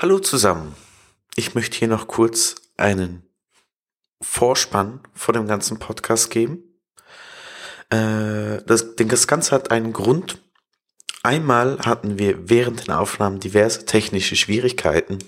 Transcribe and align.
Hallo 0.00 0.20
zusammen. 0.20 0.76
Ich 1.34 1.56
möchte 1.56 1.76
hier 1.76 1.88
noch 1.88 2.06
kurz 2.06 2.54
einen 2.76 3.24
Vorspann 4.22 5.00
vor 5.12 5.34
dem 5.34 5.48
ganzen 5.48 5.80
Podcast 5.80 6.30
geben. 6.30 6.62
Äh, 7.90 8.62
das, 8.64 8.94
das 8.94 9.26
Ganze 9.26 9.50
hat 9.50 9.72
einen 9.72 9.92
Grund. 9.92 10.40
Einmal 11.24 11.80
hatten 11.80 12.16
wir 12.16 12.48
während 12.48 12.86
den 12.86 12.94
Aufnahmen 12.94 13.40
diverse 13.40 13.86
technische 13.86 14.36
Schwierigkeiten. 14.36 15.18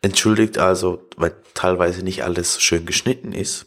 Entschuldigt 0.00 0.58
also, 0.58 1.08
weil 1.16 1.34
teilweise 1.54 2.04
nicht 2.04 2.22
alles 2.22 2.62
schön 2.62 2.86
geschnitten 2.86 3.32
ist. 3.32 3.66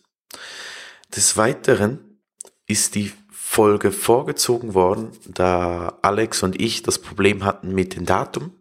Des 1.14 1.36
Weiteren 1.36 2.22
ist 2.68 2.96
die 2.96 3.12
Folge 3.30 3.92
vorgezogen 3.92 4.74
worden, 4.74 5.12
da 5.26 6.00
Alex 6.04 6.42
und 6.42 6.58
ich 6.62 6.84
das 6.84 7.00
Problem 7.00 7.44
hatten 7.44 7.76
mit 7.76 7.98
dem 7.98 8.06
Datum 8.06 8.54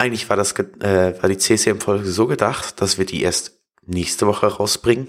eigentlich 0.00 0.28
war 0.30 0.36
das 0.36 0.52
äh, 0.52 1.14
war 1.20 1.28
die 1.28 1.38
CCM-Folge 1.38 2.10
so 2.10 2.26
gedacht, 2.26 2.80
dass 2.80 2.98
wir 2.98 3.04
die 3.04 3.22
erst 3.22 3.60
nächste 3.86 4.26
Woche 4.26 4.46
rausbringen. 4.46 5.08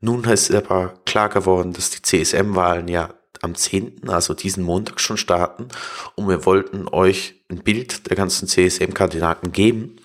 Nun 0.00 0.24
ist 0.24 0.52
aber 0.54 0.94
klar 1.04 1.28
geworden, 1.28 1.72
dass 1.72 1.90
die 1.90 2.02
CSM-Wahlen 2.02 2.88
ja 2.88 3.14
am 3.40 3.54
10., 3.54 4.08
also 4.08 4.34
diesen 4.34 4.62
Montag 4.62 5.00
schon 5.00 5.16
starten 5.16 5.68
und 6.14 6.28
wir 6.28 6.46
wollten 6.46 6.86
euch 6.88 7.44
ein 7.50 7.62
Bild 7.62 8.08
der 8.08 8.16
ganzen 8.16 8.46
CSM-Kandidaten 8.46 9.50
geben, 9.50 9.96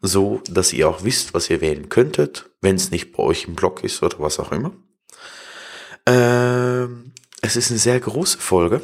so 0.00 0.40
dass 0.48 0.72
ihr 0.72 0.88
auch 0.88 1.02
wisst, 1.02 1.34
was 1.34 1.50
ihr 1.50 1.60
wählen 1.60 1.88
könntet, 1.88 2.50
wenn 2.60 2.76
es 2.76 2.92
nicht 2.92 3.12
bei 3.12 3.22
euch 3.22 3.44
im 3.44 3.56
Blog 3.56 3.82
ist 3.82 4.02
oder 4.02 4.20
was 4.20 4.38
auch 4.38 4.52
immer. 4.52 4.72
Ähm, 6.06 7.12
es 7.42 7.56
ist 7.56 7.70
eine 7.70 7.80
sehr 7.80 7.98
große 7.98 8.38
Folge. 8.38 8.80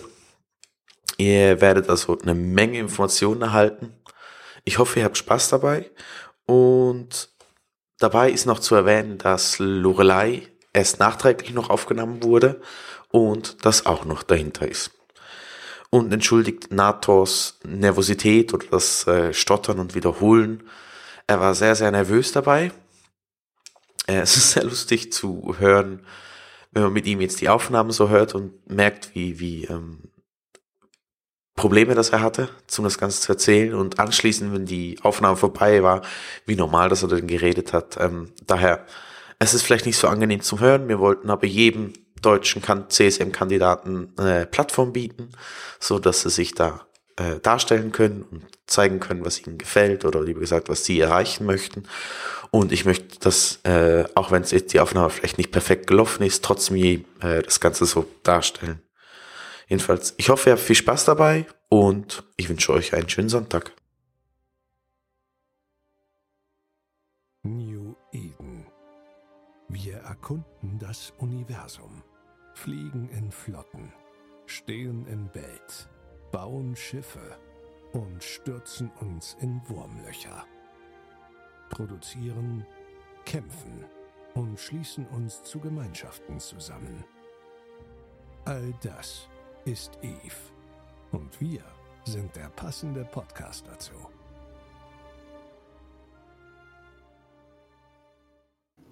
Ihr 1.18 1.60
werdet 1.60 1.88
also 1.88 2.18
eine 2.18 2.34
Menge 2.34 2.78
Informationen 2.78 3.42
erhalten. 3.42 3.94
Ich 4.64 4.78
hoffe, 4.78 5.00
ihr 5.00 5.04
habt 5.04 5.18
Spaß 5.18 5.48
dabei. 5.48 5.90
Und 6.46 7.30
dabei 7.98 8.30
ist 8.30 8.46
noch 8.46 8.58
zu 8.58 8.74
erwähnen, 8.74 9.18
dass 9.18 9.58
Lorelei 9.58 10.48
erst 10.72 10.98
nachträglich 10.98 11.52
noch 11.52 11.70
aufgenommen 11.70 12.22
wurde 12.22 12.60
und 13.10 13.64
das 13.64 13.86
auch 13.86 14.04
noch 14.04 14.22
dahinter 14.22 14.66
ist. 14.66 14.90
Und 15.90 16.12
entschuldigt 16.12 16.72
Natos 16.72 17.58
Nervosität 17.64 18.54
oder 18.54 18.66
das 18.70 19.06
äh, 19.06 19.34
Stottern 19.34 19.78
und 19.78 19.94
Wiederholen. 19.94 20.62
Er 21.26 21.40
war 21.40 21.54
sehr, 21.54 21.74
sehr 21.76 21.90
nervös 21.90 22.32
dabei. 22.32 22.72
Äh, 24.06 24.20
es 24.20 24.36
ist 24.36 24.52
sehr 24.52 24.64
lustig 24.64 25.12
zu 25.12 25.56
hören, 25.58 26.06
wenn 26.70 26.84
man 26.84 26.92
mit 26.94 27.06
ihm 27.06 27.20
jetzt 27.20 27.42
die 27.42 27.50
Aufnahmen 27.50 27.90
so 27.90 28.08
hört 28.08 28.34
und 28.34 28.70
merkt, 28.70 29.14
wie, 29.14 29.38
wie 29.38 29.64
ähm, 29.66 30.11
Probleme, 31.54 31.94
das 31.94 32.10
er 32.10 32.22
hatte, 32.22 32.48
um 32.78 32.84
das 32.84 32.98
Ganze 32.98 33.20
zu 33.20 33.32
erzählen 33.32 33.74
und 33.74 33.98
anschließend, 33.98 34.54
wenn 34.54 34.64
die 34.64 34.98
Aufnahme 35.02 35.36
vorbei 35.36 35.82
war, 35.82 36.02
wie 36.46 36.56
normal, 36.56 36.88
dass 36.88 37.02
er 37.02 37.08
dann 37.08 37.26
geredet 37.26 37.72
hat. 37.72 37.98
Ähm, 38.00 38.32
daher, 38.46 38.86
es 39.38 39.54
ist 39.54 39.62
vielleicht 39.62 39.86
nicht 39.86 39.98
so 39.98 40.08
angenehm 40.08 40.40
zum 40.40 40.60
Hören. 40.60 40.88
Wir 40.88 40.98
wollten 40.98 41.28
aber 41.30 41.46
jedem 41.46 41.92
deutschen 42.22 42.62
CSM-Kandidaten 42.62 44.12
eine 44.16 44.46
Plattform 44.46 44.92
bieten, 44.92 45.30
so 45.80 45.98
dass 45.98 46.22
sie 46.22 46.30
sich 46.30 46.54
da 46.54 46.86
äh, 47.16 47.40
darstellen 47.40 47.92
können 47.92 48.22
und 48.30 48.44
zeigen 48.66 49.00
können, 49.00 49.24
was 49.24 49.44
ihnen 49.44 49.58
gefällt 49.58 50.04
oder 50.04 50.22
lieber 50.22 50.40
gesagt, 50.40 50.68
was 50.68 50.84
sie 50.84 51.00
erreichen 51.00 51.44
möchten. 51.44 51.82
Und 52.50 52.72
ich 52.72 52.84
möchte 52.84 53.18
das, 53.20 53.60
äh, 53.64 54.04
auch 54.14 54.30
wenn 54.30 54.42
es 54.42 54.50
jetzt 54.50 54.72
die 54.72 54.80
Aufnahme 54.80 55.10
vielleicht 55.10 55.38
nicht 55.38 55.52
perfekt 55.52 55.86
gelaufen 55.86 56.22
ist, 56.22 56.44
trotzdem 56.44 57.04
äh, 57.20 57.42
das 57.42 57.60
Ganze 57.60 57.84
so 57.84 58.06
darstellen. 58.22 58.80
Jedenfalls, 59.68 60.14
ich 60.16 60.28
hoffe, 60.28 60.50
ihr 60.50 60.52
habt 60.56 60.62
viel 60.62 60.76
Spaß 60.76 61.04
dabei 61.04 61.46
und 61.68 62.24
ich 62.36 62.48
wünsche 62.48 62.72
euch 62.72 62.94
einen 62.94 63.08
schönen 63.08 63.28
Sonntag. 63.28 63.72
New 67.42 67.94
Eden. 68.12 68.66
Wir 69.68 69.96
erkunden 69.98 70.78
das 70.78 71.12
Universum, 71.18 72.02
fliegen 72.54 73.08
in 73.08 73.32
Flotten, 73.32 73.92
stehen 74.46 75.06
im 75.06 75.28
Bett, 75.28 75.88
bauen 76.30 76.76
Schiffe 76.76 77.38
und 77.92 78.22
stürzen 78.22 78.90
uns 79.00 79.36
in 79.40 79.60
Wurmlöcher. 79.68 80.44
Produzieren, 81.70 82.66
kämpfen 83.24 83.86
und 84.34 84.58
schließen 84.60 85.06
uns 85.08 85.42
zu 85.42 85.58
Gemeinschaften 85.58 86.38
zusammen. 86.38 87.04
All 88.44 88.74
das 88.82 89.28
ist 89.64 89.92
Eve. 90.02 90.34
Und 91.12 91.40
wir 91.40 91.60
sind 92.04 92.34
der 92.34 92.48
passende 92.56 93.04
Podcast 93.04 93.64
dazu. 93.70 93.92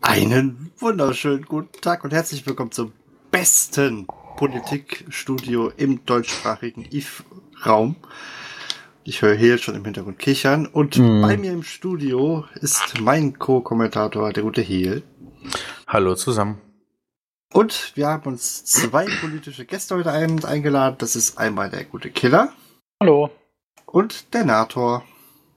Einen 0.00 0.70
wunderschönen 0.78 1.44
guten 1.44 1.80
Tag 1.80 2.04
und 2.04 2.12
herzlich 2.12 2.46
willkommen 2.46 2.72
zum 2.72 2.92
besten 3.30 4.06
Politikstudio 4.36 5.72
im 5.76 6.04
deutschsprachigen 6.04 6.86
Eve-Raum. 6.90 7.96
Ich 9.04 9.22
höre 9.22 9.34
hier 9.34 9.58
schon 9.58 9.74
im 9.74 9.84
Hintergrund 9.84 10.18
kichern 10.18 10.66
und 10.66 10.98
mm. 10.98 11.22
bei 11.22 11.36
mir 11.36 11.52
im 11.52 11.62
Studio 11.62 12.44
ist 12.60 13.00
mein 13.00 13.38
Co-Kommentator, 13.38 14.32
der 14.32 14.42
gute 14.42 14.60
Heel. 14.60 15.02
Hallo 15.86 16.14
zusammen. 16.14 16.69
Und 17.52 17.92
wir 17.96 18.06
haben 18.06 18.26
uns 18.26 18.64
zwei 18.64 19.06
politische 19.20 19.64
Gäste 19.64 19.96
heute 19.96 20.12
ein, 20.12 20.44
eingeladen. 20.44 20.96
Das 20.98 21.16
ist 21.16 21.36
einmal 21.36 21.68
der 21.68 21.84
gute 21.84 22.10
Killer. 22.10 22.52
Hallo. 23.02 23.30
Und 23.86 24.32
der 24.34 24.44
Nator. 24.44 25.04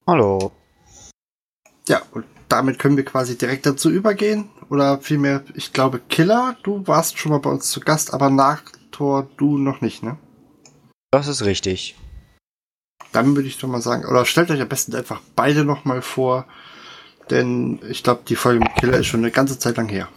Hallo. 0.07 0.51
Ja, 1.87 2.01
und 2.11 2.25
damit 2.49 2.79
können 2.79 2.97
wir 2.97 3.05
quasi 3.05 3.37
direkt 3.37 3.67
dazu 3.67 3.91
übergehen. 3.91 4.49
Oder 4.69 5.01
vielmehr, 5.01 5.43
ich 5.53 5.71
glaube, 5.71 5.99
Killer, 5.99 6.57
du 6.63 6.87
warst 6.87 7.19
schon 7.19 7.31
mal 7.31 7.39
bei 7.39 7.51
uns 7.51 7.69
zu 7.69 7.79
Gast, 7.79 8.11
aber 8.13 8.31
Nator, 8.31 9.29
du 9.37 9.59
noch 9.59 9.81
nicht, 9.81 10.01
ne? 10.01 10.17
Das 11.11 11.27
ist 11.27 11.45
richtig. 11.45 11.95
Dann 13.11 13.35
würde 13.35 13.47
ich 13.47 13.59
doch 13.59 13.67
mal 13.67 13.81
sagen, 13.81 14.05
oder 14.05 14.25
stellt 14.25 14.49
euch 14.49 14.61
am 14.61 14.69
besten 14.69 14.95
einfach 14.95 15.21
beide 15.35 15.63
nochmal 15.63 16.01
vor, 16.01 16.47
denn 17.29 17.79
ich 17.87 18.01
glaube, 18.01 18.23
die 18.27 18.35
Folge 18.35 18.61
mit 18.61 18.73
Killer 18.75 18.97
ist 18.97 19.05
schon 19.05 19.19
eine 19.19 19.29
ganze 19.29 19.59
Zeit 19.59 19.77
lang 19.77 19.89
her. 19.89 20.09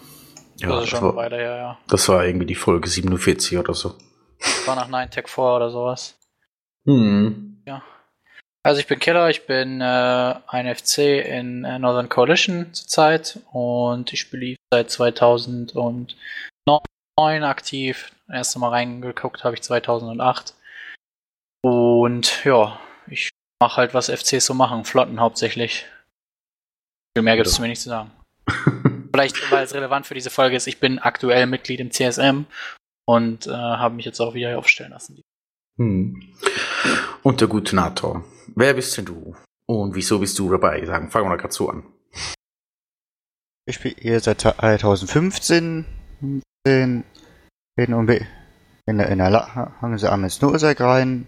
Ja, 0.58 0.68
das 0.68 0.84
ist 0.84 0.90
schon 0.90 1.02
war, 1.02 1.16
weiter 1.16 1.36
her, 1.36 1.56
ja. 1.56 1.78
Das 1.88 2.08
war 2.08 2.24
irgendwie 2.24 2.46
die 2.46 2.54
Folge 2.54 2.88
47 2.88 3.58
oder 3.58 3.74
so. 3.74 3.94
Das 4.38 4.66
war 4.66 4.76
nach 4.76 4.88
9 4.88 5.10
Tech 5.10 5.28
4 5.28 5.44
oder 5.44 5.70
sowas. 5.70 6.18
Hm. 6.86 7.62
Ja. 7.66 7.82
Also 8.62 8.80
ich 8.80 8.86
bin 8.86 8.98
Killer, 8.98 9.30
ich 9.30 9.46
bin 9.46 9.80
äh, 9.80 10.34
ein 10.46 10.74
FC 10.74 10.98
in 10.98 11.64
äh, 11.64 11.78
Northern 11.78 12.08
Coalition 12.08 12.72
zurzeit 12.72 13.38
und 13.52 14.12
ich 14.12 14.20
spiele 14.20 14.56
seit 14.72 14.90
2009 14.90 16.14
aktiv. 17.18 18.10
Das 18.26 18.36
erste 18.36 18.58
Mal 18.58 18.70
reingeguckt 18.70 19.44
habe 19.44 19.54
ich 19.54 19.62
2008. 19.62 20.54
Und 21.62 22.44
ja, 22.44 22.80
ich 23.08 23.30
mache 23.60 23.76
halt, 23.76 23.94
was 23.94 24.08
FCs 24.08 24.46
so 24.46 24.54
machen, 24.54 24.84
Flotten 24.84 25.20
hauptsächlich. 25.20 25.86
Viel 27.16 27.22
mehr 27.22 27.36
gibt 27.36 27.46
es 27.46 27.56
ja. 27.56 27.62
mir 27.62 27.68
nicht 27.68 27.82
zu 27.82 27.88
sagen. 27.88 28.10
Vielleicht, 29.16 29.50
weil 29.50 29.64
es 29.64 29.72
relevant 29.72 30.06
für 30.06 30.12
diese 30.12 30.28
Folge 30.28 30.56
ist, 30.56 30.66
ich 30.66 30.78
bin 30.78 30.98
aktuell 30.98 31.46
Mitglied 31.46 31.80
im 31.80 31.90
CSM 31.90 32.44
und 33.06 33.46
äh, 33.46 33.50
habe 33.50 33.94
mich 33.94 34.04
jetzt 34.04 34.20
auch 34.20 34.34
wieder 34.34 34.58
aufstellen 34.58 34.90
lassen. 34.90 35.22
Hm. 35.78 36.20
Und 37.22 37.40
der 37.40 37.48
gute 37.48 37.74
NATO. 37.74 38.22
Wer 38.54 38.74
bist 38.74 38.94
denn 38.98 39.06
du? 39.06 39.34
Und 39.66 39.94
wieso 39.94 40.18
bist 40.18 40.38
du 40.38 40.50
dabei? 40.50 40.84
Sagen, 40.84 41.10
fangen 41.10 41.24
wir 41.24 41.30
mal 41.30 41.36
gerade 41.36 41.54
so 41.54 41.70
an. 41.70 41.84
Ich 43.64 43.80
bin 43.80 43.94
hier 43.98 44.20
seit 44.20 44.42
2015 44.42 45.86
in, 46.20 46.42
in, 46.66 47.04
in, 48.86 49.00
in 49.00 49.18
der 49.18 49.76
Hanse 49.80 50.28
Snowsack 50.28 50.80
rein. 50.82 51.26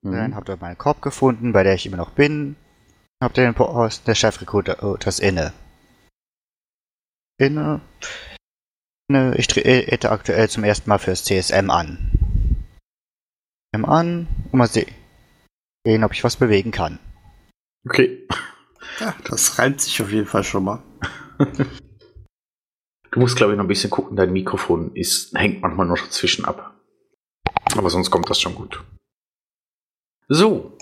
Mhm. 0.00 0.12
Dann 0.12 0.34
hab 0.34 0.46
dort 0.46 0.62
meinen 0.62 0.78
Korb 0.78 1.02
gefunden, 1.02 1.52
bei 1.52 1.64
der 1.64 1.74
ich 1.74 1.84
immer 1.84 1.98
noch 1.98 2.12
bin. 2.12 2.56
Hab 3.22 3.34
den 3.34 3.52
Posten 3.52 4.06
des 4.06 4.16
Chefrekruters 4.18 5.18
inne 5.18 5.52
inne. 7.38 7.80
Ich 9.36 9.46
trete 9.46 10.10
aktuell 10.10 10.48
zum 10.48 10.64
ersten 10.64 10.88
Mal 10.88 10.98
fürs 10.98 11.24
CSM 11.24 11.70
an. 11.70 12.12
M 13.72 13.84
an 13.84 14.26
und 14.50 14.58
mal 14.58 14.66
sehen, 14.66 16.04
ob 16.04 16.12
ich 16.12 16.24
was 16.24 16.36
bewegen 16.36 16.70
kann. 16.70 16.98
Okay. 17.88 18.26
Ja, 19.00 19.14
das 19.28 19.58
reimt 19.58 19.82
sich 19.82 20.00
auf 20.00 20.10
jeden 20.10 20.26
Fall 20.26 20.42
schon 20.42 20.64
mal. 20.64 20.82
du 23.10 23.20
musst, 23.20 23.36
glaube 23.36 23.52
ich, 23.52 23.58
noch 23.58 23.64
ein 23.64 23.68
bisschen 23.68 23.90
gucken. 23.90 24.16
Dein 24.16 24.32
Mikrofon 24.32 24.94
ist, 24.94 25.34
hängt 25.36 25.60
manchmal 25.60 25.86
noch 25.86 25.98
dazwischen 25.98 26.46
ab. 26.46 26.80
Aber 27.76 27.90
sonst 27.90 28.10
kommt 28.10 28.30
das 28.30 28.40
schon 28.40 28.54
gut. 28.54 28.82
So. 30.28 30.78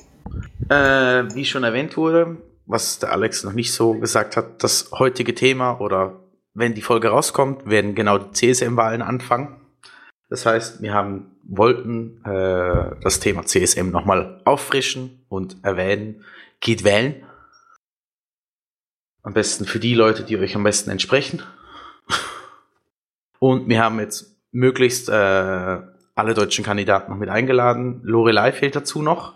Äh, 0.68 1.34
wie 1.34 1.44
schon 1.44 1.64
erwähnt 1.64 1.96
wurde, 1.96 2.36
was 2.66 3.00
der 3.00 3.10
Alex 3.10 3.42
noch 3.42 3.52
nicht 3.52 3.72
so 3.72 3.94
gesagt 3.94 4.36
hat, 4.36 4.62
das 4.62 4.92
heutige 4.92 5.34
Thema 5.34 5.80
oder 5.80 6.23
wenn 6.54 6.74
die 6.74 6.82
Folge 6.82 7.08
rauskommt, 7.08 7.68
werden 7.68 7.94
genau 7.94 8.18
die 8.18 8.30
CSM-Wahlen 8.30 9.02
anfangen. 9.02 9.60
Das 10.30 10.46
heißt, 10.46 10.82
wir 10.82 10.94
haben, 10.94 11.36
wollten 11.42 12.24
äh, 12.24 12.96
das 13.02 13.20
Thema 13.20 13.44
CSM 13.44 13.90
nochmal 13.90 14.40
auffrischen 14.44 15.24
und 15.28 15.56
erwähnen. 15.62 16.24
Geht 16.60 16.84
wählen. 16.84 17.24
Am 19.22 19.34
besten 19.34 19.64
für 19.64 19.80
die 19.80 19.94
Leute, 19.94 20.22
die 20.22 20.38
euch 20.38 20.54
am 20.54 20.64
besten 20.64 20.90
entsprechen. 20.90 21.42
Und 23.38 23.68
wir 23.68 23.82
haben 23.82 24.00
jetzt 24.00 24.36
möglichst 24.52 25.08
äh, 25.08 25.12
alle 26.14 26.34
deutschen 26.34 26.64
Kandidaten 26.64 27.10
noch 27.10 27.18
mit 27.18 27.28
eingeladen. 27.28 28.00
Lorelei 28.04 28.52
fehlt 28.52 28.76
dazu 28.76 29.02
noch. 29.02 29.34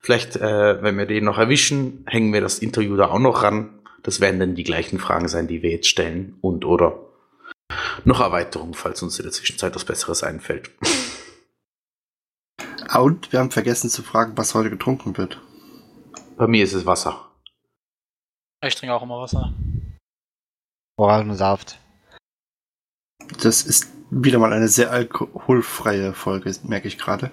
Vielleicht, 0.00 0.36
äh, 0.36 0.82
wenn 0.82 0.96
wir 0.96 1.06
den 1.06 1.24
noch 1.24 1.38
erwischen, 1.38 2.04
hängen 2.06 2.32
wir 2.32 2.40
das 2.40 2.60
Interview 2.60 2.96
da 2.96 3.08
auch 3.08 3.18
noch 3.18 3.42
ran. 3.42 3.81
Das 4.02 4.20
werden 4.20 4.40
dann 4.40 4.54
die 4.54 4.64
gleichen 4.64 4.98
Fragen 4.98 5.28
sein, 5.28 5.46
die 5.46 5.62
wir 5.62 5.70
jetzt 5.70 5.88
stellen. 5.88 6.36
Und 6.40 6.64
oder 6.64 6.98
noch 8.04 8.20
Erweiterungen, 8.20 8.74
falls 8.74 9.02
uns 9.02 9.18
in 9.18 9.24
der 9.24 9.32
Zwischenzeit 9.32 9.74
was 9.74 9.84
Besseres 9.84 10.22
einfällt. 10.22 10.70
Ah, 12.88 12.98
Und 13.00 13.32
wir 13.32 13.38
haben 13.38 13.50
vergessen 13.50 13.88
zu 13.90 14.02
fragen, 14.02 14.36
was 14.36 14.54
heute 14.54 14.70
getrunken 14.70 15.16
wird. 15.16 15.40
Bei 16.36 16.46
mir 16.46 16.64
ist 16.64 16.72
es 16.72 16.86
Wasser. 16.86 17.30
Ich 18.64 18.74
trinke 18.74 18.94
auch 18.94 19.02
immer 19.02 19.20
Wasser. 19.20 19.52
Orangensaft. 20.96 21.78
Das 23.42 23.62
ist 23.62 23.88
wieder 24.10 24.38
mal 24.38 24.52
eine 24.52 24.68
sehr 24.68 24.90
alkoholfreie 24.90 26.12
Folge, 26.12 26.54
merke 26.64 26.88
ich 26.88 26.98
gerade. 26.98 27.30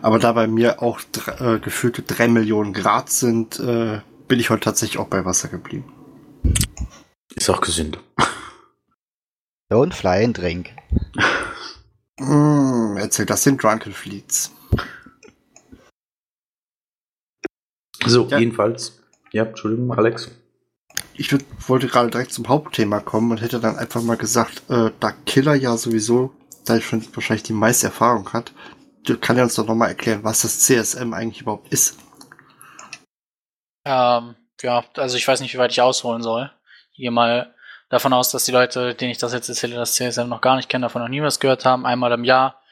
Aber 0.00 0.18
da 0.18 0.32
bei 0.32 0.48
mir 0.48 0.82
auch 0.82 1.00
äh, 1.38 1.60
gefühlte 1.60 2.02
drei 2.02 2.26
Millionen 2.26 2.72
Grad 2.72 3.08
sind, 3.08 3.60
äh, 3.60 4.00
bin 4.32 4.40
ich 4.40 4.48
heute 4.48 4.64
tatsächlich 4.64 4.98
auch 4.98 5.08
bei 5.08 5.26
Wasser 5.26 5.48
geblieben. 5.48 5.92
Ist 7.34 7.50
auch 7.50 7.60
gesünder. 7.60 7.98
Don't 9.70 9.92
fly 9.92 10.24
and 10.24 10.38
drink. 10.38 10.70
Mm, 12.18 12.96
erzählt 12.96 13.28
das 13.28 13.42
den 13.44 13.58
Drunken 13.58 13.92
Fleets. 13.92 14.50
So, 18.06 18.26
Ja. 18.28 18.38
jedenfalls. 18.38 19.02
Ja, 19.32 19.44
Entschuldigung, 19.44 19.92
Alex. 19.92 20.30
Ich 21.12 21.30
würd, 21.30 21.44
wollte 21.68 21.88
gerade 21.88 22.08
direkt 22.10 22.32
zum 22.32 22.48
Hauptthema 22.48 23.00
kommen 23.00 23.32
und 23.32 23.42
hätte 23.42 23.60
dann 23.60 23.76
einfach 23.76 24.00
mal 24.00 24.16
gesagt, 24.16 24.62
äh, 24.70 24.92
da 24.98 25.12
Killer 25.26 25.54
ja 25.56 25.76
sowieso, 25.76 26.32
da 26.64 26.76
ich 26.78 26.86
schon 26.86 27.04
wahrscheinlich 27.14 27.42
die 27.42 27.52
meiste 27.52 27.88
Erfahrung 27.88 28.32
hat, 28.32 28.54
du- 29.04 29.18
kann 29.18 29.36
er 29.36 29.44
uns 29.44 29.56
doch 29.56 29.66
nochmal 29.66 29.88
erklären, 29.88 30.24
was 30.24 30.40
das 30.40 30.60
CSM 30.60 31.12
eigentlich 31.12 31.42
überhaupt 31.42 31.70
ist. 31.70 31.98
Ähm, 33.84 34.36
ja, 34.62 34.84
also 34.96 35.16
ich 35.16 35.26
weiß 35.26 35.40
nicht, 35.40 35.54
wie 35.54 35.58
weit 35.58 35.72
ich 35.72 35.80
ausholen 35.80 36.22
soll. 36.22 36.50
Ich 36.92 36.98
gehe 36.98 37.10
mal 37.10 37.54
davon 37.88 38.12
aus, 38.12 38.30
dass 38.30 38.44
die 38.44 38.52
Leute, 38.52 38.94
denen 38.94 39.10
ich 39.10 39.18
das 39.18 39.32
jetzt 39.32 39.48
erzähle, 39.48 39.76
das 39.76 39.94
CSM 39.94 40.28
noch 40.28 40.40
gar 40.40 40.56
nicht 40.56 40.68
kennen, 40.68 40.82
davon 40.82 41.02
noch 41.02 41.08
nie 41.08 41.22
was 41.22 41.40
gehört 41.40 41.64
haben. 41.64 41.86
Einmal 41.86 42.12
im 42.12 42.24
Jahr 42.24 42.62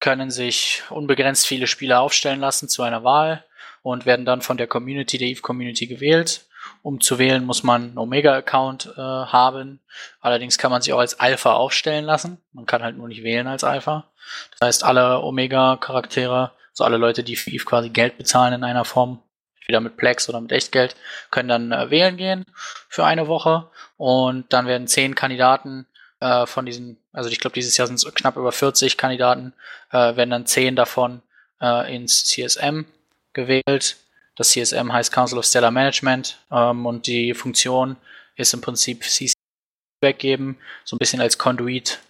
können 0.00 0.30
sich 0.30 0.82
unbegrenzt 0.88 1.46
viele 1.46 1.66
Spieler 1.66 2.00
aufstellen 2.00 2.40
lassen 2.40 2.68
zu 2.68 2.82
einer 2.82 3.04
Wahl 3.04 3.44
und 3.82 4.06
werden 4.06 4.24
dann 4.24 4.42
von 4.42 4.56
der 4.56 4.66
Community, 4.66 5.18
der 5.18 5.28
EVE-Community 5.28 5.86
gewählt. 5.86 6.46
Um 6.82 7.00
zu 7.00 7.18
wählen, 7.18 7.44
muss 7.44 7.62
man 7.62 7.82
einen 7.82 7.98
Omega-Account 7.98 8.94
äh, 8.96 9.00
haben. 9.00 9.80
Allerdings 10.20 10.58
kann 10.58 10.70
man 10.70 10.82
sich 10.82 10.92
auch 10.92 10.98
als 10.98 11.18
Alpha 11.20 11.54
aufstellen 11.54 12.04
lassen. 12.04 12.38
Man 12.52 12.66
kann 12.66 12.82
halt 12.82 12.96
nur 12.96 13.08
nicht 13.08 13.22
wählen 13.22 13.46
als 13.46 13.64
Alpha. 13.64 14.06
Das 14.52 14.66
heißt, 14.66 14.84
alle 14.84 15.22
Omega-Charaktere, 15.22 16.52
so 16.72 16.84
alle 16.84 16.96
Leute, 16.96 17.22
die 17.22 17.36
für 17.36 17.50
EVE 17.50 17.64
quasi 17.64 17.88
Geld 17.90 18.18
bezahlen 18.18 18.54
in 18.54 18.64
einer 18.64 18.84
Form, 18.84 19.22
entweder 19.70 19.80
mit 19.80 19.96
Plex 19.96 20.28
oder 20.28 20.40
mit 20.40 20.52
Echtgeld, 20.52 20.96
können 21.30 21.48
dann 21.48 21.72
äh, 21.72 21.90
wählen 21.90 22.16
gehen 22.16 22.44
für 22.88 23.04
eine 23.04 23.28
Woche. 23.28 23.70
Und 23.96 24.52
dann 24.52 24.66
werden 24.66 24.88
zehn 24.88 25.14
Kandidaten 25.14 25.86
äh, 26.20 26.46
von 26.46 26.66
diesen, 26.66 26.98
also 27.12 27.30
ich 27.30 27.38
glaube, 27.38 27.54
dieses 27.54 27.76
Jahr 27.76 27.86
sind 27.86 27.96
es 27.96 28.14
knapp 28.14 28.36
über 28.36 28.50
40 28.50 28.96
Kandidaten, 28.96 29.52
äh, 29.92 30.16
werden 30.16 30.30
dann 30.30 30.46
zehn 30.46 30.74
davon 30.74 31.22
äh, 31.60 31.94
ins 31.94 32.24
CSM 32.24 32.84
gewählt. 33.32 33.96
Das 34.36 34.50
CSM 34.50 34.92
heißt 34.92 35.12
Council 35.12 35.38
of 35.38 35.44
Stellar 35.44 35.70
Management 35.70 36.38
ähm, 36.50 36.86
und 36.86 37.06
die 37.06 37.34
Funktion 37.34 37.96
ist 38.36 38.54
im 38.54 38.60
Prinzip 38.60 39.04
CC 39.04 39.34
weggeben, 40.02 40.56
so 40.84 40.96
ein 40.96 40.98
bisschen 40.98 41.20
als 41.20 41.36
Conduit 41.36 42.00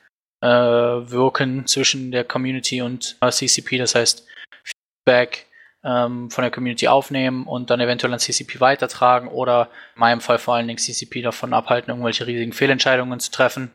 äh, 0.41 0.47
wirken 0.47 1.67
zwischen 1.67 2.13
der 2.13 2.25
Community 2.25 2.81
und 2.81 3.17
äh, 3.21 3.31
CCP. 3.31 3.79
Das 3.79 3.97
heißt, 3.97 4.27
Feedback 4.63 5.50
ähm, 5.85 6.31
von 6.31 6.43
der 6.43 6.50
Community 6.50 6.88
aufnehmen 6.88 7.47
und 7.47 7.71
dann 7.71 7.81
eventuell 7.81 8.12
an 8.12 8.19
CCP 8.19 8.61
weitertragen 8.61 9.29
oder 9.29 9.71
in 9.94 10.00
meinem 10.00 10.21
Fall 10.21 10.38
vor 10.38 10.55
allen 10.55 10.69
Dingen 10.69 10.79
CCP 10.79 11.23
davon 11.23 11.55
abhalten, 11.55 11.91
irgendwelche 11.91 12.27
riesigen 12.27 12.53
Fehlentscheidungen 12.53 13.21
zu 13.21 13.31
treffen. 13.31 13.73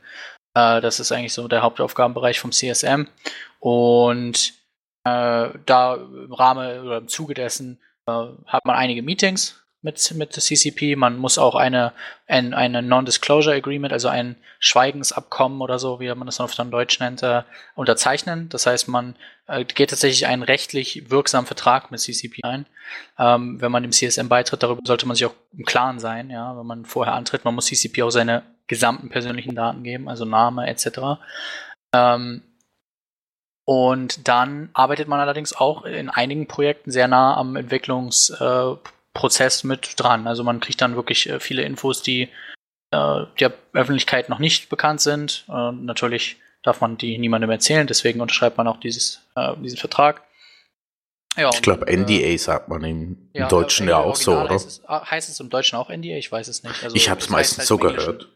Äh, 0.54 0.82
das 0.82 1.00
ist 1.00 1.12
eigentlich 1.12 1.34
so 1.34 1.48
der 1.48 1.64
Hauptaufgabenbereich 1.64 2.40
vom 2.40 2.52
CSM. 2.52 3.08
Und 3.60 4.54
äh, 5.04 5.50
da 5.66 5.96
im 5.96 6.34
Rahmen 6.34 6.86
oder 6.86 6.98
im 6.98 7.08
Zuge 7.08 7.34
dessen 7.34 7.80
äh, 8.08 8.12
hat 8.46 8.66
man 8.66 8.76
einige 8.76 9.02
Meetings 9.02 9.65
mit, 9.86 10.14
mit 10.16 10.34
CCP. 10.34 10.98
Man 10.98 11.18
muss 11.18 11.38
auch 11.38 11.56
eine, 11.56 11.94
ein, 12.28 12.54
eine 12.54 12.82
Non-Disclosure 12.82 13.56
Agreement, 13.56 13.94
also 13.94 14.10
ein 14.10 14.36
Schweigensabkommen 14.60 15.62
oder 15.62 15.80
so, 15.80 16.00
wie 16.02 16.14
man 16.14 16.26
das 16.26 16.42
auf 16.42 16.56
dann 16.56 16.72
Deutsch 16.72 17.00
nennt, 17.00 17.24
äh, 17.24 17.44
unterzeichnen. 17.76 18.50
Das 18.50 18.66
heißt, 18.66 18.90
man 18.90 19.16
äh, 19.48 19.64
geht 19.64 19.92
tatsächlich 19.92 20.26
einen 20.26 20.44
rechtlich 20.44 21.10
wirksamen 21.10 21.46
Vertrag 21.46 21.92
mit 21.92 22.02
CCP 22.02 22.42
ein. 22.44 22.66
Ähm, 23.18 23.62
wenn 23.62 23.72
man 23.72 23.84
dem 23.84 23.92
CSM 23.94 24.28
beitritt, 24.28 24.64
darüber 24.64 24.82
sollte 24.84 25.06
man 25.06 25.16
sich 25.16 25.28
auch 25.28 25.36
im 25.56 25.64
Klaren 25.66 26.00
sein, 26.00 26.30
ja, 26.30 26.58
wenn 26.58 26.66
man 26.66 26.86
vorher 26.86 27.14
antritt. 27.14 27.46
Man 27.46 27.56
muss 27.56 27.68
CCP 27.68 28.02
auch 28.02 28.10
seine 28.10 28.42
gesamten 28.68 29.10
persönlichen 29.10 29.56
Daten 29.56 29.84
geben, 29.84 30.10
also 30.10 30.26
Name 30.26 30.68
etc. 30.68 31.20
Ähm, 31.94 32.42
und 33.66 34.28
dann 34.28 34.70
arbeitet 34.74 35.08
man 35.08 35.20
allerdings 35.20 35.54
auch 35.54 35.86
in 35.86 36.10
einigen 36.10 36.48
Projekten 36.48 36.92
sehr 36.92 37.08
nah 37.08 37.36
am 37.36 37.56
Entwicklungsprozess 37.56 38.40
äh, 38.40 38.95
mit 39.64 39.94
dran. 39.98 40.28
Also 40.28 40.44
man 40.44 40.60
kriegt 40.60 40.82
dann 40.82 40.96
wirklich 40.96 41.30
äh, 41.30 41.40
viele 41.40 41.64
Infos, 41.64 42.02
die 42.02 42.30
äh, 42.92 43.26
der 43.40 43.54
Öffentlichkeit 43.74 44.30
noch 44.30 44.40
nicht 44.40 44.70
bekannt 44.70 45.02
sind. 45.02 45.46
Äh, 45.50 45.72
natürlich 45.72 46.38
darf 46.64 46.82
man 46.82 46.98
die 46.98 47.18
niemandem 47.18 47.50
erzählen, 47.52 47.88
deswegen 47.88 48.22
unterschreibt 48.22 48.58
man 48.58 48.68
auch 48.68 48.80
dieses, 48.80 49.22
äh, 49.36 49.56
diesen 49.58 49.78
Vertrag. 49.78 50.24
Ja, 51.38 51.50
Ich 51.54 51.62
glaube, 51.62 51.88
äh, 51.88 51.98
NDA 51.98 52.38
sagt 52.38 52.70
man 52.70 52.84
im, 52.84 53.30
im 53.34 53.42
ja, 53.42 53.48
Deutschen 53.48 53.88
äh, 53.88 53.92
ja 53.92 53.98
auch 53.98 54.16
so, 54.16 54.40
oder? 54.40 54.50
Heißt 54.50 54.68
es, 54.68 54.82
ah, 54.88 55.06
heißt 55.10 55.30
es 55.30 55.40
im 55.40 55.50
Deutschen 55.50 55.78
auch 55.78 55.90
NDA? 55.90 56.16
Ich 56.16 56.32
weiß 56.32 56.48
es 56.48 56.64
nicht. 56.64 56.84
Also, 56.84 56.96
ich 56.96 57.10
habe 57.10 57.20
es 57.20 57.30
meistens 57.30 57.60
heißt 57.60 57.68
so 57.68 57.78
gehört. 57.78 58.30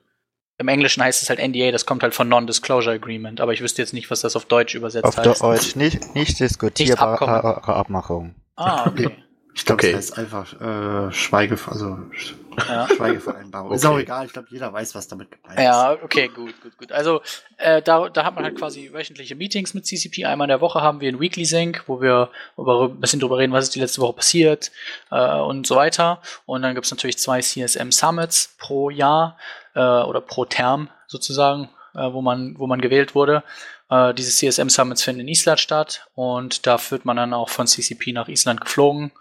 Im 0.57 0.67
Englischen 0.67 1.01
heißt 1.01 1.21
es 1.23 1.29
halt 1.29 1.39
NDA, 1.39 1.71
das 1.71 1.85
kommt 1.85 2.03
halt 2.03 2.13
von 2.13 2.27
Non-Disclosure 2.27 2.93
Agreement, 2.93 3.39
aber 3.39 3.53
ich 3.53 3.61
wüsste 3.61 3.81
jetzt 3.81 3.93
nicht, 3.93 4.11
was 4.11 4.21
das 4.21 4.35
auf 4.35 4.43
Deutsch 4.43 4.75
übersetzt 4.75 5.05
Auf 5.05 5.17
heißt. 5.17 5.41
Deutsch 5.41 5.75
nicht, 5.77 6.13
nicht 6.15 6.37
diskutierbare. 6.37 7.63
Abmachung. 7.63 8.35
Ah, 8.57 8.87
okay. 8.87 9.09
Ich 9.59 9.65
glaube, 9.65 9.83
Okay. 9.83 9.91
das 9.91 10.11
heißt 10.11 10.17
einfach 10.17 10.53
äh, 10.61 11.11
Schweige, 11.11 11.57
also 11.67 11.99
Ja. 12.69 12.87
Schweigevereinbarung. 12.95 13.73
Ist 13.73 13.83
Okay. 13.85 13.93
auch 13.93 13.99
egal, 13.99 14.25
ich 14.25 14.31
glaube, 14.31 14.47
jeder 14.51 14.71
weiß, 14.71 14.95
was 14.95 15.09
damit 15.09 15.31
gemeint 15.31 15.59
Ja, 15.59 15.97
okay, 16.01 16.29
gut, 16.29 16.53
gut, 16.61 16.77
gut. 16.77 16.91
Also 16.93 17.21
äh, 17.57 17.81
da, 17.81 18.07
da 18.07 18.23
hat 18.23 18.35
man 18.35 18.45
halt 18.45 18.55
quasi 18.57 18.89
wöchentliche 18.93 19.35
Meetings 19.35 19.73
mit 19.73 19.85
CCP. 19.85 20.23
Einmal 20.25 20.45
in 20.45 20.49
der 20.49 20.61
Woche 20.61 20.81
haben 20.81 21.01
wir 21.01 21.09
ein 21.11 21.19
Weekly 21.19 21.43
Sync, 21.43 21.83
wo 21.87 22.01
wir 22.01 22.29
über, 22.57 22.85
ein 22.85 23.01
bisschen 23.01 23.19
drüber 23.19 23.37
reden, 23.37 23.51
was 23.51 23.65
ist 23.65 23.75
die 23.75 23.81
letzte 23.81 23.99
Woche 23.99 24.13
passiert 24.13 24.71
äh, 25.11 25.35
und 25.39 25.67
so 25.67 25.75
weiter. 25.75 26.21
Und 26.45 26.61
dann 26.61 26.73
gibt's 26.73 26.91
natürlich 26.91 27.17
zwei 27.17 27.41
CSM 27.41 27.91
Summits 27.91 28.55
pro 28.59 28.89
Jahr 28.89 29.37
äh, 29.75 29.79
oder 29.81 30.21
pro 30.21 30.45
Term 30.45 30.89
sozusagen, 31.07 31.67
äh, 31.95 32.13
wo 32.13 32.21
man, 32.21 32.57
wo 32.57 32.65
man 32.65 32.79
gewählt 32.79 33.13
wurde. 33.13 33.43
Äh, 33.89 34.13
diese 34.13 34.31
CSM 34.31 34.69
Summits 34.69 35.03
finden 35.03 35.21
in 35.21 35.27
Island 35.27 35.59
statt 35.59 36.07
und 36.15 36.65
da 36.65 36.79
wird 36.91 37.03
man 37.03 37.17
dann 37.17 37.33
auch 37.33 37.49
von 37.49 37.67
CCP 37.67 38.13
nach 38.13 38.29
Island 38.29 38.61
geflogen 38.61 39.11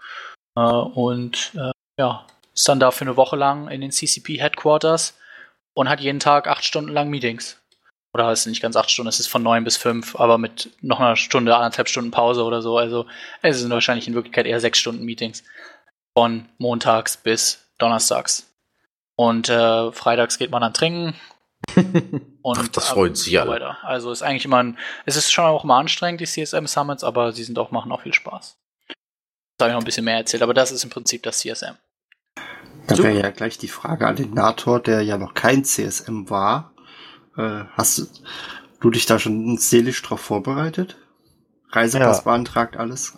äh, 0.59 0.99
und 0.99 1.53
äh, 1.55 1.71
ja, 1.99 2.27
ist 2.55 2.69
dann 2.69 2.81
da 2.81 2.91
für 2.91 3.03
eine 3.03 3.17
Woche 3.17 3.37
lang 3.37 3.69
in 3.69 3.81
den 3.81 3.93
CCP 3.93 4.41
Headquarters 4.41 5.17
und 5.75 5.89
hat 5.89 6.01
jeden 6.01 6.21
Tag 6.21 6.49
acht 6.49 6.65
Stunden 6.65 6.93
lang 6.93 7.09
Meetings. 7.09 7.61
Oder 8.15 8.33
es 8.33 8.41
ist 8.41 8.47
nicht 8.47 8.63
ganz 8.63 8.75
acht 8.75 8.91
Stunden, 8.91 9.09
es 9.09 9.21
ist 9.21 9.29
von 9.29 9.43
neun 9.43 9.65
bis 9.65 9.77
fünf, 9.77 10.17
aber 10.17 10.39
mit 10.39 10.71
noch 10.81 10.99
einer 10.99 11.15
Stunde, 11.15 11.55
anderthalb 11.55 11.89
Stunden 11.89 12.11
Pause 12.11 12.43
oder 12.43 12.63
so. 12.63 12.79
Also 12.79 13.07
es 13.43 13.59
sind 13.61 13.71
wahrscheinlich 13.71 14.09
in 14.09 14.15
Wirklichkeit 14.15 14.47
eher 14.47 14.61
sechs 14.61 14.79
Stunden 14.79 15.05
Meetings. 15.05 15.45
Von 16.17 16.49
montags 16.59 17.17
bis 17.17 17.71
donnerstags. 17.79 18.51
Und 19.15 19.49
äh, 19.49 19.93
freitags 19.93 20.39
geht 20.39 20.51
man 20.51 20.63
dann 20.63 20.75
trinken. 20.75 21.15
Und 22.43 22.77
das 22.77 22.89
freuen 22.89 23.15
sich 23.15 23.39
alle. 23.39 23.51
weiter. 23.51 23.79
Also 23.83 24.11
ist 24.11 24.23
eigentlich 24.23 24.47
immer 24.47 24.59
ein, 24.59 24.79
es 25.05 25.17
ist 25.17 25.31
schon 25.31 25.45
auch 25.45 25.65
immer 25.65 25.77
anstrengend, 25.77 26.21
die 26.21 26.27
CSM 26.27 26.67
Summits, 26.67 27.05
aber 27.05 27.33
sie 27.33 27.45
sind 27.45 27.59
auch, 27.59 27.71
machen 27.71 27.93
auch 27.93 28.03
viel 28.03 28.15
Spaß. 28.15 28.59
Da 29.59 29.65
habe 29.65 29.73
ich 29.73 29.75
noch 29.75 29.83
ein 29.83 29.85
bisschen 29.85 30.05
mehr 30.05 30.19
erzählt, 30.19 30.43
aber 30.45 30.55
das 30.55 30.71
ist 30.71 30.85
im 30.85 30.91
Prinzip 30.91 31.25
das 31.25 31.41
CSM. 31.41 31.75
Da 32.87 32.97
wäre 32.99 33.21
ja 33.21 33.31
gleich 33.31 33.59
die 33.59 33.69
Frage 33.69 34.07
an 34.07 34.15
den 34.15 34.33
Nator, 34.33 34.81
der 34.81 35.03
ja 35.03 35.19
noch 35.19 35.35
kein 35.35 35.65
CSM 35.65 36.31
war. 36.31 36.73
Äh, 37.37 37.65
hast 37.73 38.23
du, 38.81 38.91
dich 38.91 39.07
da 39.07 39.19
schon 39.19 39.59
seelisch 39.59 40.01
drauf 40.03 40.21
vorbereitet? 40.21 40.97
Reisepass 41.71 42.19
Ja. 42.19 42.23
beantragt, 42.23 42.77
alles? 42.77 43.15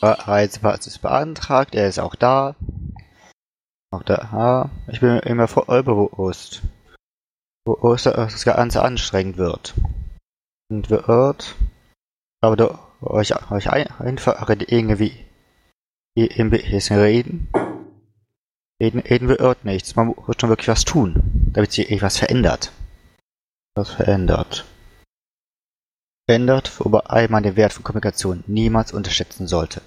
Reisepass 0.00 0.86
ist 0.86 1.02
beantragt, 1.02 1.74
er 1.74 1.86
ist 1.86 2.00
auch 2.00 2.14
da. 2.14 2.56
Auch 3.90 4.02
da. 4.02 4.70
Ich 4.88 5.00
bin 5.00 5.18
immer 5.18 5.48
voll 5.48 5.82
bewusst, 5.82 6.62
wo 7.66 7.92
es 7.92 8.04
das 8.04 8.44
Ganze 8.44 8.82
anstrengend 8.82 9.36
wird. 9.36 9.74
Und 10.70 10.88
wird, 10.88 11.54
aber 12.40 12.56
da 12.56 12.78
euch, 13.02 13.34
euch 13.50 13.70
ein, 13.70 13.86
einfach 13.98 14.48
ein 16.16 16.50
bisschen 16.50 16.98
reden. 16.98 17.48
Eden, 18.78 19.02
Eden 19.04 19.28
wird 19.28 19.64
nichts. 19.64 19.96
Man 19.96 20.08
muss 20.08 20.36
schon 20.40 20.50
wirklich 20.50 20.68
was 20.68 20.84
tun, 20.84 21.50
damit 21.52 21.72
sich 21.72 21.90
etwas 21.90 22.18
verändert. 22.18 22.72
Was 23.74 23.90
verändert. 23.90 24.64
Verändert, 26.28 26.72
wobei 26.80 27.28
man 27.28 27.42
den 27.42 27.56
Wert 27.56 27.72
von 27.72 27.84
Kommunikation 27.84 28.44
niemals 28.46 28.92
unterschätzen 28.92 29.46
sollte. 29.46 29.82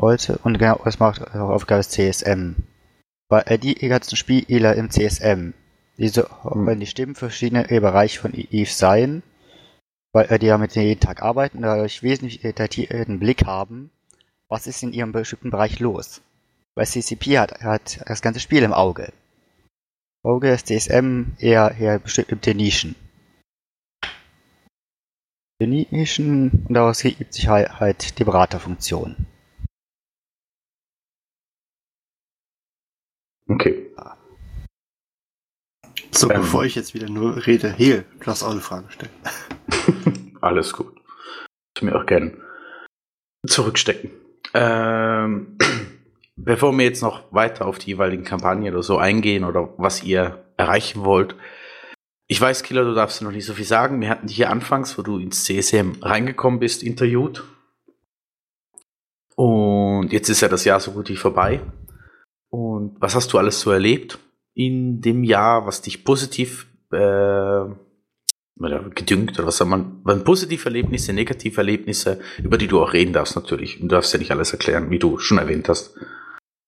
Sollte, 0.00 0.38
und 0.38 0.58
genau 0.58 0.80
das 0.84 0.98
macht 0.98 1.22
auch 1.22 1.50
Aufgabe 1.50 1.80
des 1.82 1.90
CSM. 1.90 2.56
Weil 3.28 3.58
die 3.58 3.74
ganzen 3.88 4.16
Spieler 4.16 4.74
im 4.74 4.90
CSM, 4.90 5.52
diese, 5.98 6.28
wenn 6.44 6.80
die 6.80 6.86
Stimmen 6.86 7.14
verschiedene 7.14 7.64
Bereiche 7.64 8.20
von 8.20 8.32
Eve 8.34 8.70
seien, 8.70 9.22
weil 10.12 10.26
äh, 10.26 10.38
die 10.38 10.46
ja 10.46 10.58
mit 10.58 10.74
denen 10.74 10.86
jeden 10.86 11.00
Tag 11.00 11.22
arbeiten, 11.22 11.62
dadurch 11.62 12.02
wesentlich 12.02 12.40
detaillierten 12.40 13.18
Blick 13.18 13.46
haben, 13.46 13.90
was 14.48 14.66
ist 14.66 14.82
in 14.82 14.92
ihrem 14.92 15.12
bestimmten 15.12 15.50
Bereich 15.50 15.80
los. 15.80 16.22
Weil 16.74 16.86
CCP 16.86 17.38
hat, 17.38 17.60
hat 17.62 18.00
das 18.06 18.22
ganze 18.22 18.40
Spiel 18.40 18.62
im 18.62 18.72
Auge. 18.72 19.12
Auge 20.22 20.50
ist 20.52 20.68
DSM 20.68 21.32
eher, 21.38 21.74
eher 21.78 21.98
bestimmte 21.98 22.54
Nischen. 22.54 22.94
Die 25.60 25.86
Nischen, 25.90 26.64
und 26.66 26.74
daraus 26.74 27.02
gibt 27.02 27.34
sich 27.34 27.48
halt, 27.48 27.80
halt 27.80 28.18
die 28.18 28.24
Beraterfunktion. 28.24 29.26
Okay. 33.48 33.90
So, 36.14 36.30
Ähm. 36.30 36.42
bevor 36.42 36.64
ich 36.64 36.74
jetzt 36.74 36.94
wieder 36.94 37.08
nur 37.08 37.46
rede, 37.46 37.70
Hehl, 37.72 38.04
du 38.20 38.26
hast 38.26 38.42
auch 38.42 38.50
eine 38.50 38.60
Frage 38.60 38.86
gestellt. 38.86 39.10
Alles 40.40 40.72
gut. 40.72 40.94
Ich 41.74 41.82
mir 41.82 41.96
auch 41.96 42.06
gern 42.06 42.36
zurückstecken. 43.46 44.10
Ähm, 44.54 45.56
bevor 46.36 46.76
wir 46.76 46.84
jetzt 46.84 47.02
noch 47.02 47.32
weiter 47.32 47.66
auf 47.66 47.78
die 47.78 47.88
jeweiligen 47.88 48.24
Kampagnen 48.24 48.72
oder 48.72 48.82
so 48.82 48.98
eingehen 48.98 49.44
oder 49.44 49.72
was 49.78 50.02
ihr 50.04 50.44
erreichen 50.58 51.04
wollt. 51.04 51.34
Ich 52.28 52.40
weiß, 52.40 52.62
Killer, 52.62 52.84
du 52.84 52.94
darfst 52.94 53.22
noch 53.22 53.32
nicht 53.32 53.46
so 53.46 53.54
viel 53.54 53.64
sagen. 53.64 54.00
Wir 54.00 54.08
hatten 54.10 54.26
dich 54.26 54.36
hier 54.36 54.50
anfangs, 54.50 54.96
wo 54.98 55.02
du 55.02 55.18
ins 55.18 55.44
CSM 55.44 56.02
reingekommen 56.02 56.60
bist, 56.60 56.82
interviewt. 56.82 57.44
Und 59.34 60.12
jetzt 60.12 60.28
ist 60.28 60.42
ja 60.42 60.48
das 60.48 60.64
Jahr 60.64 60.78
so 60.80 60.92
gut 60.92 61.08
wie 61.08 61.16
vorbei. 61.16 61.60
Und 62.50 63.00
was 63.00 63.14
hast 63.14 63.32
du 63.32 63.38
alles 63.38 63.60
so 63.60 63.70
erlebt 63.70 64.18
in 64.54 65.00
dem 65.00 65.24
Jahr, 65.24 65.66
was 65.66 65.82
dich 65.82 66.04
positiv 66.04 66.66
äh, 66.92 66.96
oder 66.96 68.90
gedüngt 68.94 69.38
oder 69.38 69.48
was 69.48 69.56
soll 69.56 69.66
man, 69.66 70.04
waren 70.04 70.24
positive 70.24 70.64
Erlebnisse, 70.66 71.12
negative 71.12 71.56
Erlebnisse, 71.56 72.20
über 72.42 72.58
die 72.58 72.68
du 72.68 72.82
auch 72.82 72.92
reden 72.92 73.12
darfst 73.12 73.34
natürlich. 73.34 73.80
Du 73.80 73.88
darfst 73.88 74.12
ja 74.12 74.18
nicht 74.18 74.30
alles 74.30 74.52
erklären, 74.52 74.90
wie 74.90 74.98
du 74.98 75.18
schon 75.18 75.38
erwähnt 75.38 75.68
hast. 75.68 75.96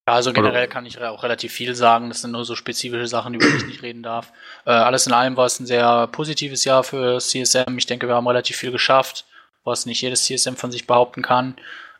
Ja, 0.06 0.14
also 0.14 0.32
generell 0.32 0.68
kann 0.68 0.84
ich 0.84 1.00
auch 1.00 1.22
relativ 1.22 1.52
viel 1.52 1.74
sagen. 1.74 2.08
Das 2.08 2.20
sind 2.20 2.32
nur 2.32 2.44
so 2.44 2.54
spezifische 2.54 3.06
Sachen, 3.06 3.34
über 3.34 3.46
die 3.46 3.56
ich 3.56 3.66
nicht 3.66 3.82
reden 3.82 4.02
darf. 4.02 4.32
Äh, 4.66 4.70
alles 4.70 5.06
in 5.06 5.14
allem 5.14 5.36
war 5.36 5.46
es 5.46 5.58
ein 5.60 5.66
sehr 5.66 6.06
positives 6.08 6.64
Jahr 6.64 6.84
für 6.84 7.18
CSM. 7.18 7.78
Ich 7.78 7.86
denke, 7.86 8.06
wir 8.06 8.14
haben 8.14 8.26
relativ 8.26 8.56
viel 8.56 8.70
geschafft, 8.70 9.24
was 9.64 9.86
nicht 9.86 10.02
jedes 10.02 10.24
CSM 10.24 10.54
von 10.54 10.70
sich 10.70 10.86
behaupten 10.86 11.22
kann. 11.22 11.56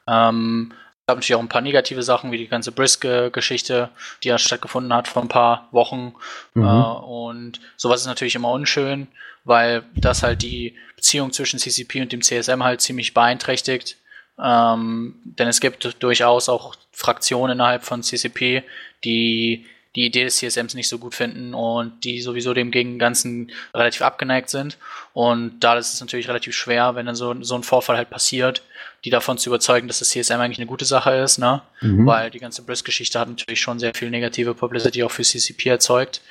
Ähm, 0.06 0.72
gab 1.06 1.18
natürlich 1.18 1.34
auch 1.34 1.40
ein 1.40 1.48
paar 1.48 1.60
negative 1.60 2.02
Sachen, 2.02 2.32
wie 2.32 2.38
die 2.38 2.48
ganze 2.48 2.72
Brisk-Geschichte, 2.72 3.90
die 4.22 4.28
ja 4.28 4.38
stattgefunden 4.38 4.92
hat 4.92 5.08
vor 5.08 5.22
ein 5.22 5.28
paar 5.28 5.68
Wochen. 5.70 6.14
Mhm. 6.54 6.64
Äh, 6.64 6.66
und 6.66 7.60
sowas 7.76 8.00
ist 8.00 8.06
natürlich 8.06 8.34
immer 8.34 8.50
unschön, 8.50 9.08
weil 9.44 9.82
das 9.94 10.22
halt 10.22 10.42
die 10.42 10.74
Beziehung 10.96 11.32
zwischen 11.32 11.58
CCP 11.58 12.00
und 12.00 12.12
dem 12.12 12.22
CSM 12.22 12.62
halt 12.62 12.80
ziemlich 12.80 13.12
beeinträchtigt. 13.12 13.98
Ähm, 14.42 15.16
denn 15.24 15.48
es 15.48 15.60
gibt 15.60 16.02
durchaus 16.02 16.48
auch 16.48 16.74
Fraktionen 16.92 17.52
innerhalb 17.56 17.84
von 17.84 18.02
CCP, 18.02 18.62
die 19.04 19.66
die 19.94 20.06
Idee 20.06 20.24
des 20.24 20.38
CSMs 20.38 20.74
nicht 20.74 20.88
so 20.88 20.98
gut 20.98 21.14
finden 21.14 21.54
und 21.54 22.02
die 22.02 22.20
sowieso 22.20 22.52
dem 22.52 22.72
gegen 22.72 22.98
Ganzen 22.98 23.52
relativ 23.72 24.02
abgeneigt 24.02 24.50
sind. 24.50 24.76
Und 25.12 25.60
da 25.60 25.78
ist 25.78 25.94
es 25.94 26.00
natürlich 26.00 26.28
relativ 26.28 26.56
schwer, 26.56 26.96
wenn 26.96 27.06
dann 27.06 27.14
so, 27.14 27.40
so 27.42 27.54
ein 27.54 27.62
Vorfall 27.62 27.96
halt 27.96 28.10
passiert, 28.10 28.62
die 29.04 29.10
davon 29.10 29.36
zu 29.36 29.50
überzeugen, 29.50 29.86
dass 29.86 29.98
das 29.98 30.08
CSM 30.10 30.40
eigentlich 30.40 30.58
eine 30.58 30.66
gute 30.66 30.86
Sache 30.86 31.14
ist, 31.14 31.38
ne? 31.38 31.60
Mhm. 31.82 32.06
Weil 32.06 32.30
die 32.30 32.38
ganze 32.38 32.62
Brisk-Geschichte 32.62 33.20
hat 33.20 33.28
natürlich 33.28 33.60
schon 33.60 33.78
sehr 33.78 33.94
viel 33.94 34.10
negative 34.10 34.54
Publicity 34.54 35.04
auch 35.04 35.10
für 35.10 35.22
CCP 35.22 35.68
erzeugt. 35.68 36.22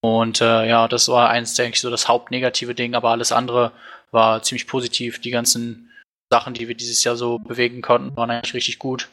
Und 0.00 0.40
äh, 0.40 0.68
ja, 0.68 0.88
das 0.88 1.08
war 1.08 1.30
eins, 1.30 1.54
denke 1.54 1.74
ich, 1.74 1.80
so 1.80 1.90
das 1.90 2.06
hauptnegative 2.06 2.74
Ding, 2.74 2.94
aber 2.94 3.10
alles 3.10 3.32
andere 3.32 3.72
war 4.10 4.42
ziemlich 4.42 4.66
positiv. 4.66 5.20
Die 5.20 5.30
ganzen 5.30 5.90
Sachen, 6.30 6.52
die 6.52 6.68
wir 6.68 6.74
dieses 6.74 7.02
Jahr 7.02 7.16
so 7.16 7.38
bewegen 7.38 7.80
konnten, 7.80 8.14
waren 8.16 8.30
eigentlich 8.30 8.54
richtig 8.54 8.78
gut. 8.78 9.08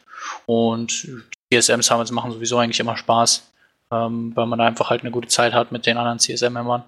Und 0.46 1.04
die 1.04 1.58
CSMs 1.58 1.90
haben, 1.90 2.14
machen 2.14 2.32
sowieso 2.32 2.58
eigentlich 2.58 2.82
immer 2.82 2.98
Spaß, 2.98 3.50
ähm, 3.92 4.36
weil 4.36 4.46
man 4.46 4.60
da 4.60 4.66
einfach 4.66 4.90
halt 4.90 5.02
eine 5.02 5.12
gute 5.12 5.30
Zeit 5.30 5.54
hat 5.54 5.72
mit 5.72 5.86
den 5.86 5.98
anderen 5.98 6.20
CSM-Membern. 6.20 6.84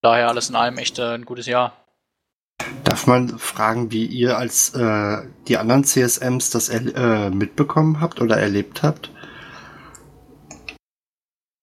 Daher 0.00 0.28
alles 0.28 0.48
in 0.48 0.54
allem 0.54 0.78
echt 0.78 1.00
äh, 1.00 1.14
ein 1.14 1.24
gutes 1.24 1.46
Jahr. 1.46 1.72
Darf 2.84 3.06
man 3.06 3.38
fragen, 3.38 3.90
wie 3.90 4.06
ihr 4.06 4.38
als 4.38 4.74
äh, 4.74 5.18
die 5.48 5.56
anderen 5.58 5.84
CSMs 5.84 6.50
das 6.50 6.68
äh, 6.68 7.30
mitbekommen 7.30 8.00
habt 8.00 8.20
oder 8.20 8.36
erlebt 8.38 8.82
habt? 8.82 9.10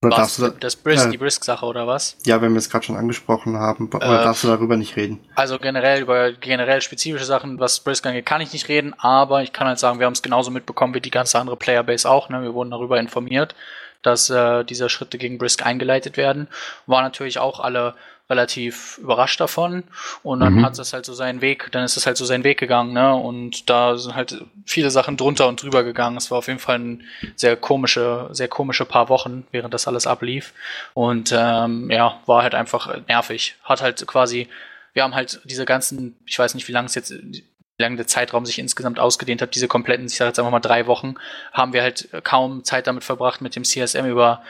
Oder 0.03 0.12
Was, 0.12 0.17
darfst 0.17 0.39
du 0.39 0.41
da, 0.43 0.50
das 0.59 0.75
Brisk, 0.75 1.07
äh, 1.07 1.12
die 1.12 1.17
Brisk-Sache 1.17 1.65
oder 1.65 1.88
was? 1.88 2.17
ja, 2.25 2.41
wenn 2.41 2.51
wir 2.51 2.59
es 2.59 2.69
gerade 2.69 2.85
schon 2.85 2.97
angesprochen 2.97 3.57
haben, 3.57 3.88
oder 3.88 4.05
Äh, 4.05 4.23
darfst 4.23 4.43
du 4.43 4.50
darüber 4.50 4.75
nicht 4.75 4.97
reden? 4.97 5.19
Also 5.35 5.59
generell 5.59 6.01
über 6.01 6.33
generell 6.33 6.81
spezifische 6.81 7.25
Sachen, 7.25 7.59
was 7.59 7.79
Brisk 7.79 8.05
angeht, 8.05 8.25
kann 8.25 8.41
ich 8.41 8.51
nicht 8.51 8.67
reden, 8.67 8.93
aber 8.97 9.43
ich 9.43 9.53
kann 9.53 9.65
halt 9.65 9.79
sagen, 9.79 10.00
wir 10.00 10.05
haben 10.05 10.13
es 10.13 10.21
genauso 10.21 10.51
mitbekommen 10.51 10.93
wie 10.93 11.01
die 11.01 11.12
ganze 11.12 11.39
andere 11.39 11.55
Playerbase 11.55 12.09
auch. 12.09 12.27
Ne? 12.29 12.41
Wir 12.43 12.53
wurden 12.53 12.71
darüber 12.71 13.00
informiert, 13.00 13.55
dass 14.01 14.29
äh, 14.29 14.65
diese 14.65 14.89
Schritte 14.89 15.17
gegen 15.17 15.38
Brisk 15.38 15.65
eingeleitet 15.65 16.17
werden. 16.17 16.50
Waren 16.85 17.03
natürlich 17.03 17.39
auch 17.39 17.62
alle 17.62 17.95
relativ 18.30 18.98
überrascht 19.00 19.39
davon 19.42 19.84
und 20.24 20.39
dann 20.39 20.53
Mhm. 20.56 20.65
hat 20.65 20.80
es 20.80 20.94
halt 20.94 21.06
so 21.06 21.13
seinen 21.13 21.42
Weg, 21.42 21.70
dann 21.72 21.84
ist 21.84 21.98
es 21.98 22.06
halt 22.06 22.15
so 22.18 22.24
seinen 22.25 22.44
Weg 22.44 22.58
gegangen, 22.60 22.94
ne? 22.94 23.13
Und 23.13 23.70
da 23.70 23.98
sind 23.98 24.15
halt 24.15 24.44
viele 24.65 24.92
Sachen 24.92 25.18
drunter 25.18 25.48
und 25.48 25.62
drüber 25.62 25.84
gegangen. 25.84 26.15
Es 26.18 26.32
war 26.32 26.38
auf 26.38 26.48
jeden 26.48 26.60
Fall 26.60 26.80
ein 26.80 27.03
sehr 27.36 27.56
komische, 27.58 28.30
sehr 28.32 28.48
komische 28.48 28.86
paar 28.86 29.10
Wochen, 29.10 29.46
während 29.51 29.74
das 29.74 29.88
alles 29.88 30.08
ablief. 30.08 30.53
Und 30.94 31.34
ähm, 31.38 31.92
ja, 31.92 32.20
war 32.25 32.44
halt 32.44 32.56
einfach 32.56 32.96
nervig. 33.08 33.56
Hat 33.63 33.82
halt 33.82 34.08
quasi, 34.08 34.48
wir 34.94 35.03
haben 35.03 35.15
halt 35.15 35.42
diese 35.44 35.65
ganzen, 35.65 36.15
ich 36.25 36.39
weiß 36.39 36.56
nicht, 36.56 36.68
wie 36.68 36.72
lange 36.74 36.86
es 36.88 36.96
jetzt, 36.96 37.12
wie 37.12 37.44
lange 37.77 37.98
der 37.98 38.08
Zeitraum 38.08 38.46
sich 38.46 38.58
insgesamt 38.58 39.00
ausgedehnt 39.00 39.42
hat, 39.42 39.53
diese 39.56 39.68
kompletten, 39.68 40.06
ich 40.06 40.15
sage 40.15 40.30
jetzt 40.30 40.39
einfach 40.39 40.51
mal 40.51 40.60
drei 40.60 40.88
Wochen, 40.88 41.15
haben 41.51 41.74
wir 41.74 41.82
halt 41.82 42.08
kaum 42.24 42.63
Zeit 42.63 42.88
damit 42.88 43.03
verbracht, 43.03 43.42
mit 43.42 43.56
dem 43.56 43.63
CSM 43.65 44.06
über 44.06 44.44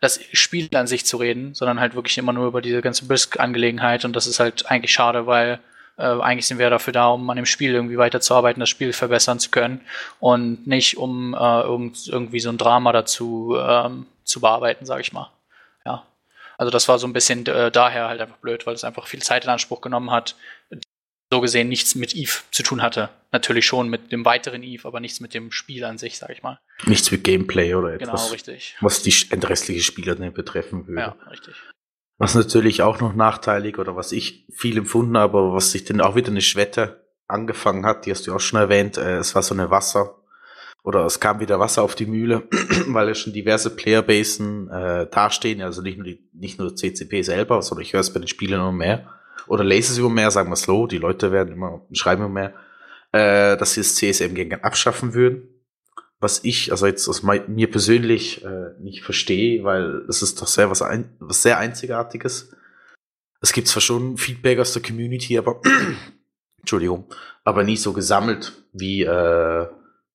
das 0.00 0.20
Spiel 0.32 0.68
an 0.74 0.86
sich 0.86 1.04
zu 1.04 1.16
reden, 1.16 1.54
sondern 1.54 1.80
halt 1.80 1.94
wirklich 1.94 2.18
immer 2.18 2.32
nur 2.32 2.46
über 2.46 2.62
diese 2.62 2.82
ganze 2.82 3.06
Brisk-Angelegenheit 3.06 4.04
und 4.04 4.14
das 4.14 4.26
ist 4.26 4.40
halt 4.40 4.70
eigentlich 4.70 4.92
schade, 4.92 5.26
weil 5.26 5.60
äh, 5.96 6.20
eigentlich 6.20 6.46
sind 6.46 6.58
wir 6.58 6.70
dafür 6.70 6.92
da, 6.92 7.08
um 7.08 7.28
an 7.28 7.36
dem 7.36 7.46
Spiel 7.46 7.74
irgendwie 7.74 7.98
weiterzuarbeiten, 7.98 8.60
das 8.60 8.68
Spiel 8.68 8.92
verbessern 8.92 9.40
zu 9.40 9.50
können 9.50 9.80
und 10.20 10.66
nicht 10.66 10.96
um 10.96 11.34
äh, 11.34 11.60
irgend, 11.62 12.06
irgendwie 12.06 12.40
so 12.40 12.48
ein 12.48 12.58
Drama 12.58 12.92
dazu 12.92 13.56
ähm, 13.58 14.06
zu 14.24 14.40
bearbeiten, 14.40 14.86
sage 14.86 15.00
ich 15.00 15.12
mal. 15.12 15.30
Ja, 15.84 16.04
also 16.56 16.70
das 16.70 16.88
war 16.88 17.00
so 17.00 17.08
ein 17.08 17.12
bisschen 17.12 17.44
äh, 17.46 17.72
daher 17.72 18.08
halt 18.08 18.20
einfach 18.20 18.36
blöd, 18.36 18.66
weil 18.66 18.74
es 18.74 18.84
einfach 18.84 19.08
viel 19.08 19.22
Zeit 19.22 19.44
in 19.44 19.50
Anspruch 19.50 19.80
genommen 19.80 20.12
hat, 20.12 20.36
so 21.30 21.40
gesehen 21.40 21.68
nichts 21.68 21.94
mit 21.94 22.14
Eve 22.14 22.32
zu 22.50 22.62
tun 22.62 22.82
hatte. 22.82 23.10
Natürlich 23.32 23.66
schon 23.66 23.90
mit 23.90 24.12
dem 24.12 24.24
weiteren 24.24 24.62
Eve, 24.62 24.86
aber 24.88 25.00
nichts 25.00 25.20
mit 25.20 25.34
dem 25.34 25.52
Spiel 25.52 25.84
an 25.84 25.98
sich, 25.98 26.18
sage 26.18 26.32
ich 26.32 26.42
mal. 26.42 26.58
Nichts 26.86 27.10
mit 27.10 27.24
Gameplay 27.24 27.74
oder 27.74 27.98
Genau, 27.98 28.12
etwas, 28.12 28.32
richtig. 28.32 28.76
was 28.80 29.02
die 29.02 29.14
restliche 29.32 29.82
Spieler 29.82 30.14
denn 30.14 30.32
betreffen 30.32 30.86
würde. 30.86 31.00
Ja, 31.00 31.16
richtig. 31.30 31.54
Was 32.16 32.34
natürlich 32.34 32.82
auch 32.82 33.00
noch 33.00 33.14
nachteilig 33.14 33.78
oder 33.78 33.94
was 33.94 34.12
ich 34.12 34.46
viel 34.52 34.78
empfunden 34.78 35.16
habe, 35.18 35.38
aber 35.38 35.52
was 35.52 35.70
sich 35.70 35.84
dann 35.84 36.00
auch 36.00 36.16
wieder 36.16 36.30
eine 36.30 36.40
Schwette 36.40 37.06
angefangen 37.28 37.84
hat, 37.84 38.06
die 38.06 38.10
hast 38.10 38.26
du 38.26 38.34
auch 38.34 38.40
schon 38.40 38.58
erwähnt, 38.58 38.96
äh, 38.96 39.18
es 39.18 39.34
war 39.34 39.42
so 39.42 39.54
eine 39.54 39.70
Wasser 39.70 40.16
oder 40.82 41.04
es 41.04 41.20
kam 41.20 41.40
wieder 41.40 41.60
Wasser 41.60 41.82
auf 41.82 41.94
die 41.94 42.06
Mühle, 42.06 42.48
weil 42.86 43.08
ja 43.08 43.14
schon 43.14 43.34
diverse 43.34 43.76
Playerbasen 43.76 44.70
äh, 44.70 45.06
dastehen, 45.10 45.60
also 45.60 45.82
nicht 45.82 45.98
nur 45.98 46.06
die, 46.06 46.26
nicht 46.32 46.58
nur 46.58 46.74
CCP 46.74 47.22
selber, 47.22 47.60
sondern 47.60 47.84
ich 47.84 47.92
höre 47.92 48.00
es 48.00 48.12
bei 48.12 48.20
den 48.20 48.28
Spielern 48.28 48.60
immer 48.60 48.72
mehr 48.72 49.17
oder 49.46 49.64
lese 49.64 49.92
es 49.92 49.98
immer 49.98 50.08
mehr, 50.10 50.30
sagen 50.30 50.50
wir 50.50 50.54
es 50.54 50.62
so, 50.62 50.86
die 50.86 50.98
Leute 50.98 51.32
werden 51.32 51.54
immer, 51.54 51.86
schreiben 51.92 52.24
immer 52.24 52.32
mehr, 52.32 52.54
äh, 53.12 53.56
dass 53.56 53.74
sie 53.74 53.80
das 53.80 53.94
CSM 53.94 54.34
gegen 54.34 54.54
abschaffen 54.62 55.14
würden. 55.14 55.48
Was 56.20 56.42
ich, 56.42 56.72
also 56.72 56.86
jetzt 56.86 57.08
aus 57.08 57.22
mei- 57.22 57.44
mir 57.46 57.70
persönlich 57.70 58.44
äh, 58.44 58.72
nicht 58.80 59.04
verstehe, 59.04 59.62
weil 59.62 60.04
es 60.08 60.20
ist 60.20 60.42
doch 60.42 60.48
sehr 60.48 60.68
was, 60.68 60.82
ein, 60.82 61.14
was 61.20 61.42
sehr 61.42 61.58
Einzigartiges. 61.58 62.50
Es 63.40 63.52
gibt 63.52 63.68
zwar 63.68 63.80
schon 63.82 64.16
Feedback 64.16 64.58
aus 64.58 64.72
der 64.72 64.82
Community, 64.82 65.38
aber 65.38 65.60
Entschuldigung, 66.58 67.06
aber 67.44 67.62
nie 67.62 67.76
so 67.76 67.92
gesammelt 67.92 68.64
wie 68.72 69.02
äh, 69.04 69.66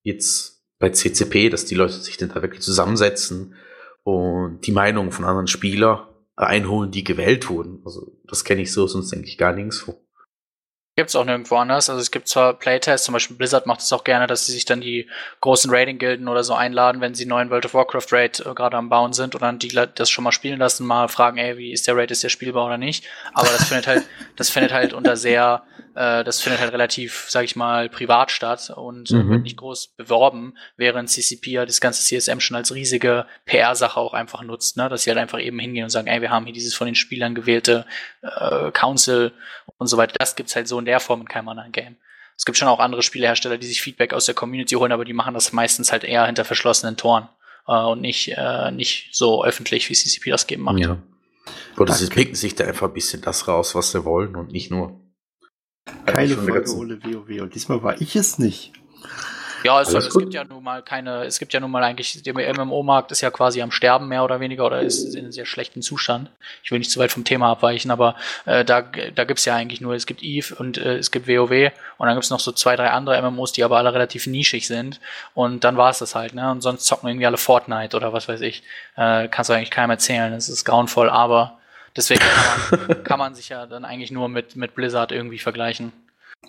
jetzt 0.02 0.62
bei 0.78 0.90
CCP, 0.90 1.50
dass 1.50 1.64
die 1.64 1.76
Leute 1.76 1.94
sich 1.94 2.18
dann 2.18 2.30
da 2.30 2.42
wirklich 2.42 2.62
zusammensetzen 2.62 3.56
und 4.04 4.60
die 4.68 4.74
Meinung 4.74 5.14
von 5.14 5.24
anderen 5.24 5.48
Spielern 5.48 6.06
einholen, 6.36 6.92
die 6.92 7.04
gewählt 7.04 7.50
wurden. 7.50 7.82
Also 7.86 8.12
das 8.26 8.44
kenne 8.44 8.62
ich 8.62 8.72
so, 8.72 8.88
sonst 8.88 9.12
denke 9.12 9.28
ich 9.28 9.38
gar 9.38 9.54
nirgends 9.54 9.80
vor. 9.80 9.96
Gibt 10.96 11.10
es 11.10 11.16
auch 11.16 11.26
nirgendwo 11.26 11.56
anders. 11.56 11.90
Also 11.90 12.00
es 12.00 12.12
gibt 12.12 12.28
zwar 12.28 12.54
Playtests, 12.54 13.06
zum 13.06 13.14
Beispiel 13.14 13.36
Blizzard 13.36 13.66
macht 13.66 13.80
es 13.80 13.92
auch 13.92 14.04
gerne, 14.04 14.28
dass 14.28 14.46
sie 14.46 14.52
sich 14.52 14.66
dann 14.66 14.80
die 14.80 15.10
großen 15.42 15.72
Rating-Gilden 15.74 16.28
oder 16.28 16.44
so 16.44 16.54
einladen, 16.54 17.02
wenn 17.02 17.16
sie 17.16 17.26
neuen 17.26 17.50
World 17.50 17.66
of 17.66 17.74
Warcraft 17.74 18.12
Raid 18.12 18.40
äh, 18.42 18.54
gerade 18.54 18.78
am 18.78 18.90
Bauen 18.90 19.12
sind 19.12 19.34
und 19.34 19.42
dann 19.42 19.58
die 19.58 19.70
das 19.70 20.12
schon 20.12 20.24
mal 20.24 20.32
spielen 20.32 20.60
lassen, 20.60 20.86
mal 20.86 21.08
fragen, 21.08 21.40
ey, 21.40 21.58
wie 21.58 21.72
ist 21.72 21.88
der 21.88 21.96
Raid, 21.98 22.12
ist 22.12 22.22
der 22.22 22.30
spielbar 22.30 22.68
oder 22.68 22.78
nicht. 22.78 23.06
Aber 23.34 23.48
das 23.48 23.68
findet 23.68 23.88
halt, 23.88 24.04
das 24.36 24.52
findet 24.52 24.72
halt 24.72 24.94
unter 24.94 25.18
sehr 25.18 25.64
äh, 25.96 26.24
das 26.24 26.42
findet 26.42 26.62
halt 26.62 26.72
relativ, 26.74 27.26
sag 27.30 27.44
ich 27.46 27.56
mal, 27.56 27.90
privat 27.90 28.32
statt 28.32 28.72
und 28.76 29.12
äh, 29.12 29.16
Mhm. 29.16 29.30
wird 29.30 29.44
nicht 29.44 29.58
groß 29.58 29.94
beworben, 29.98 30.56
während 30.78 31.10
CCP 31.10 31.52
ja 31.52 31.66
das 31.66 31.82
ganze 31.82 32.04
CSM 32.04 32.40
schon 32.40 32.56
als 32.58 32.74
riesige 32.74 33.26
PR-Sache 33.46 34.00
auch 34.00 34.14
einfach 34.14 34.42
nutzt, 34.44 34.78
ne? 34.78 34.90
dass 34.90 35.04
sie 35.04 35.10
halt 35.12 35.20
einfach 35.20 35.40
eben 35.40 35.60
hingehen 35.60 35.84
und 35.84 35.90
sagen, 35.90 36.08
ey, 36.08 36.22
wir 36.22 36.30
haben 36.32 36.46
hier 36.46 36.54
dieses 36.54 36.74
von 36.76 36.86
den 36.86 36.96
Spielern 36.96 37.36
gewählte 37.36 37.86
äh, 38.22 38.72
Council 38.72 39.32
und 39.78 39.88
so 39.88 39.98
weiter. 39.98 40.16
Das 40.20 40.36
gibt's 40.36 40.56
halt 40.56 40.68
so 40.68 40.80
in 40.80 40.86
der 40.86 41.00
Form 41.00 41.22
in 41.22 41.28
keinem 41.28 41.50
anderen 41.50 41.72
Game. 41.72 41.98
Es 42.36 42.46
gibt 42.46 42.58
schon 42.58 42.68
auch 42.68 42.80
andere 42.80 43.04
Spielehersteller, 43.04 43.58
die 43.58 43.68
sich 43.68 43.82
Feedback 43.82 44.14
aus 44.14 44.26
der 44.26 44.36
Community 44.36 44.76
holen, 44.76 44.92
aber 44.92 45.06
die 45.06 45.14
machen 45.14 45.34
das 45.34 45.54
meistens 45.54 45.92
halt 45.92 46.04
eher 46.04 46.26
hinter 46.26 46.46
verschlossenen 46.46 46.98
Toren 46.98 47.30
äh, 47.68 47.74
und 47.74 48.02
nicht, 48.02 48.34
äh, 48.36 48.72
nicht 48.72 49.10
so 49.16 49.44
öffentlich, 49.44 49.90
wie 49.90 49.94
CCP 49.94 50.32
das 50.32 50.48
Game 50.48 50.62
macht. 50.62 50.80
Ja. 50.80 50.98
Oder 51.78 51.94
sie 51.94 52.08
picken 52.08 52.36
sich 52.36 52.56
da 52.56 52.64
einfach 52.66 52.88
ein 52.88 52.94
bisschen 52.94 53.22
das 53.22 53.48
raus, 53.48 53.76
was 53.76 53.92
sie 53.92 54.06
wollen 54.06 54.36
und 54.36 54.52
nicht 54.52 54.72
nur. 54.72 55.00
Keine 56.06 56.34
Schon 56.34 56.48
Folge 56.48 56.76
ohne 56.76 57.04
WoW. 57.04 57.42
Und 57.42 57.56
diesmal 57.56 57.82
war 57.84 58.00
ich 58.02 58.16
es 58.16 58.40
nicht. 58.40 58.74
Ja, 59.64 59.80
es, 59.82 59.90
Alles 59.90 60.08
es 60.08 60.14
gut. 60.14 60.24
gibt 60.24 60.34
ja 60.34 60.44
nun 60.44 60.62
mal 60.62 60.82
keine, 60.82 61.24
es 61.24 61.40
gibt 61.40 61.54
ja 61.54 61.60
nun 61.60 61.72
mal 61.72 61.84
eigentlich, 61.84 62.22
der 62.22 62.34
MMO-Markt 62.34 63.12
ist 63.12 63.22
ja 63.22 63.32
quasi 63.32 63.62
am 63.62 63.72
Sterben 63.72 64.10
mehr 64.10 64.24
oder 64.24 64.40
weniger 64.42 64.66
oder 64.66 64.82
ist 64.82 65.16
in 65.16 65.22
einem 65.22 65.32
sehr 65.32 65.46
schlechten 65.46 65.82
Zustand. 65.82 66.30
Ich 66.64 66.72
will 66.72 66.80
nicht 66.80 66.92
zu 66.92 67.00
weit 67.00 67.12
vom 67.14 67.24
Thema 67.24 67.50
abweichen, 67.52 67.90
aber 67.90 68.16
äh, 68.46 68.66
da, 68.66 68.82
da 68.82 69.24
gibt's 69.24 69.46
ja 69.46 69.56
eigentlich 69.56 69.80
nur, 69.80 69.94
es 69.94 70.06
gibt 70.06 70.22
EVE 70.22 70.56
und 70.56 70.78
äh, 70.78 70.98
es 70.98 71.12
gibt 71.12 71.28
WoW 71.28 71.72
und 71.98 72.08
dann 72.08 72.16
gibt's 72.16 72.30
noch 72.30 72.42
so 72.42 72.52
zwei, 72.52 72.76
drei 72.76 72.90
andere 72.90 73.22
MMOs, 73.22 73.54
die 73.54 73.64
aber 73.64 73.78
alle 73.78 73.94
relativ 73.94 74.28
nischig 74.28 74.68
sind 74.68 75.00
und 75.34 75.64
dann 75.64 75.78
war's 75.78 76.00
das 76.00 76.14
halt, 76.14 76.34
ne? 76.34 76.52
Und 76.52 76.62
sonst 76.62 76.86
zocken 76.86 77.08
irgendwie 77.08 77.26
alle 77.26 77.38
Fortnite 77.38 77.96
oder 77.96 78.12
was 78.12 78.28
weiß 78.28 78.42
ich. 78.42 78.64
Äh, 78.98 79.30
kannst 79.30 79.50
du 79.50 79.54
eigentlich 79.54 79.72
keinem 79.72 79.92
erzählen, 79.92 80.34
das 80.34 80.50
ist 80.50 80.66
grauenvoll, 80.66 81.10
aber 81.10 81.58
deswegen 81.96 82.22
kann 82.22 82.88
man, 82.88 83.04
kann 83.04 83.20
man 83.20 83.36
sich 83.36 83.50
ja 83.50 83.66
dann 83.66 83.86
eigentlich 83.86 84.12
nur 84.12 84.30
mit, 84.30 84.56
mit 84.56 84.76
Blizzard 84.76 85.12
irgendwie 85.12 85.40
vergleichen. 85.40 85.92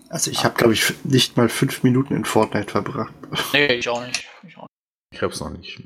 Also 0.08 0.30
ich 0.30 0.44
habe, 0.44 0.54
glaube 0.54 0.72
ich, 0.72 0.92
nicht 1.04 1.36
mal 1.36 1.48
fünf 1.48 1.82
Minuten 1.82 2.14
in 2.14 2.24
Fortnite 2.24 2.70
verbracht. 2.70 3.12
Nee, 3.52 3.66
ich 3.74 3.88
auch 3.88 4.04
nicht. 4.04 4.28
Ich 4.46 4.56
auch 4.56 4.62
nicht. 4.62 4.70
Ich 5.12 5.22
hab's 5.22 5.40
noch 5.40 5.50
nicht. 5.50 5.82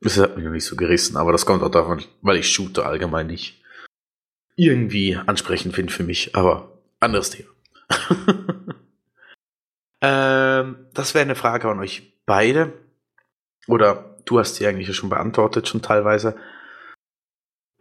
Das 0.00 0.16
hat 0.18 0.36
mich 0.36 0.44
noch 0.44 0.52
nicht 0.52 0.64
so 0.64 0.76
gerissen, 0.76 1.16
aber 1.16 1.32
das 1.32 1.44
kommt 1.44 1.62
auch 1.62 1.70
davon, 1.70 2.02
weil 2.22 2.36
ich 2.36 2.48
Shooter 2.48 2.86
allgemein 2.86 3.26
nicht 3.26 3.60
irgendwie 4.56 5.16
ansprechend 5.16 5.74
finde 5.74 5.92
für 5.92 6.04
mich, 6.04 6.36
aber 6.36 6.78
anderes 7.00 7.30
Thema. 7.30 7.48
ähm, 10.00 10.86
das 10.94 11.14
wäre 11.14 11.22
eine 11.22 11.34
Frage 11.34 11.68
an 11.68 11.80
euch 11.80 12.14
beide. 12.26 12.72
Oder 13.66 14.16
du 14.24 14.38
hast 14.38 14.56
sie 14.56 14.66
eigentlich 14.66 14.94
schon 14.94 15.10
beantwortet, 15.10 15.68
schon 15.68 15.82
teilweise. 15.82 16.36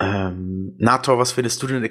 Ähm, 0.01 0.75
Nator, 0.77 1.17
was 1.17 1.31
findest 1.33 1.61
du 1.61 1.67
denn 1.67 1.87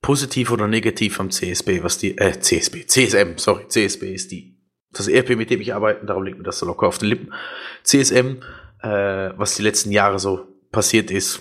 positiv 0.00 0.50
oder 0.52 0.68
negativ 0.68 1.18
am 1.18 1.30
CSB, 1.30 1.82
was 1.82 1.98
die, 1.98 2.16
äh, 2.18 2.38
CSB, 2.38 2.86
CSM, 2.86 3.36
sorry, 3.36 3.66
CSB 3.68 4.14
ist 4.14 4.30
die, 4.30 4.56
das 4.92 5.08
ERP, 5.08 5.30
mit 5.36 5.50
dem 5.50 5.60
ich 5.60 5.74
arbeite, 5.74 6.06
darum 6.06 6.22
liegt 6.22 6.38
mir 6.38 6.44
das 6.44 6.58
so 6.60 6.66
locker 6.66 6.86
auf 6.86 6.98
den 6.98 7.08
Lippen. 7.08 7.34
CSM, 7.82 8.42
äh, 8.82 9.30
was 9.36 9.56
die 9.56 9.62
letzten 9.62 9.90
Jahre 9.90 10.18
so 10.18 10.46
passiert 10.70 11.10
ist. 11.10 11.40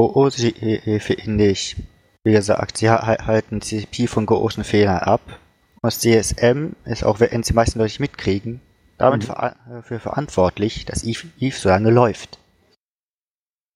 OOC 0.00 1.00
finde 1.02 1.48
ich, 1.48 1.76
wie 2.24 2.32
gesagt, 2.32 2.78
sie 2.78 2.88
ha- 2.88 3.26
halten 3.26 3.60
CCP 3.60 4.06
von 4.06 4.26
großen 4.26 4.64
Fehlern 4.64 4.98
ab. 5.00 5.40
Und 5.82 5.92
DSM 5.92 6.74
ist 6.84 7.04
auch, 7.04 7.20
wenn 7.20 7.42
sie 7.42 7.52
meisten 7.54 7.78
Leute 7.78 8.00
mitkriegen, 8.00 8.60
damit 9.00 9.22
Mhm. 9.22 9.26
ver 9.26 9.56
dafür 9.68 10.00
verantwortlich, 10.00 10.84
dass 10.84 11.04
Eve, 11.04 11.28
Eve 11.38 11.56
so 11.56 11.68
lange 11.68 11.90
läuft. 11.90 12.38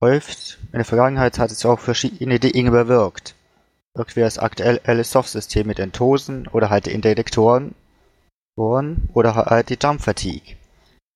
Läuft, 0.02 0.58
in 0.72 0.78
der 0.78 0.84
Vergangenheit 0.84 1.38
hat 1.38 1.50
es 1.50 1.64
auch 1.64 1.80
verschiedene 1.80 2.38
Dinge 2.38 2.70
bewirkt. 2.70 3.34
Wirkt 3.96 4.16
wie 4.16 4.20
das 4.20 4.38
aktuelle 4.38 5.04
Soft-System 5.04 5.66
mit 5.66 5.78
den 5.78 5.92
Tosen 5.92 6.48
oder 6.48 6.68
halt 6.68 6.86
den 6.86 7.00
Detektoren 7.00 7.74
Toren 8.56 9.08
oder 9.14 9.34
halt 9.34 9.68
die 9.68 9.78
Jump 9.80 10.00
Fatigue. 10.00 10.56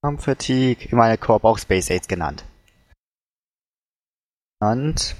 Jump 0.04 0.22
Fatigue, 0.22 0.88
in 0.90 0.96
meiner 0.96 1.16
Korb 1.16 1.44
auch 1.44 1.58
Space 1.58 1.90
Aids 1.90 2.08
genannt. 2.08 2.44
Und 4.60 5.14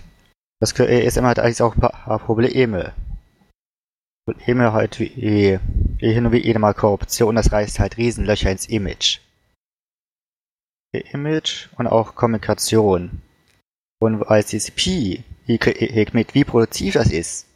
das 0.60 0.72
ist 0.72 1.16
immer 1.16 1.28
halt 1.28 1.38
eigentlich 1.38 1.62
auch 1.62 1.74
ein 1.74 1.80
paar 1.80 2.18
Probleme. 2.18 2.92
Probleme 4.28 4.74
halt 4.74 5.00
wie, 5.00 5.58
wie 5.98 6.12
hin 6.12 6.26
und 6.26 6.32
wieder 6.32 6.58
mal 6.58 6.74
Korruption, 6.74 7.36
das 7.36 7.50
reißt 7.50 7.78
halt 7.78 7.96
Riesenlöcher 7.96 8.50
ins 8.50 8.66
Image. 8.66 9.20
Image 10.92 11.68
und 11.78 11.86
auch 11.86 12.14
Kommunikation. 12.14 13.22
Und 14.00 14.20
weil 14.28 14.44
CCP 14.44 15.24
hier 15.46 15.58
kriegt 15.58 16.12
mit, 16.12 16.34
wie 16.34 16.44
produktiv 16.44 16.92
das 16.92 17.10
ist. 17.10 17.46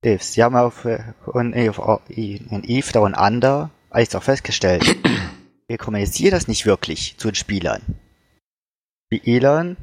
ist. 0.00 0.32
Sie 0.32 0.42
haben 0.42 0.56
auf, 0.56 0.86
und 1.26 1.52
in 1.52 2.64
Eve 2.64 2.92
Down 2.92 3.14
Under 3.14 3.70
alles 3.90 4.14
auch 4.14 4.22
festgestellt. 4.22 4.96
Wir 5.68 5.76
kommunizieren 5.76 6.32
das 6.32 6.48
nicht 6.48 6.64
wirklich 6.64 7.18
zu 7.18 7.28
den 7.28 7.34
Spielern. 7.34 7.82
Spielern 9.12 9.76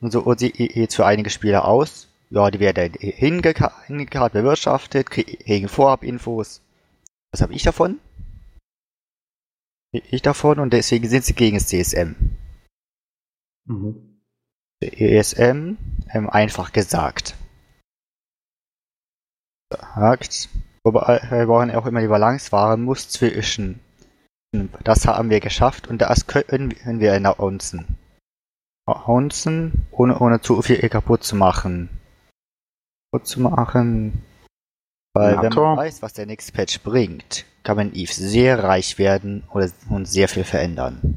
und 0.00 0.12
so 0.12 0.32
sieht 0.34 0.94
für 0.94 1.06
einige 1.06 1.30
Spieler 1.30 1.64
aus. 1.64 2.08
Ja, 2.30 2.50
die 2.50 2.60
werden 2.60 2.92
hingekarrt, 2.94 4.32
bewirtschaftet, 4.32 5.10
kriegen 5.10 5.68
Vorab-Infos. 5.68 6.62
Was 7.32 7.40
habe 7.40 7.54
ich 7.54 7.62
davon? 7.62 8.00
Ich 9.92 10.22
davon 10.22 10.58
und 10.58 10.72
deswegen 10.72 11.08
sind 11.08 11.24
sie 11.24 11.34
gegen 11.34 11.56
das 11.56 11.68
CSM. 11.68 12.16
Mhm. 13.66 14.20
Der 14.82 15.00
ESM, 15.00 15.76
ähm, 16.12 16.28
einfach 16.28 16.72
gesagt. 16.72 17.36
Sagt, 19.70 20.48
wobei 20.84 21.20
wir 21.30 21.46
brauchen 21.46 21.70
auch 21.70 21.86
immer 21.86 22.00
die 22.00 22.08
Balance 22.08 22.52
wahren 22.52 22.82
muss 22.82 23.08
zwischen 23.08 23.80
das 24.84 25.06
haben 25.06 25.30
wir 25.30 25.40
geschafft 25.40 25.88
und 25.88 25.98
das 25.98 26.26
können 26.26 27.00
wir 27.00 27.14
announcen. 27.14 27.98
Announcen, 28.86 29.86
ohne, 29.90 30.18
ohne 30.18 30.40
zu 30.40 30.62
viel 30.62 30.88
kaputt 30.88 31.24
zu 31.24 31.36
machen. 31.36 31.90
Zu 33.22 33.40
machen. 33.40 34.24
Weil 35.14 35.36
Na, 35.36 35.42
wenn 35.42 35.54
man 35.54 35.76
weiß, 35.78 36.02
was 36.02 36.12
der 36.12 36.26
nächste 36.26 36.52
Patch 36.52 36.80
bringt, 36.82 37.46
kann 37.62 37.76
man 37.76 37.94
Eve 37.94 38.12
sehr 38.12 38.62
reich 38.62 38.98
werden 38.98 39.44
oder, 39.52 39.70
und 39.88 40.06
sehr 40.06 40.28
viel 40.28 40.44
verändern. 40.44 41.16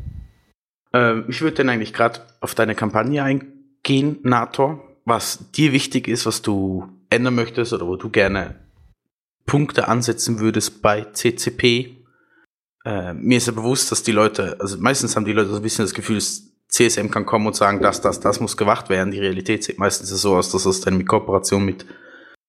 Ähm, 0.93 1.25
ich 1.27 1.41
würde 1.41 1.57
dann 1.57 1.69
eigentlich 1.69 1.93
gerade 1.93 2.21
auf 2.39 2.55
deine 2.55 2.75
Kampagne 2.75 3.21
eingehen, 3.21 4.19
Nator, 4.23 4.81
was 5.03 5.51
dir 5.51 5.73
wichtig 5.73 6.07
ist, 6.07 6.25
was 6.25 6.41
du 6.41 6.87
ändern 7.09 7.35
möchtest 7.35 7.73
oder 7.73 7.87
wo 7.87 7.97
du 7.97 8.09
gerne 8.09 8.55
Punkte 9.45 9.87
ansetzen 9.87 10.39
würdest 10.39 10.81
bei 10.81 11.03
CCP. 11.11 11.97
Äh, 12.85 13.13
mir 13.13 13.37
ist 13.37 13.47
ja 13.47 13.53
bewusst, 13.53 13.91
dass 13.91 14.03
die 14.03 14.11
Leute, 14.11 14.57
also 14.59 14.77
meistens 14.77 15.15
haben 15.15 15.25
die 15.25 15.33
Leute 15.33 15.49
so 15.49 15.57
ein 15.57 15.61
bisschen 15.61 15.85
das 15.85 15.93
Gefühl, 15.93 16.15
das 16.15 16.48
CSM 16.69 17.09
kann 17.09 17.25
kommen 17.25 17.47
und 17.47 17.55
sagen, 17.55 17.81
das, 17.81 18.01
das, 18.01 18.19
das 18.19 18.39
muss 18.39 18.55
gewacht 18.55 18.89
werden. 18.89 19.11
Die 19.11 19.19
Realität 19.19 19.63
sieht 19.63 19.79
meistens 19.79 20.09
so 20.09 20.35
aus, 20.35 20.51
dass 20.51 20.63
das 20.63 20.81
dann 20.81 20.97
mit 20.97 21.07
Kooperation 21.07 21.65
mit 21.65 21.85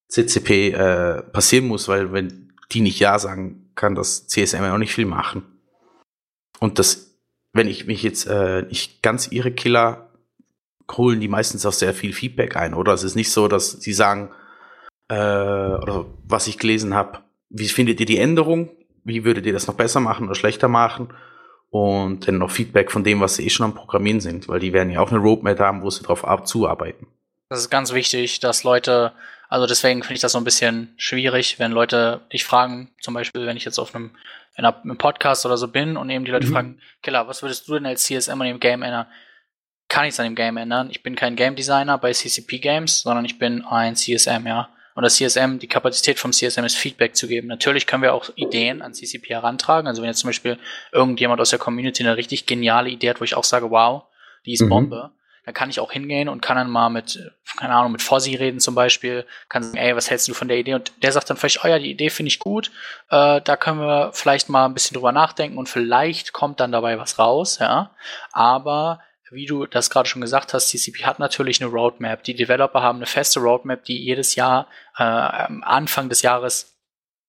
CCP 0.09 0.69
äh, 0.71 1.21
passieren 1.23 1.67
muss, 1.67 1.87
weil 1.87 2.13
wenn 2.13 2.53
die 2.71 2.81
nicht 2.81 2.99
Ja 2.99 3.17
sagen, 3.17 3.71
kann 3.75 3.95
das 3.95 4.27
CSM 4.27 4.63
ja 4.63 4.73
auch 4.73 4.77
nicht 4.77 4.93
viel 4.93 5.05
machen. 5.05 5.43
Und 6.59 6.77
das, 6.77 7.17
wenn 7.53 7.67
ich 7.67 7.87
mich 7.87 8.03
jetzt 8.03 8.27
äh, 8.27 8.61
nicht 8.63 9.01
ganz 9.01 9.31
ihre 9.31 9.51
Killer 9.51 10.11
holen 10.97 11.19
die 11.19 11.27
meistens 11.27 11.65
auch 11.65 11.73
sehr 11.73 11.93
viel 11.93 12.13
Feedback 12.13 12.55
ein, 12.55 12.73
oder? 12.73 12.93
Es 12.93 13.03
ist 13.03 13.15
nicht 13.15 13.31
so, 13.31 13.47
dass 13.47 13.71
sie 13.71 13.93
sagen, 13.93 14.29
äh, 15.07 15.13
oder 15.13 16.05
was 16.27 16.47
ich 16.47 16.57
gelesen 16.57 16.93
habe, 16.93 17.19
wie 17.49 17.67
findet 17.67 17.99
ihr 17.99 18.05
die 18.05 18.17
Änderung? 18.17 18.69
Wie 19.03 19.23
würdet 19.23 19.45
ihr 19.45 19.53
das 19.53 19.67
noch 19.67 19.75
besser 19.75 19.99
machen 19.99 20.25
oder 20.25 20.35
schlechter 20.35 20.67
machen? 20.67 21.09
Und 21.71 22.27
dann 22.27 22.37
noch 22.37 22.51
Feedback 22.51 22.91
von 22.91 23.03
dem, 23.03 23.21
was 23.21 23.35
sie 23.37 23.45
eh 23.45 23.49
schon 23.49 23.63
am 23.65 23.73
Programmieren 23.73 24.19
sind, 24.19 24.47
weil 24.49 24.59
die 24.59 24.73
werden 24.73 24.91
ja 24.91 24.99
auch 24.99 25.09
eine 25.09 25.19
Roadmap 25.21 25.57
haben, 25.59 25.81
wo 25.81 25.89
sie 25.89 26.03
drauf 26.03 26.25
ab 26.25 26.45
zuarbeiten. 26.45 27.07
Das 27.49 27.59
ist 27.59 27.69
ganz 27.69 27.93
wichtig, 27.93 28.41
dass 28.41 28.63
Leute, 28.63 29.13
also 29.47 29.67
deswegen 29.67 30.03
finde 30.03 30.15
ich 30.15 30.21
das 30.21 30.33
so 30.33 30.37
ein 30.37 30.43
bisschen 30.43 30.93
schwierig, 30.97 31.59
wenn 31.59 31.71
Leute 31.71 32.21
dich 32.33 32.43
fragen, 32.43 32.91
zum 33.01 33.13
Beispiel, 33.13 33.45
wenn 33.45 33.55
ich 33.57 33.63
jetzt 33.63 33.79
auf 33.79 33.95
einem, 33.95 34.11
in 34.57 34.65
einem 34.65 34.97
Podcast 34.97 35.45
oder 35.45 35.55
so 35.57 35.69
bin 35.69 35.95
und 35.95 36.09
eben 36.09 36.25
die 36.25 36.31
Leute 36.31 36.47
Mhm. 36.47 36.51
fragen, 36.51 36.81
Killer, 37.01 37.27
was 37.29 37.41
würdest 37.41 37.67
du 37.69 37.73
denn 37.73 37.85
als 37.85 38.03
CSM 38.03 38.41
an 38.41 38.47
dem 38.47 38.59
Game 38.59 38.81
ändern? 38.83 39.05
Kann 39.87 40.05
ich 40.05 40.09
es 40.13 40.19
an 40.19 40.25
dem 40.25 40.35
Game 40.35 40.57
ändern? 40.57 40.89
Ich 40.89 41.03
bin 41.03 41.15
kein 41.15 41.37
Game 41.37 41.55
Designer 41.55 41.97
bei 41.97 42.11
CCP 42.11 42.59
Games, 42.59 43.01
sondern 43.01 43.23
ich 43.23 43.39
bin 43.39 43.63
ein 43.65 43.95
CSM, 43.95 44.45
ja. 44.45 44.69
Und 44.95 45.03
das 45.03 45.15
CSM, 45.15 45.57
die 45.59 45.67
Kapazität 45.67 46.19
vom 46.19 46.31
CSM 46.31 46.63
ist 46.63 46.77
Feedback 46.77 47.15
zu 47.15 47.27
geben. 47.27 47.47
Natürlich 47.47 47.87
können 47.87 48.03
wir 48.03 48.13
auch 48.13 48.29
Ideen 48.35 48.81
an 48.81 48.93
CCP 48.93 49.29
herantragen. 49.29 49.87
Also 49.87 50.01
wenn 50.01 50.09
jetzt 50.09 50.19
zum 50.19 50.29
Beispiel 50.29 50.57
irgendjemand 50.91 51.39
aus 51.41 51.49
der 51.49 51.59
Community 51.59 52.03
eine 52.03 52.17
richtig 52.17 52.45
geniale 52.45 52.89
Idee 52.89 53.09
hat, 53.09 53.19
wo 53.21 53.23
ich 53.23 53.35
auch 53.35 53.43
sage, 53.43 53.71
wow, 53.71 54.03
die 54.45 54.53
ist 54.53 54.61
Mhm. 54.61 54.69
Bombe, 54.69 55.11
dann 55.45 55.53
kann 55.53 55.69
ich 55.69 55.79
auch 55.79 55.91
hingehen 55.91 56.29
und 56.29 56.41
kann 56.41 56.57
dann 56.57 56.69
mal 56.69 56.89
mit, 56.89 57.31
keine 57.57 57.73
Ahnung, 57.73 57.93
mit 57.93 58.01
Fossi 58.01 58.35
reden 58.35 58.59
zum 58.59 58.75
Beispiel, 58.75 59.25
kann 59.49 59.63
sagen, 59.63 59.77
ey, 59.77 59.95
was 59.95 60.09
hältst 60.09 60.27
du 60.27 60.33
von 60.33 60.47
der 60.47 60.57
Idee? 60.57 60.75
Und 60.75 60.91
der 61.01 61.11
sagt 61.11 61.29
dann 61.29 61.37
vielleicht, 61.37 61.63
oh 61.63 61.67
ja, 61.67 61.79
die 61.79 61.89
Idee 61.89 62.09
finde 62.09 62.27
ich 62.27 62.39
gut, 62.39 62.69
äh, 63.09 63.41
da 63.41 63.57
können 63.57 63.79
wir 63.79 64.11
vielleicht 64.13 64.49
mal 64.49 64.65
ein 64.65 64.73
bisschen 64.73 64.93
drüber 64.95 65.11
nachdenken 65.11 65.57
und 65.57 65.67
vielleicht 65.67 66.33
kommt 66.33 66.59
dann 66.59 66.71
dabei 66.71 66.99
was 66.99 67.17
raus, 67.17 67.57
ja. 67.59 67.91
Aber 68.31 68.99
wie 69.31 69.45
du 69.45 69.65
das 69.65 69.89
gerade 69.89 70.07
schon 70.07 70.21
gesagt 70.21 70.53
hast, 70.53 70.69
TCP 70.69 71.05
hat 71.05 71.19
natürlich 71.19 71.61
eine 71.61 71.71
Roadmap. 71.71 72.23
Die 72.23 72.35
Developer 72.35 72.81
haben 72.81 72.97
eine 72.97 73.05
feste 73.05 73.39
Roadmap, 73.39 73.83
die 73.85 73.97
jedes 73.97 74.35
Jahr 74.35 74.67
äh, 74.97 75.03
am 75.03 75.63
Anfang 75.63 76.09
des 76.09 76.21
Jahres 76.21 76.71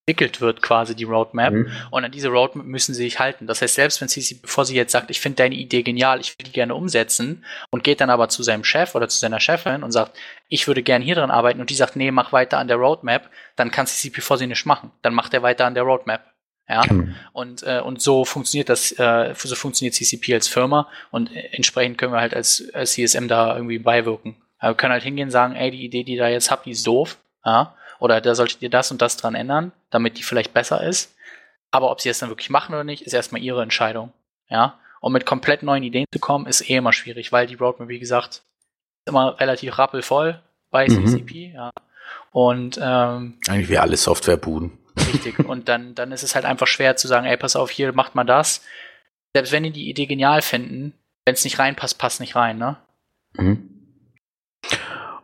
entwickelt 0.05 0.41
wird, 0.41 0.63
quasi 0.63 0.97
die 0.97 1.05
Roadmap. 1.05 1.53
Mhm. 1.53 1.71
Und 1.93 2.05
an 2.05 2.11
diese 2.11 2.29
Roadmap 2.29 2.67
müssen 2.67 2.93
sie 2.93 3.05
sich 3.05 3.21
halten. 3.21 3.47
Das 3.47 3.63
heißt, 3.63 3.77
selbst 3.77 4.01
wenn 4.01 4.09
sie, 4.09 4.35
bevor 4.35 4.65
sie 4.65 4.75
jetzt 4.75 4.91
sagt, 4.91 5.11
ich 5.11 5.21
finde 5.21 5.37
deine 5.37 5.55
Idee 5.55 5.83
genial, 5.83 6.21
ich 6.21 6.37
will 6.37 6.45
die 6.45 6.53
gerne 6.53 6.75
umsetzen, 6.75 7.45
und 7.71 7.85
geht 7.85 8.01
dann 8.01 8.11
aber 8.11 8.29
zu 8.29 8.43
seinem 8.43 8.65
Chef 8.65 8.97
oder 8.97 9.09
zu 9.09 9.19
seiner 9.19 9.39
Chefin 9.39 9.85
und 9.85 9.93
sagt, 9.93 10.19
ich 10.49 10.67
würde 10.67 10.83
gerne 10.83 11.05
hier 11.05 11.15
dran 11.15 11.31
arbeiten, 11.31 11.61
und 11.61 11.71
die 11.71 11.75
sagt, 11.75 11.95
nee, 11.95 12.11
mach 12.11 12.33
weiter 12.33 12.59
an 12.59 12.67
der 12.67 12.79
Roadmap, 12.79 13.31
dann 13.55 13.71
kann 13.71 13.87
CCP 13.87 14.23
vor 14.23 14.39
sie 14.39 14.49
nicht 14.49 14.67
machen. 14.67 14.91
Dann 15.03 15.15
macht 15.15 15.35
er 15.35 15.43
weiter 15.43 15.67
an 15.67 15.75
der 15.75 15.85
Roadmap. 15.85 16.32
Ja, 16.73 16.83
mhm. 16.91 17.15
und, 17.33 17.63
äh, 17.65 17.81
und 17.81 18.01
so 18.01 18.25
funktioniert 18.25 18.69
das, 18.69 18.93
äh, 18.93 19.35
so 19.37 19.55
funktioniert 19.55 19.95
CCP 19.95 20.35
als 20.35 20.49
Firma 20.49 20.89
und 21.11 21.31
entsprechend 21.53 21.99
können 21.99 22.13
wir 22.13 22.21
halt 22.21 22.35
als, 22.35 22.65
als 22.73 22.93
CSM 22.93 23.29
da 23.29 23.55
irgendwie 23.55 23.79
beiwirken. 23.79 24.37
wir 24.61 24.75
können 24.75 24.93
halt 24.93 25.03
hingehen 25.03 25.29
und 25.29 25.33
sagen, 25.33 25.55
ey, 25.55 25.71
die 25.71 25.85
Idee, 25.85 26.05
die 26.05 26.15
ihr 26.15 26.23
da 26.23 26.29
jetzt 26.29 26.51
habt, 26.51 26.67
die 26.67 26.71
ist 26.71 26.87
doof, 26.87 27.19
ja, 27.45 27.75
oder 27.99 28.21
da 28.21 28.35
solltet 28.35 28.63
ihr 28.63 28.71
das 28.71 28.91
und 28.91 29.01
das 29.03 29.17
dran 29.17 29.35
ändern, 29.35 29.73
damit 29.91 30.19
die 30.19 30.23
vielleicht 30.23 30.53
besser 30.53 30.83
ist. 30.83 31.15
Aber 31.71 31.91
ob 31.91 32.01
sie 32.01 32.09
es 32.09 32.19
dann 32.19 32.31
wirklich 32.31 32.51
machen 32.51 32.75
oder 32.75 32.85
nicht, 32.85 33.03
ist 33.03 33.13
erstmal 33.13 33.43
ihre 33.43 33.63
Entscheidung. 33.63 34.13
Ja. 34.49 34.79
Und 35.01 35.13
mit 35.13 35.25
komplett 35.27 35.63
neuen 35.63 35.83
Ideen 35.83 36.07
zu 36.13 36.19
kommen, 36.19 36.47
ist 36.47 36.69
eh 36.69 36.77
immer 36.77 36.93
schwierig, 36.93 37.33
weil 37.33 37.47
die 37.47 37.55
Roadmap, 37.55 37.89
wie 37.89 37.99
gesagt, 37.99 38.43
ist 39.05 39.09
immer 39.09 39.39
relativ 39.41 39.79
rappelvoll 39.79 40.41
bei 40.71 40.89
mhm. 40.89 41.07
CCP, 41.07 41.53
ja. 41.55 41.71
Und 42.33 42.79
ähm, 42.83 43.39
eigentlich 43.49 43.69
wie 43.69 43.79
alle 43.79 43.97
Softwarebuden. 43.97 44.79
Richtig. 45.07 45.39
Und 45.49 45.69
dann, 45.69 45.95
dann 45.95 46.13
ist 46.13 46.23
es 46.23 46.35
halt 46.35 46.45
einfach 46.45 46.67
schwer 46.67 46.97
zu 46.97 47.09
sagen, 47.09 47.27
ey, 47.27 47.37
pass 47.37 47.57
auf, 47.57 47.71
hier 47.71 47.93
macht 47.93 48.15
mal 48.15 48.25
das. 48.25 48.63
Selbst 49.35 49.53
wenn 49.53 49.63
die 49.63 49.71
die 49.73 49.89
Idee 49.89 50.07
genial 50.07 50.43
finden, 50.43 50.95
wenn 51.25 51.35
es 51.35 51.45
nicht 51.45 51.59
reinpasst, 51.59 51.99
passt 51.99 52.21
nicht 52.21 52.37
rein, 52.37 52.59
ne? 52.59 52.77
Mhm. 53.37 53.69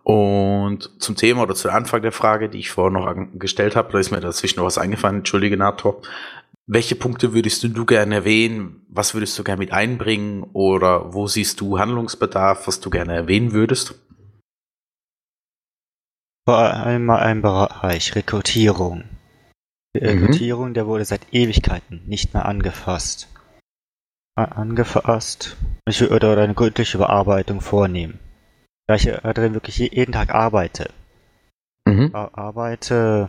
Und 0.08 0.90
zum 1.02 1.16
Thema 1.16 1.42
oder 1.42 1.54
zu 1.54 1.70
Anfang 1.70 2.00
der 2.00 2.12
Frage, 2.12 2.48
die 2.48 2.58
ich 2.58 2.70
vorher 2.70 2.98
noch 2.98 3.14
gestellt 3.34 3.76
habe, 3.76 3.92
da 3.92 3.98
ist 3.98 4.10
mir 4.10 4.20
dazwischen 4.20 4.58
noch 4.58 4.64
was 4.64 4.78
eingefallen, 4.78 5.18
entschuldige 5.18 5.58
Nator. 5.58 6.00
Welche 6.66 6.96
Punkte 6.96 7.34
würdest 7.34 7.62
du 7.64 7.84
gerne 7.84 8.14
erwähnen? 8.14 8.86
Was 8.88 9.12
würdest 9.12 9.38
du 9.38 9.44
gerne 9.44 9.58
mit 9.58 9.72
einbringen? 9.72 10.44
Oder 10.54 11.12
wo 11.12 11.26
siehst 11.26 11.60
du 11.60 11.78
Handlungsbedarf, 11.78 12.66
was 12.66 12.80
du 12.80 12.88
gerne 12.88 13.14
erwähnen 13.14 13.52
würdest? 13.52 13.94
Vor 16.46 16.56
allem 16.56 17.04
mal 17.04 17.18
ein 17.18 17.42
Bereich 17.42 18.14
Rekrutierung. 18.14 19.04
Die 19.96 20.52
mhm. 20.52 20.74
Der 20.74 20.86
wurde 20.86 21.04
seit 21.04 21.32
Ewigkeiten 21.32 22.02
nicht 22.06 22.34
mehr 22.34 22.46
angefasst. 22.46 23.28
Angefasst. 24.36 25.56
Ich 25.88 26.00
würde 26.00 26.40
eine 26.40 26.54
gründliche 26.54 26.98
Überarbeitung 26.98 27.60
vornehmen 27.60 28.20
da 28.88 28.94
ich 28.94 29.04
darin 29.04 29.54
wirklich 29.54 29.78
jeden 29.78 30.12
Tag 30.12 30.34
arbeite. 30.34 30.90
Mhm. 31.86 32.14
arbeite 32.14 33.28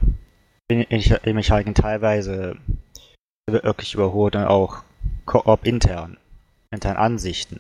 in, 0.70 0.82
in, 0.82 1.02
in 1.02 1.36
Mechaniken 1.36 1.76
teilweise 1.76 2.56
wirklich 3.48 3.94
überholt 3.94 4.36
und 4.36 4.46
auch 4.46 4.84
Koop 5.26 5.66
intern, 5.66 6.18
intern 6.72 6.98
Ansichten. 6.98 7.60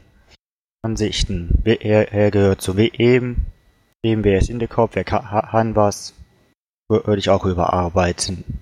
Ansichten. 0.82 1.62
Er, 1.66 2.14
er 2.14 2.32
gehört 2.32 2.62
zu 2.62 2.78
WM, 2.78 3.46
wem 4.02 4.24
wer 4.24 4.40
ist 4.40 4.50
in 4.50 4.60
der 4.60 4.68
Kopf, 4.68 4.96
wer 4.96 5.04
kann 5.04 5.76
was, 5.76 6.14
würde 6.90 7.20
ich 7.20 7.30
auch 7.30 7.46
überarbeiten. 7.46 8.62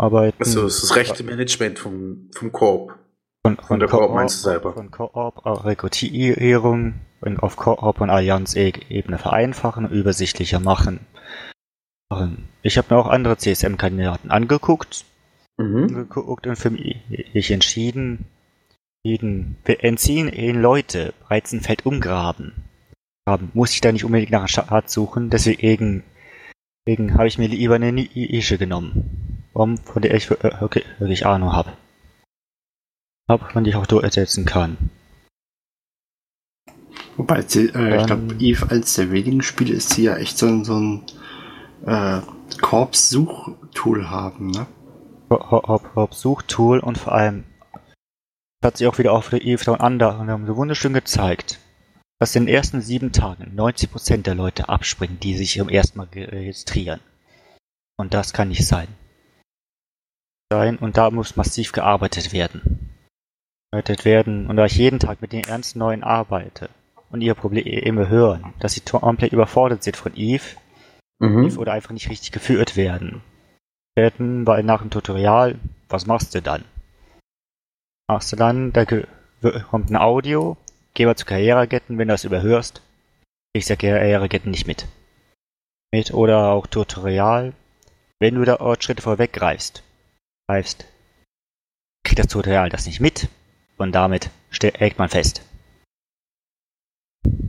Arbeiten. 0.00 0.42
Also 0.42 0.62
das 0.62 0.76
ist 0.76 0.90
das 0.90 0.96
rechte 0.96 1.22
Management 1.24 1.78
vom, 1.78 2.30
vom 2.34 2.52
Koop. 2.52 2.94
Von, 3.46 3.56
von, 3.56 3.66
von 3.66 3.80
der 3.80 3.88
Koop 3.88 4.12
meinst 4.12 4.44
du 4.44 4.50
selber? 4.50 4.72
Von 4.72 4.90
Koop, 4.90 5.44
Rekrutierung, 5.44 6.94
und 7.20 7.42
auf 7.42 7.56
Koop- 7.56 8.00
und 8.00 8.10
Allianz-Ebene 8.10 9.18
vereinfachen 9.18 9.86
und 9.86 9.92
übersichtlicher 9.92 10.60
machen. 10.60 11.00
Ich 12.62 12.76
habe 12.76 12.92
mir 12.92 13.00
auch 13.00 13.08
andere 13.08 13.36
CSM-Kandidaten 13.36 14.30
angeguckt, 14.30 15.04
mhm. 15.58 15.84
angeguckt 15.84 16.46
und 16.46 16.56
für 16.56 16.70
mich 16.70 17.50
entschieden, 17.50 18.26
jeden, 19.04 19.56
wir 19.64 19.84
entziehen 19.84 20.28
ihn 20.32 20.60
Leute, 20.60 21.14
Reizenfeld 21.28 21.86
umgraben. 21.86 22.64
Muss 23.54 23.72
ich 23.72 23.80
da 23.80 23.92
nicht 23.92 24.04
unbedingt 24.04 24.32
nach 24.32 24.40
einem 24.40 24.48
Schatz 24.48 24.92
suchen, 24.92 25.30
deswegen, 25.30 26.02
deswegen 26.84 27.14
habe 27.14 27.28
ich 27.28 27.38
mir 27.38 27.46
lieber 27.46 27.76
eine 27.76 27.92
Nische 27.92 28.58
genommen, 28.58 29.29
von 29.52 29.76
der 29.96 30.14
ich 30.14 30.30
wirklich, 30.30 30.84
wirklich 30.98 31.26
Ahnung 31.26 31.52
habe. 31.52 31.72
Von 33.26 33.64
der 33.64 33.72
ich 33.72 33.76
auch 33.76 33.86
durchsetzen 33.86 34.44
kann. 34.44 34.90
Wobei, 37.16 37.42
sie, 37.42 37.68
äh, 37.68 38.00
ich 38.00 38.06
glaube, 38.06 38.34
Eve 38.38 38.70
als 38.70 38.94
der 38.94 39.10
wenigen 39.10 39.42
Spiele 39.42 39.74
ist 39.74 39.90
sie 39.90 40.04
ja 40.04 40.16
echt 40.16 40.38
so, 40.38 40.46
ein, 40.46 40.64
so 40.64 40.74
ein 40.74 41.04
äh, 41.86 42.20
Korps-Suchtool 42.60 44.08
haben, 44.08 44.50
ne? 44.50 44.66
Korps-Suchtool 45.28 46.80
und 46.80 46.98
vor 46.98 47.12
allem 47.12 47.44
hat 48.64 48.76
sich 48.76 48.86
auch 48.86 48.98
wieder 48.98 49.12
auf 49.12 49.30
der 49.30 49.42
Eve 49.42 49.64
Down 49.64 49.80
Under 49.80 50.18
und 50.18 50.28
haben 50.28 50.46
so 50.46 50.56
wunderschön 50.56 50.92
gezeigt, 50.92 51.58
dass 52.18 52.36
in 52.36 52.46
den 52.46 52.54
ersten 52.54 52.80
sieben 52.80 53.12
Tagen 53.12 53.52
90% 53.56 54.22
der 54.22 54.34
Leute 54.34 54.68
abspringen, 54.68 55.20
die 55.20 55.36
sich 55.36 55.56
im 55.56 55.68
ersten 55.68 55.98
Mal 55.98 56.08
registrieren. 56.12 57.00
Und 57.96 58.12
das 58.12 58.32
kann 58.32 58.48
nicht 58.48 58.66
sein. 58.66 58.88
Sein 60.52 60.78
und 60.78 60.96
da 60.96 61.10
muss 61.10 61.36
massiv 61.36 61.72
gearbeitet 61.72 62.32
werden. 62.32 62.90
Gearbeitet 63.70 64.04
werden 64.04 64.48
und 64.48 64.56
da 64.56 64.64
ich 64.64 64.76
jeden 64.76 64.98
Tag 64.98 65.22
mit 65.22 65.32
den 65.32 65.44
ernsten 65.44 65.78
neuen 65.78 66.02
arbeite, 66.02 66.70
und 67.10 67.20
ihre 67.20 67.34
Probleme 67.34 68.08
hören, 68.08 68.54
dass 68.60 68.74
sie 68.74 68.80
komplett 68.80 69.32
überfordert 69.32 69.82
sind 69.82 69.96
von 69.96 70.12
Eve, 70.16 70.56
mhm. 71.18 71.44
Eve 71.44 71.58
oder 71.58 71.72
einfach 71.72 71.90
nicht 71.90 72.08
richtig 72.08 72.32
geführt 72.32 72.76
werden. 72.76 73.22
Werden, 73.96 74.46
weil 74.46 74.62
nach 74.62 74.80
dem 74.80 74.90
Tutorial, 74.90 75.58
was 75.88 76.06
machst 76.06 76.34
du 76.34 76.40
dann? 76.40 76.64
Machst 78.08 78.32
du 78.32 78.36
dann, 78.36 78.72
da 78.72 78.84
kommt 78.84 79.90
ein 79.90 79.96
Audio, 79.96 80.56
geh 80.94 81.06
mal 81.06 81.16
zu 81.16 81.26
Karrieregetten, 81.26 81.98
wenn 81.98 82.08
du 82.08 82.14
das 82.14 82.24
überhörst, 82.24 82.82
ich 83.52 83.66
sag 83.66 83.80
Karrieregetten 83.80 84.50
nicht 84.50 84.66
mit. 84.66 84.86
Mit 85.92 86.14
oder 86.14 86.50
auch 86.50 86.68
Tutorial, 86.68 87.52
wenn 88.20 88.36
du 88.36 88.44
da 88.44 88.58
Schritte 88.78 89.02
vorweggreifst, 89.02 89.82
greifst, 90.50 90.84
kriegt 92.04 92.18
das 92.18 92.26
Tutorial 92.26 92.70
das 92.70 92.86
nicht 92.86 93.00
mit 93.00 93.28
und 93.78 93.92
damit 93.92 94.30
stellt 94.50 94.98
man 94.98 95.08
fest, 95.08 95.42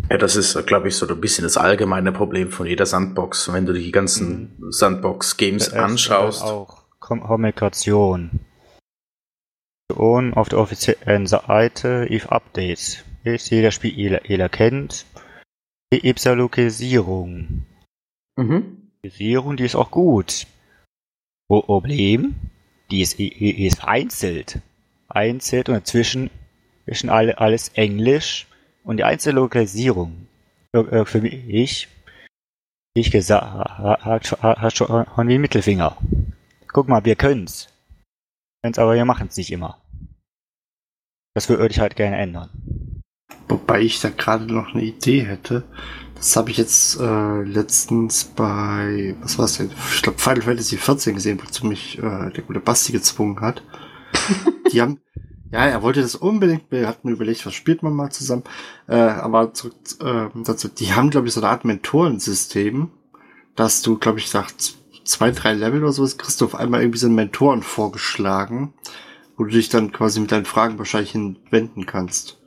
ja, 0.10 0.18
das 0.18 0.36
ist, 0.36 0.68
glaube 0.68 0.90
ich, 0.90 0.98
so 0.98 1.08
ein 1.08 1.22
bisschen 1.22 1.46
das 1.46 1.56
allgemeine 1.56 2.12
Problem 2.12 2.50
von 2.50 2.68
jeder 2.68 2.86
Sandbox. 2.86 3.54
Wenn 3.54 3.66
du 3.66 3.72
die 3.72 3.94
ganzen 3.94 4.58
mhm. 4.58 4.70
Sandbox-Games 4.70 5.72
anschaust. 5.72 6.44
Auch 6.44 6.84
Kommunikation. 7.00 8.42
Und 9.96 10.34
auf 10.34 10.50
der 10.50 10.60
offiziellen 10.60 11.28
Seite 11.28 12.08
If 12.10 12.28
Updates 12.28 13.06
ist 13.24 13.52
jeder 13.52 13.72
Spieler 13.72 14.50
kennt. 14.50 15.06
Die 15.94 16.06
Ipsa-Lokalisierung. 16.06 17.66
Mhm. 18.36 18.92
Lokalisierung, 19.04 19.56
die 19.56 19.64
ist 19.64 19.76
auch 19.76 19.92
gut. 19.92 20.46
Problem, 21.48 22.36
die 22.92 23.02
ist, 23.02 23.18
die 23.18 23.66
ist 23.66 23.80
vereinzelt. 23.80 24.60
Einzelt 25.08 25.70
und 25.70 25.76
dazwischen 25.76 26.30
ist 26.86 27.08
alles 27.08 27.70
Englisch 27.70 28.48
und 28.84 28.98
die 28.98 29.04
einzelne 29.04 29.40
Lokalisierung 29.40 30.28
äh, 30.74 31.06
für 31.06 31.22
mich, 31.22 31.88
wie 32.94 33.02
ich 33.02 33.12
gesagt 33.12 33.44
hat, 33.46 34.42
hat 34.42 34.78
schon 34.78 35.28
wie 35.28 35.38
Mittelfinger. 35.38 35.98
Guck 36.68 36.88
mal, 36.88 37.04
wir 37.06 37.16
können's. 37.16 37.70
Können's, 38.62 38.80
aber 38.80 38.96
wir 38.96 39.06
machen's 39.06 39.38
nicht 39.38 39.52
immer. 39.52 39.82
Das 41.34 41.48
würde 41.50 41.68
ich 41.68 41.80
halt 41.80 41.96
gerne 41.96 42.18
ändern. 42.18 42.50
Wobei 43.48 43.82
ich 43.82 44.00
da 44.02 44.10
gerade 44.10 44.46
noch 44.52 44.74
eine 44.74 44.84
Idee 44.84 45.26
hätte. 45.26 45.64
Das 46.22 46.36
habe 46.36 46.52
ich 46.52 46.58
jetzt 46.58 47.00
äh, 47.00 47.42
letztens 47.42 48.26
bei, 48.26 49.16
was 49.22 49.40
war's 49.40 49.58
denn? 49.58 49.72
Ich 49.92 50.04
glaube 50.04 50.20
Final 50.20 50.44
Fantasy 50.44 50.78
14 50.78 51.16
gesehen, 51.16 51.42
wozu 51.44 51.66
mich 51.66 51.98
äh, 51.98 52.30
der 52.30 52.44
gute 52.46 52.60
Basti 52.60 52.92
gezwungen 52.92 53.42
hat. 53.42 53.64
Die 54.72 54.80
haben, 54.80 55.00
ja, 55.52 55.66
er 55.66 55.82
wollte 55.82 56.00
das 56.00 56.14
unbedingt, 56.14 56.70
wir 56.70 56.88
hatten 56.88 57.10
überlegt, 57.10 57.44
was 57.48 57.56
spielt 57.56 57.82
man 57.82 57.94
mal 57.96 58.12
zusammen. 58.12 58.44
Äh, 58.88 58.98
aber 58.98 59.56
zurück 59.56 59.74
äh, 60.00 60.28
dazu, 60.44 60.68
die 60.68 60.94
haben, 60.94 61.10
glaube 61.10 61.28
ich, 61.28 61.34
so 61.34 61.42
eine 61.42 61.50
Art 61.50 61.66
Mentorensystem, 61.66 62.92
dass 63.56 63.82
du, 63.82 63.98
glaube 63.98 64.20
ich, 64.20 64.30
sagt, 64.30 64.76
zwei, 65.04 65.32
drei 65.32 65.54
Level 65.54 65.82
oder 65.82 65.92
so 65.92 66.04
ist, 66.04 66.20
kriegst 66.20 66.40
du 66.40 66.46
auf 66.46 66.54
einmal 66.54 66.82
irgendwie 66.82 67.00
so 67.00 67.08
einen 67.08 67.16
Mentoren 67.16 67.64
vorgeschlagen, 67.64 68.76
wo 69.38 69.46
du 69.46 69.50
dich 69.50 69.70
dann 69.70 69.92
quasi 69.92 70.20
mit 70.20 70.32
deinen 70.32 70.46
Fragen 70.46 70.78
wahrscheinlich 70.78 71.14
hinwenden 71.14 71.88
kannst. 71.88 72.38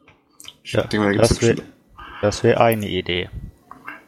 Ich 0.63 0.75
ja, 0.75 0.83
denke 0.83 0.99
mal, 0.99 1.07
da 1.07 1.23
gibt's 1.23 1.41
das, 1.41 1.43
wär, 1.43 1.57
Das 2.23 2.45
wäre 2.45 2.61
eine 2.61 2.89
Idee. 2.89 3.29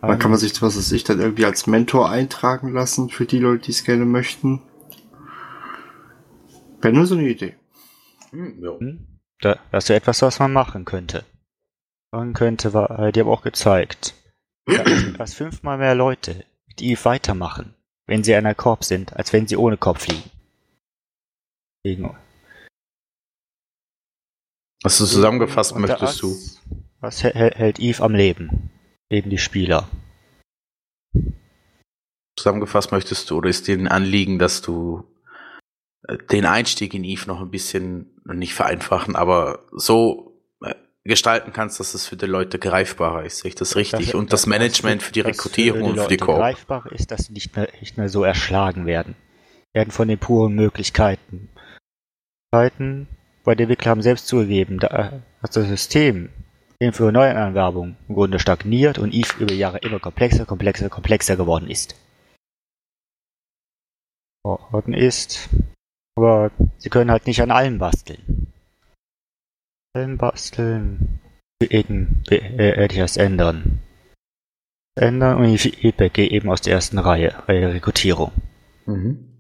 Dann 0.08 0.18
kann 0.18 0.30
man 0.30 0.38
sich, 0.40 0.60
was 0.62 0.76
weiß 0.76 0.92
ich, 0.92 1.04
dann 1.04 1.20
irgendwie 1.20 1.44
als 1.44 1.66
Mentor 1.66 2.10
eintragen 2.10 2.72
lassen 2.72 3.08
für 3.08 3.26
die 3.26 3.38
Leute, 3.38 3.64
die 3.64 3.70
es 3.72 3.84
gerne 3.84 4.04
möchten. 4.04 4.62
Wäre 6.80 6.94
nur 6.94 7.06
so 7.06 7.14
eine 7.16 7.28
Idee. 7.28 7.56
Hm, 8.30 8.62
ja. 8.62 8.78
Hm? 8.78 9.06
Da, 9.40 9.58
das 9.72 9.88
wäre 9.88 9.98
etwas, 9.98 10.22
was 10.22 10.38
man 10.38 10.52
machen 10.52 10.84
könnte. 10.84 11.24
Man 12.12 12.32
könnte, 12.32 12.72
war, 12.72 12.98
äh, 12.98 13.12
die 13.12 13.20
haben 13.20 13.28
auch 13.28 13.42
gezeigt, 13.42 14.14
dass, 15.18 15.34
fünfmal 15.34 15.78
mehr 15.78 15.94
Leute 15.94 16.44
mit 16.66 16.80
Eve 16.82 17.04
weitermachen, 17.04 17.74
wenn 18.06 18.24
sie 18.24 18.34
einer 18.34 18.54
Korb 18.54 18.84
sind, 18.84 19.16
als 19.16 19.32
wenn 19.32 19.46
sie 19.46 19.56
ohne 19.56 19.76
Korb 19.76 19.98
fliegen. 20.00 20.30
Fliegen. 21.84 22.16
Also 24.82 25.04
zusammengefasst 25.06 25.72
Und 25.72 25.82
möchtest 25.82 26.22
du. 26.22 26.36
Was 27.00 27.24
hä- 27.24 27.32
hä- 27.34 27.54
hält 27.54 27.78
Eve 27.80 28.02
am 28.02 28.14
Leben? 28.14 28.70
Eben 29.10 29.30
die 29.30 29.38
Spieler. 29.38 29.88
Zusammengefasst 32.36 32.92
möchtest 32.92 33.30
du, 33.30 33.38
oder 33.38 33.48
ist 33.48 33.66
dir 33.66 33.78
ein 33.78 33.88
Anliegen, 33.88 34.38
dass 34.38 34.62
du 34.62 35.04
äh, 36.06 36.18
den 36.30 36.44
Einstieg 36.44 36.92
in 36.92 37.04
Eve 37.04 37.26
noch 37.26 37.40
ein 37.40 37.50
bisschen, 37.50 38.20
nicht 38.24 38.54
vereinfachen, 38.54 39.16
aber 39.16 39.66
so 39.72 40.42
äh, 40.62 40.74
gestalten 41.04 41.52
kannst, 41.52 41.80
dass 41.80 41.94
es 41.94 42.06
für 42.06 42.16
die 42.16 42.26
Leute 42.26 42.58
greifbarer 42.58 43.24
ist. 43.24 43.38
Sehe 43.38 43.50
ich 43.50 43.54
das 43.54 43.76
richtig? 43.76 44.14
Und 44.14 44.32
das 44.32 44.46
Management 44.46 45.02
für 45.02 45.12
die 45.12 45.22
das 45.22 45.30
Rekrutierung 45.30 45.82
und 45.82 46.00
für 46.00 46.08
die 46.08 46.16
Koop. 46.16 46.36
greifbar 46.36 46.90
ist, 46.92 47.10
dass 47.10 47.26
sie 47.26 47.32
nicht 47.32 47.56
mehr, 47.56 47.68
nicht 47.80 47.96
mehr 47.96 48.08
so 48.08 48.24
erschlagen 48.24 48.86
werden. 48.86 49.14
Werden 49.72 49.90
von 49.92 50.08
den 50.08 50.18
puren 50.18 50.54
Möglichkeiten. 50.54 51.48
Möglichkeiten, 52.52 53.08
Bei 53.44 53.54
den 53.54 53.64
Entwickler 53.64 53.90
haben 53.90 54.02
selbst 54.02 54.26
zugegeben, 54.26 54.78
da, 54.78 54.88
äh, 54.88 55.20
das 55.42 55.54
System 55.54 56.30
eben 56.80 56.92
für 56.92 57.12
Neuanwerbung 57.12 57.96
im 58.08 58.14
Grunde 58.14 58.38
stagniert 58.38 58.98
und 58.98 59.14
Eve 59.14 59.32
über 59.40 59.52
Jahre 59.52 59.78
immer 59.78 59.98
komplexer, 59.98 60.46
komplexer, 60.46 60.88
komplexer 60.88 61.36
geworden 61.36 61.68
ist. 61.68 61.96
Worden 64.44 64.94
ist. 64.94 65.48
Aber 66.16 66.50
sie 66.78 66.88
können 66.88 67.10
halt 67.10 67.26
nicht 67.26 67.42
an 67.42 67.50
allem 67.50 67.78
basteln. 67.78 68.52
Allem 69.94 70.18
basteln. 70.18 71.20
Eben 71.60 72.22
äh, 72.30 72.86
ich 72.86 72.98
das 72.98 73.16
ändern. 73.16 73.80
Ändern 74.98 75.38
und 75.38 75.58
Feedback 75.58 76.14
geht 76.14 76.30
eben 76.30 76.48
aus 76.48 76.62
der 76.62 76.74
ersten 76.74 76.98
Reihe, 76.98 77.34
Reihe 77.48 77.74
Rekrutierung. 77.74 78.32
Mhm. 78.86 79.36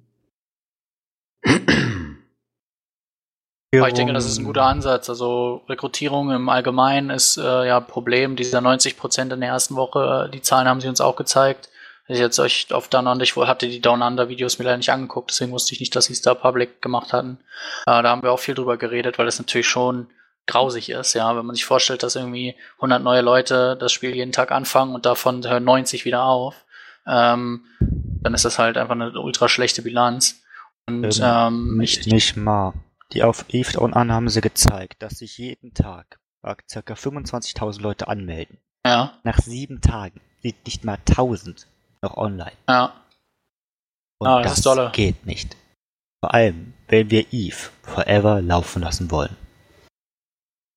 Aber 3.74 3.88
ich 3.88 3.94
denke, 3.94 4.12
das 4.12 4.26
ist 4.26 4.38
ein 4.38 4.44
guter 4.44 4.64
Ansatz. 4.64 5.10
Also 5.10 5.62
Rekrutierung 5.68 6.30
im 6.30 6.48
Allgemeinen 6.48 7.10
ist 7.10 7.36
äh, 7.36 7.66
ja 7.66 7.78
ein 7.78 7.86
Problem. 7.86 8.36
Dieser 8.36 8.60
90 8.60 8.96
Prozent 8.96 9.32
in 9.32 9.40
der 9.40 9.50
ersten 9.50 9.76
Woche, 9.76 10.26
äh, 10.26 10.30
die 10.30 10.40
Zahlen 10.40 10.68
haben 10.68 10.80
sie 10.80 10.88
uns 10.88 11.00
auch 11.00 11.16
gezeigt. 11.16 11.68
Ich 12.08 12.18
jetzt 12.20 12.38
euch 12.38 12.68
auf 12.72 12.88
Down 12.88 13.08
Under, 13.08 13.24
ich 13.24 13.34
hatte 13.34 13.66
die 13.66 13.80
Down 13.80 14.02
Under 14.02 14.28
Videos 14.28 14.58
mir 14.58 14.64
leider 14.64 14.76
nicht 14.76 14.90
angeguckt, 14.90 15.30
deswegen 15.30 15.50
wusste 15.50 15.74
ich 15.74 15.80
nicht, 15.80 15.96
dass 15.96 16.04
sie 16.04 16.12
es 16.12 16.22
da 16.22 16.34
public 16.34 16.80
gemacht 16.80 17.12
hatten. 17.12 17.38
Äh, 17.86 18.02
da 18.02 18.04
haben 18.04 18.22
wir 18.22 18.30
auch 18.30 18.38
viel 18.38 18.54
drüber 18.54 18.76
geredet, 18.76 19.18
weil 19.18 19.26
das 19.26 19.40
natürlich 19.40 19.66
schon 19.66 20.06
grausig 20.46 20.90
ist, 20.90 21.14
ja, 21.14 21.36
wenn 21.36 21.44
man 21.44 21.56
sich 21.56 21.64
vorstellt, 21.64 22.04
dass 22.04 22.14
irgendwie 22.14 22.54
100 22.76 23.02
neue 23.02 23.22
Leute 23.22 23.76
das 23.76 23.90
Spiel 23.92 24.14
jeden 24.14 24.30
Tag 24.30 24.52
anfangen 24.52 24.94
und 24.94 25.04
davon 25.04 25.44
hören 25.44 25.64
90 25.64 26.04
wieder 26.04 26.22
auf, 26.22 26.54
ähm, 27.06 27.64
dann 27.80 28.34
ist 28.34 28.44
das 28.44 28.60
halt 28.60 28.78
einfach 28.78 28.94
eine 28.94 29.18
ultra 29.18 29.48
schlechte 29.48 29.82
Bilanz. 29.82 30.42
Und 30.86 31.20
ähm, 31.20 31.78
nicht, 31.78 32.06
ich, 32.06 32.12
nicht 32.12 32.36
mal. 32.36 32.72
Die 33.12 33.22
auf 33.22 33.44
Eve 33.48 33.78
und 33.80 33.94
an 33.94 34.12
haben 34.12 34.28
sie 34.28 34.40
gezeigt, 34.40 35.02
dass 35.02 35.18
sich 35.18 35.38
jeden 35.38 35.74
Tag 35.74 36.18
ca. 36.42 36.54
25.000 36.94 37.80
Leute 37.80 38.08
anmelden. 38.08 38.58
ja, 38.86 39.18
Nach 39.24 39.38
sieben 39.38 39.80
Tagen 39.80 40.20
sind 40.42 40.56
nicht 40.64 40.84
mal 40.84 40.98
1000 41.08 41.66
noch 42.02 42.16
online. 42.16 42.52
ja, 42.68 42.92
Und 44.18 44.28
Ah, 44.28 44.42
das 44.42 44.52
das 44.52 44.58
ist 44.58 44.66
dolle. 44.66 44.90
geht 44.92 45.26
nicht. 45.26 45.56
Vor 46.20 46.34
allem, 46.34 46.74
wenn 46.88 47.10
wir 47.10 47.32
Eve 47.32 47.56
forever 47.82 48.40
laufen 48.42 48.82
lassen 48.82 49.10
wollen. 49.10 49.36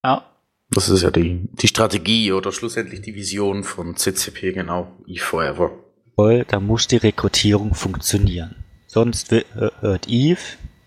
ja. 0.06 0.26
Das 0.72 0.88
ist 0.88 1.02
ja 1.02 1.10
die, 1.10 1.50
die 1.54 1.68
Strategie 1.68 2.32
oder 2.32 2.52
schlussendlich 2.52 3.02
die 3.02 3.16
Vision 3.16 3.64
von 3.64 3.96
CCP, 3.96 4.52
genau. 4.54 4.92
Eve 5.08 5.24
Forever. 5.24 5.72
Voll, 6.14 6.46
da 6.46 6.60
muss 6.60 6.86
die 6.88 6.98
Rekrutierung 6.98 7.74
funktionieren. 7.74 8.56
Sonst 8.86 9.32
wi- 9.32 9.46
wird 9.82 10.08
Eve, 10.08 10.40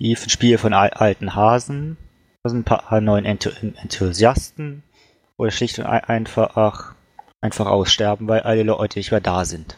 Eve 0.02 0.22
ein 0.24 0.30
Spiel 0.30 0.58
von 0.58 0.72
al 0.72 0.90
alten 0.90 1.34
Hasen, 1.36 1.96
also 2.42 2.56
ein 2.56 2.64
paar 2.64 3.00
neuen 3.00 3.24
Enthu 3.24 3.50
Enthusiasten 3.50 4.82
oder 5.36 5.50
schlicht 5.52 5.78
und 5.78 5.86
ein- 5.86 6.04
einfach, 6.04 6.56
ach, 6.56 6.94
einfach 7.40 7.66
aussterben, 7.66 8.26
weil 8.28 8.40
alle 8.40 8.64
Leute 8.64 8.98
nicht 8.98 9.12
mehr 9.12 9.20
da 9.20 9.44
sind. 9.44 9.76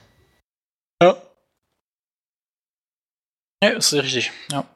Ja. 1.02 1.16
Ja, 3.62 3.70
ist 3.70 3.92
richtig, 3.92 4.32
ja. 4.50 4.66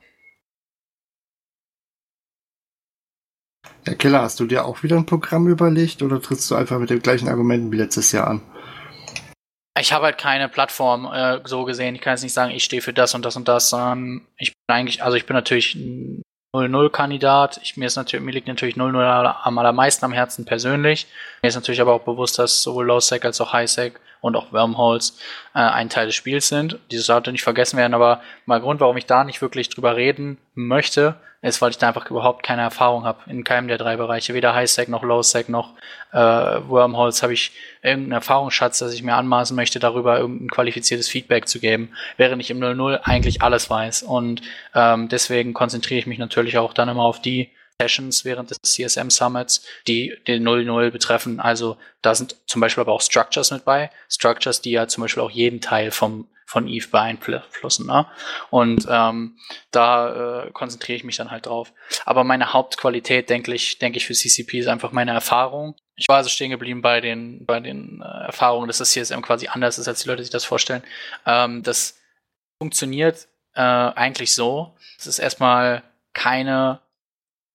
Herr 3.84 3.94
Keller, 3.96 4.22
hast 4.22 4.38
du 4.40 4.46
dir 4.46 4.66
auch 4.66 4.82
wieder 4.82 4.96
ein 4.96 5.06
Programm 5.06 5.48
überlegt 5.48 6.02
oder 6.02 6.20
trittst 6.20 6.50
du 6.50 6.54
einfach 6.56 6.78
mit 6.78 6.90
den 6.90 7.00
gleichen 7.00 7.28
Argumenten 7.28 7.72
wie 7.72 7.76
letztes 7.78 8.12
Jahr 8.12 8.26
an? 8.28 8.42
Ich 9.80 9.92
habe 9.92 10.06
halt 10.06 10.18
keine 10.18 10.48
Plattform 10.48 11.10
äh, 11.12 11.40
so 11.44 11.64
gesehen. 11.64 11.94
Ich 11.94 12.00
kann 12.00 12.12
jetzt 12.12 12.22
nicht 12.22 12.32
sagen, 12.32 12.52
ich 12.52 12.64
stehe 12.64 12.82
für 12.82 12.92
das 12.92 13.14
und 13.14 13.24
das 13.24 13.36
und 13.36 13.48
das, 13.48 13.70
sondern 13.70 14.26
ich 14.36 14.52
bin 14.52 14.76
eigentlich, 14.76 15.02
also 15.02 15.16
ich 15.16 15.26
bin 15.26 15.34
natürlich 15.34 15.74
ein 15.74 16.22
0-0-Kandidat. 16.54 17.60
Ich, 17.62 17.76
mir 17.76 17.88
mir 18.20 18.32
liegt 18.32 18.48
natürlich 18.48 18.76
0-0 18.76 19.34
am 19.42 19.58
allermeisten 19.58 20.04
am 20.04 20.12
Herzen 20.12 20.44
persönlich. 20.44 21.06
Mir 21.42 21.48
ist 21.48 21.54
natürlich 21.54 21.80
aber 21.80 21.92
auch 21.92 22.02
bewusst, 22.02 22.38
dass 22.38 22.62
sowohl 22.62 22.86
Low-Sec 22.86 23.24
als 23.24 23.40
auch 23.40 23.52
High-Sec 23.52 24.00
und 24.20 24.36
auch 24.36 24.52
Wormholes 24.52 25.18
äh, 25.54 25.58
ein 25.58 25.88
Teil 25.88 26.06
des 26.06 26.14
Spiels 26.14 26.48
sind. 26.48 26.78
Dieses 26.90 27.06
sollte 27.06 27.32
nicht 27.32 27.42
vergessen 27.42 27.76
werden, 27.76 27.94
aber 27.94 28.20
mal 28.46 28.60
Grund, 28.60 28.80
warum 28.80 28.96
ich 28.96 29.06
da 29.06 29.24
nicht 29.24 29.42
wirklich 29.42 29.68
drüber 29.68 29.96
reden 29.96 30.38
möchte, 30.54 31.16
ist, 31.40 31.62
weil 31.62 31.70
ich 31.70 31.78
da 31.78 31.88
einfach 31.88 32.10
überhaupt 32.10 32.42
keine 32.42 32.62
Erfahrung 32.62 33.04
habe 33.04 33.30
in 33.30 33.44
keinem 33.44 33.68
der 33.68 33.78
drei 33.78 33.96
Bereiche. 33.96 34.34
Weder 34.34 34.54
High-Sec 34.54 34.88
noch 34.88 35.04
Low-Sec 35.04 35.48
noch 35.48 35.74
äh, 36.12 36.18
Wormholes 36.18 37.22
habe 37.22 37.32
ich 37.32 37.52
irgendeinen 37.80 38.12
Erfahrungsschatz, 38.12 38.80
dass 38.80 38.92
ich 38.92 39.04
mir 39.04 39.14
anmaßen 39.14 39.54
möchte, 39.54 39.78
darüber 39.78 40.18
irgendein 40.18 40.50
qualifiziertes 40.50 41.08
Feedback 41.08 41.46
zu 41.46 41.60
geben, 41.60 41.90
während 42.16 42.42
ich 42.42 42.50
im 42.50 42.58
0-0 42.58 43.00
eigentlich 43.04 43.42
alles 43.42 43.70
weiß. 43.70 44.02
Und 44.02 44.42
ähm, 44.74 45.08
deswegen 45.08 45.54
konzentriere 45.54 46.00
ich 46.00 46.06
mich 46.06 46.18
natürlich 46.18 46.58
auch 46.58 46.72
dann 46.72 46.88
immer 46.88 47.04
auf 47.04 47.22
die 47.22 47.50
Sessions 47.80 48.24
während 48.24 48.50
des 48.50 48.58
CSM 48.62 49.10
Summits, 49.10 49.64
die 49.86 50.16
den 50.26 50.46
0-0 50.46 50.90
betreffen. 50.90 51.40
Also 51.40 51.76
da 52.02 52.14
sind 52.14 52.36
zum 52.46 52.60
Beispiel 52.60 52.80
aber 52.80 52.92
auch 52.92 53.02
Structures 53.02 53.50
mit 53.50 53.64
bei. 53.64 53.90
Structures, 54.08 54.60
die 54.60 54.72
ja 54.72 54.88
zum 54.88 55.02
Beispiel 55.02 55.22
auch 55.22 55.30
jeden 55.30 55.60
Teil 55.60 55.90
vom 55.90 56.28
von 56.48 56.66
Eve 56.66 56.88
beeinflussen. 56.88 57.86
Ne? 57.86 58.06
Und 58.48 58.86
ähm, 58.88 59.36
da 59.70 60.44
äh, 60.46 60.50
konzentriere 60.52 60.96
ich 60.96 61.04
mich 61.04 61.18
dann 61.18 61.30
halt 61.30 61.44
drauf. 61.44 61.74
Aber 62.06 62.24
meine 62.24 62.54
Hauptqualität, 62.54 63.28
denke 63.28 63.52
ich, 63.52 63.78
denke 63.78 63.98
ich 63.98 64.06
für 64.06 64.14
CCP 64.14 64.60
ist 64.60 64.66
einfach 64.66 64.90
meine 64.90 65.10
Erfahrung. 65.10 65.76
Ich 65.94 66.08
war 66.08 66.16
also 66.16 66.30
stehen 66.30 66.50
geblieben 66.50 66.80
bei 66.80 67.02
den, 67.02 67.44
bei 67.44 67.60
den 67.60 68.00
äh, 68.00 68.24
Erfahrungen, 68.24 68.66
dass 68.66 68.78
das 68.78 68.92
CSM 68.92 69.20
quasi 69.20 69.48
anders 69.48 69.76
ist, 69.76 69.88
als 69.88 70.02
die 70.02 70.08
Leute 70.08 70.22
sich 70.22 70.32
das 70.32 70.46
vorstellen. 70.46 70.82
Ähm, 71.26 71.62
das 71.62 72.00
funktioniert 72.62 73.28
äh, 73.54 73.60
eigentlich 73.60 74.32
so, 74.32 74.74
es 74.96 75.18
erstmal 75.18 75.82
keine 76.14 76.80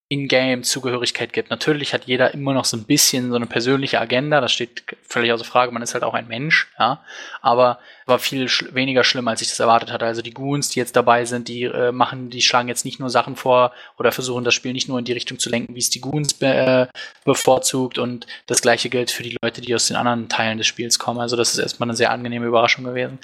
In-Game-Zugehörigkeit 0.10 1.34
gibt. 1.34 1.50
Natürlich 1.50 1.94
hat 1.94 2.06
jeder 2.06 2.34
immer 2.34 2.54
noch 2.54 2.66
so 2.66 2.78
ein 2.78 2.84
bisschen 2.84 3.30
so 3.30 3.36
eine 3.36 3.48
persönliche 3.48 4.00
Agenda, 4.00 4.42
das 4.42 4.52
steht 4.52 4.84
völlig 5.02 5.32
außer 5.32 5.46
Frage, 5.46 5.72
man 5.72 5.82
ist 5.82 5.94
halt 5.94 6.04
auch 6.04 6.14
ein 6.14 6.28
Mensch, 6.28 6.68
ja, 6.78 7.04
aber 7.42 7.80
war 8.06 8.20
viel 8.20 8.48
schl 8.48 8.76
weniger 8.76 9.04
schlimm, 9.04 9.28
als 9.28 9.42
ich 9.42 9.50
das 9.50 9.60
erwartet 9.60 9.92
hatte. 9.92 10.06
Also 10.06 10.22
die 10.22 10.34
Goons, 10.34 10.70
die 10.70 10.80
jetzt 10.80 10.96
dabei 10.96 11.26
sind, 11.26 11.48
die 11.48 11.64
äh, 11.64 11.92
machen, 11.92 12.30
die 12.30 12.42
schlagen 12.42 12.68
jetzt 12.68 12.86
nicht 12.86 13.00
nur 13.00 13.10
Sachen 13.10 13.36
vor 13.36 13.74
oder 13.98 14.12
versuchen 14.12 14.44
das 14.44 14.54
Spiel 14.54 14.74
nicht 14.74 14.90
nur 14.90 15.00
in 15.00 15.06
die 15.06 15.14
Richtung 15.14 15.40
zu 15.40 15.50
lenken, 15.50 15.74
wie 15.74 15.80
es 15.80 15.90
die 15.90 16.02
Goons 16.02 16.34
be 16.34 16.48
äh, 16.48 16.88
bevorzugt 17.24 17.98
und 17.98 18.28
das 18.46 18.62
gleiche 18.62 18.90
gilt 18.90 19.10
für 19.10 19.24
die 19.24 19.38
Leute, 19.42 19.62
die 19.62 19.74
aus 19.74 19.88
den 19.88 19.96
anderen 19.96 20.30
Teilen 20.30 20.58
des 20.58 20.68
Spiels 20.68 21.00
kommen. 21.00 21.22
Also 21.22 21.36
das 21.36 21.54
ist 21.54 21.60
erstmal 21.60 21.90
eine 21.90 21.96
sehr 21.96 22.12
angenehme 22.12 22.46
Überraschung 22.46 22.84
gewesen. 22.84 23.20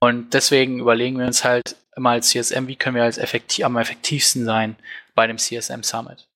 Und 0.00 0.34
deswegen 0.34 0.80
überlegen 0.80 1.18
wir 1.18 1.26
uns 1.26 1.44
halt 1.44 1.76
immer 1.96 2.10
als 2.10 2.30
CSM, 2.30 2.66
wie 2.66 2.76
können 2.76 2.96
wir 2.96 3.04
als 3.04 3.18
effektiv, 3.18 3.64
am 3.64 3.76
effektivsten 3.76 4.44
sein 4.44 4.76
bei 5.14 5.26
dem 5.26 5.38
CSM 5.38 5.82
Summit. 5.82 6.28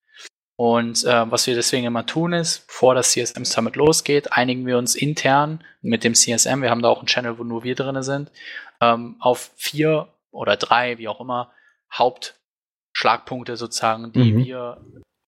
Und 0.57 1.05
äh, 1.05 1.31
was 1.31 1.47
wir 1.47 1.55
deswegen 1.55 1.87
immer 1.87 2.05
tun 2.05 2.33
ist, 2.33 2.67
bevor 2.67 2.97
das 2.97 3.13
CSM 3.13 3.45
Summit 3.45 3.77
losgeht, 3.77 4.33
einigen 4.33 4.67
wir 4.67 4.77
uns 4.77 4.97
intern 4.97 5.63
mit 5.83 6.03
dem 6.03 6.15
CSM, 6.15 6.63
wir 6.63 6.71
haben 6.71 6.83
da 6.83 6.89
auch 6.89 6.99
einen 6.99 7.07
Channel, 7.07 7.39
wo 7.39 7.45
nur 7.45 7.63
wir 7.63 7.77
drin 7.77 8.03
sind, 8.03 8.33
ähm, 8.81 9.17
auf 9.21 9.53
vier 9.57 10.09
oder 10.33 10.57
drei, 10.57 10.99
wie 10.99 11.07
auch 11.07 11.21
immer, 11.21 11.53
Hauptschlagpunkte 11.93 13.57
sozusagen, 13.57 14.13
die 14.13 14.33
Mhm. 14.33 14.45
wir 14.45 14.81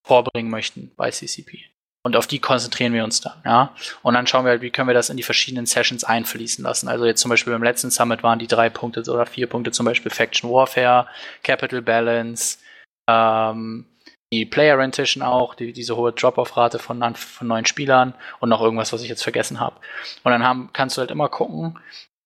vorbringen 0.03 0.51
möchten 0.51 0.93
bei 0.97 1.11
CCP. 1.11 1.65
Und 2.03 2.17
auf 2.17 2.27
die 2.27 2.39
konzentrieren 2.39 2.95
wir 2.95 3.05
uns 3.05 3.21
dann, 3.21 3.41
ja. 3.45 3.75
Und 4.03 4.15
dann 4.15 4.27
schauen 4.27 4.45
wir 4.47 4.51
halt, 4.51 4.63
wie 4.63 4.71
können 4.71 4.89
wir 4.89 4.95
das 4.95 5.11
in 5.11 5.19
die 5.19 5.23
verschiedenen 5.23 5.67
Sessions 5.67 6.03
einfließen 6.03 6.65
lassen. 6.65 6.89
Also 6.89 7.05
jetzt 7.05 7.21
zum 7.21 7.29
Beispiel 7.29 7.53
beim 7.53 7.63
letzten 7.63 7.91
Summit 7.91 8.23
waren 8.23 8.39
die 8.39 8.47
drei 8.47 8.71
Punkte 8.71 9.03
oder 9.13 9.27
vier 9.27 9.47
Punkte 9.47 9.71
zum 9.71 9.85
Beispiel 9.85 10.11
Faction 10.11 10.51
Warfare, 10.51 11.07
Capital 11.43 11.83
Balance, 11.83 12.59
ähm, 13.07 13.87
die 14.33 14.47
Player 14.47 14.79
Rentation 14.79 15.23
auch, 15.23 15.55
die, 15.55 15.73
diese 15.73 15.97
hohe 15.97 16.13
Drop-off-Rate 16.13 16.79
von, 16.79 17.15
von 17.15 17.47
neuen 17.47 17.67
Spielern 17.67 18.15
und 18.39 18.49
noch 18.49 18.61
irgendwas, 18.61 18.93
was 18.93 19.03
ich 19.03 19.09
jetzt 19.09 19.23
vergessen 19.23 19.59
habe. 19.59 19.77
Und 20.23 20.31
dann 20.31 20.45
haben, 20.45 20.71
kannst 20.73 20.97
du 20.97 21.01
halt 21.01 21.11
immer 21.11 21.29
gucken, 21.29 21.79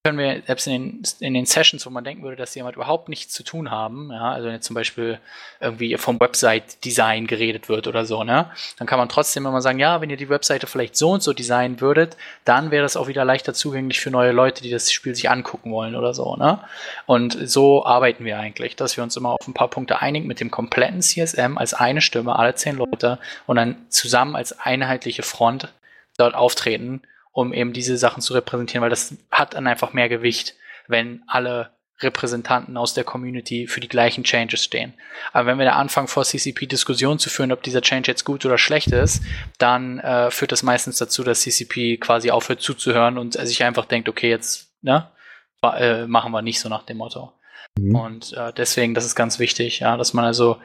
können 0.06 0.18
wir 0.18 0.42
selbst 0.46 0.66
in 0.66 1.00
den, 1.00 1.02
in 1.20 1.32
den 1.32 1.46
Sessions, 1.46 1.86
wo 1.86 1.90
man 1.90 2.04
denken 2.04 2.24
würde, 2.24 2.36
dass 2.36 2.54
jemand 2.54 2.76
überhaupt 2.76 3.08
nichts 3.08 3.32
zu 3.32 3.42
tun 3.42 3.70
haben, 3.70 4.10
ja, 4.12 4.32
also 4.32 4.46
wenn 4.46 4.52
jetzt 4.52 4.66
zum 4.66 4.74
Beispiel 4.74 5.18
irgendwie 5.60 5.96
vom 5.96 6.20
Website-Design 6.20 7.26
geredet 7.26 7.70
wird 7.70 7.86
oder 7.86 8.04
so, 8.04 8.22
ne, 8.22 8.50
dann 8.76 8.86
kann 8.86 8.98
man 8.98 9.08
trotzdem 9.08 9.46
immer 9.46 9.62
sagen, 9.62 9.78
ja, 9.78 10.02
wenn 10.02 10.10
ihr 10.10 10.18
die 10.18 10.28
Webseite 10.28 10.66
vielleicht 10.66 10.94
so 10.96 11.12
und 11.12 11.22
so 11.22 11.32
designen 11.32 11.80
würdet, 11.80 12.18
dann 12.44 12.70
wäre 12.70 12.82
das 12.82 12.98
auch 12.98 13.08
wieder 13.08 13.24
leichter 13.24 13.54
zugänglich 13.54 13.98
für 13.98 14.10
neue 14.10 14.32
Leute, 14.32 14.62
die 14.62 14.70
das 14.70 14.92
Spiel 14.92 15.14
sich 15.14 15.30
angucken 15.30 15.72
wollen 15.72 15.96
oder 15.96 16.12
so, 16.12 16.36
ne. 16.36 16.60
Und 17.06 17.38
so 17.48 17.86
arbeiten 17.86 18.26
wir 18.26 18.38
eigentlich, 18.38 18.76
dass 18.76 18.98
wir 18.98 19.04
uns 19.04 19.16
immer 19.16 19.30
auf 19.30 19.48
ein 19.48 19.54
paar 19.54 19.68
Punkte 19.68 20.02
einigen 20.02 20.26
mit 20.26 20.38
dem 20.38 20.50
kompletten 20.50 21.00
CSM 21.00 21.56
als 21.56 21.72
eine 21.72 22.02
Stimme, 22.02 22.38
alle 22.38 22.54
zehn 22.54 22.76
Leute 22.76 23.18
und 23.46 23.56
dann 23.56 23.76
zusammen 23.88 24.36
als 24.36 24.60
einheitliche 24.60 25.22
Front 25.22 25.72
dort 26.18 26.34
auftreten 26.34 27.00
um 27.34 27.52
eben 27.52 27.72
diese 27.72 27.98
Sachen 27.98 28.22
zu 28.22 28.32
repräsentieren, 28.32 28.82
weil 28.82 28.90
das 28.90 29.16
hat 29.30 29.54
dann 29.54 29.66
einfach 29.66 29.92
mehr 29.92 30.08
Gewicht, 30.08 30.54
wenn 30.86 31.22
alle 31.26 31.70
Repräsentanten 32.00 32.76
aus 32.76 32.94
der 32.94 33.04
Community 33.04 33.66
für 33.66 33.80
die 33.80 33.88
gleichen 33.88 34.24
Changes 34.24 34.64
stehen. 34.64 34.94
Aber 35.32 35.46
wenn 35.46 35.58
wir 35.58 35.64
da 35.64 35.72
anfangen, 35.72 36.08
vor 36.08 36.24
CCP 36.24 36.66
Diskussionen 36.66 37.18
zu 37.18 37.30
führen, 37.30 37.52
ob 37.52 37.62
dieser 37.62 37.82
Change 37.82 38.10
jetzt 38.10 38.24
gut 38.24 38.44
oder 38.46 38.58
schlecht 38.58 38.92
ist, 38.92 39.22
dann 39.58 39.98
äh, 39.98 40.30
führt 40.30 40.52
das 40.52 40.62
meistens 40.62 40.98
dazu, 40.98 41.22
dass 41.24 41.42
CCP 41.42 41.98
quasi 41.98 42.30
aufhört 42.30 42.60
zuzuhören 42.60 43.18
und 43.18 43.34
sich 43.34 43.62
einfach 43.62 43.84
denkt, 43.84 44.08
okay, 44.08 44.30
jetzt 44.30 44.72
ne, 44.82 45.08
äh, 45.62 46.06
machen 46.06 46.32
wir 46.32 46.42
nicht 46.42 46.60
so 46.60 46.68
nach 46.68 46.84
dem 46.84 46.98
Motto. 46.98 47.32
Mhm. 47.78 47.94
Und 47.96 48.32
äh, 48.34 48.52
deswegen, 48.52 48.94
das 48.94 49.04
ist 49.04 49.16
ganz 49.16 49.38
wichtig, 49.38 49.80
ja, 49.80 49.96
dass 49.96 50.14
man 50.14 50.24
also 50.24 50.58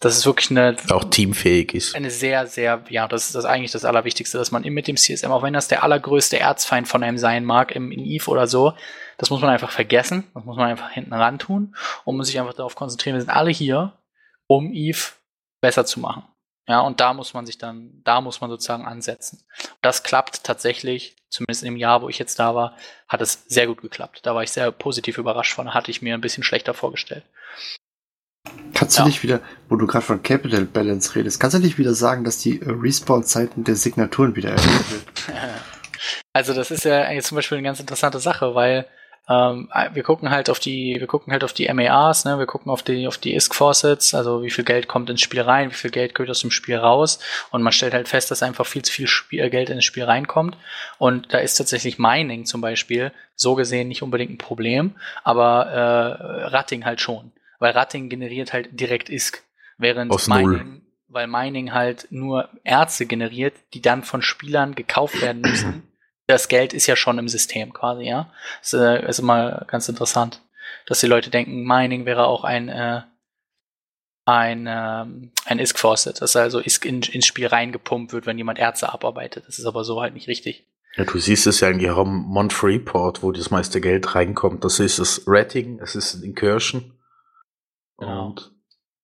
dass 0.00 0.16
es 0.16 0.26
wirklich 0.26 0.50
eine 0.50 0.76
auch 0.90 1.04
teamfähig 1.04 1.74
ist. 1.74 1.94
Eine 1.94 2.10
sehr, 2.10 2.46
sehr, 2.46 2.84
ja, 2.88 3.08
das 3.08 3.26
ist 3.26 3.34
das 3.34 3.44
eigentlich 3.44 3.72
das 3.72 3.84
Allerwichtigste, 3.84 4.38
dass 4.38 4.50
man 4.50 4.62
mit 4.62 4.86
dem 4.86 4.96
CSM, 4.96 5.30
auch 5.30 5.42
wenn 5.42 5.54
das 5.54 5.68
der 5.68 5.82
allergrößte 5.82 6.38
Erzfeind 6.38 6.86
von 6.86 7.02
einem 7.02 7.18
sein 7.18 7.44
mag, 7.44 7.74
im, 7.74 7.90
in 7.90 8.04
Eve 8.04 8.30
oder 8.30 8.46
so, 8.46 8.74
das 9.18 9.30
muss 9.30 9.40
man 9.40 9.50
einfach 9.50 9.70
vergessen, 9.70 10.24
das 10.34 10.44
muss 10.44 10.56
man 10.56 10.68
einfach 10.68 10.90
hinten 10.90 11.14
ran 11.14 11.38
tun 11.38 11.74
und 12.04 12.16
muss 12.16 12.26
sich 12.26 12.38
einfach 12.38 12.54
darauf 12.54 12.74
konzentrieren, 12.74 13.16
wir 13.16 13.22
sind 13.22 13.30
alle 13.30 13.50
hier, 13.50 13.98
um 14.46 14.72
Eve 14.72 15.12
besser 15.60 15.86
zu 15.86 16.00
machen. 16.00 16.24
Ja, 16.68 16.80
und 16.80 17.00
da 17.00 17.14
muss 17.14 17.32
man 17.32 17.46
sich 17.46 17.58
dann, 17.58 18.02
da 18.02 18.20
muss 18.20 18.40
man 18.40 18.50
sozusagen 18.50 18.86
ansetzen. 18.86 19.44
Das 19.82 20.02
klappt 20.02 20.42
tatsächlich, 20.42 21.16
zumindest 21.30 21.62
im 21.62 21.76
Jahr, 21.76 22.02
wo 22.02 22.08
ich 22.08 22.18
jetzt 22.18 22.40
da 22.40 22.56
war, 22.56 22.76
hat 23.06 23.20
es 23.20 23.44
sehr 23.46 23.68
gut 23.68 23.80
geklappt. 23.80 24.20
Da 24.24 24.34
war 24.34 24.42
ich 24.42 24.50
sehr 24.50 24.72
positiv 24.72 25.16
überrascht 25.16 25.54
von, 25.54 25.74
hatte 25.74 25.92
ich 25.92 26.02
mir 26.02 26.14
ein 26.14 26.20
bisschen 26.20 26.42
schlechter 26.42 26.74
vorgestellt. 26.74 27.24
Kannst 28.74 28.98
du 28.98 29.02
ja. 29.02 29.06
nicht 29.06 29.22
wieder, 29.22 29.40
wo 29.68 29.76
du 29.76 29.86
gerade 29.86 30.04
von 30.04 30.22
Capital 30.22 30.66
Balance 30.66 31.14
redest, 31.14 31.40
kannst 31.40 31.56
du 31.56 31.60
nicht 31.60 31.78
wieder 31.78 31.94
sagen, 31.94 32.24
dass 32.24 32.38
die 32.38 32.60
äh, 32.60 32.66
Respawn-Zeiten 32.68 33.64
der 33.64 33.76
Signaturen 33.76 34.36
wieder 34.36 34.50
erhöht 34.50 34.90
wird? 34.90 35.04
Also 36.32 36.52
das 36.52 36.70
ist 36.70 36.84
ja 36.84 37.10
jetzt 37.10 37.28
zum 37.28 37.36
Beispiel 37.36 37.56
eine 37.56 37.66
ganz 37.66 37.80
interessante 37.80 38.18
Sache, 38.18 38.54
weil 38.54 38.86
ähm, 39.28 39.68
wir 39.92 40.02
gucken 40.02 40.30
halt 40.30 40.48
auf 40.50 40.60
die, 40.60 40.96
wir 40.98 41.06
gucken 41.06 41.32
halt 41.32 41.42
auf 41.42 41.52
die 41.52 41.72
MARs, 41.72 42.24
ne, 42.24 42.38
wir 42.38 42.46
gucken 42.46 42.70
auf 42.70 42.82
die, 42.82 43.08
auf 43.08 43.18
die 43.18 43.34
ISK 43.34 43.54
Faucets, 43.54 44.14
also 44.14 44.42
wie 44.42 44.50
viel 44.50 44.62
Geld 44.62 44.86
kommt 44.86 45.10
ins 45.10 45.20
Spiel 45.20 45.40
rein, 45.40 45.70
wie 45.70 45.74
viel 45.74 45.90
Geld 45.90 46.14
geht 46.14 46.30
aus 46.30 46.40
dem 46.40 46.52
Spiel 46.52 46.76
raus 46.76 47.18
und 47.50 47.62
man 47.62 47.72
stellt 47.72 47.94
halt 47.94 48.06
fest, 48.06 48.30
dass 48.30 48.42
einfach 48.42 48.66
viel 48.66 48.82
zu 48.82 48.92
viel 48.92 49.08
Spiel, 49.08 49.40
äh, 49.40 49.50
Geld 49.50 49.68
ins 49.68 49.84
Spiel 49.84 50.04
reinkommt 50.04 50.56
und 50.98 51.32
da 51.32 51.38
ist 51.38 51.56
tatsächlich 51.56 51.98
Mining 51.98 52.44
zum 52.44 52.60
Beispiel 52.60 53.12
so 53.34 53.54
gesehen 53.56 53.88
nicht 53.88 54.02
unbedingt 54.02 54.30
ein 54.30 54.38
Problem, 54.38 54.94
aber 55.24 55.66
äh, 55.66 56.44
Ratting 56.48 56.84
halt 56.84 57.00
schon 57.00 57.32
weil 57.58 57.72
Ratting 57.72 58.08
generiert 58.08 58.52
halt 58.52 58.68
direkt 58.78 59.08
ISK, 59.08 59.42
während 59.78 60.10
Aus 60.10 60.28
Mining, 60.28 60.50
Null. 60.50 60.80
weil 61.08 61.26
Mining 61.26 61.72
halt 61.72 62.08
nur 62.10 62.48
Erze 62.64 63.06
generiert, 63.06 63.54
die 63.74 63.82
dann 63.82 64.02
von 64.02 64.22
Spielern 64.22 64.74
gekauft 64.74 65.20
werden 65.20 65.42
müssen. 65.42 65.82
Das 66.28 66.48
Geld 66.48 66.72
ist 66.72 66.88
ja 66.88 66.96
schon 66.96 67.20
im 67.20 67.28
System 67.28 67.72
quasi, 67.72 68.02
ja. 68.02 68.32
Das 68.60 68.72
äh, 68.72 69.08
ist 69.08 69.20
immer 69.20 69.64
ganz 69.68 69.88
interessant, 69.88 70.42
dass 70.86 70.98
die 70.98 71.06
Leute 71.06 71.30
denken, 71.30 71.62
Mining 71.62 72.04
wäre 72.04 72.26
auch 72.26 72.42
ein 72.42 72.68
äh, 72.68 73.02
ein, 74.26 74.66
ähm, 74.68 75.30
ein 75.44 75.58
ISK 75.60 75.78
Faucet, 75.78 76.20
dass 76.20 76.34
also 76.34 76.58
ISK 76.58 76.84
in, 76.84 77.02
ins 77.02 77.26
Spiel 77.26 77.46
reingepumpt 77.46 78.12
wird, 78.12 78.26
wenn 78.26 78.36
jemand 78.36 78.58
Erze 78.58 78.92
abarbeitet. 78.92 79.44
Das 79.46 79.60
ist 79.60 79.66
aber 79.66 79.84
so 79.84 80.02
halt 80.02 80.14
nicht 80.14 80.26
richtig. 80.26 80.66
Ja, 80.96 81.04
du 81.04 81.18
siehst 81.18 81.46
es 81.46 81.60
ja 81.60 81.68
in 81.68 81.78
ihrem 81.78 82.24
Mont 82.24 82.62
Report, 82.62 83.22
wo 83.22 83.30
das 83.30 83.50
meiste 83.50 83.80
Geld 83.80 84.14
reinkommt. 84.14 84.64
Das 84.64 84.80
ist 84.80 84.98
das 84.98 85.22
Ratting, 85.26 85.78
es 85.80 85.94
ist 85.94 86.24
Incursion 86.24 86.95
Genau. 87.98 88.28
Und 88.28 88.56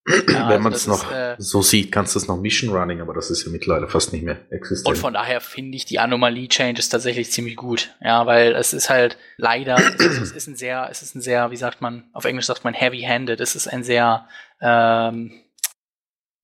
ja, 0.05 0.49
wenn 0.49 0.61
man 0.61 0.73
es 0.73 0.87
also 0.87 1.05
noch 1.05 1.11
äh, 1.13 1.35
so 1.37 1.61
sieht, 1.61 1.91
kannst 1.91 2.13
du 2.13 2.19
es 2.19 2.27
noch 2.27 2.37
Mission 2.37 2.75
Running, 2.75 2.99
aber 2.99 3.13
das 3.13 3.31
ist 3.31 3.45
ja 3.45 3.51
mittlerweile 3.51 3.87
fast 3.87 4.11
nicht 4.11 4.23
mehr 4.23 4.37
existent. 4.51 4.89
Und 4.89 4.97
von 4.97 5.13
daher 5.13 5.39
finde 5.39 5.77
ich 5.77 5.85
die 5.85 5.97
Anomalie-Changes 5.99 6.89
tatsächlich 6.89 7.31
ziemlich 7.31 7.55
gut. 7.55 7.95
Ja, 8.01 8.25
weil 8.25 8.53
es 8.53 8.73
ist 8.73 8.89
halt 8.89 9.17
leider, 9.37 9.75
es 9.99 10.31
ist 10.31 10.47
ein 10.47 10.57
sehr, 10.57 10.89
es 10.91 11.03
ist 11.03 11.15
ein 11.15 11.21
sehr, 11.21 11.51
wie 11.51 11.55
sagt 11.55 11.79
man, 11.79 12.09
auf 12.11 12.25
Englisch 12.25 12.47
sagt 12.47 12.65
man 12.65 12.73
heavy-handed, 12.73 13.39
es 13.39 13.55
ist 13.55 13.67
ein 13.67 13.85
sehr, 13.85 14.27
ähm, 14.59 15.31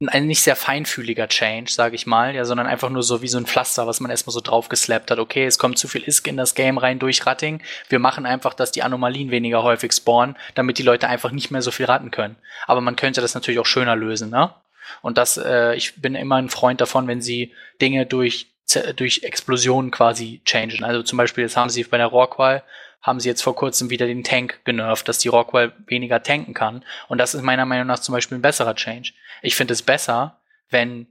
ein 0.08 0.28
nicht 0.28 0.42
sehr 0.42 0.56
feinfühliger 0.56 1.28
Change, 1.28 1.72
sage 1.72 1.96
ich 1.96 2.06
mal, 2.06 2.34
ja, 2.34 2.46
sondern 2.46 2.68
einfach 2.68 2.90
nur 2.90 3.04
so 3.04 3.22
wie 3.22 3.28
so 3.28 3.38
ein 3.38 3.46
Pflaster, 3.46 3.86
was 3.86 4.00
man 4.00 4.10
erstmal 4.10 4.34
so 4.34 4.40
draufgeslappt 4.40 5.12
hat. 5.12 5.20
Okay, 5.20 5.46
es 5.46 5.60
kommt 5.60 5.78
zu 5.78 5.90
viel 5.90 6.04
Isk 6.08 6.28
in 6.28 6.38
das 6.38 6.56
Game 6.56 6.78
rein 6.78 7.00
durch 7.00 7.26
Ratting. 7.26 7.62
Wir 7.90 8.00
machen 8.00 8.26
einfach, 8.26 8.54
dass 8.54 8.72
die 8.72 8.84
Anomalien 8.84 9.30
weniger 9.30 9.62
häufig 9.64 9.92
spawnen, 9.92 10.38
damit 10.56 10.78
die 10.78 10.84
Leute 10.84 11.10
einfach 11.10 11.32
nicht 11.32 11.52
mehr 11.52 11.62
so 11.62 11.72
viel 11.72 11.86
ratten 11.86 12.12
können. 12.12 12.38
Aber 12.66 12.80
man 12.80 12.96
könnte 12.96 13.20
das 13.20 13.34
natürlich 13.34 13.60
auch 13.60 13.66
schöner 13.66 13.98
lösen, 13.98 14.30
ne? 14.30 14.54
Und 15.02 15.18
das, 15.18 15.38
äh, 15.38 15.76
ich 15.76 16.02
bin 16.02 16.16
immer 16.16 16.38
ein 16.38 16.50
Freund 16.50 16.82
davon, 16.82 17.08
wenn 17.08 17.22
sie 17.22 17.54
Dinge 17.82 18.06
durch 18.06 18.48
durch 18.96 19.24
Explosionen 19.24 19.90
quasi 19.90 20.42
changen. 20.46 20.84
Also 20.84 21.02
zum 21.02 21.18
Beispiel, 21.18 21.44
jetzt 21.44 21.58
haben 21.58 21.72
sie 21.72 21.84
bei 21.84 21.98
der 21.98 22.06
Rockwall 22.06 22.62
haben 23.02 23.20
sie 23.20 23.30
jetzt 23.30 23.42
vor 23.42 23.56
kurzem 23.56 23.90
wieder 23.90 24.08
den 24.08 24.24
Tank 24.24 24.60
genervt, 24.66 25.08
dass 25.08 25.20
die 25.20 25.30
Rockwell 25.30 25.74
weniger 25.88 26.22
tanken 26.22 26.54
kann. 26.54 26.84
Und 27.08 27.18
das 27.18 27.34
ist 27.34 27.42
meiner 27.42 27.66
Meinung 27.66 27.88
nach 27.88 28.00
zum 28.00 28.14
Beispiel 28.14 28.38
ein 28.38 28.42
besserer 28.42 28.76
Change. 28.76 29.14
Ich 29.42 29.56
finde 29.56 29.74
es 29.74 29.82
besser, 29.82 30.40
wenn 30.70 31.08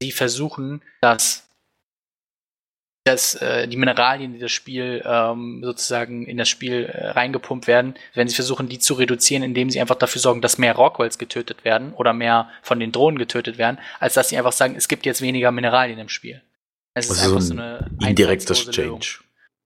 sie 0.00 0.12
versuchen, 0.12 0.82
dass 1.00 1.46
dass 3.06 3.36
äh, 3.36 3.68
die 3.68 3.76
Mineralien, 3.76 4.32
die 4.32 4.40
das 4.40 4.50
Spiel 4.50 5.00
ähm, 5.06 5.62
sozusagen 5.64 6.26
in 6.26 6.36
das 6.36 6.48
Spiel 6.48 6.86
äh, 6.86 7.10
reingepumpt 7.10 7.68
werden, 7.68 7.94
wenn 8.14 8.26
sie 8.26 8.34
versuchen, 8.34 8.68
die 8.68 8.80
zu 8.80 8.94
reduzieren, 8.94 9.44
indem 9.44 9.70
sie 9.70 9.80
einfach 9.80 9.94
dafür 9.94 10.20
sorgen, 10.20 10.40
dass 10.40 10.58
mehr 10.58 10.74
Rockwells 10.74 11.16
getötet 11.16 11.64
werden 11.64 11.92
oder 11.94 12.12
mehr 12.12 12.50
von 12.62 12.80
den 12.80 12.90
Drohnen 12.90 13.16
getötet 13.16 13.58
werden, 13.58 13.78
als 14.00 14.14
dass 14.14 14.30
sie 14.30 14.36
einfach 14.36 14.50
sagen, 14.50 14.74
es 14.74 14.88
gibt 14.88 15.06
jetzt 15.06 15.22
weniger 15.22 15.52
Mineralien 15.52 16.00
im 16.00 16.08
Spiel. 16.08 16.42
Es 16.94 17.08
ist 17.08 17.20
also 17.20 17.36
einfach 17.36 17.42
so 17.42 17.52
eine 17.52 17.88
indirektes 18.00 18.70
Change. 18.70 19.20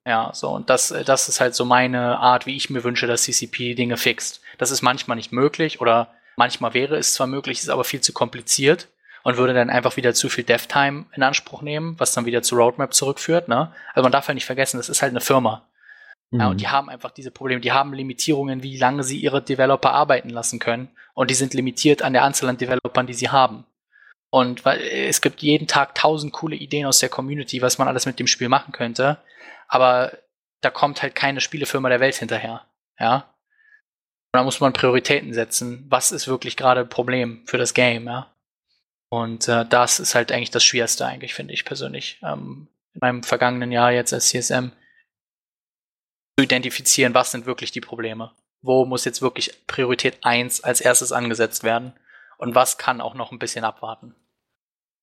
Ja, 0.07 0.31
so, 0.33 0.49
und 0.49 0.71
das, 0.71 0.95
das 1.05 1.29
ist 1.29 1.41
halt 1.41 1.55
so 1.55 1.65
meine 1.65 2.19
Art, 2.19 2.47
wie 2.47 2.57
ich 2.57 2.71
mir 2.71 2.85
wünsche, 2.85 3.07
dass 3.07 3.23
CCP 3.23 3.75
Dinge 3.75 3.97
fixt. 3.97 4.41
Das 4.59 4.71
ist 4.71 4.83
manchmal 4.83 5.17
nicht 5.17 5.33
möglich 5.33 5.81
oder 5.81 6.15
manchmal 6.37 6.73
wäre 6.75 6.97
es 6.97 7.15
zwar 7.15 7.27
möglich, 7.27 7.61
ist 7.61 7.69
aber 7.69 7.85
viel 7.85 8.01
zu 8.01 8.13
kompliziert 8.13 8.89
und 9.23 9.37
würde 9.37 9.53
dann 9.53 9.69
einfach 9.69 9.97
wieder 9.97 10.15
zu 10.15 10.31
viel 10.31 10.45
Dev-Time 10.45 11.05
in 11.15 11.23
Anspruch 11.23 11.61
nehmen, 11.61 11.97
was 11.99 12.15
dann 12.15 12.25
wieder 12.25 12.43
zu 12.43 12.57
Roadmap 12.57 12.95
zurückführt, 12.95 13.49
ne? 13.49 13.73
Also 13.93 14.03
man 14.03 14.13
darf 14.13 14.29
ja 14.29 14.35
nicht 14.35 14.47
vergessen, 14.47 14.79
das 14.79 14.89
ist 14.89 15.03
halt 15.03 15.11
eine 15.11 15.21
Firma. 15.21 15.69
Mhm. 16.31 16.41
Ja, 16.41 16.49
und 16.49 16.61
die 16.63 16.69
haben 16.69 16.89
einfach 16.89 17.11
diese 17.11 17.31
Probleme, 17.31 17.61
die 17.61 17.73
haben 17.73 17.93
Limitierungen, 17.93 18.63
wie 18.63 18.79
lange 18.79 19.03
sie 19.05 19.19
ihre 19.19 19.43
Developer 19.43 19.93
arbeiten 19.93 20.31
lassen 20.31 20.59
können. 20.59 20.89
Und 21.13 21.31
die 21.31 21.35
sind 21.35 21.53
limitiert 21.53 22.01
an 22.01 22.15
der 22.15 22.23
Anzahl 22.23 22.49
an 22.49 22.57
Developern, 22.57 23.07
die 23.07 23.15
sie 23.15 23.29
haben. 23.29 23.67
Und 24.31 24.65
weil 24.65 24.81
es 24.81 25.21
gibt 25.21 25.43
jeden 25.43 25.67
Tag 25.67 25.95
tausend 25.95 26.33
coole 26.33 26.57
Ideen 26.57 26.87
aus 26.87 27.01
der 27.01 27.09
Community, 27.11 27.61
was 27.61 27.77
man 27.77 27.89
alles 27.89 28.07
mit 28.07 28.19
dem 28.19 28.29
Spiel 28.29 28.49
machen 28.49 28.73
könnte 28.73 29.19
aber 29.71 30.19
da 30.61 30.71
kommt 30.71 31.01
halt 31.01 31.15
keine 31.15 31.41
Spielefirma 31.41 31.89
der 31.89 32.01
Welt 32.01 32.17
hinterher. 32.17 32.67
Ja. 32.99 33.33
Und 34.33 34.39
da 34.39 34.43
muss 34.43 34.61
man 34.61 34.73
Prioritäten 34.73 35.33
setzen. 35.33 35.87
Was 35.89 36.13
ist 36.13 36.29
wirklich 36.29 36.57
gerade 36.57 36.85
Problem 36.85 37.43
für 37.47 37.57
das 37.57 37.73
Game, 37.73 38.07
ja? 38.07 38.35
Und 39.09 39.49
äh, 39.49 39.65
das 39.65 39.99
ist 39.99 40.15
halt 40.15 40.31
eigentlich 40.31 40.51
das 40.51 40.65
Schwierigste, 40.65 41.07
eigentlich, 41.07 41.35
finde 41.35 41.55
ich 41.55 41.65
persönlich. 41.65 42.21
Ähm, 42.23 42.69
in 42.95 42.99
meinem 43.01 43.23
vergangenen 43.23 43.73
Jahr 43.73 43.93
jetzt 43.93 44.13
als 44.13 44.29
CSM 44.29 44.71
zu 46.37 46.45
identifizieren, 46.45 47.15
was 47.15 47.31
sind 47.31 47.47
wirklich 47.47 47.71
die 47.71 47.81
Probleme. 47.81 48.33
Wo 48.63 48.85
muss 48.85 49.05
jetzt 49.05 49.23
wirklich 49.23 49.67
Priorität 49.67 50.19
1 50.23 50.63
als 50.63 50.81
erstes 50.81 51.13
angesetzt 51.13 51.65
werden? 51.65 51.93
Und 52.39 52.55
was 52.55 52.79
kann 52.79 53.01
auch 53.01 53.15
noch 53.15 53.33
ein 53.33 53.39
bisschen 53.39 53.65
abwarten? 53.65 54.15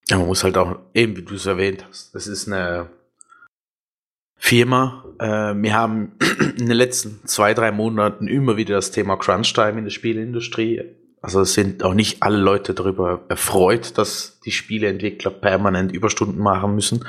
Ja, 0.08 0.18
man 0.18 0.28
muss 0.28 0.44
halt 0.44 0.58
auch, 0.58 0.80
eben 0.94 1.18
wie 1.18 1.24
du 1.24 1.36
es 1.36 1.46
erwähnt 1.46 1.86
hast, 1.88 2.16
das 2.16 2.28
ist 2.28 2.48
eine 2.48 2.90
Firma. 4.38 5.04
Äh, 5.20 5.54
wir 5.56 5.74
haben 5.74 6.14
in 6.58 6.68
den 6.68 6.78
letzten 6.78 7.26
zwei, 7.26 7.54
drei 7.54 7.72
Monaten 7.72 8.28
immer 8.28 8.58
wieder 8.58 8.76
das 8.76 8.92
Thema 8.92 9.18
Crunch-Time 9.18 9.80
in 9.80 9.84
der 9.84 9.92
Spielindustrie. 9.92 10.84
Also 11.22 11.42
es 11.42 11.54
sind 11.54 11.84
auch 11.84 11.94
nicht 11.94 12.24
alle 12.24 12.38
Leute 12.38 12.74
darüber 12.74 13.22
erfreut, 13.28 13.98
dass 13.98 14.40
die 14.46 14.52
Spieleentwickler 14.52 15.32
permanent 15.32 15.92
Überstunden 15.92 16.42
machen 16.42 16.76
müssen. 16.76 17.06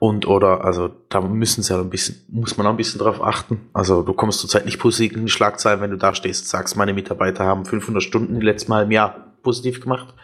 Und 0.00 0.26
oder, 0.28 0.64
also 0.64 0.90
da 1.08 1.20
müssen 1.20 1.62
sie 1.62 1.74
halt 1.74 1.84
ein 1.84 1.90
bisschen, 1.90 2.24
muss 2.28 2.56
man 2.56 2.66
auch 2.66 2.70
ein 2.70 2.76
bisschen 2.76 3.00
drauf 3.00 3.22
achten. 3.22 3.68
Also 3.72 4.02
du 4.02 4.12
kommst 4.12 4.40
zurzeit 4.40 4.64
nicht 4.64 4.78
positiv 4.78 5.16
in 5.16 5.26
die 5.26 5.32
Schlagzeilen, 5.32 5.80
wenn 5.80 5.90
du 5.90 5.96
da 5.96 6.14
stehst, 6.14 6.48
sagst, 6.48 6.76
meine 6.76 6.92
Mitarbeiter 6.92 7.44
haben 7.44 7.64
500 7.64 8.02
Stunden 8.02 8.40
letztes 8.40 8.68
Mal 8.68 8.84
im 8.84 8.90
Jahr 8.92 9.34
positiv 9.42 9.80
gemacht. 9.80 10.14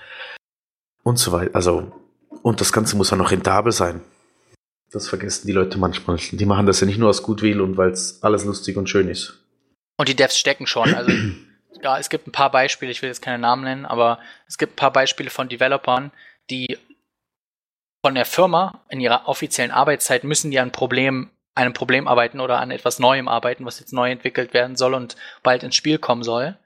und 1.02 1.18
so 1.18 1.32
weiter. 1.32 1.54
Also, 1.54 1.92
und 2.42 2.60
das 2.60 2.72
Ganze 2.72 2.96
muss 2.96 3.10
ja 3.10 3.16
noch 3.16 3.30
rentabel 3.30 3.72
sein. 3.72 4.00
Das 4.94 5.08
vergessen 5.08 5.48
die 5.48 5.52
Leute 5.52 5.76
manchmal. 5.76 6.18
Die 6.18 6.46
machen 6.46 6.66
das 6.66 6.78
ja 6.78 6.86
nicht 6.86 6.98
nur 6.98 7.10
aus 7.10 7.24
Gutwill 7.24 7.60
und 7.60 7.76
weil 7.76 7.90
es 7.90 8.22
alles 8.22 8.44
lustig 8.44 8.76
und 8.76 8.88
schön 8.88 9.08
ist. 9.08 9.40
Und 9.96 10.08
die 10.08 10.14
Devs 10.14 10.38
stecken 10.38 10.68
schon. 10.68 10.94
Also 10.94 11.10
ja, 11.82 11.98
es 11.98 12.08
gibt 12.08 12.28
ein 12.28 12.32
paar 12.32 12.52
Beispiele, 12.52 12.92
ich 12.92 13.02
will 13.02 13.08
jetzt 13.08 13.20
keine 13.20 13.40
Namen 13.40 13.64
nennen, 13.64 13.86
aber 13.86 14.20
es 14.46 14.56
gibt 14.56 14.74
ein 14.74 14.76
paar 14.76 14.92
Beispiele 14.92 15.30
von 15.30 15.48
Developern, 15.48 16.12
die 16.48 16.78
von 18.04 18.14
der 18.14 18.24
Firma 18.24 18.84
in 18.88 19.00
ihrer 19.00 19.26
offiziellen 19.26 19.72
Arbeitszeit 19.72 20.22
müssen 20.22 20.52
die 20.52 20.60
an 20.60 20.70
Problem, 20.70 21.30
einem 21.56 21.72
Problem 21.72 22.06
arbeiten 22.06 22.38
oder 22.38 22.60
an 22.60 22.70
etwas 22.70 23.00
Neuem 23.00 23.26
arbeiten, 23.26 23.64
was 23.64 23.80
jetzt 23.80 23.92
neu 23.92 24.12
entwickelt 24.12 24.54
werden 24.54 24.76
soll 24.76 24.94
und 24.94 25.16
bald 25.42 25.64
ins 25.64 25.74
Spiel 25.74 25.98
kommen 25.98 26.22
soll. 26.22 26.56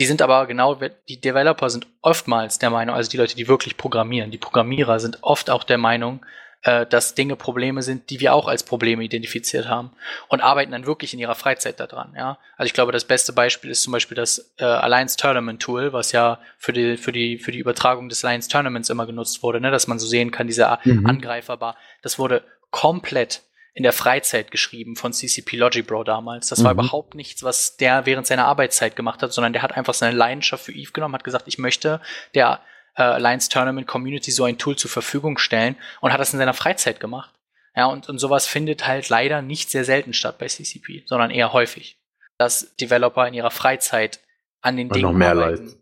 Die 0.00 0.06
sind 0.06 0.22
aber 0.22 0.46
genau, 0.46 0.78
die 1.08 1.20
Developer 1.20 1.70
sind 1.70 1.88
oftmals 2.02 2.58
der 2.60 2.70
Meinung, 2.70 2.94
also 2.94 3.10
die 3.10 3.16
Leute, 3.16 3.34
die 3.34 3.48
wirklich 3.48 3.76
programmieren, 3.76 4.30
die 4.30 4.38
Programmierer 4.38 5.00
sind 5.00 5.18
oft 5.22 5.50
auch 5.50 5.64
der 5.64 5.78
Meinung, 5.78 6.24
äh, 6.64 6.86
dass 6.86 7.14
Dinge 7.14 7.36
Probleme 7.36 7.82
sind, 7.82 8.10
die 8.10 8.20
wir 8.20 8.34
auch 8.34 8.48
als 8.48 8.62
Probleme 8.62 9.04
identifiziert 9.04 9.68
haben 9.68 9.92
und 10.28 10.40
arbeiten 10.40 10.72
dann 10.72 10.86
wirklich 10.86 11.12
in 11.12 11.20
ihrer 11.20 11.34
Freizeit 11.34 11.78
daran. 11.78 12.14
Ja? 12.16 12.38
Also 12.56 12.66
ich 12.66 12.72
glaube, 12.72 12.90
das 12.90 13.04
beste 13.04 13.32
Beispiel 13.32 13.70
ist 13.70 13.82
zum 13.82 13.92
Beispiel 13.92 14.16
das 14.16 14.54
äh, 14.58 14.64
Alliance 14.64 15.16
Tournament 15.16 15.60
Tool, 15.60 15.92
was 15.92 16.12
ja 16.12 16.40
für 16.58 16.72
die, 16.72 16.96
für 16.96 17.12
die, 17.12 17.38
für 17.38 17.52
die 17.52 17.58
Übertragung 17.58 18.08
des 18.08 18.24
Alliance 18.24 18.48
Tournaments 18.48 18.90
immer 18.90 19.06
genutzt 19.06 19.42
wurde, 19.42 19.60
ne? 19.60 19.70
dass 19.70 19.86
man 19.86 19.98
so 19.98 20.06
sehen 20.06 20.30
kann, 20.30 20.46
dieser 20.46 20.80
mhm. 20.84 21.06
Angreiferbar. 21.06 21.76
Das 22.02 22.18
wurde 22.18 22.42
komplett 22.70 23.42
in 23.74 23.82
der 23.82 23.92
Freizeit 23.92 24.50
geschrieben 24.50 24.96
von 24.96 25.12
CCP 25.12 25.56
Logibro 25.56 26.02
damals. 26.04 26.48
Das 26.48 26.60
mhm. 26.60 26.64
war 26.64 26.72
überhaupt 26.72 27.14
nichts, 27.14 27.42
was 27.42 27.76
der 27.76 28.06
während 28.06 28.26
seiner 28.26 28.46
Arbeitszeit 28.46 28.96
gemacht 28.96 29.22
hat, 29.22 29.32
sondern 29.32 29.52
der 29.52 29.62
hat 29.62 29.76
einfach 29.76 29.94
seine 29.94 30.16
Leidenschaft 30.16 30.64
für 30.64 30.72
Eve 30.72 30.92
genommen, 30.92 31.14
hat 31.14 31.24
gesagt, 31.24 31.48
ich 31.48 31.58
möchte 31.58 32.00
der 32.34 32.60
äh, 32.96 33.02
Alliance 33.02 33.48
Tournament 33.48 33.86
Community 33.86 34.30
so 34.30 34.44
ein 34.44 34.58
Tool 34.58 34.76
zur 34.76 34.90
Verfügung 34.90 35.38
stellen 35.38 35.76
und 36.00 36.12
hat 36.12 36.20
das 36.20 36.32
in 36.32 36.38
seiner 36.38 36.54
Freizeit 36.54 37.00
gemacht. 37.00 37.34
Ja, 37.76 37.86
und, 37.86 38.08
und 38.08 38.18
sowas 38.18 38.46
findet 38.46 38.86
halt 38.86 39.08
leider 39.08 39.42
nicht 39.42 39.70
sehr 39.70 39.84
selten 39.84 40.12
statt 40.12 40.38
bei 40.38 40.46
CCP, 40.46 41.02
sondern 41.06 41.30
eher 41.30 41.52
häufig. 41.52 41.98
Dass 42.38 42.74
Developer 42.76 43.26
in 43.26 43.34
ihrer 43.34 43.50
Freizeit 43.50 44.20
an 44.60 44.76
den 44.76 44.88
und 44.88 44.96
Dingen 44.96 45.22
arbeiten, 45.22 45.74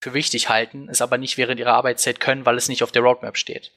für 0.00 0.14
wichtig 0.14 0.48
halten, 0.48 0.88
es 0.90 1.00
aber 1.00 1.18
nicht 1.18 1.38
während 1.38 1.60
ihrer 1.60 1.74
Arbeitszeit 1.74 2.18
können, 2.18 2.44
weil 2.44 2.56
es 2.56 2.68
nicht 2.68 2.82
auf 2.82 2.90
der 2.90 3.02
Roadmap 3.02 3.36
steht. 3.36 3.72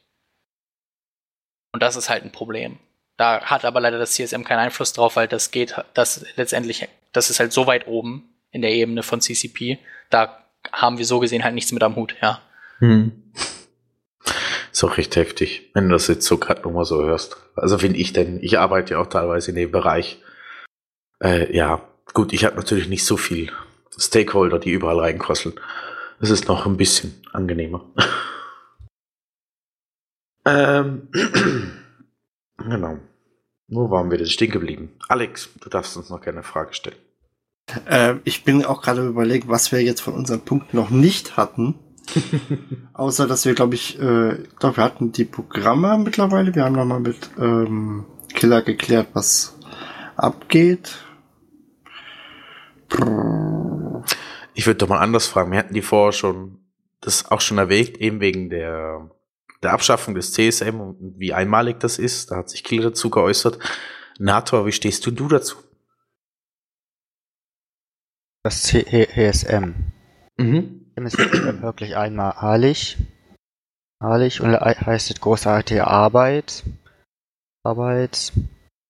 Und 1.72 1.84
das 1.84 1.96
ist 1.96 2.10
halt 2.10 2.24
ein 2.24 2.32
Problem. 2.32 2.80
Da 3.18 3.42
hat 3.46 3.64
aber 3.64 3.80
leider 3.80 4.00
das 4.00 4.14
CSM 4.14 4.44
keinen 4.44 4.60
Einfluss 4.60 4.94
drauf, 4.94 5.16
weil 5.16 5.28
das 5.28 5.52
geht, 5.52 5.76
das 5.94 6.26
letztendlich, 6.36 6.88
das 7.12 7.30
ist 7.30 7.40
halt 7.40 7.54
so 7.54 7.68
weit 7.68 7.88
oben 7.88 8.30
in 8.50 8.62
der 8.62 8.72
Ebene 8.72 9.04
von 9.04 9.22
CCP, 9.22 9.78
da 10.10 10.45
haben 10.72 10.98
wir 10.98 11.06
so 11.06 11.20
gesehen 11.20 11.44
halt 11.44 11.56
nichts 11.56 11.72
mit 11.72 11.84
am 11.84 11.96
Hut, 11.96 12.16
ja. 12.22 12.42
Hm. 12.80 13.12
Ist 14.72 14.84
auch 14.84 14.98
recht 14.98 15.16
heftig, 15.16 15.72
wenn 15.74 15.86
du 15.86 15.94
das 15.94 16.08
jetzt 16.08 16.26
so 16.26 16.38
gerade 16.38 16.62
nochmal 16.64 16.86
so 16.86 17.04
hörst. 17.04 17.38
Also 17.56 17.78
finde 17.78 18.00
ich 18.00 18.12
denn, 18.12 18.40
ich 18.42 18.60
arbeite 18.60 18.96
ja 18.96 19.00
auch 19.00 19.08
teilweise 19.08 19.52
in 19.52 19.56
dem 19.56 19.72
Bereich. 19.72 20.22
Äh, 21.24 21.56
ja, 21.56 21.82
gut, 22.14 22.34
ich 22.34 22.44
habe 22.44 22.58
natürlich 22.58 22.90
nicht 22.90 23.06
so 23.06 23.16
viel 23.16 23.52
Stakeholder, 23.98 24.60
die 24.60 24.72
überall 24.72 25.00
reinkosseln. 25.00 25.56
Das 26.20 26.30
ist 26.30 26.48
noch 26.48 26.66
ein 26.66 26.78
bisschen 26.78 27.22
angenehmer. 27.32 27.86
ähm, 30.46 31.10
genau. 32.58 33.00
Wo 33.68 33.90
waren 33.90 34.12
wir 34.12 34.18
denn 34.18 34.28
stehen 34.28 34.52
geblieben? 34.52 34.94
Alex, 35.08 35.50
du 35.62 35.70
darfst 35.70 35.98
uns 35.98 36.10
noch 36.10 36.22
gerne 36.22 36.40
eine 36.40 36.44
Frage 36.44 36.74
stellen. 36.74 36.98
Äh, 37.86 38.16
ich 38.24 38.44
bin 38.44 38.64
auch 38.66 38.82
gerade 38.82 39.06
überlegt, 39.06 39.48
was 39.48 39.72
wir 39.72 39.82
jetzt 39.82 40.02
von 40.02 40.14
unseren 40.14 40.42
Punkten 40.42 40.78
noch 40.78 40.90
nicht 40.90 41.38
hatten. 41.38 41.76
Außer, 42.94 43.28
dass 43.28 43.46
wir, 43.46 43.56
glaube 43.56 43.76
ich, 43.76 44.00
äh, 44.00 44.38
glaub, 44.60 44.78
wir 44.78 44.84
hatten 44.84 45.12
die 45.12 45.26
Programme 45.26 45.98
mittlerweile. 45.98 46.54
Wir 46.54 46.66
haben 46.66 46.76
nochmal 46.76 47.00
mit 47.00 47.30
ähm, 47.40 48.06
Killer 48.34 48.62
geklärt, 48.62 49.08
was 49.14 49.58
abgeht. 50.16 51.00
Ich 54.54 54.68
würde 54.68 54.78
doch 54.78 54.88
mal 54.88 55.00
anders 55.00 55.28
fragen. 55.28 55.52
Wir 55.52 55.60
hatten 55.60 55.74
die 55.74 55.82
vorher 55.82 56.14
schon, 56.14 56.60
das 57.02 57.30
auch 57.32 57.42
schon 57.42 57.58
erwägt, 57.58 57.98
eben 57.98 58.20
wegen 58.20 58.50
der, 58.50 59.10
der 59.64 59.74
Abschaffung 59.74 60.16
des 60.16 60.32
CSM 60.34 60.80
und 60.80 61.16
wie 61.18 61.34
einmalig 61.34 61.80
das 61.80 61.98
ist. 61.98 62.32
Da 62.32 62.38
hat 62.38 62.50
sich 62.50 62.64
Killer 62.64 62.90
dazu 62.90 63.10
geäußert. 63.10 63.60
Nator, 64.20 64.66
wie 64.66 64.72
stehst 64.72 65.06
du, 65.06 65.12
du 65.12 65.28
dazu? 65.28 65.58
Das 68.46 68.62
CESM. 68.62 69.74
Mhm. 70.38 70.86
ist 70.96 71.18
wirklich 71.18 71.98
einmalig. 71.98 72.96
Einmalig 74.00 74.40
und 74.40 74.54
heißt 74.54 75.20
großartige 75.20 75.88
Arbeit. 75.88 76.64
Arbeit. 77.64 78.34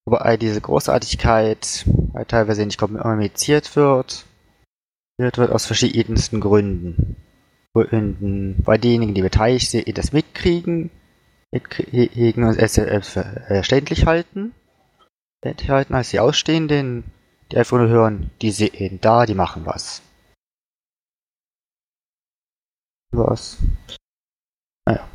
Wobei 0.06 0.36
diese 0.36 0.60
Großartigkeit 0.60 1.86
teilweise 2.28 2.66
nicht 2.66 2.78
kommuniziert 2.78 3.78
wird. 3.78 4.26
Wird, 5.18 5.38
wird 5.38 5.52
aus 5.52 5.66
verschiedensten 5.66 6.42
Gründen. 6.42 7.16
Gründen. 7.74 8.62
Bei 8.62 8.78
denjenigen, 8.78 9.16
die 9.16 9.22
beteiligt 9.22 9.70
sind, 9.70 9.98
das 9.98 10.12
mitkriegen, 10.12 10.92
mitkriegen 11.54 12.44
und 12.44 12.58
es 12.58 12.74
verständlich 12.74 14.06
halten. 14.06 14.52
Verständlich 15.42 15.70
halten 15.70 15.94
als 15.94 16.10
die 16.10 16.20
Ausstehenden 16.20 17.06
die 17.56 17.60
einfach 17.60 17.78
nur 17.78 17.88
hören, 17.88 18.32
die 18.42 18.52
sehen 18.52 19.00
da, 19.02 19.26
die 19.26 19.34
machen 19.34 19.66
was. 19.66 20.02
Was? 23.12 23.58
Naja. 24.86 25.08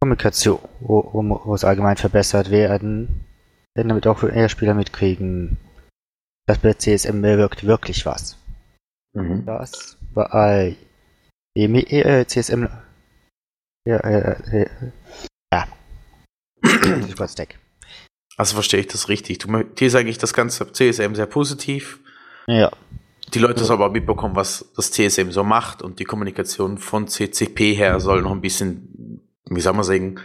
Kommunikation 0.00 0.58
muss 0.80 1.62
allgemein 1.64 1.96
verbessert 1.96 2.50
werden, 2.50 3.24
denn 3.76 3.88
damit 3.88 4.06
auch 4.08 4.22
eher 4.24 4.48
Spieler 4.48 4.74
mitkriegen, 4.74 5.58
dass 6.46 6.58
bei 6.58 6.74
CSM 6.74 7.22
wirkt 7.22 7.64
wirklich 7.64 8.04
was. 8.04 8.36
Mhm. 9.14 9.46
Das 9.46 9.96
bei 10.12 10.76
dem 11.56 11.74
äh, 11.76 12.26
CSM 12.26 12.66
ja, 13.86 13.96
äh, 13.98 14.62
äh, 14.62 14.92
ja. 15.52 15.68
Deck. 17.38 17.58
Also 18.40 18.54
verstehe 18.54 18.80
ich 18.80 18.86
das 18.86 19.10
richtig. 19.10 19.36
Du 19.40 19.48
dir 19.62 19.94
eigentlich 19.94 20.16
das 20.16 20.32
ganze 20.32 20.72
CSM 20.72 21.14
sehr 21.14 21.26
positiv. 21.26 22.00
Ja. 22.46 22.70
Die 23.34 23.38
Leute 23.38 23.64
sollen 23.64 23.82
aber 23.82 23.92
mitbekommen, 23.92 24.34
was 24.34 24.64
das 24.74 24.92
CSM 24.92 25.30
so 25.30 25.44
macht 25.44 25.82
und 25.82 25.98
die 25.98 26.04
Kommunikation 26.04 26.78
von 26.78 27.06
CCP 27.06 27.74
her 27.74 28.00
soll 28.00 28.22
noch 28.22 28.30
ein 28.30 28.40
bisschen, 28.40 29.20
wie 29.44 29.60
soll 29.60 29.74
man 29.74 29.84
sagen, 29.84 30.20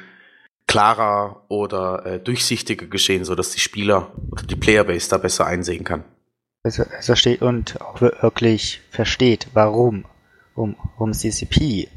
klarer 0.66 1.44
oder 1.50 2.06
äh, 2.06 2.20
durchsichtiger 2.22 2.86
geschehen, 2.86 3.26
so 3.26 3.36
dass 3.36 3.52
die 3.52 3.60
Spieler 3.60 4.14
oder 4.32 4.44
die 4.44 4.56
Playerbase 4.56 5.10
da 5.10 5.18
besser 5.18 5.46
einsehen 5.46 5.84
kann. 5.84 6.06
Also, 6.64 6.86
versteht 7.02 7.42
und 7.42 7.82
auch 7.82 8.00
wirklich 8.00 8.80
versteht, 8.92 9.48
warum 9.52 10.06
um, 10.56 10.78
um 10.98 11.12
CCP 11.12 11.90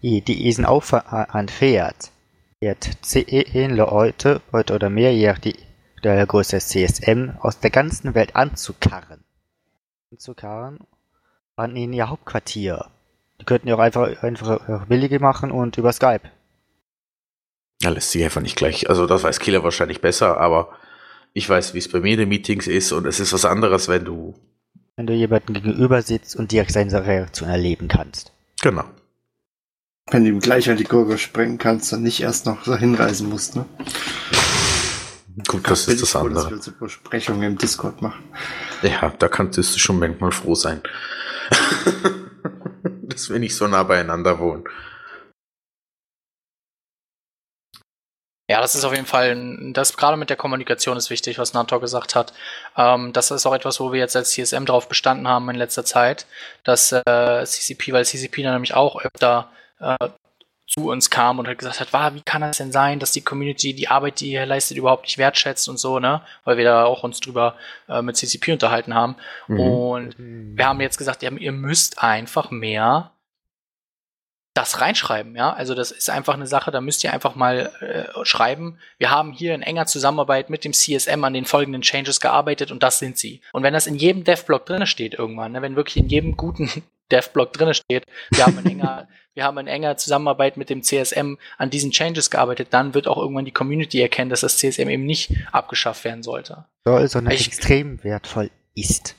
die 0.00 0.22
diesen 0.22 0.64
Aufwand 0.64 1.50
fährt, 1.50 2.12
wird 2.60 2.88
zehn 3.02 3.76
Leute, 3.76 4.40
heute 4.52 4.74
oder 4.74 4.88
mehr, 4.88 5.14
je 5.14 5.34
Größe 6.02 6.58
CSM 6.58 7.30
aus 7.40 7.60
der 7.60 7.70
ganzen 7.70 8.14
Welt 8.14 8.36
anzukarren. 8.36 9.24
Anzukarren 10.12 10.78
an 11.56 11.74
in 11.74 11.92
ihr 11.92 12.08
Hauptquartier. 12.10 12.86
Die 13.40 13.44
könnten 13.44 13.68
ja 13.68 13.74
auch 13.74 13.80
einfach, 13.80 14.22
einfach 14.22 14.86
billige 14.86 15.18
machen 15.20 15.50
und 15.50 15.76
über 15.78 15.92
Skype. 15.92 16.30
Ja, 17.82 17.90
lässt 17.90 18.10
sich 18.10 18.24
einfach 18.24 18.40
nicht 18.40 18.56
gleich. 18.56 18.88
Also 18.88 19.06
das 19.06 19.22
weiß 19.22 19.40
Killer 19.40 19.64
wahrscheinlich 19.64 20.00
besser, 20.00 20.38
aber 20.38 20.70
ich 21.32 21.48
weiß, 21.48 21.74
wie 21.74 21.78
es 21.78 21.90
bei 21.90 22.00
mir 22.00 22.14
in 22.14 22.20
den 22.20 22.28
Meetings 22.28 22.66
ist 22.66 22.92
und 22.92 23.06
es 23.06 23.20
ist 23.20 23.32
was 23.32 23.44
anderes, 23.44 23.88
wenn 23.88 24.04
du. 24.04 24.34
Wenn 24.96 25.06
du 25.06 25.12
jemanden 25.12 25.52
gegenüber 25.52 26.00
sitzt 26.00 26.36
und 26.36 26.52
direkt 26.52 26.72
seine 26.72 27.04
Reaktion 27.04 27.50
erleben 27.50 27.88
kannst. 27.88 28.32
Genau. 28.62 28.84
Wenn 30.10 30.24
du 30.24 30.30
ihm 30.30 30.40
gleich 30.40 30.70
an 30.70 30.76
die 30.78 30.84
Gurgel 30.84 31.18
sprengen 31.18 31.58
kannst 31.58 31.92
und 31.92 32.02
nicht 32.02 32.20
erst 32.20 32.46
noch 32.46 32.64
so 32.64 32.76
hinreisen 32.76 33.28
musst, 33.28 33.56
ne? 33.56 33.66
Gut, 35.48 35.68
das 35.68 35.86
ist 35.86 36.00
das 36.00 36.10
froh, 36.12 36.20
andere. 36.20 36.50
Dass 36.50 36.50
wir 36.50 36.62
so 36.62 36.72
Besprechungen 36.78 37.42
im 37.42 37.58
Discord 37.58 38.00
machen. 38.00 38.24
Ja, 38.82 39.12
da 39.18 39.28
kannst 39.28 39.58
du 39.58 39.62
schon 39.62 39.98
manchmal 39.98 40.32
froh 40.32 40.54
sein. 40.54 40.82
dass 43.02 43.30
wir 43.30 43.38
nicht 43.38 43.54
so 43.54 43.66
nah 43.66 43.82
beieinander 43.82 44.38
wohnen. 44.38 44.64
Ja, 48.48 48.60
das 48.60 48.76
ist 48.76 48.84
auf 48.84 48.92
jeden 48.92 49.06
Fall, 49.06 49.72
das 49.72 49.96
gerade 49.96 50.16
mit 50.16 50.30
der 50.30 50.36
Kommunikation 50.36 50.96
ist 50.96 51.10
wichtig, 51.10 51.38
was 51.38 51.52
Nator 51.52 51.80
gesagt 51.80 52.14
hat. 52.14 52.32
Ähm, 52.76 53.12
das 53.12 53.32
ist 53.32 53.44
auch 53.44 53.54
etwas, 53.54 53.80
wo 53.80 53.92
wir 53.92 53.98
jetzt 53.98 54.14
als 54.14 54.30
CSM 54.30 54.64
drauf 54.66 54.88
bestanden 54.88 55.26
haben 55.26 55.50
in 55.50 55.56
letzter 55.56 55.84
Zeit, 55.84 56.26
dass 56.62 56.92
äh, 56.92 57.02
CCP, 57.44 57.92
weil 57.92 58.04
CCP 58.04 58.44
dann 58.44 58.52
nämlich 58.52 58.74
auch 58.74 59.02
öfter 59.02 59.50
äh, 59.80 59.96
zu 60.66 60.90
uns 60.90 61.10
kam 61.10 61.38
und 61.38 61.48
hat 61.48 61.58
gesagt 61.58 61.80
hat, 61.80 61.92
wow, 61.92 62.12
wie 62.14 62.22
kann 62.22 62.42
das 62.42 62.58
denn 62.58 62.72
sein, 62.72 62.98
dass 62.98 63.12
die 63.12 63.20
Community 63.20 63.72
die 63.72 63.88
Arbeit, 63.88 64.20
die 64.20 64.32
ihr 64.32 64.46
leistet, 64.46 64.76
überhaupt 64.76 65.04
nicht 65.04 65.18
wertschätzt 65.18 65.68
und 65.68 65.78
so, 65.78 66.00
ne? 66.00 66.22
Weil 66.44 66.56
wir 66.56 66.64
da 66.64 66.84
auch 66.84 67.04
uns 67.04 67.20
drüber 67.20 67.54
äh, 67.88 68.02
mit 68.02 68.16
CCP 68.16 68.52
unterhalten 68.52 68.94
haben. 68.94 69.16
Mhm. 69.46 69.60
Und 69.60 70.14
wir 70.18 70.66
haben 70.66 70.80
jetzt 70.80 70.98
gesagt, 70.98 71.22
ihr 71.22 71.52
müsst 71.52 72.02
einfach 72.02 72.50
mehr 72.50 73.12
das 74.56 74.80
reinschreiben, 74.80 75.36
ja. 75.36 75.52
Also 75.52 75.74
das 75.74 75.90
ist 75.90 76.08
einfach 76.08 76.34
eine 76.34 76.46
Sache, 76.46 76.70
da 76.70 76.80
müsst 76.80 77.04
ihr 77.04 77.12
einfach 77.12 77.34
mal 77.34 77.72
äh, 77.80 78.24
schreiben. 78.24 78.78
Wir 78.98 79.10
haben 79.10 79.32
hier 79.32 79.54
in 79.54 79.62
enger 79.62 79.86
Zusammenarbeit 79.86 80.48
mit 80.48 80.64
dem 80.64 80.72
CSM 80.72 81.22
an 81.24 81.34
den 81.34 81.44
folgenden 81.44 81.82
Changes 81.82 82.20
gearbeitet 82.20 82.72
und 82.72 82.82
das 82.82 82.98
sind 82.98 83.18
sie. 83.18 83.42
Und 83.52 83.62
wenn 83.62 83.74
das 83.74 83.86
in 83.86 83.96
jedem 83.96 84.24
Dev-Blog 84.24 84.64
drinne 84.64 84.86
steht 84.86 85.14
irgendwann, 85.14 85.52
ne, 85.52 85.62
wenn 85.62 85.76
wirklich 85.76 85.98
in 85.98 86.08
jedem 86.08 86.36
guten 86.36 86.70
Dev-Blog 87.12 87.52
drinne 87.52 87.74
steht, 87.74 88.04
wir 88.30 88.46
haben 88.46 88.58
in 88.58 88.66
enger, 88.66 89.08
wir 89.34 89.44
haben 89.44 89.58
in 89.58 89.66
enger 89.66 89.98
Zusammenarbeit 89.98 90.56
mit 90.56 90.70
dem 90.70 90.82
CSM 90.82 91.34
an 91.58 91.70
diesen 91.70 91.90
Changes 91.90 92.30
gearbeitet, 92.30 92.68
dann 92.70 92.94
wird 92.94 93.08
auch 93.08 93.18
irgendwann 93.18 93.44
die 93.44 93.52
Community 93.52 94.00
erkennen, 94.00 94.30
dass 94.30 94.40
das 94.40 94.56
CSM 94.56 94.88
eben 94.88 95.04
nicht 95.04 95.34
abgeschafft 95.52 96.04
werden 96.04 96.22
sollte. 96.22 96.64
Soll, 96.84 97.06
sondern 97.08 97.34
ich, 97.34 97.46
extrem 97.46 98.02
wertvoll 98.02 98.50
ist. 98.74 99.16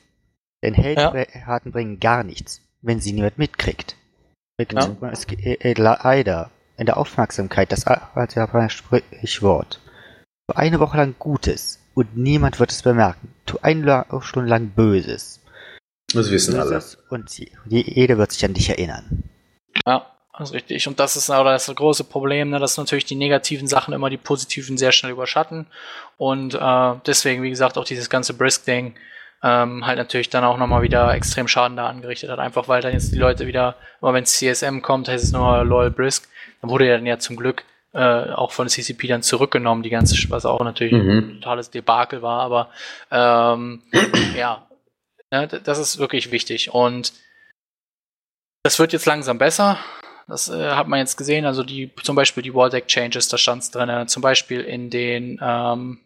Denn 0.64 0.74
Heldenraten 0.74 1.70
ja. 1.70 1.72
bringen 1.72 2.00
gar 2.00 2.24
nichts, 2.24 2.62
wenn 2.82 3.00
sie 3.00 3.14
niemand 3.14 3.38
mitkriegt. 3.38 3.96
Ja. 4.60 4.96
Es 5.12 5.28
geht 5.28 5.64
äh, 5.64 5.74
leider 5.74 6.50
in 6.78 6.88
der 6.88 6.98
Aufmerksamkeit 6.98 7.72
das 7.72 7.86
alte 7.86 8.70
Sprichwort. 8.70 9.80
Für 10.50 10.58
eine 10.58 10.80
Woche 10.80 10.98
lang 10.98 11.16
Gutes 11.20 11.80
und 11.94 12.18
niemand 12.18 12.60
wird 12.60 12.72
es 12.72 12.82
bemerken. 12.82 13.34
Tu 13.46 13.58
eine 13.62 14.06
Stunde 14.22 14.50
lang 14.50 14.70
Böses. 14.70 15.42
Das 16.14 16.32
wissen 16.32 16.56
Böses 16.56 16.98
alle. 16.98 17.04
Und 17.10 17.40
jeder 17.66 18.18
wird 18.18 18.32
sich 18.32 18.46
an 18.46 18.54
dich 18.54 18.70
erinnern. 18.70 19.24
Ja, 19.86 20.06
das 20.38 20.50
ist 20.50 20.56
richtig. 20.56 20.88
Und 20.88 21.00
das 21.00 21.16
ist 21.16 21.30
aber 21.30 21.52
das 21.52 21.68
große 21.68 22.04
Problem, 22.04 22.50
ne, 22.50 22.60
dass 22.60 22.78
natürlich 22.78 23.06
die 23.06 23.16
negativen 23.16 23.68
Sachen 23.68 23.94
immer 23.94 24.10
die 24.10 24.18
positiven 24.18 24.78
sehr 24.78 24.92
schnell 24.92 25.12
überschatten. 25.12 25.68
Und 26.18 26.56
äh, 26.56 26.94
deswegen, 27.06 27.44
wie 27.44 27.50
gesagt, 27.50 27.78
auch 27.78 27.86
dieses 27.86 28.10
ganze 28.10 28.34
Brisk-Ding 28.34 28.96
ähm, 29.44 29.86
halt 29.86 29.98
natürlich 29.98 30.30
dann 30.30 30.44
auch 30.44 30.58
nochmal 30.58 30.82
wieder 30.82 31.14
extrem 31.14 31.48
Schaden 31.48 31.78
da 31.78 31.88
angerichtet 31.88 32.30
hat. 32.30 32.40
Einfach 32.40 32.68
weil 32.68 32.82
dann 32.82 32.94
jetzt 32.94 33.12
die 33.12 33.20
Leute 33.20 33.48
wieder, 33.48 33.76
immer 34.02 34.14
wenn 34.14 34.26
CSM 34.26 34.82
kommt, 34.82 35.08
heißt 35.08 35.24
es 35.24 35.32
nur 35.32 35.64
Loyal 35.64 35.92
Brisk, 35.92 36.28
dann 36.62 36.70
wurde 36.70 36.88
er 36.88 36.98
dann 36.98 37.06
ja 37.06 37.20
zum 37.20 37.36
Glück 37.36 37.64
äh, 37.94 38.32
auch 38.32 38.52
von 38.52 38.68
CCP 38.68 39.08
dann 39.08 39.22
zurückgenommen, 39.24 39.84
die 39.84 39.90
ganze, 39.90 40.16
was 40.30 40.46
auch 40.46 40.62
natürlich 40.64 40.94
mhm. 40.94 41.10
ein 41.10 41.42
totales 41.42 41.70
Debakel 41.70 42.22
war, 42.22 42.42
aber 42.42 42.70
ähm, 43.12 43.82
ja, 44.36 44.68
ne, 45.32 45.48
das 45.48 45.78
ist 45.78 45.98
wirklich 45.98 46.32
wichtig 46.32 46.74
und 46.74 47.14
das 48.64 48.80
wird 48.80 48.94
jetzt 48.94 49.06
langsam 49.06 49.38
besser. 49.38 49.78
Das 50.28 50.50
äh, 50.50 50.72
hat 50.72 50.90
man 50.90 51.00
jetzt 51.00 51.16
gesehen, 51.16 51.46
also 51.46 51.64
die, 51.64 51.90
zum 52.04 52.16
Beispiel 52.16 52.44
die 52.44 52.54
Walldeck 52.54 52.88
Changes, 52.88 53.30
da 53.30 53.38
stand 53.38 53.64
es 53.64 53.72
drin, 53.72 54.08
zum 54.08 54.22
Beispiel 54.22 54.60
in 54.62 54.90
den 54.90 55.40
ähm, 55.42 56.00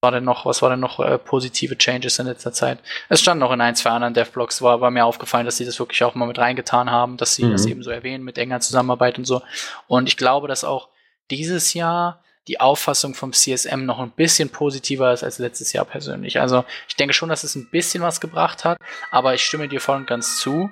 war 0.00 0.12
denn 0.12 0.24
noch, 0.24 0.46
was 0.46 0.62
war 0.62 0.70
denn 0.70 0.80
noch 0.80 1.00
äh, 1.00 1.18
positive 1.18 1.76
Changes 1.76 2.18
in 2.18 2.26
letzter 2.26 2.52
Zeit? 2.52 2.78
Es 3.08 3.20
stand 3.20 3.40
noch 3.40 3.52
in 3.52 3.60
ein, 3.60 3.74
zwei 3.74 3.90
anderen 3.90 4.14
Devblogs, 4.14 4.62
war, 4.62 4.80
war 4.80 4.90
mir 4.90 5.04
aufgefallen, 5.04 5.44
dass 5.44 5.56
sie 5.56 5.64
das 5.64 5.78
wirklich 5.78 6.04
auch 6.04 6.14
mal 6.14 6.26
mit 6.26 6.38
reingetan 6.38 6.90
haben, 6.90 7.16
dass 7.16 7.34
sie 7.34 7.44
mhm. 7.44 7.52
das 7.52 7.66
eben 7.66 7.82
so 7.82 7.90
erwähnen 7.90 8.24
mit 8.24 8.38
enger 8.38 8.60
Zusammenarbeit 8.60 9.18
und 9.18 9.24
so. 9.24 9.42
Und 9.88 10.08
ich 10.08 10.16
glaube, 10.16 10.46
dass 10.46 10.62
auch 10.62 10.88
dieses 11.30 11.74
Jahr 11.74 12.22
die 12.46 12.60
Auffassung 12.60 13.14
vom 13.14 13.32
CSM 13.32 13.84
noch 13.84 13.98
ein 13.98 14.10
bisschen 14.10 14.48
positiver 14.48 15.12
ist 15.12 15.22
als 15.22 15.38
letztes 15.38 15.72
Jahr 15.72 15.84
persönlich. 15.84 16.40
Also 16.40 16.64
ich 16.88 16.96
denke 16.96 17.12
schon, 17.12 17.28
dass 17.28 17.44
es 17.44 17.54
ein 17.56 17.68
bisschen 17.70 18.02
was 18.02 18.20
gebracht 18.20 18.64
hat, 18.64 18.78
aber 19.10 19.34
ich 19.34 19.44
stimme 19.44 19.68
dir 19.68 19.80
voll 19.80 19.96
und 19.96 20.06
ganz 20.06 20.38
zu 20.38 20.70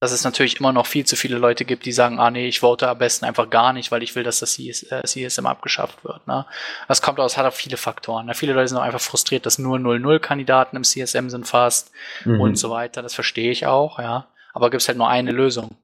dass 0.00 0.12
es 0.12 0.22
natürlich 0.22 0.60
immer 0.60 0.72
noch 0.72 0.86
viel 0.86 1.04
zu 1.04 1.16
viele 1.16 1.38
Leute 1.38 1.64
gibt, 1.64 1.84
die 1.84 1.92
sagen, 1.92 2.20
ah 2.20 2.30
nee, 2.30 2.46
ich 2.46 2.60
vote 2.60 2.88
am 2.88 2.98
besten 2.98 3.24
einfach 3.24 3.50
gar 3.50 3.72
nicht, 3.72 3.90
weil 3.90 4.02
ich 4.04 4.14
will, 4.14 4.22
dass 4.22 4.38
das 4.38 4.54
CSM 4.54 5.44
äh, 5.44 5.48
abgeschafft 5.48 6.04
wird. 6.04 6.26
Ne? 6.28 6.46
Das 6.86 7.02
kommt 7.02 7.18
aus, 7.18 7.36
hat 7.36 7.46
auch 7.46 7.52
viele 7.52 7.76
Faktoren. 7.76 8.26
Ne? 8.26 8.34
Viele 8.34 8.52
Leute 8.52 8.68
sind 8.68 8.78
auch 8.78 8.82
einfach 8.82 9.00
frustriert, 9.00 9.44
dass 9.44 9.58
nur 9.58 9.76
0-0-Kandidaten 9.78 10.76
im 10.76 10.84
CSM 10.84 11.30
sind 11.30 11.48
fast 11.48 11.90
mhm. 12.24 12.40
und 12.40 12.56
so 12.56 12.70
weiter. 12.70 13.02
Das 13.02 13.14
verstehe 13.14 13.50
ich 13.50 13.66
auch, 13.66 13.98
ja. 13.98 14.28
Aber 14.52 14.70
gibt 14.70 14.82
es 14.82 14.88
halt 14.88 14.98
nur 14.98 15.08
eine 15.08 15.32
Lösung. 15.32 15.76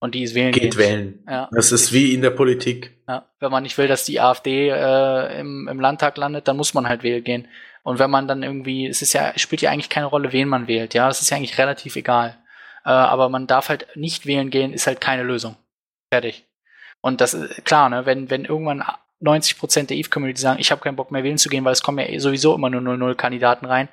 Und 0.00 0.14
die 0.14 0.22
ist 0.22 0.34
wählen. 0.34 0.52
Geht 0.52 0.76
wählen. 0.76 1.22
Ja. 1.28 1.48
Das 1.52 1.72
ist 1.72 1.92
wie 1.92 2.14
in 2.14 2.22
der 2.22 2.30
Politik. 2.30 2.96
Ja. 3.06 3.26
Wenn 3.38 3.50
man 3.50 3.62
nicht 3.62 3.78
will, 3.78 3.86
dass 3.86 4.04
die 4.04 4.18
AfD 4.18 4.70
äh, 4.70 5.40
im, 5.40 5.68
im 5.68 5.78
Landtag 5.78 6.16
landet, 6.16 6.48
dann 6.48 6.56
muss 6.56 6.74
man 6.74 6.88
halt 6.88 7.02
wählen 7.02 7.22
gehen. 7.22 7.48
Und 7.82 7.98
wenn 7.98 8.10
man 8.10 8.26
dann 8.26 8.42
irgendwie, 8.42 8.86
es 8.86 9.02
ist 9.02 9.12
ja, 9.12 9.32
spielt 9.36 9.62
ja 9.62 9.70
eigentlich 9.70 9.88
keine 9.88 10.06
Rolle, 10.06 10.32
wen 10.32 10.48
man 10.48 10.66
wählt, 10.66 10.94
ja. 10.94 11.06
Das 11.06 11.22
ist 11.22 11.30
ja 11.30 11.36
eigentlich 11.36 11.58
relativ 11.58 11.94
egal. 11.96 12.39
Äh, 12.84 12.90
aber 12.90 13.28
man 13.28 13.46
darf 13.46 13.68
halt 13.68 13.86
nicht 13.94 14.26
wählen 14.26 14.50
gehen, 14.50 14.72
ist 14.72 14.86
halt 14.86 15.00
keine 15.00 15.22
Lösung. 15.22 15.56
Fertig. 16.12 16.44
Und 17.00 17.20
das 17.20 17.34
ist 17.34 17.64
klar, 17.64 17.88
ne, 17.88 18.06
wenn, 18.06 18.30
wenn 18.30 18.44
irgendwann 18.44 18.84
90% 19.22 19.86
der 19.86 19.96
EVE-Community 19.96 20.40
sagen, 20.40 20.60
ich 20.60 20.70
habe 20.70 20.80
keinen 20.80 20.96
Bock 20.96 21.10
mehr 21.10 21.24
wählen 21.24 21.38
zu 21.38 21.48
gehen, 21.48 21.64
weil 21.64 21.72
es 21.72 21.82
kommen 21.82 21.98
ja 21.98 22.20
sowieso 22.20 22.54
immer 22.54 22.70
nur 22.70 22.80
0-0-Kandidaten 22.80 23.66
rein, 23.66 23.88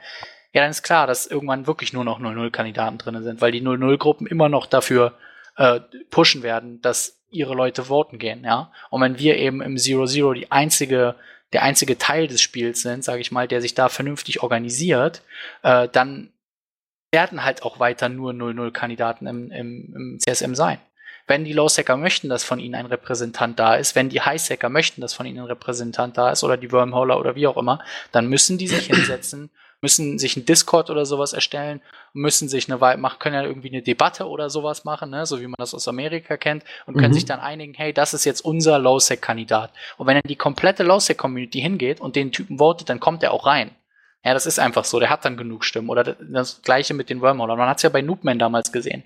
ja, 0.53 0.61
dann 0.61 0.71
ist 0.71 0.83
klar, 0.83 1.07
dass 1.07 1.27
irgendwann 1.27 1.67
wirklich 1.67 1.93
nur 1.93 2.03
noch 2.03 2.19
0-0-Kandidaten 2.19 2.97
drin 2.97 3.21
sind, 3.23 3.41
weil 3.41 3.51
die 3.51 3.61
0-0-Gruppen 3.61 4.27
immer 4.27 4.49
noch 4.49 4.65
dafür 4.65 5.13
äh, 5.57 5.81
pushen 6.09 6.43
werden, 6.43 6.81
dass 6.81 7.21
ihre 7.29 7.53
Leute 7.53 7.83
voten 7.83 8.19
gehen, 8.19 8.43
ja. 8.43 8.71
Und 8.89 9.01
wenn 9.01 9.19
wir 9.19 9.37
eben 9.37 9.61
im 9.61 9.77
Zero-Zero 9.77 10.33
die 10.33 10.51
einzige, 10.51 11.15
der 11.53 11.63
einzige 11.63 11.97
Teil 11.97 12.27
des 12.27 12.41
Spiels 12.41 12.81
sind, 12.81 13.03
sage 13.03 13.21
ich 13.21 13.31
mal, 13.31 13.47
der 13.47 13.61
sich 13.61 13.73
da 13.73 13.89
vernünftig 13.89 14.41
organisiert, 14.41 15.21
äh, 15.63 15.89
dann 15.89 16.31
werden 17.17 17.43
halt 17.43 17.63
auch 17.63 17.79
weiter 17.79 18.09
nur 18.09 18.31
0-0-Kandidaten 18.31 19.25
im, 19.25 19.49
im, 19.49 19.93
im 19.95 20.19
CSM 20.19 20.53
sein. 20.53 20.77
Wenn 21.25 21.45
die 21.45 21.51
Low-Sacker 21.51 21.97
möchten, 21.97 22.29
dass 22.29 22.43
von 22.43 22.59
ihnen 22.59 22.75
ein 22.75 22.85
Repräsentant 22.85 23.57
da 23.57 23.75
ist, 23.75 23.95
wenn 23.95 24.09
die 24.09 24.21
High-Sacker 24.21 24.69
möchten, 24.69 25.01
dass 25.01 25.15
von 25.15 25.25
ihnen 25.25 25.39
ein 25.39 25.45
Repräsentant 25.45 26.15
da 26.15 26.29
ist 26.29 26.43
oder 26.43 26.57
die 26.57 26.71
Wormholer 26.71 27.19
oder 27.19 27.35
wie 27.35 27.47
auch 27.47 27.57
immer, 27.57 27.79
dann 28.11 28.27
müssen 28.27 28.59
die 28.59 28.67
sich 28.67 28.85
hinsetzen, 28.85 29.49
müssen 29.81 30.19
sich 30.19 30.37
ein 30.37 30.45
Discord 30.45 30.91
oder 30.91 31.07
sowas 31.07 31.33
erstellen, 31.33 31.81
müssen 32.13 32.49
sich 32.49 32.69
eine 32.69 32.81
Weile 32.81 32.99
machen, 32.99 33.17
können 33.17 33.35
ja 33.35 33.43
irgendwie 33.43 33.69
eine 33.69 33.81
Debatte 33.81 34.27
oder 34.27 34.51
sowas 34.51 34.85
machen, 34.85 35.09
ne, 35.09 35.25
so 35.25 35.41
wie 35.41 35.47
man 35.47 35.55
das 35.57 35.73
aus 35.73 35.87
Amerika 35.87 36.37
kennt 36.37 36.63
und 36.85 36.93
können 36.93 37.09
mhm. 37.09 37.15
sich 37.15 37.25
dann 37.25 37.39
einigen, 37.39 37.73
hey, 37.73 37.93
das 37.93 38.13
ist 38.13 38.25
jetzt 38.25 38.41
unser 38.41 38.77
Low-Sec-Kandidat. 38.77 39.73
Und 39.97 40.05
wenn 40.05 40.15
dann 40.15 40.29
die 40.29 40.35
komplette 40.35 40.83
Low-Sec-Community 40.83 41.61
hingeht 41.61 41.99
und 41.99 42.15
den 42.15 42.31
Typen 42.31 42.59
votet, 42.59 42.89
dann 42.89 42.99
kommt 42.99 43.23
er 43.23 43.33
auch 43.33 43.47
rein. 43.47 43.71
Ja, 44.27 44.33
das 44.33 44.45
ist 44.45 44.59
einfach 44.59 44.83
so. 44.83 44.99
Der 44.99 45.09
hat 45.09 45.23
dann 45.23 45.37
genug 45.37 45.63
Stimmen. 45.63 45.87
Oder 45.87 46.03
das 46.03 46.61
gleiche 46.61 46.93
mit 46.93 47.09
den 47.09 47.21
Wormholern. 47.21 47.57
Man 47.57 47.69
hat 47.69 47.77
es 47.77 47.83
ja 47.83 47.89
bei 47.89 48.01
Noobman 48.01 48.37
damals 48.37 48.73
gesehen. 48.73 49.03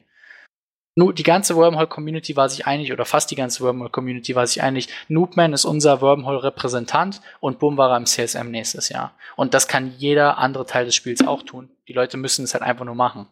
Nur 0.95 1.13
die 1.13 1.21
ganze 1.21 1.55
Wormhole-Community 1.55 2.35
war 2.35 2.49
sich 2.49 2.65
einig, 2.65 2.91
oder 2.91 3.05
fast 3.05 3.29
die 3.29 3.35
ganze 3.35 3.63
Wormhole-Community 3.63 4.33
war 4.33 4.47
sich 4.47 4.63
einig, 4.63 4.89
Noobman 5.09 5.53
ist 5.53 5.63
unser 5.63 6.01
Wormhole-Repräsentant 6.01 7.21
und 7.39 7.59
Boom 7.59 7.77
war 7.77 7.91
er 7.91 7.97
im 7.97 8.07
CSM 8.07 8.49
nächstes 8.49 8.89
Jahr. 8.89 9.13
Und 9.35 9.53
das 9.53 9.67
kann 9.67 9.93
jeder 9.95 10.39
andere 10.39 10.65
Teil 10.65 10.85
des 10.85 10.95
Spiels 10.95 11.25
auch 11.27 11.43
tun. 11.43 11.69
Die 11.87 11.93
Leute 11.93 12.17
müssen 12.17 12.43
es 12.43 12.55
halt 12.55 12.63
einfach 12.63 12.85
nur 12.85 12.95
machen. 12.95 13.27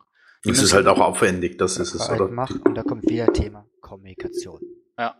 Die 0.46 0.50
das 0.50 0.62
ist 0.62 0.74
halt 0.74 0.86
auch 0.86 1.00
aufwendig, 1.00 1.58
das 1.58 1.78
ist 1.78 1.96
es, 1.96 2.08
oder? 2.08 2.28
Macht, 2.28 2.64
und 2.66 2.76
da 2.76 2.84
kommt 2.84 3.10
wieder 3.10 3.34
Thema 3.34 3.66
Kommunikation. 3.82 4.62
Ja. 4.96 5.16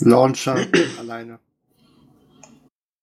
Launcher 0.00 0.56
alleine. 0.98 1.38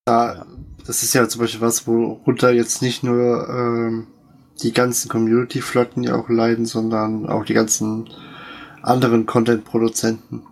Da, 0.06 0.45
das 0.86 1.01
ist 1.01 1.14
ja 1.14 1.28
zum 1.28 1.41
Beispiel 1.41 1.62
was, 1.62 1.88
worunter 1.88 2.51
jetzt 2.51 2.82
nicht 2.82 3.03
nur 3.03 3.49
ähm, 3.49 4.08
die 4.62 4.72
ganzen 4.72 5.10
Community-Flotten 5.10 6.03
ja 6.03 6.16
auch 6.16 6.30
leiden, 6.30 6.66
sondern 6.66 7.28
auch 7.28 7.43
die 7.43 7.56
ganzen 7.56 8.10
anderen 8.84 9.26
Content-Produzenten. 9.26 10.45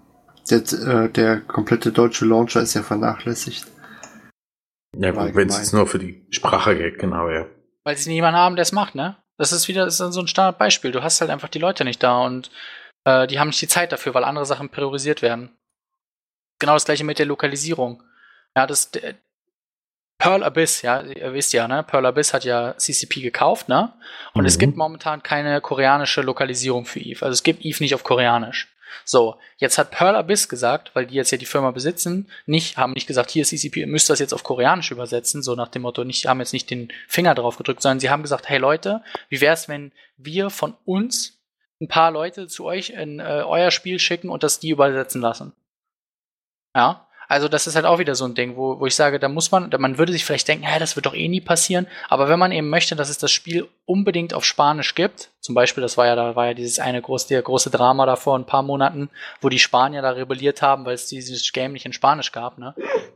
Der, 0.49 0.57
äh, 0.57 1.09
der 1.09 1.39
komplette 1.41 1.91
deutsche 1.91 2.25
Launcher 2.25 2.61
ist 2.61 2.73
ja 2.73 2.81
vernachlässigt. 2.81 3.67
Ja, 4.97 5.11
gut, 5.11 5.35
wenn 5.35 5.49
es 5.49 5.71
nur 5.71 5.87
für 5.87 5.99
die 5.99 6.25
Sprache 6.31 6.75
geht, 6.75 6.99
genau, 6.99 7.29
ja. 7.29 7.45
Weil 7.83 7.97
sie 7.97 8.09
niemanden 8.09 8.39
haben, 8.39 8.55
der 8.55 8.63
es 8.63 8.71
macht, 8.71 8.95
ne? 8.95 9.17
Das 9.37 9.51
ist 9.51 9.67
wieder 9.67 9.85
das 9.85 9.99
ist 9.99 10.13
so 10.13 10.19
ein 10.19 10.27
Standardbeispiel. 10.27 10.91
Du 10.91 11.03
hast 11.03 11.21
halt 11.21 11.31
einfach 11.31 11.49
die 11.49 11.59
Leute 11.59 11.83
nicht 11.83 12.03
da 12.03 12.23
und 12.25 12.51
äh, 13.05 13.27
die 13.27 13.39
haben 13.39 13.47
nicht 13.47 13.61
die 13.61 13.67
Zeit 13.67 13.91
dafür, 13.91 14.13
weil 14.13 14.23
andere 14.23 14.45
Sachen 14.45 14.69
priorisiert 14.69 15.21
werden. 15.21 15.49
Genau 16.59 16.73
das 16.73 16.85
gleiche 16.85 17.03
mit 17.03 17.19
der 17.19 17.25
Lokalisierung. 17.25 18.03
Ja, 18.55 18.67
das, 18.67 18.91
Pearl 20.23 20.41
Abyss, 20.41 20.83
ja, 20.83 21.01
ihr 21.01 21.33
wisst 21.33 21.51
ja, 21.51 21.67
ne? 21.67 21.83
Pearl 21.83 22.05
Abyss 22.05 22.33
hat 22.33 22.45
ja 22.45 22.77
CCP 22.77 23.19
gekauft, 23.19 23.67
ne? 23.67 23.91
Und 24.33 24.43
mhm. 24.43 24.47
es 24.47 24.57
gibt 24.57 24.77
momentan 24.77 25.21
keine 25.21 25.59
koreanische 25.59 26.21
Lokalisierung 26.21 26.85
für 26.85 27.01
Eve. 27.01 27.25
Also 27.25 27.33
es 27.33 27.43
gibt 27.43 27.65
Eve 27.65 27.83
nicht 27.83 27.93
auf 27.93 28.05
Koreanisch. 28.05 28.73
So, 29.03 29.35
jetzt 29.57 29.77
hat 29.77 29.91
Pearl 29.91 30.15
Abyss 30.15 30.47
gesagt, 30.47 30.91
weil 30.93 31.07
die 31.07 31.15
jetzt 31.15 31.31
ja 31.31 31.37
die 31.37 31.45
Firma 31.45 31.71
besitzen, 31.71 32.29
nicht, 32.45 32.77
haben 32.77 32.93
nicht 32.93 33.05
gesagt, 33.05 33.31
hier 33.31 33.43
CCP, 33.43 33.81
ihr 33.81 33.87
müsst 33.87 34.09
das 34.09 34.19
jetzt 34.19 34.33
auf 34.33 34.45
Koreanisch 34.45 34.91
übersetzen, 34.91 35.43
so 35.43 35.55
nach 35.55 35.67
dem 35.67 35.81
Motto, 35.81 36.05
nicht, 36.05 36.25
haben 36.25 36.39
jetzt 36.39 36.53
nicht 36.53 36.69
den 36.69 36.87
Finger 37.09 37.35
drauf 37.35 37.57
gedrückt, 37.57 37.81
sondern 37.81 37.99
sie 37.99 38.09
haben 38.09 38.23
gesagt, 38.23 38.47
hey 38.47 38.59
Leute, 38.59 39.03
wie 39.27 39.41
wär's, 39.41 39.67
wenn 39.67 39.91
wir 40.15 40.49
von 40.49 40.73
uns 40.85 41.37
ein 41.81 41.89
paar 41.89 42.11
Leute 42.11 42.47
zu 42.47 42.63
euch 42.63 42.91
in 42.91 43.19
äh, 43.19 43.43
euer 43.45 43.71
Spiel 43.71 43.99
schicken 43.99 44.29
und 44.29 44.43
das 44.43 44.61
die 44.61 44.69
übersetzen 44.69 45.19
lassen? 45.19 45.51
Ja, 46.73 47.09
also 47.33 47.47
das 47.47 47.65
ist 47.65 47.75
halt 47.75 47.85
auch 47.85 47.97
wieder 47.97 48.13
so 48.13 48.25
ein 48.25 48.35
Ding, 48.35 48.55
wo, 48.55 48.79
wo 48.79 48.85
ich 48.85 48.93
sage, 48.93 49.19
da 49.19 49.27
muss 49.27 49.51
man, 49.51 49.71
man 49.79 49.97
würde 49.97 50.11
sich 50.11 50.23
vielleicht 50.23 50.47
denken, 50.47 50.65
hä, 50.65 50.77
das 50.77 50.95
wird 50.95 51.07
doch 51.07 51.15
eh 51.15 51.27
nie 51.27 51.41
passieren. 51.41 51.87
Aber 52.07 52.29
wenn 52.29 52.37
man 52.37 52.51
eben 52.51 52.69
möchte, 52.69 52.95
dass 52.95 53.09
es 53.09 53.17
das 53.17 53.31
Spiel 53.31 53.67
unbedingt 53.85 54.35
auf 54.35 54.45
Spanisch 54.45 54.93
gibt, 54.93 55.31
zum 55.39 55.55
Beispiel, 55.55 55.81
das 55.81 55.97
war 55.97 56.05
ja, 56.05 56.15
da 56.15 56.35
war 56.35 56.45
ja 56.45 56.53
dieses 56.53 56.77
eine 56.77 57.01
große, 57.01 57.27
der 57.29 57.41
große 57.41 57.71
Drama 57.71 58.05
da 58.05 58.15
vor 58.17 58.37
ein 58.37 58.45
paar 58.45 58.61
Monaten, 58.61 59.09
wo 59.41 59.49
die 59.49 59.57
Spanier 59.57 60.03
da 60.03 60.11
rebelliert 60.11 60.61
haben, 60.61 60.85
weil 60.85 60.93
es 60.93 61.07
dieses 61.07 61.51
Game 61.51 61.73
nicht 61.73 61.87
in 61.87 61.93
Spanisch 61.93 62.31
gab, 62.31 62.59
ne? 62.59 62.75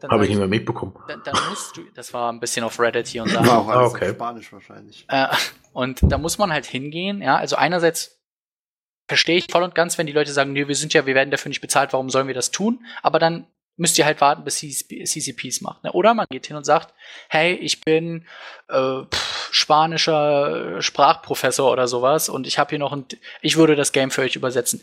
Habe 0.09 0.23
ich 0.23 0.29
nicht 0.29 0.39
mehr 0.39 0.47
mitbekommen. 0.47 0.95
Dann, 1.07 1.21
dann, 1.23 1.35
musst 1.49 1.77
du, 1.77 1.81
das 1.93 2.11
war 2.11 2.31
ein 2.31 2.39
bisschen 2.39 2.65
auf 2.65 2.79
Reddit 2.79 3.07
hier 3.07 3.21
und 3.21 3.35
da. 3.35 3.45
War 3.45 3.59
auch 3.59 3.67
alles 3.67 3.91
okay. 3.91 4.09
Spanisch 4.09 4.51
wahrscheinlich. 4.51 5.05
Äh, 5.09 5.27
und 5.73 5.99
da 6.01 6.17
muss 6.17 6.39
man 6.39 6.51
halt 6.51 6.65
hingehen, 6.65 7.21
ja. 7.21 7.37
Also 7.37 7.55
einerseits 7.55 8.19
verstehe 9.07 9.37
ich 9.37 9.45
voll 9.51 9.63
und 9.63 9.75
ganz, 9.75 9.99
wenn 9.99 10.07
die 10.07 10.13
Leute 10.13 10.31
sagen, 10.31 10.53
nee, 10.53 10.67
wir 10.67 10.75
sind 10.75 10.93
ja, 10.93 11.05
wir 11.05 11.15
werden 11.15 11.29
dafür 11.29 11.49
nicht 11.49 11.61
bezahlt, 11.61 11.93
warum 11.93 12.09
sollen 12.09 12.27
wir 12.27 12.33
das 12.33 12.49
tun? 12.49 12.83
Aber 13.03 13.19
dann 13.19 13.45
müsst 13.77 13.97
ihr 13.97 14.05
halt 14.05 14.19
warten, 14.19 14.43
bis 14.43 14.57
CCPs 14.57 15.61
macht. 15.61 15.83
Ne? 15.83 15.91
Oder 15.91 16.13
man 16.13 16.25
geht 16.29 16.47
hin 16.47 16.57
und 16.57 16.65
sagt, 16.65 16.93
hey, 17.29 17.53
ich 17.53 17.81
bin 17.81 18.25
äh, 18.67 19.03
pff, 19.03 19.49
spanischer 19.51 20.81
Sprachprofessor 20.81 21.71
oder 21.71 21.87
sowas 21.87 22.27
und 22.27 22.47
ich 22.47 22.59
habe 22.59 22.71
hier 22.71 22.79
noch 22.79 22.91
ein, 22.91 23.05
ich 23.41 23.55
würde 23.55 23.75
das 23.75 23.91
Game 23.91 24.11
für 24.11 24.21
euch 24.21 24.35
übersetzen. 24.35 24.81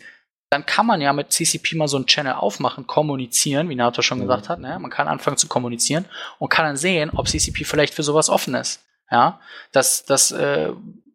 Dann 0.50 0.64
kann 0.64 0.86
man 0.86 1.00
ja 1.00 1.12
mit 1.12 1.32
CCP 1.32 1.74
mal 1.74 1.88
so 1.88 1.96
einen 1.96 2.06
Channel 2.06 2.34
aufmachen, 2.34 2.86
kommunizieren, 2.86 3.68
wie 3.68 3.74
Nato 3.74 4.02
schon 4.02 4.18
mhm. 4.18 4.22
gesagt 4.22 4.48
hat. 4.48 4.60
Ne? 4.60 4.78
Man 4.78 4.90
kann 4.90 5.08
anfangen 5.08 5.36
zu 5.36 5.48
kommunizieren 5.48 6.04
und 6.38 6.48
kann 6.48 6.64
dann 6.64 6.76
sehen, 6.76 7.10
ob 7.10 7.28
CCP 7.28 7.64
vielleicht 7.64 7.94
für 7.94 8.04
sowas 8.04 8.30
offen 8.30 8.54
ist. 8.54 8.80
Ja, 9.10 9.40
das, 9.72 10.04
das 10.04 10.30
äh, 10.32 10.70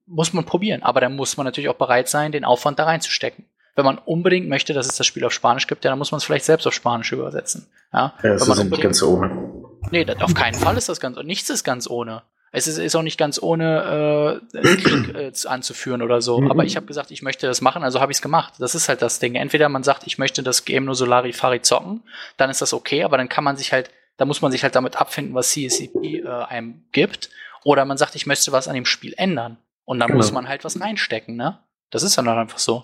muss 0.05 0.33
man 0.33 0.45
probieren. 0.45 0.83
Aber 0.83 0.99
dann 0.99 1.15
muss 1.15 1.37
man 1.37 1.45
natürlich 1.45 1.69
auch 1.69 1.75
bereit 1.75 2.09
sein, 2.09 2.31
den 2.31 2.43
Aufwand 2.43 2.79
da 2.79 2.83
reinzustecken 2.83 3.45
wenn 3.75 3.85
man 3.85 3.97
unbedingt 3.97 4.49
möchte, 4.49 4.73
dass 4.73 4.87
es 4.87 4.95
das 4.95 5.07
Spiel 5.07 5.25
auf 5.25 5.33
Spanisch 5.33 5.67
gibt, 5.67 5.83
ja, 5.85 5.91
dann 5.91 5.99
muss 5.99 6.11
man 6.11 6.17
es 6.17 6.23
vielleicht 6.23 6.45
selbst 6.45 6.67
auf 6.67 6.73
Spanisch 6.73 7.11
übersetzen. 7.11 7.67
Ja, 7.93 8.13
ja 8.23 8.33
das 8.33 8.47
ist 8.47 8.63
nicht 8.63 8.81
ganz 8.81 9.01
ohne. 9.01 9.51
Nee, 9.91 10.05
das, 10.05 10.21
auf 10.21 10.33
keinen 10.33 10.55
Fall 10.55 10.77
ist 10.77 10.89
das 10.89 10.99
ganz, 10.99 11.17
nichts 11.23 11.49
ist 11.49 11.63
ganz 11.63 11.89
ohne. 11.89 12.23
Es 12.51 12.67
ist, 12.67 12.79
ist 12.79 12.95
auch 12.95 13.03
nicht 13.03 13.17
ganz 13.19 13.41
ohne 13.41 14.41
äh, 14.53 14.61
Krieg 14.61 15.15
äh, 15.15 15.31
anzuführen 15.47 16.01
oder 16.01 16.21
so. 16.21 16.41
Mhm. 16.41 16.49
Aber 16.49 16.63
ich 16.63 16.75
habe 16.75 16.87
gesagt, 16.87 17.11
ich 17.11 17.21
möchte 17.21 17.45
das 17.45 17.61
machen, 17.61 17.83
also 17.83 18.01
habe 18.01 18.11
ich 18.11 18.17
es 18.17 18.21
gemacht. 18.21 18.55
Das 18.57 18.73
ist 18.73 18.89
halt 18.89 19.01
das 19.01 19.19
Ding. 19.19 19.35
Entweder 19.35 19.69
man 19.69 19.83
sagt, 19.83 20.07
ich 20.07 20.17
möchte 20.17 20.41
das 20.41 20.65
Game 20.65 20.85
nur 20.85 20.95
Solari 20.95 21.31
Fari 21.31 21.61
zocken, 21.61 22.01
dann 22.37 22.49
ist 22.49 22.61
das 22.61 22.73
okay, 22.73 23.03
aber 23.03 23.17
dann 23.17 23.29
kann 23.29 23.43
man 23.43 23.55
sich 23.55 23.71
halt, 23.71 23.91
da 24.17 24.25
muss 24.25 24.41
man 24.41 24.51
sich 24.51 24.63
halt 24.63 24.75
damit 24.75 24.99
abfinden, 24.99 25.35
was 25.35 25.51
CSCP 25.51 26.23
äh, 26.23 26.27
einem 26.27 26.85
gibt. 26.91 27.29
Oder 27.63 27.85
man 27.85 27.97
sagt, 27.97 28.15
ich 28.15 28.25
möchte 28.25 28.51
was 28.51 28.67
an 28.67 28.73
dem 28.73 28.85
Spiel 28.85 29.13
ändern. 29.17 29.57
Und 29.85 29.99
dann 29.99 30.07
genau. 30.07 30.17
muss 30.17 30.31
man 30.31 30.47
halt 30.47 30.63
was 30.63 30.79
reinstecken, 30.79 31.35
ne? 31.35 31.59
Das 31.91 32.03
ist 32.03 32.17
dann 32.17 32.27
halt 32.27 32.37
einfach 32.37 32.59
so. 32.59 32.83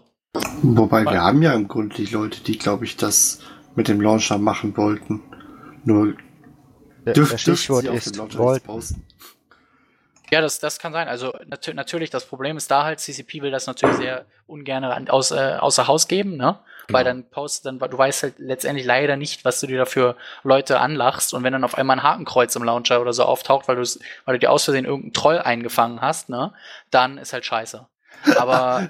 Wobei 0.62 1.04
wir 1.06 1.22
haben 1.22 1.42
ja 1.42 1.54
im 1.54 1.68
Grunde 1.68 1.96
die 1.96 2.06
Leute, 2.06 2.42
die, 2.42 2.58
glaube 2.58 2.86
ich, 2.86 2.98
das 2.98 3.40
mit 3.76 3.88
dem 3.88 4.02
Launcher 4.02 4.38
machen 4.38 4.76
wollten. 4.78 5.22
Nur 5.84 6.16
dürf, 7.14 7.32
das 7.32 7.42
Stichwort 7.42 7.86
ist 7.86 8.18
wollten. 8.38 9.06
Ja, 10.32 10.42
das, 10.42 10.60
das 10.60 10.80
kann 10.80 10.92
sein. 10.92 11.08
Also 11.08 11.34
nat 11.46 11.70
natürlich, 11.76 12.10
das 12.10 12.26
Problem 12.26 12.58
ist 12.58 12.72
da 12.72 12.84
halt, 12.84 13.00
CCP 13.00 13.42
will 13.42 13.52
das 13.52 13.68
natürlich 13.68 13.98
sehr 13.98 14.26
ungern 14.48 15.08
aus, 15.10 15.32
äh, 15.32 15.58
außer 15.60 15.88
Haus 15.88 16.08
geben, 16.08 16.36
ne? 16.36 16.60
Genau. 16.88 16.98
Weil 16.98 17.06
dann 17.06 17.30
postet 17.30 17.66
dann, 17.66 17.90
du 17.90 17.98
weißt 17.98 18.24
halt 18.24 18.34
letztendlich 18.38 18.86
leider 18.86 19.18
nicht, 19.18 19.46
was 19.46 19.60
du 19.60 19.68
dir 19.68 19.78
dafür 19.78 20.18
Leute 20.44 20.80
anlachst. 20.80 21.34
Und 21.34 21.44
wenn 21.44 21.54
dann 21.54 21.64
auf 21.64 21.78
einmal 21.78 21.98
ein 21.98 22.04
Hakenkreuz 22.04 22.56
im 22.56 22.64
Launcher 22.64 23.02
oder 23.02 23.14
so 23.14 23.24
auftaucht, 23.24 23.68
weil 23.68 23.76
du 23.76 23.84
weil 24.26 24.36
du 24.36 24.40
dir 24.40 24.52
aus 24.52 24.66
Versehen 24.66 24.86
irgendeinen 24.86 25.14
Troll 25.14 25.40
eingefangen 25.40 26.02
hast, 26.02 26.30
ne, 26.30 26.54
dann 26.92 27.18
ist 27.18 27.34
halt 27.34 27.46
scheiße. 27.46 27.88
Aber 28.38 28.90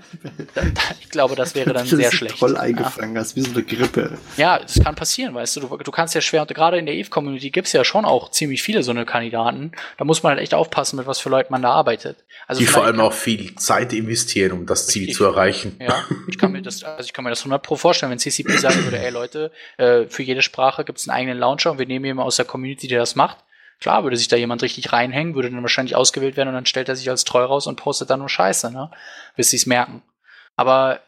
da, 0.53 0.61
da, 0.61 0.81
ich 0.99 1.09
glaube, 1.09 1.35
das 1.35 1.55
wäre 1.55 1.73
dann 1.73 1.87
das 1.87 1.89
sehr 1.89 2.11
schlecht. 2.11 2.37
Voll 2.37 2.57
eingefangen 2.57 3.15
ja. 3.15 3.21
hast, 3.21 3.35
wie 3.35 3.41
so 3.41 3.51
eine 3.51 3.63
Grippe. 3.63 4.17
Ja, 4.37 4.59
das 4.59 4.81
kann 4.83 4.95
passieren, 4.95 5.33
weißt 5.33 5.57
du. 5.57 5.61
Du, 5.61 5.77
du 5.77 5.91
kannst 5.91 6.15
ja 6.15 6.21
schwer, 6.21 6.41
und 6.41 6.53
gerade 6.53 6.77
in 6.77 6.85
der 6.85 6.95
Eve-Community 6.95 7.49
gibt 7.49 7.67
es 7.67 7.73
ja 7.73 7.83
schon 7.83 8.05
auch 8.05 8.31
ziemlich 8.31 8.63
viele 8.63 8.83
so 8.83 8.91
eine 8.91 9.05
Kandidaten. 9.05 9.71
Da 9.97 10.05
muss 10.05 10.23
man 10.23 10.31
halt 10.31 10.41
echt 10.41 10.53
aufpassen, 10.53 10.97
mit 10.97 11.07
was 11.07 11.19
für 11.19 11.29
Leuten 11.29 11.51
man 11.51 11.61
da 11.61 11.71
arbeitet. 11.71 12.17
Also 12.47 12.59
Die 12.59 12.67
vor 12.67 12.85
allem 12.85 12.99
auch 12.99 13.13
viel 13.13 13.55
Zeit 13.55 13.93
investieren, 13.93 14.51
um 14.51 14.65
das 14.65 14.87
Ziel 14.87 15.11
zu 15.11 15.25
erreichen. 15.25 15.77
Ja, 15.79 16.03
ich 16.27 16.37
kann 16.37 16.51
mir 16.51 16.61
das, 16.61 16.83
also 16.83 17.05
ich 17.05 17.13
kann 17.13 17.23
mir 17.23 17.31
das 17.31 17.39
100 17.39 17.61
pro 17.61 17.75
vorstellen, 17.75 18.11
wenn 18.11 18.19
CCP 18.19 18.57
sagen 18.57 18.83
würde, 18.83 18.99
ey 18.99 19.11
Leute, 19.11 19.51
äh, 19.77 20.05
für 20.07 20.23
jede 20.23 20.41
Sprache 20.41 20.83
gibt 20.83 20.99
es 20.99 21.07
einen 21.07 21.17
eigenen 21.17 21.39
Launcher 21.39 21.71
und 21.71 21.79
wir 21.79 21.85
nehmen 21.85 22.05
jemanden 22.05 22.27
aus 22.27 22.35
der 22.35 22.45
Community, 22.45 22.87
der 22.87 22.99
das 22.99 23.15
macht 23.15 23.44
Klar, 23.79 24.03
würde 24.03 24.17
sich 24.17 24.27
da 24.27 24.35
jemand 24.35 24.63
richtig 24.63 24.93
reinhängen, 24.93 25.35
würde 25.35 25.51
dann 25.51 25.61
wahrscheinlich 25.61 25.95
ausgewählt 25.95 26.37
werden 26.37 26.49
und 26.49 26.55
dann 26.55 26.65
stellt 26.65 26.89
er 26.89 26.95
sich 26.95 27.09
als 27.09 27.23
treu 27.23 27.43
raus 27.43 27.67
und 27.67 27.75
postet 27.75 28.09
dann 28.09 28.19
nur 28.19 28.29
Scheiße, 28.29 28.71
ne? 28.71 28.89
Bis 29.35 29.49
sie 29.49 29.57
es 29.57 29.65
merken. 29.65 30.01
Aber 30.55 31.01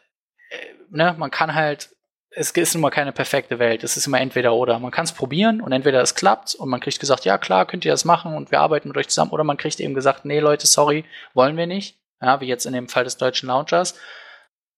äh, 0.49 0.73
ne, 0.89 1.15
man 1.17 1.31
kann 1.31 1.55
halt, 1.55 1.89
es 2.29 2.51
ist 2.51 2.75
immer 2.75 2.91
keine 2.91 3.13
perfekte 3.13 3.57
Welt. 3.57 3.83
Es 3.83 3.97
ist 3.97 4.05
immer 4.05 4.19
entweder 4.19 4.53
oder. 4.53 4.79
Man 4.79 4.91
kann 4.91 5.05
es 5.05 5.11
probieren 5.11 5.61
und 5.61 5.71
entweder 5.71 6.01
es 6.01 6.13
klappt 6.13 6.55
und 6.55 6.69
man 6.69 6.79
kriegt 6.79 6.99
gesagt, 6.99 7.25
ja 7.25 7.37
klar, 7.37 7.65
könnt 7.65 7.85
ihr 7.85 7.91
das 7.91 8.05
machen 8.05 8.35
und 8.35 8.51
wir 8.51 8.59
arbeiten 8.59 8.89
mit 8.89 8.97
euch 8.97 9.07
zusammen. 9.07 9.31
Oder 9.31 9.43
man 9.43 9.57
kriegt 9.57 9.79
eben 9.79 9.95
gesagt, 9.95 10.25
nee 10.25 10.39
Leute, 10.39 10.67
sorry, 10.67 11.05
wollen 11.33 11.57
wir 11.57 11.67
nicht. 11.67 11.97
Ja, 12.21 12.41
wie 12.41 12.47
jetzt 12.47 12.65
in 12.65 12.73
dem 12.73 12.89
Fall 12.89 13.05
des 13.05 13.17
deutschen 13.17 13.47
Launchers. 13.47 13.97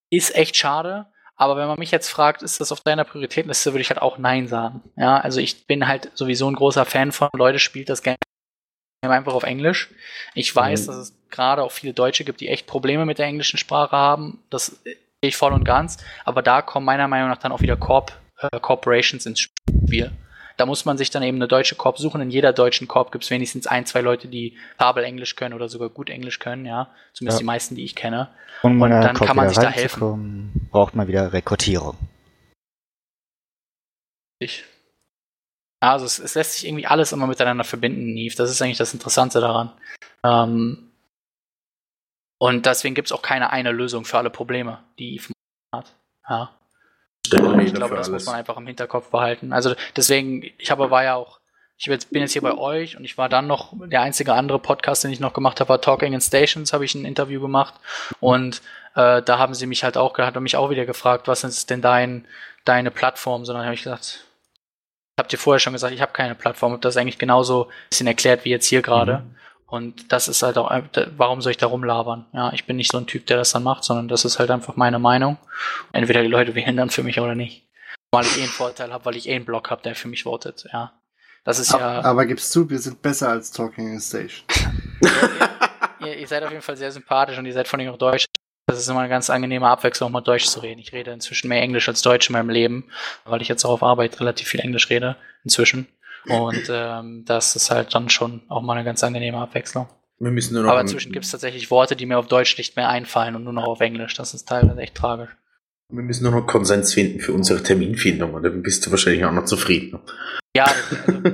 Ist 0.10 0.36
echt 0.36 0.56
schade. 0.56 1.08
Aber 1.40 1.56
wenn 1.56 1.68
man 1.68 1.80
mich 1.80 1.92
jetzt 1.92 2.10
fragt, 2.10 2.44
ist 2.44 2.60
das 2.60 2.74
auf 2.74 2.82
deiner 2.82 3.06
Prioritätenliste, 3.06 3.72
würde 3.72 3.82
ich 3.82 3.90
halt 3.90 4.02
auch 4.02 4.18
Nein 4.18 4.50
sagen. 4.50 4.82
Ja, 4.98 5.18
also 5.18 5.40
ich 5.40 5.66
bin 5.68 5.88
halt 5.88 6.12
sowieso 6.14 6.52
ein 6.52 6.56
großer 6.56 6.84
Fan 6.84 7.14
von 7.14 7.30
Leute 7.34 7.60
spielt 7.60 7.88
das 7.88 8.04
Game 8.04 8.18
einfach 9.02 9.34
auf 9.34 9.44
Englisch. 9.44 9.90
Ich 10.36 10.54
weiß, 10.54 10.84
mhm. 10.84 10.88
dass 10.88 10.96
es 10.98 11.14
gerade 11.30 11.64
auch 11.64 11.72
viele 11.72 11.94
Deutsche 11.94 12.26
gibt, 12.26 12.42
die 12.42 12.50
echt 12.50 12.68
Probleme 12.68 13.06
mit 13.06 13.20
der 13.20 13.28
englischen 13.28 13.58
Sprache 13.58 13.96
haben. 13.96 14.44
Das 14.50 14.82
sehe 14.84 14.98
ich 15.22 15.38
voll 15.38 15.54
und 15.54 15.64
ganz. 15.64 15.98
Aber 16.26 16.42
da 16.42 16.62
kommen 16.62 16.86
meiner 16.86 17.08
Meinung 17.08 17.30
nach 17.30 17.38
dann 17.38 17.54
auch 17.54 17.62
wieder 17.62 17.78
Corp, 17.78 18.12
äh, 18.40 18.60
Corporations 18.60 19.26
ins 19.26 19.40
Spiel. 19.40 20.12
Da 20.60 20.66
muss 20.66 20.84
man 20.84 20.97
sich 20.97 21.10
dann 21.10 21.24
eben 21.24 21.38
eine 21.38 21.47
deutsche 21.47 21.76
Korb 21.76 21.99
suchen. 21.99 22.20
In 22.20 22.32
jeder 22.32 22.51
deutschen 22.51 22.89
Korb 22.89 23.14
gibt 23.14 23.24
es 23.24 23.30
wenigstens 23.30 23.66
ein, 23.66 23.86
zwei 23.86 24.01
Leute, 24.01 24.28
die 24.28 24.57
Fabel 24.78 25.05
Englisch 25.05 25.38
können 25.38 25.53
oder 25.53 25.70
sogar 25.70 25.88
gut 25.88 26.10
Englisch 26.10 26.39
können, 26.39 26.66
ja. 26.66 26.89
Zumindest 27.14 27.38
ja. 27.38 27.43
die 27.43 27.45
meisten, 27.45 27.76
die 27.76 27.86
ich 27.86 27.95
kenne. 27.95 28.28
Und, 28.62 28.82
und 28.82 28.89
dann 28.89 29.16
kann 29.16 29.38
man 29.38 29.47
sich 29.47 29.57
da 29.57 29.70
helfen. 29.70 30.68
Braucht 30.70 30.95
man 30.95 31.07
wieder 31.07 31.32
Rekrutierung. 31.32 31.95
Ich. 34.39 34.66
Also 35.80 36.05
es, 36.05 36.20
es, 36.20 36.36
lässt 36.36 36.55
sich 36.55 36.68
irgendwie 36.68 36.88
alles 36.88 37.14
immer 37.14 37.28
miteinander 37.28 37.64
verbinden, 37.64 38.14
Neve. 38.14 38.36
Das 38.36 38.51
ist 38.51 38.62
eigentlich 38.62 38.78
das 38.78 38.93
Interessante 38.93 39.39
daran. 39.39 39.72
Ähm, 40.26 40.91
und 42.38 42.66
deswegen 42.66 42.95
gibt 42.95 43.07
es 43.07 43.12
auch 43.14 43.22
keine 43.22 43.51
eine 43.51 43.72
Lösung 43.72 44.03
für 44.03 44.18
alle 44.18 44.30
Probleme, 44.30 44.84
die 44.99 45.16
Eve 45.16 45.32
hat. 45.74 45.95
Ja. 46.28 46.59
Ich 47.26 47.74
glaube, 47.74 47.95
das 47.95 48.07
alles. 48.07 48.09
muss 48.09 48.26
man 48.26 48.36
einfach 48.36 48.57
im 48.57 48.67
Hinterkopf 48.67 49.09
behalten. 49.09 49.53
Also 49.53 49.76
deswegen, 49.95 50.43
ich 50.57 50.72
habe 50.72 50.89
war 50.89 51.03
ja 51.03 51.15
auch, 51.15 51.39
ich 51.78 51.86
bin 51.88 52.22
jetzt 52.22 52.34
hier 52.34 52.41
bei 52.41 52.57
euch 52.57 52.97
und 52.97 53.05
ich 53.05 53.17
war 53.17 53.30
dann 53.30 53.47
noch, 53.47 53.74
der 53.74 54.01
einzige 54.01 54.34
andere 54.34 54.59
Podcast, 54.59 55.03
den 55.03 55.11
ich 55.11 55.20
noch 55.20 55.34
gemacht 55.34 55.59
habe, 55.59 55.70
war 55.70 55.82
Talking 55.82 56.13
in 56.13 56.22
Stations, 56.22 56.74
habe 56.74 56.86
ich 56.86 56.95
ein 56.95 57.05
Interview 57.05 57.39
gemacht 57.39 57.76
und 58.20 58.61
äh, 58.95 59.22
da 59.22 59.38
haben 59.38 59.53
sie 59.53 59.65
mich 59.65 59.84
halt 59.84 59.95
auch, 59.95 60.17
hat 60.17 60.39
mich 60.41 60.57
auch 60.57 60.70
wieder 60.70 60.86
gefragt, 60.86 61.28
was 61.28 61.43
ist 61.43 61.70
denn 61.70 61.82
dein, 61.82 62.26
deine 62.65 62.91
Plattform, 62.91 63.45
sondern 63.45 63.63
habe 63.63 63.76
ich 63.76 63.84
gesagt, 63.84 64.26
habt 65.17 65.32
ihr 65.32 65.39
vorher 65.39 65.59
schon 65.59 65.74
gesagt, 65.74 65.93
ich 65.93 66.01
habe 66.01 66.11
keine 66.11 66.36
Plattform, 66.36 66.74
habe 66.74 66.82
das 66.82 66.97
eigentlich 66.97 67.20
genauso 67.20 67.65
ein 67.65 67.89
bisschen 67.89 68.07
erklärt 68.07 68.45
wie 68.45 68.49
jetzt 68.49 68.65
hier 68.65 68.82
gerade. 68.82 69.20
Mhm. 69.20 69.36
Und 69.70 70.11
das 70.11 70.28
ist 70.28 70.41
halt 70.41 70.57
auch, 70.57 70.72
warum 71.15 71.41
soll 71.41 71.51
ich 71.51 71.57
da 71.57 71.67
rumlabern? 71.67 72.26
Ja, 72.34 72.51
ich 72.53 72.65
bin 72.65 72.78
nicht 72.78 72.91
so 72.91 72.97
ein 72.97 73.05
Typ, 73.05 73.28
der 73.28 73.38
das 73.38 73.51
dann 73.51 73.63
macht, 73.63 73.84
sondern 73.84 74.07
das 74.07 74.26
ist 74.26 74.39
halt 74.39 74.49
einfach 74.49 74.76
meine 74.76 74.97
Meinung. 74.97 75.38
Entweder 75.91 76.24
die 76.24 76.28
Leute 76.28 76.55
wählen 76.55 76.76
dann 76.76 76.89
für 76.89 77.03
mich 77.03 77.20
oder 77.20 77.36
nicht. 77.36 77.67
Weil 78.11 78.26
ich 78.26 78.38
eh 78.38 78.41
einen 78.41 78.49
Vorteil 78.49 78.91
habe, 78.91 79.05
weil 79.05 79.15
ich 79.15 79.30
eh 79.30 79.36
einen 79.36 79.45
Blog 79.45 79.70
habe, 79.70 79.84
der 79.84 79.93
für 79.93 80.07
mich 80.07 80.24
votet, 80.24 80.65
ja. 80.74 80.93
Das 81.43 81.59
ist 81.59 81.72
ja. 81.72 82.03
Aber 82.03 82.26
gibst 82.26 82.53
du, 82.55 82.70
wir 82.70 82.80
sind 82.80 83.01
besser 83.01 83.30
als 83.30 83.51
Talking 83.51 83.93
in 83.93 83.99
Station. 83.99 84.45
ihr, 86.01 86.07
ihr, 86.07 86.17
ihr, 86.17 86.28
seid 86.28 86.43
auf 86.43 86.51
jeden 86.51 86.61
Fall 86.61 86.76
sehr 86.76 86.91
sympathisch 86.91 87.38
und 87.38 87.45
ihr 87.45 87.53
seid 87.53 87.67
von 87.67 87.80
allem 87.80 87.93
auch 87.93 87.97
Deutsch. 87.97 88.26
Das 88.67 88.78
ist 88.78 88.88
immer 88.88 88.99
eine 88.99 89.09
ganz 89.09 89.30
angenehme 89.30 89.67
Abwechslung, 89.67 90.11
mal 90.11 90.22
Deutsch 90.22 90.45
zu 90.45 90.59
reden. 90.59 90.80
Ich 90.80 90.93
rede 90.93 91.11
inzwischen 91.11 91.47
mehr 91.47 91.61
Englisch 91.61 91.88
als 91.88 92.01
Deutsch 92.01 92.30
in 92.30 92.34
meinem 92.34 92.49
Leben, 92.49 92.91
weil 93.26 93.41
ich 93.41 93.47
jetzt 93.47 93.65
auch 93.65 93.72
auf 93.72 93.84
Arbeit 93.84 94.20
relativ 94.20 94.47
viel 94.47 94.59
Englisch 94.59 94.89
rede, 94.89 95.15
inzwischen. 95.43 95.88
Und 96.28 96.70
ähm, 96.70 97.24
das 97.26 97.55
ist 97.55 97.72
halt 97.72 97.93
dann 97.93 98.09
schon 98.09 98.41
auch 98.49 98.61
mal 98.61 98.74
eine 98.74 98.84
ganz 98.84 99.03
angenehme 99.03 99.38
Abwechslung. 99.38 99.88
Wir 100.20 100.32
müssen 100.32 100.53
nur 100.53 100.63
noch 100.63 100.72
Aber 100.72 100.82
inzwischen 100.82 101.13
gibt 101.13 101.26
es 101.26 101.32
tatsächlich 101.32 101.72
Worte, 101.72 101.95
die 101.95 102.05
mir 102.05 102.17
auf 102.20 102.28
Deutsch 102.28 102.57
nicht 102.57 102.76
mehr 102.76 102.89
einfallen 102.89 103.36
und 103.36 103.45
nur 103.45 103.53
noch 103.53 103.67
auf 103.67 103.80
Englisch. 103.80 104.15
Das 104.15 104.34
ist 104.34 104.47
teilweise 104.47 104.80
echt 104.82 104.95
tragisch. 104.95 105.30
Wir 105.91 106.03
müssen 106.03 106.24
nur 106.24 106.34
noch 106.34 106.45
Konsens 106.45 106.93
finden 106.93 107.20
für 107.20 107.34
unsere 107.34 107.63
Terminfindung 107.63 108.34
und 108.34 108.43
dann 108.43 108.61
bist 108.61 108.86
du 108.86 108.91
wahrscheinlich 108.91 109.26
auch 109.26 109.32
noch 109.32 109.45
zufrieden. 109.45 109.99
Ja, 110.56 110.66
also, 111.08 111.30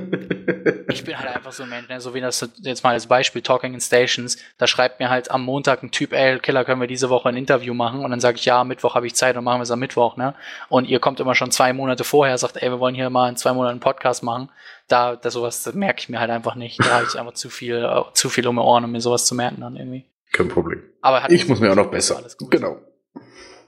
ich 0.90 1.04
bin 1.04 1.18
halt 1.18 1.34
einfach 1.34 1.52
so 1.52 1.62
ein 1.62 1.70
Mensch, 1.70 1.88
ne? 1.88 2.00
so 2.02 2.12
wie 2.12 2.20
das 2.20 2.46
jetzt 2.60 2.84
mal 2.84 2.90
als 2.90 3.06
Beispiel 3.06 3.40
Talking 3.40 3.72
in 3.72 3.80
Stations, 3.80 4.36
da 4.58 4.66
schreibt 4.66 5.00
mir 5.00 5.08
halt 5.08 5.30
am 5.30 5.42
Montag 5.42 5.82
ein 5.82 5.90
Typ, 5.90 6.12
ey, 6.12 6.38
Killer, 6.38 6.66
können 6.66 6.82
wir 6.82 6.86
diese 6.86 7.08
Woche 7.08 7.30
ein 7.30 7.36
Interview 7.36 7.72
machen? 7.72 8.04
Und 8.04 8.10
dann 8.10 8.20
sage 8.20 8.36
ich, 8.36 8.44
ja, 8.44 8.62
Mittwoch 8.64 8.94
habe 8.94 9.06
ich 9.06 9.14
Zeit 9.14 9.36
und 9.36 9.44
machen 9.44 9.58
wir 9.58 9.62
es 9.62 9.70
am 9.70 9.78
Mittwoch, 9.78 10.18
ne? 10.18 10.34
Und 10.68 10.86
ihr 10.86 11.00
kommt 11.00 11.18
immer 11.18 11.34
schon 11.34 11.50
zwei 11.50 11.72
Monate 11.72 12.04
vorher, 12.04 12.36
sagt, 12.36 12.58
ey, 12.58 12.70
wir 12.70 12.78
wollen 12.78 12.94
hier 12.94 13.08
mal 13.08 13.30
in 13.30 13.36
zwei 13.36 13.54
Monaten 13.54 13.72
einen 13.72 13.80
Podcast 13.80 14.22
machen. 14.22 14.50
Da, 14.88 15.16
da 15.16 15.30
sowas, 15.30 15.62
das 15.62 15.74
merke 15.74 16.00
ich 16.00 16.08
mir 16.10 16.20
halt 16.20 16.30
einfach 16.30 16.54
nicht. 16.54 16.78
Da 16.78 16.96
habe 16.96 17.06
ich 17.08 17.18
einfach 17.18 17.34
zu 17.34 17.48
viel, 17.48 17.76
äh, 17.76 18.02
zu 18.12 18.28
viel 18.28 18.46
um 18.46 18.56
die 18.56 18.62
Ohren, 18.62 18.84
um 18.84 18.92
mir 18.92 19.00
sowas 19.00 19.24
zu 19.24 19.34
merken 19.34 19.62
dann 19.62 19.76
irgendwie. 19.76 20.04
Kein 20.32 20.48
Problem. 20.48 20.82
Aber 21.00 21.30
ich 21.30 21.48
muss 21.48 21.60
mir 21.60 21.72
auch 21.72 21.76
noch 21.76 21.90
besser. 21.90 22.22
Genau. 22.50 22.78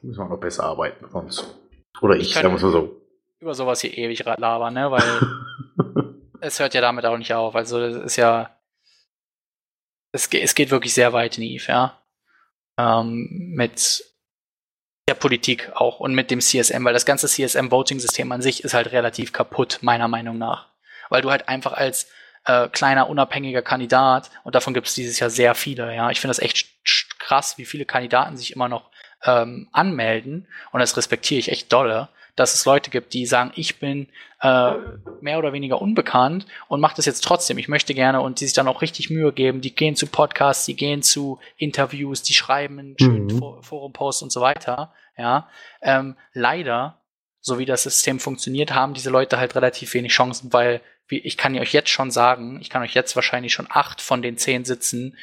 Müssen 0.02 0.18
wir 0.18 0.24
auch 0.26 0.28
noch 0.28 0.40
besser 0.40 0.64
arbeiten 0.64 1.06
sonst. 1.10 1.58
Oder 2.02 2.16
ich, 2.16 2.28
ich 2.28 2.34
sagen 2.34 2.52
wir 2.52 2.58
so 2.58 3.00
über 3.40 3.54
sowas 3.54 3.80
hier 3.80 3.96
ewig 3.96 4.24
labern, 4.24 4.74
ne? 4.74 4.90
Weil 4.90 5.20
es 6.40 6.58
hört 6.58 6.74
ja 6.74 6.80
damit 6.80 7.04
auch 7.06 7.18
nicht 7.18 7.32
auf. 7.32 7.54
Also 7.54 7.80
es 7.80 7.96
ist 7.96 8.16
ja. 8.16 8.54
Es, 10.12 10.28
es 10.32 10.54
geht 10.54 10.70
wirklich 10.70 10.94
sehr 10.94 11.12
weit 11.12 11.38
in 11.38 11.44
Eve, 11.44 11.66
ja. 11.68 12.02
Ähm, 12.78 13.28
mit 13.54 14.04
der 15.08 15.14
Politik 15.14 15.70
auch 15.74 16.00
und 16.00 16.14
mit 16.14 16.30
dem 16.30 16.40
CSM, 16.40 16.84
weil 16.84 16.92
das 16.92 17.06
ganze 17.06 17.26
CSM-Voting-System 17.26 18.30
an 18.30 18.42
sich 18.42 18.62
ist 18.62 18.74
halt 18.74 18.92
relativ 18.92 19.32
kaputt, 19.32 19.78
meiner 19.80 20.08
Meinung 20.08 20.38
nach. 20.38 20.68
Weil 21.08 21.22
du 21.22 21.30
halt 21.30 21.48
einfach 21.48 21.72
als 21.72 22.08
äh, 22.44 22.68
kleiner, 22.68 23.08
unabhängiger 23.08 23.62
Kandidat, 23.62 24.30
und 24.44 24.54
davon 24.54 24.74
gibt 24.74 24.86
es 24.86 24.94
dieses 24.94 25.18
Jahr 25.18 25.30
sehr 25.30 25.54
viele, 25.54 25.94
ja. 25.94 26.10
Ich 26.10 26.20
finde 26.20 26.30
das 26.30 26.38
echt 26.38 26.68
krass, 27.18 27.58
wie 27.58 27.64
viele 27.64 27.84
Kandidaten 27.84 28.36
sich 28.36 28.54
immer 28.54 28.68
noch 28.68 28.90
ähm, 29.24 29.68
anmelden, 29.72 30.46
und 30.72 30.80
das 30.80 30.96
respektiere 30.96 31.40
ich 31.40 31.50
echt 31.50 31.72
dolle, 31.72 32.08
dass 32.38 32.54
es 32.54 32.64
Leute 32.64 32.90
gibt, 32.90 33.12
die 33.14 33.26
sagen, 33.26 33.52
ich 33.54 33.78
bin 33.78 34.08
äh, 34.40 34.72
mehr 35.20 35.38
oder 35.38 35.52
weniger 35.52 35.80
unbekannt 35.82 36.46
und 36.68 36.80
mache 36.80 36.96
das 36.96 37.06
jetzt 37.06 37.24
trotzdem. 37.24 37.58
Ich 37.58 37.68
möchte 37.68 37.94
gerne 37.94 38.20
und 38.20 38.40
die 38.40 38.44
sich 38.44 38.54
dann 38.54 38.68
auch 38.68 38.82
richtig 38.82 39.10
Mühe 39.10 39.32
geben. 39.32 39.60
Die 39.60 39.74
gehen 39.74 39.96
zu 39.96 40.06
Podcasts, 40.06 40.66
die 40.66 40.76
gehen 40.76 41.02
zu 41.02 41.38
Interviews, 41.56 42.22
die 42.22 42.34
schreiben 42.34 42.78
einen 42.78 42.96
schönen 42.98 43.26
Mhm. 43.26 43.62
Forum-Post 43.62 44.22
und 44.22 44.32
so 44.32 44.40
weiter. 44.40 44.92
Ja, 45.16 45.48
ähm, 45.82 46.16
leider, 46.32 47.00
so 47.40 47.58
wie 47.58 47.66
das 47.66 47.82
System 47.82 48.20
funktioniert, 48.20 48.72
haben 48.72 48.94
diese 48.94 49.10
Leute 49.10 49.38
halt 49.38 49.56
relativ 49.56 49.92
wenig 49.94 50.12
Chancen, 50.12 50.52
weil 50.52 50.80
wie, 51.08 51.18
ich 51.18 51.36
kann 51.36 51.58
euch 51.58 51.72
jetzt 51.72 51.90
schon 51.90 52.10
sagen, 52.10 52.58
ich 52.60 52.70
kann 52.70 52.82
euch 52.82 52.94
jetzt 52.94 53.16
wahrscheinlich 53.16 53.52
schon 53.52 53.66
acht 53.68 54.00
von 54.00 54.22
den 54.22 54.36
zehn 54.36 54.64
Sitzen 54.64 55.16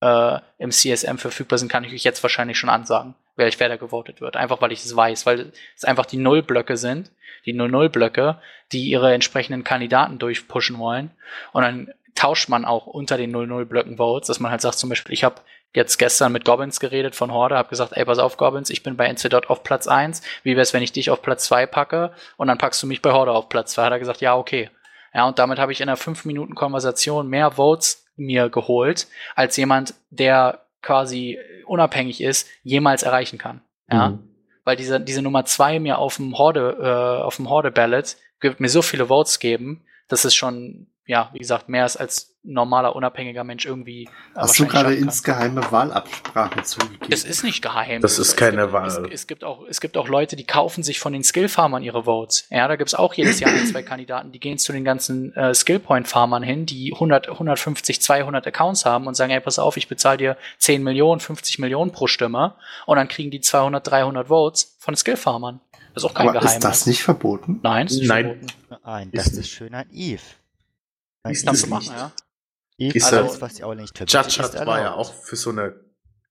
äh, 0.00 0.38
im 0.58 0.70
CSM 0.72 1.16
verfügbar 1.16 1.58
sind, 1.58 1.70
kann 1.70 1.84
ich 1.84 1.94
euch 1.94 2.04
jetzt 2.04 2.22
wahrscheinlich 2.22 2.58
schon 2.58 2.68
ansagen, 2.68 3.14
wer, 3.36 3.50
wer 3.58 3.68
da 3.68 3.76
gewotet 3.76 4.20
wird. 4.20 4.36
Einfach 4.36 4.60
weil 4.60 4.72
ich 4.72 4.84
es 4.84 4.94
weiß, 4.94 5.26
weil 5.26 5.52
es 5.76 5.84
einfach 5.84 6.06
die 6.06 6.18
Nullblöcke 6.18 6.76
sind, 6.76 7.10
die 7.46 7.54
0-0-Blöcke, 7.54 8.38
die 8.72 8.88
ihre 8.88 9.12
entsprechenden 9.12 9.64
Kandidaten 9.64 10.18
durchpushen 10.18 10.78
wollen. 10.78 11.10
Und 11.52 11.62
dann 11.62 11.94
tauscht 12.14 12.48
man 12.48 12.64
auch 12.64 12.86
unter 12.86 13.16
den 13.16 13.34
0-0-Blöcken 13.34 13.96
Votes, 13.96 14.28
dass 14.28 14.40
man 14.40 14.50
halt 14.50 14.60
sagt, 14.60 14.78
zum 14.78 14.90
Beispiel, 14.90 15.14
ich 15.14 15.24
habe 15.24 15.36
jetzt 15.74 15.98
gestern 15.98 16.32
mit 16.32 16.44
Gobbins 16.44 16.80
geredet 16.80 17.14
von 17.14 17.32
Horde, 17.32 17.56
habe 17.56 17.70
gesagt, 17.70 17.92
ey, 17.94 18.04
pass 18.04 18.18
auf, 18.18 18.36
Gobbins, 18.36 18.70
ich 18.70 18.82
bin 18.82 18.96
bei 18.96 19.06
NC 19.06 19.32
auf 19.48 19.62
Platz 19.62 19.88
1. 19.88 20.22
Wie 20.42 20.56
wär's, 20.56 20.74
wenn 20.74 20.82
ich 20.82 20.92
dich 20.92 21.10
auf 21.10 21.22
Platz 21.22 21.44
2 21.46 21.66
packe 21.66 22.12
und 22.36 22.48
dann 22.48 22.58
packst 22.58 22.82
du 22.82 22.86
mich 22.86 23.00
bei 23.00 23.12
Horde 23.12 23.32
auf 23.32 23.48
Platz 23.48 23.72
2? 23.72 23.84
Hat 23.84 23.92
er 23.92 23.98
gesagt, 23.98 24.20
ja, 24.20 24.36
okay. 24.36 24.70
Ja, 25.14 25.26
und 25.26 25.38
damit 25.38 25.58
habe 25.58 25.72
ich 25.72 25.80
in 25.80 25.88
einer 25.88 25.96
5 25.96 26.24
Minuten 26.24 26.54
Konversation 26.54 27.28
mehr 27.28 27.52
Votes 27.52 28.06
mir 28.16 28.50
geholt, 28.50 29.06
als 29.34 29.56
jemand, 29.56 29.94
der 30.10 30.60
quasi 30.82 31.38
unabhängig 31.66 32.20
ist, 32.20 32.48
jemals 32.62 33.02
erreichen 33.02 33.38
kann. 33.38 33.62
Ja. 33.90 34.10
Mhm. 34.10 34.28
Weil 34.64 34.76
diese, 34.76 35.00
diese 35.00 35.22
Nummer 35.22 35.44
2 35.44 35.80
mir 35.80 35.98
auf 35.98 36.16
dem 36.16 36.38
Horde, 36.38 36.76
äh, 36.80 37.22
auf 37.22 37.36
dem 37.36 37.48
Horde-Ballot 37.48 38.16
wird 38.40 38.60
mir 38.60 38.68
so 38.68 38.82
viele 38.82 39.06
Votes 39.06 39.38
geben, 39.38 39.84
dass 40.08 40.24
es 40.24 40.34
schon, 40.34 40.88
ja, 41.12 41.28
wie 41.34 41.38
gesagt, 41.38 41.68
mehr 41.68 41.84
ist 41.84 41.96
als 41.98 42.30
normaler, 42.42 42.96
unabhängiger 42.96 43.44
Mensch 43.44 43.66
irgendwie. 43.66 44.04
äh, 44.04 44.08
Hast 44.34 44.58
du 44.58 44.66
gerade 44.66 44.94
insgeheime 44.94 45.60
Wahlabsprache 45.70 46.62
zugegeben? 46.62 47.06
Es 47.12 47.22
ist 47.24 47.44
nicht 47.44 47.62
geheim. 47.62 48.00
Das 48.00 48.18
ist 48.18 48.28
Es 48.28 48.36
keine 48.36 48.62
gibt, 48.62 48.72
Wahl. 48.72 48.88
Es, 48.88 48.96
es, 49.12 49.26
gibt 49.26 49.44
auch, 49.44 49.64
es 49.68 49.80
gibt 49.80 49.96
auch 49.98 50.08
Leute, 50.08 50.34
die 50.36 50.44
kaufen 50.44 50.82
sich 50.82 50.98
von 50.98 51.12
den 51.12 51.22
Skill-Farmern 51.22 51.82
ihre 51.82 52.04
Votes. 52.04 52.46
Ja, 52.50 52.66
da 52.66 52.76
gibt's 52.76 52.94
auch 52.94 53.12
jedes 53.14 53.38
Jahr 53.40 53.52
ein, 53.52 53.66
zwei 53.66 53.82
Kandidaten, 53.82 54.32
die 54.32 54.40
gehen 54.40 54.56
zu 54.58 54.72
den 54.72 54.84
ganzen 54.84 55.32
äh, 55.36 55.54
Skill-Point-Farmern 55.54 56.42
hin, 56.42 56.64
die 56.66 56.92
100, 56.94 57.28
150, 57.28 58.00
200 58.02 58.46
Accounts 58.46 58.86
haben 58.86 59.06
und 59.06 59.14
sagen, 59.14 59.30
ey, 59.32 59.40
pass 59.40 59.58
auf, 59.58 59.76
ich 59.76 59.86
bezahle 59.86 60.16
dir 60.16 60.36
10 60.58 60.82
Millionen, 60.82 61.20
50 61.20 61.58
Millionen 61.58 61.92
pro 61.92 62.06
Stimme 62.06 62.54
und 62.86 62.96
dann 62.96 63.06
kriegen 63.08 63.30
die 63.30 63.40
200, 63.42 63.86
300 63.86 64.28
Votes 64.28 64.74
von 64.80 64.96
Skill-Farmern. 64.96 65.60
Das 65.94 66.02
ist 66.04 66.10
auch 66.10 66.14
kein 66.14 66.28
Aber 66.28 66.38
Geheimnis. 66.40 66.54
ist 66.54 66.64
das 66.64 66.86
nicht 66.86 67.02
verboten? 67.02 67.60
Nein, 67.62 67.86
ist 67.86 67.98
nicht 67.98 68.08
Nein. 68.08 68.24
verboten. 68.24 68.46
Nein, 68.84 69.10
Ist 69.12 69.26
das 69.26 69.32
ist 69.34 69.38
nicht. 69.38 69.52
schön 69.52 69.74
an 69.74 69.86
Ist 71.30 71.46
Kannst 71.46 71.62
du 71.64 71.66
das 71.66 71.70
machen, 71.70 71.82
nicht. 71.84 71.92
ja. 71.96 72.12
Ist 73.00 73.12
er- 73.12 73.18
alles, 73.20 73.40
was 73.40 73.54
die 73.54 73.64
auch 73.64 73.74
nicht 73.74 73.98
Judge 74.00 74.42
war 74.66 74.80
ja 74.80 74.94
auch 74.94 75.12
für 75.14 75.36
so 75.36 75.50
eine 75.50 75.74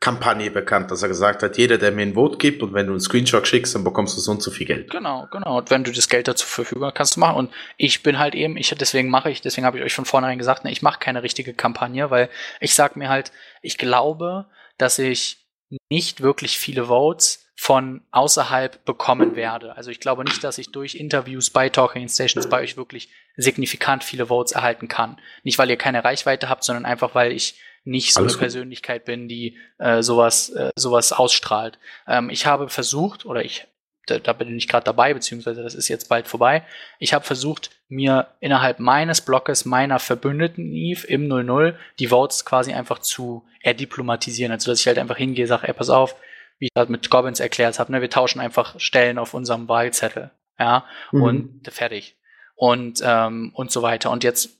Kampagne 0.01 0.49
bekannt, 0.49 0.89
dass 0.89 1.03
er 1.03 1.09
gesagt 1.09 1.43
hat, 1.43 1.57
jeder, 1.57 1.77
der 1.77 1.91
mir 1.91 2.01
ein 2.01 2.15
Vote 2.15 2.37
gibt 2.39 2.63
und 2.63 2.73
wenn 2.73 2.87
du 2.87 2.93
einen 2.93 2.99
Screenshot 2.99 3.47
schickst, 3.47 3.75
dann 3.75 3.83
bekommst 3.83 4.17
du 4.17 4.21
so 4.21 4.31
und 4.31 4.41
so 4.41 4.49
viel 4.49 4.65
Geld. 4.65 4.89
Genau, 4.89 5.27
genau. 5.31 5.59
Und 5.59 5.69
wenn 5.69 5.83
du 5.83 5.91
das 5.91 6.09
Geld 6.09 6.27
dazu 6.27 6.45
verfügung 6.47 6.85
hast, 6.87 6.95
kannst 6.95 7.15
du 7.15 7.19
machen. 7.19 7.35
Und 7.37 7.53
ich 7.77 8.01
bin 8.01 8.17
halt 8.17 8.33
eben, 8.33 8.57
ich 8.57 8.69
deswegen 8.75 9.09
mache 9.09 9.29
ich, 9.29 9.41
deswegen 9.41 9.65
habe 9.65 9.77
ich 9.77 9.83
euch 9.83 9.93
von 9.93 10.05
vornherein 10.05 10.39
gesagt, 10.39 10.63
ne, 10.65 10.71
ich 10.71 10.81
mache 10.81 10.99
keine 10.99 11.21
richtige 11.21 11.53
Kampagne, 11.53 12.09
weil 12.09 12.29
ich 12.59 12.73
sag 12.73 12.95
mir 12.95 13.09
halt, 13.09 13.31
ich 13.61 13.77
glaube, 13.77 14.47
dass 14.79 14.97
ich 14.97 15.45
nicht 15.91 16.21
wirklich 16.21 16.57
viele 16.57 16.87
Votes 16.87 17.45
von 17.61 18.01
außerhalb 18.09 18.85
bekommen 18.85 19.35
werde. 19.35 19.77
Also 19.77 19.91
ich 19.91 19.99
glaube 19.99 20.23
nicht, 20.23 20.43
dass 20.43 20.57
ich 20.57 20.71
durch 20.71 20.95
Interviews 20.95 21.51
bei 21.51 21.69
Talking 21.69 22.09
Stations 22.09 22.49
bei 22.49 22.59
euch 22.59 22.75
wirklich 22.75 23.09
signifikant 23.37 24.03
viele 24.03 24.25
Votes 24.25 24.53
erhalten 24.53 24.87
kann. 24.87 25.19
Nicht, 25.43 25.59
weil 25.59 25.69
ihr 25.69 25.77
keine 25.77 26.03
Reichweite 26.03 26.49
habt, 26.49 26.63
sondern 26.63 26.85
einfach, 26.85 27.13
weil 27.13 27.31
ich 27.31 27.61
nicht 27.83 28.13
so 28.13 28.21
Alles 28.21 28.33
eine 28.33 28.37
gut. 28.37 28.39
Persönlichkeit 28.45 29.05
bin, 29.05 29.27
die 29.27 29.59
äh, 29.77 30.01
sowas, 30.01 30.49
äh, 30.49 30.71
sowas 30.75 31.13
ausstrahlt. 31.13 31.77
Ähm, 32.07 32.31
ich 32.31 32.47
habe 32.47 32.67
versucht, 32.67 33.27
oder 33.27 33.45
ich, 33.45 33.67
da, 34.07 34.17
da 34.17 34.33
bin 34.33 34.57
ich 34.57 34.67
gerade 34.67 34.85
dabei, 34.85 35.13
beziehungsweise 35.13 35.61
das 35.61 35.75
ist 35.75 35.87
jetzt 35.87 36.09
bald 36.09 36.27
vorbei. 36.27 36.65
Ich 36.97 37.13
habe 37.13 37.25
versucht, 37.25 37.69
mir 37.89 38.29
innerhalb 38.39 38.79
meines 38.79 39.21
Blockes, 39.21 39.65
meiner 39.65 39.99
Verbündeten 39.99 40.73
Eve 40.73 41.05
im 41.05 41.27
00 41.27 41.77
die 41.99 42.07
Votes 42.07 42.43
quasi 42.43 42.73
einfach 42.73 42.97
zu 42.97 43.45
erdiplomatisieren. 43.61 44.51
Also 44.51 44.71
dass 44.71 44.79
ich 44.79 44.87
halt 44.87 44.97
einfach 44.97 45.17
hingehe, 45.17 45.45
sage, 45.45 45.67
ey, 45.67 45.75
pass 45.75 45.91
auf, 45.91 46.15
wie 46.61 46.67
ich 46.67 46.73
gerade 46.75 46.91
mit 46.91 47.09
Gobbins 47.09 47.39
erklärt 47.39 47.79
habe, 47.79 47.91
ne, 47.91 48.01
wir 48.01 48.09
tauschen 48.09 48.39
einfach 48.39 48.79
Stellen 48.79 49.17
auf 49.17 49.33
unserem 49.33 49.67
Wahlzettel. 49.67 50.29
Ja, 50.59 50.85
Mhm. 51.11 51.21
und 51.23 51.67
fertig. 51.73 52.15
Und, 52.55 53.01
ähm, 53.03 53.51
und 53.55 53.71
so 53.71 53.81
weiter. 53.81 54.11
Und 54.11 54.23
jetzt, 54.23 54.51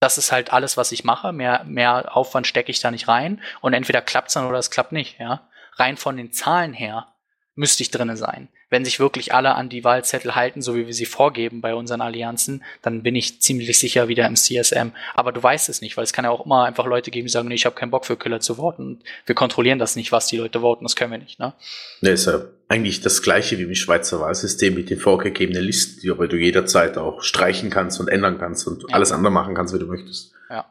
das 0.00 0.16
ist 0.16 0.32
halt 0.32 0.50
alles, 0.52 0.78
was 0.78 0.90
ich 0.92 1.04
mache. 1.04 1.32
Mehr, 1.32 1.64
mehr 1.64 2.16
Aufwand 2.16 2.46
stecke 2.46 2.70
ich 2.70 2.80
da 2.80 2.90
nicht 2.90 3.06
rein. 3.06 3.42
Und 3.60 3.74
entweder 3.74 4.00
klappt's 4.00 4.32
dann 4.32 4.46
oder 4.46 4.58
es 4.58 4.70
klappt 4.70 4.92
nicht, 4.92 5.20
ja. 5.20 5.46
Rein 5.76 5.98
von 5.98 6.16
den 6.16 6.32
Zahlen 6.32 6.72
her 6.72 7.11
müsste 7.54 7.82
ich 7.82 7.90
drinne 7.90 8.16
sein. 8.16 8.48
Wenn 8.70 8.84
sich 8.84 8.98
wirklich 8.98 9.34
alle 9.34 9.54
an 9.54 9.68
die 9.68 9.84
Wahlzettel 9.84 10.34
halten, 10.34 10.62
so 10.62 10.74
wie 10.74 10.86
wir 10.86 10.94
sie 10.94 11.04
vorgeben 11.04 11.60
bei 11.60 11.74
unseren 11.74 12.00
Allianzen, 12.00 12.64
dann 12.80 13.02
bin 13.02 13.14
ich 13.14 13.42
ziemlich 13.42 13.78
sicher 13.78 14.08
wieder 14.08 14.26
im 14.26 14.36
CSM. 14.36 14.92
Aber 15.14 15.32
du 15.32 15.42
weißt 15.42 15.68
es 15.68 15.82
nicht, 15.82 15.96
weil 15.96 16.04
es 16.04 16.14
kann 16.14 16.24
ja 16.24 16.30
auch 16.30 16.46
immer 16.46 16.64
einfach 16.64 16.86
Leute 16.86 17.10
geben, 17.10 17.26
die 17.26 17.32
sagen, 17.32 17.48
nee, 17.48 17.54
ich 17.54 17.66
habe 17.66 17.74
keinen 17.76 17.90
Bock 17.90 18.06
für 18.06 18.16
Killer 18.16 18.40
zu 18.40 18.54
voten. 18.54 19.00
Wir 19.26 19.34
kontrollieren 19.34 19.78
das 19.78 19.96
nicht, 19.96 20.12
was 20.12 20.26
die 20.28 20.38
Leute 20.38 20.60
voten, 20.60 20.84
das 20.84 20.96
können 20.96 21.12
wir 21.12 21.18
nicht, 21.18 21.38
ne? 21.38 21.52
Ne, 22.00 22.10
ist 22.10 22.26
ja 22.26 22.40
eigentlich 22.68 23.02
das 23.02 23.20
gleiche 23.20 23.58
wie 23.58 23.64
im 23.64 23.74
Schweizer 23.74 24.20
Wahlsystem 24.20 24.74
mit 24.74 24.88
den 24.88 24.98
vorgegebenen 24.98 25.62
Listen, 25.62 26.00
die 26.00 26.10
aber 26.10 26.26
du 26.28 26.36
jederzeit 26.38 26.96
auch 26.96 27.22
streichen 27.22 27.68
kannst 27.68 28.00
und 28.00 28.08
ändern 28.08 28.38
kannst 28.38 28.66
und 28.66 28.84
Ja. 28.88 28.94
alles 28.94 29.12
andere 29.12 29.30
machen 29.32 29.54
kannst, 29.54 29.74
wie 29.74 29.78
du 29.78 29.86
möchtest. 29.86 30.32
Ja. 30.48 30.64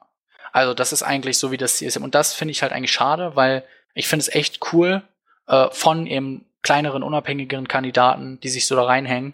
Also 0.51 0.73
das 0.73 0.91
ist 0.93 1.03
eigentlich 1.03 1.37
so 1.37 1.51
wie 1.51 1.57
das 1.57 1.77
CSM. 1.77 2.03
Und 2.03 2.15
das 2.15 2.33
finde 2.33 2.53
ich 2.53 2.63
halt 2.63 2.73
eigentlich 2.73 2.91
schade, 2.91 3.35
weil 3.35 3.63
ich 3.93 4.07
finde 4.07 4.21
es 4.23 4.33
echt 4.33 4.73
cool 4.73 5.03
äh, 5.47 5.67
von 5.71 6.07
eben 6.07 6.45
kleineren, 6.61 7.03
unabhängigeren 7.03 7.67
Kandidaten, 7.67 8.39
die 8.39 8.49
sich 8.49 8.67
so 8.67 8.75
da 8.75 8.83
reinhängen. 8.83 9.33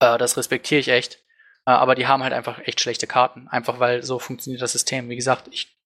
Äh, 0.00 0.18
das 0.18 0.36
respektiere 0.36 0.80
ich 0.80 0.88
echt. 0.88 1.22
Äh, 1.66 1.70
aber 1.70 1.94
die 1.94 2.06
haben 2.06 2.22
halt 2.22 2.32
einfach 2.32 2.58
echt 2.60 2.80
schlechte 2.80 3.06
Karten. 3.06 3.48
Einfach 3.48 3.80
weil 3.80 4.02
so 4.02 4.18
funktioniert 4.18 4.62
das 4.62 4.72
System. 4.72 5.08
Wie 5.08 5.16
gesagt, 5.16 5.48
ich 5.50 5.76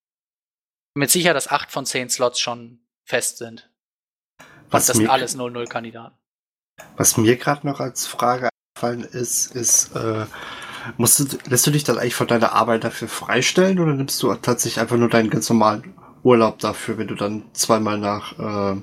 bin 0.94 1.00
mir 1.00 1.08
sicher, 1.08 1.34
dass 1.34 1.48
acht 1.48 1.70
von 1.70 1.86
zehn 1.86 2.08
Slots 2.08 2.40
schon 2.40 2.80
fest 3.04 3.38
sind. 3.38 3.70
Und 4.38 4.46
Was 4.72 4.86
das 4.86 4.96
sind 4.96 5.08
alles 5.08 5.36
0-0-Kandidaten. 5.36 6.16
Was 6.96 7.16
mir 7.16 7.36
gerade 7.36 7.66
noch 7.66 7.80
als 7.80 8.06
Frage 8.06 8.50
eingefallen 8.76 9.04
ist, 9.04 9.54
ist, 9.54 9.96
äh, 9.96 10.26
musst 10.96 11.18
du, 11.18 11.38
lässt 11.48 11.66
du 11.66 11.70
dich 11.70 11.84
dann 11.84 11.98
eigentlich 11.98 12.14
von 12.14 12.28
deiner 12.28 12.52
Arbeit 12.52 12.84
dafür 12.84 13.08
freistellen 13.08 13.80
oder 13.80 13.94
nimmst 13.94 14.22
du 14.22 14.32
tatsächlich 14.34 14.80
einfach 14.80 14.96
nur 14.96 15.08
deinen 15.08 15.30
ganz 15.30 15.48
normalen 15.48 15.94
Urlaub 16.22 16.58
dafür, 16.58 16.98
wenn 16.98 17.08
du 17.08 17.14
dann 17.14 17.44
zweimal 17.54 17.98
nach 17.98 18.38
äh, 18.38 18.80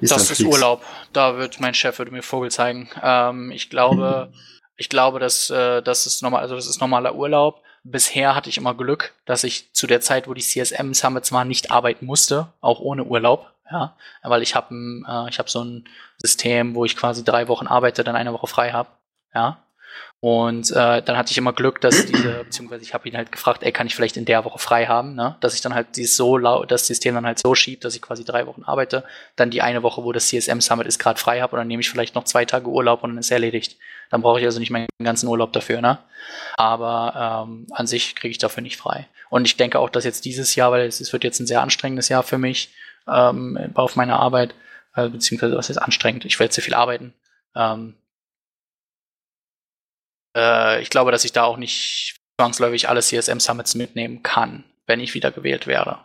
Island 0.00 0.20
Das 0.22 0.30
ist? 0.30 0.40
Urlaub. 0.40 0.84
Da 1.12 1.36
wird 1.36 1.60
mein 1.60 1.74
Chef 1.74 1.98
würde 1.98 2.12
mir 2.12 2.22
Vogel 2.22 2.50
zeigen. 2.50 2.88
Ähm, 3.02 3.50
ich 3.50 3.70
glaube, 3.70 4.32
ich 4.76 4.88
glaube, 4.88 5.18
dass 5.18 5.50
äh, 5.50 5.82
das 5.82 6.06
ist 6.06 6.22
normal, 6.22 6.42
also 6.42 6.54
das 6.54 6.66
ist 6.66 6.80
normaler 6.80 7.14
Urlaub. 7.14 7.62
Bisher 7.84 8.34
hatte 8.34 8.48
ich 8.48 8.56
immer 8.56 8.74
Glück, 8.74 9.12
dass 9.26 9.44
ich 9.44 9.72
zu 9.74 9.86
der 9.86 10.00
Zeit, 10.00 10.26
wo 10.26 10.34
die 10.34 10.40
CSM 10.40 10.94
Summits 10.94 11.32
waren, 11.32 11.48
nicht 11.48 11.70
arbeiten 11.70 12.06
musste, 12.06 12.48
auch 12.60 12.80
ohne 12.80 13.04
Urlaub. 13.04 13.50
Ja, 13.70 13.96
weil 14.22 14.42
ich 14.42 14.54
habe 14.54 14.74
äh, 14.74 15.28
ich 15.28 15.38
habe 15.38 15.50
so 15.50 15.62
ein 15.64 15.88
System, 16.18 16.74
wo 16.74 16.84
ich 16.84 16.96
quasi 16.96 17.24
drei 17.24 17.48
Wochen 17.48 17.66
arbeite, 17.66 18.04
dann 18.04 18.16
eine 18.16 18.32
Woche 18.32 18.46
frei 18.46 18.72
habe. 18.72 18.88
Ja. 19.34 19.63
Und 20.20 20.70
äh, 20.70 21.02
dann 21.02 21.18
hatte 21.18 21.32
ich 21.32 21.38
immer 21.38 21.52
Glück, 21.52 21.82
dass 21.82 22.06
diese, 22.06 22.44
beziehungsweise 22.44 22.82
ich 22.82 22.94
habe 22.94 23.06
ihn 23.08 23.16
halt 23.16 23.30
gefragt, 23.30 23.62
ey, 23.62 23.72
kann 23.72 23.86
ich 23.86 23.94
vielleicht 23.94 24.16
in 24.16 24.24
der 24.24 24.44
Woche 24.44 24.58
frei 24.58 24.86
haben, 24.86 25.14
ne? 25.14 25.36
Dass 25.40 25.54
ich 25.54 25.60
dann 25.60 25.74
halt 25.74 25.96
dieses 25.96 26.16
so 26.16 26.38
das 26.38 26.86
System 26.86 27.14
dann 27.14 27.26
halt 27.26 27.38
so 27.38 27.54
schiebt, 27.54 27.84
dass 27.84 27.94
ich 27.94 28.00
quasi 28.00 28.24
drei 28.24 28.46
Wochen 28.46 28.62
arbeite, 28.62 29.04
dann 29.36 29.50
die 29.50 29.60
eine 29.60 29.82
Woche, 29.82 30.02
wo 30.02 30.12
das 30.12 30.28
CSM 30.28 30.60
Summit 30.60 30.86
ist, 30.86 30.98
gerade 30.98 31.20
frei 31.20 31.40
habe 31.40 31.52
und 31.52 31.58
dann 31.58 31.68
nehme 31.68 31.80
ich 31.80 31.90
vielleicht 31.90 32.14
noch 32.14 32.24
zwei 32.24 32.46
Tage 32.46 32.68
Urlaub 32.68 33.02
und 33.02 33.10
dann 33.10 33.18
ist 33.18 33.30
erledigt. 33.30 33.76
Dann 34.10 34.22
brauche 34.22 34.40
ich 34.40 34.46
also 34.46 34.60
nicht 34.60 34.70
meinen 34.70 34.86
ganzen 35.02 35.28
Urlaub 35.28 35.52
dafür, 35.52 35.80
ne? 35.80 35.98
Aber 36.56 37.46
ähm, 37.46 37.66
an 37.72 37.86
sich 37.86 38.14
kriege 38.14 38.30
ich 38.30 38.38
dafür 38.38 38.62
nicht 38.62 38.78
frei. 38.78 39.08
Und 39.28 39.44
ich 39.44 39.56
denke 39.56 39.78
auch, 39.78 39.90
dass 39.90 40.04
jetzt 40.04 40.24
dieses 40.24 40.54
Jahr, 40.54 40.70
weil 40.70 40.86
es, 40.86 41.12
wird 41.12 41.24
jetzt 41.24 41.40
ein 41.40 41.46
sehr 41.46 41.60
anstrengendes 41.60 42.08
Jahr 42.08 42.22
für 42.22 42.38
mich 42.38 42.72
ähm, 43.06 43.72
auf 43.74 43.96
meiner 43.96 44.20
Arbeit, 44.20 44.54
äh, 44.94 45.08
beziehungsweise 45.08 45.56
was 45.56 45.70
ist 45.70 45.78
anstrengend, 45.78 46.24
ich 46.24 46.38
werde 46.38 46.54
sehr 46.54 46.64
viel 46.64 46.74
arbeiten. 46.74 47.12
Ähm, 47.54 47.96
äh, 50.36 50.80
ich 50.82 50.90
glaube, 50.90 51.10
dass 51.12 51.24
ich 51.24 51.32
da 51.32 51.44
auch 51.44 51.56
nicht 51.56 52.16
zwangsläufig 52.40 52.88
alle 52.88 53.00
CSM 53.00 53.38
Summits 53.38 53.74
mitnehmen 53.74 54.22
kann, 54.22 54.64
wenn 54.86 55.00
ich 55.00 55.14
wieder 55.14 55.30
gewählt 55.30 55.66
werde. 55.66 55.98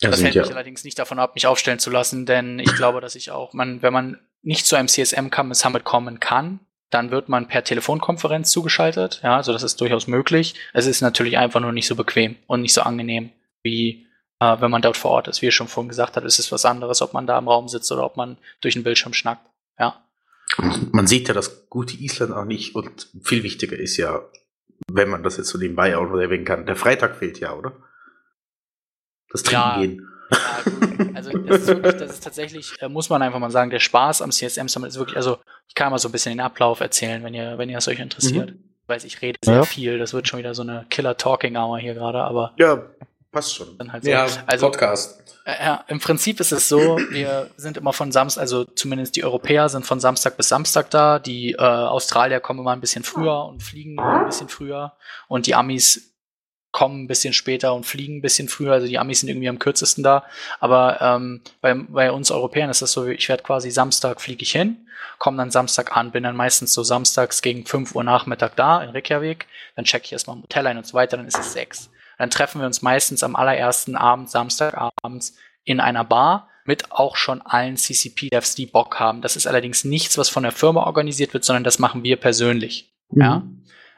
Ja, 0.00 0.10
Das 0.10 0.22
hält 0.22 0.34
ja, 0.34 0.42
mich 0.42 0.52
allerdings 0.52 0.84
nicht 0.84 0.98
davon 0.98 1.18
ab, 1.18 1.34
mich 1.34 1.46
aufstellen 1.46 1.78
zu 1.78 1.90
lassen, 1.90 2.24
denn 2.26 2.58
ich 2.60 2.74
glaube, 2.74 3.00
dass 3.00 3.14
ich 3.14 3.30
auch, 3.30 3.52
man, 3.52 3.82
wenn 3.82 3.92
man 3.92 4.18
nicht 4.42 4.66
zu 4.66 4.76
einem 4.76 4.88
CSM 4.88 5.30
Kam- 5.30 5.52
Summit 5.54 5.84
kommen 5.84 6.20
kann, 6.20 6.60
dann 6.90 7.10
wird 7.10 7.28
man 7.28 7.48
per 7.48 7.64
Telefonkonferenz 7.64 8.50
zugeschaltet. 8.50 9.20
Ja, 9.22 9.36
also 9.36 9.52
das 9.52 9.62
ist 9.62 9.80
durchaus 9.80 10.06
möglich. 10.06 10.54
Es 10.72 10.86
ist 10.86 11.00
natürlich 11.02 11.36
einfach 11.36 11.60
nur 11.60 11.72
nicht 11.72 11.86
so 11.86 11.96
bequem 11.96 12.36
und 12.46 12.62
nicht 12.62 12.72
so 12.72 12.82
angenehm 12.82 13.30
wie 13.62 14.06
äh, 14.40 14.56
wenn 14.60 14.70
man 14.70 14.82
dort 14.82 14.96
vor 14.96 15.10
Ort 15.10 15.28
ist. 15.28 15.42
Wie 15.42 15.46
ihr 15.46 15.52
schon 15.52 15.66
vorhin 15.68 15.88
gesagt 15.88 16.16
habt, 16.16 16.24
ist 16.24 16.38
es 16.38 16.52
was 16.52 16.64
anderes, 16.64 17.02
ob 17.02 17.12
man 17.12 17.26
da 17.26 17.36
im 17.36 17.48
Raum 17.48 17.68
sitzt 17.68 17.90
oder 17.92 18.04
ob 18.04 18.16
man 18.16 18.38
durch 18.60 18.74
den 18.74 18.84
Bildschirm 18.84 19.12
schnackt. 19.12 19.44
Ja. 19.78 20.02
Man 20.92 21.06
sieht 21.06 21.28
ja 21.28 21.34
das 21.34 21.68
gute 21.68 21.96
Island 21.96 22.32
auch 22.32 22.44
nicht 22.44 22.74
und 22.74 23.08
viel 23.22 23.42
wichtiger 23.42 23.78
ist 23.78 23.96
ja, 23.96 24.22
wenn 24.90 25.08
man 25.08 25.22
das 25.22 25.36
jetzt 25.36 25.48
so 25.48 25.58
nebenbei 25.58 25.96
auch 25.96 26.08
noch 26.08 26.18
erwähnen 26.18 26.44
kann, 26.44 26.66
der 26.66 26.76
Freitag 26.76 27.16
fehlt 27.16 27.38
ja, 27.40 27.52
oder? 27.54 27.72
Das 29.30 29.42
Trinken 29.42 29.54
Ja. 29.62 29.78
gehen. 29.80 30.08
Ja, 30.30 30.60
gut. 30.64 31.16
also 31.16 31.30
das 31.38 31.60
ist 31.62 31.68
wirklich, 31.68 31.94
das 31.96 32.10
ist 32.12 32.24
tatsächlich, 32.24 32.74
äh, 32.80 32.88
muss 32.88 33.08
man 33.08 33.22
einfach 33.22 33.38
mal 33.38 33.50
sagen, 33.50 33.70
der 33.70 33.78
Spaß 33.78 34.20
am 34.22 34.30
CSM 34.30 34.68
Summit 34.68 34.90
ist 34.90 34.98
wirklich, 34.98 35.16
also 35.16 35.38
ich 35.68 35.74
kann 35.74 35.90
mal 35.90 35.98
so 35.98 36.08
ein 36.08 36.12
bisschen 36.12 36.32
den 36.32 36.40
Ablauf 36.40 36.80
erzählen, 36.80 37.22
wenn 37.24 37.34
ihr, 37.34 37.56
wenn 37.56 37.68
ihr 37.70 37.78
es 37.78 37.88
euch 37.88 37.98
interessiert. 38.00 38.50
Ich 38.82 38.88
weiß, 38.88 39.04
ich 39.04 39.22
rede 39.22 39.38
sehr 39.44 39.54
Ja. 39.56 39.64
viel, 39.64 39.98
das 39.98 40.12
wird 40.12 40.28
schon 40.28 40.38
wieder 40.38 40.54
so 40.54 40.62
eine 40.62 40.86
Killer-Talking-Hour 40.90 41.78
hier 41.78 41.94
gerade, 41.94 42.22
aber 42.22 42.52
Ja, 42.58 42.84
passt 43.30 43.54
schon. 43.54 43.76
dann 43.78 43.92
halt 43.92 44.04
so. 44.04 44.10
Ja, 44.10 44.26
also 44.46 44.70
Podcast. 44.70 45.22
äh, 45.44 45.64
ja, 45.64 45.84
im 45.88 46.00
Prinzip 46.00 46.40
ist 46.40 46.52
es 46.52 46.68
so, 46.68 46.98
wir 47.10 47.50
sind 47.56 47.76
immer 47.76 47.92
von 47.92 48.12
Samstag, 48.12 48.40
also 48.40 48.64
zumindest 48.64 49.16
die 49.16 49.24
Europäer 49.24 49.68
sind 49.68 49.86
von 49.86 50.00
Samstag 50.00 50.36
bis 50.36 50.48
Samstag 50.48 50.90
da, 50.90 51.18
die 51.18 51.52
äh, 51.52 51.58
Australier 51.58 52.40
kommen 52.40 52.60
immer 52.60 52.72
ein 52.72 52.80
bisschen 52.80 53.04
früher 53.04 53.44
und 53.44 53.62
fliegen 53.62 53.98
ein 53.98 54.26
bisschen 54.26 54.48
früher 54.48 54.94
und 55.28 55.46
die 55.46 55.54
Amis 55.54 56.14
kommen 56.70 57.04
ein 57.04 57.08
bisschen 57.08 57.32
später 57.32 57.74
und 57.74 57.86
fliegen 57.86 58.18
ein 58.18 58.22
bisschen 58.22 58.48
früher, 58.48 58.72
also 58.74 58.86
die 58.86 58.98
Amis 58.98 59.20
sind 59.20 59.30
irgendwie 59.30 59.48
am 59.48 59.58
kürzesten 59.58 60.04
da, 60.04 60.24
aber 60.60 61.00
ähm, 61.00 61.42
bei, 61.60 61.74
bei 61.74 62.12
uns 62.12 62.30
Europäern 62.30 62.70
ist 62.70 62.82
das 62.82 62.92
so, 62.92 63.06
ich 63.06 63.28
werde 63.28 63.42
quasi 63.42 63.70
Samstag 63.70 64.20
fliege 64.20 64.42
ich 64.42 64.52
hin, 64.52 64.86
komme 65.18 65.38
dann 65.38 65.50
Samstag 65.50 65.96
an, 65.96 66.12
bin 66.12 66.22
dann 66.22 66.36
meistens 66.36 66.74
so 66.74 66.82
samstags 66.82 67.40
gegen 67.42 67.64
5 67.64 67.94
Uhr 67.94 68.04
Nachmittag 68.04 68.54
da 68.56 68.82
in 68.82 68.90
Reykjavik, 68.90 69.46
dann 69.76 69.86
checke 69.86 70.04
ich 70.04 70.12
erstmal 70.12 70.36
im 70.36 70.42
Hotel 70.42 70.66
ein 70.66 70.76
und 70.76 70.86
so 70.86 70.94
weiter, 70.94 71.16
dann 71.16 71.26
ist 71.26 71.38
es 71.38 71.54
6. 71.54 71.90
Dann 72.18 72.30
treffen 72.30 72.60
wir 72.60 72.66
uns 72.66 72.82
meistens 72.82 73.22
am 73.22 73.36
allerersten 73.36 73.96
Abend, 73.96 74.30
Samstagabends, 74.30 75.36
in 75.64 75.80
einer 75.80 76.04
Bar 76.04 76.48
mit 76.64 76.92
auch 76.92 77.16
schon 77.16 77.40
allen 77.40 77.76
CCP-Devs, 77.76 78.54
die 78.54 78.66
Bock 78.66 79.00
haben. 79.00 79.22
Das 79.22 79.36
ist 79.36 79.46
allerdings 79.46 79.84
nichts, 79.84 80.18
was 80.18 80.28
von 80.28 80.42
der 80.42 80.52
Firma 80.52 80.84
organisiert 80.84 81.32
wird, 81.32 81.44
sondern 81.44 81.64
das 81.64 81.78
machen 81.78 82.04
wir 82.04 82.16
persönlich. 82.16 82.92
Ja. 83.10 83.42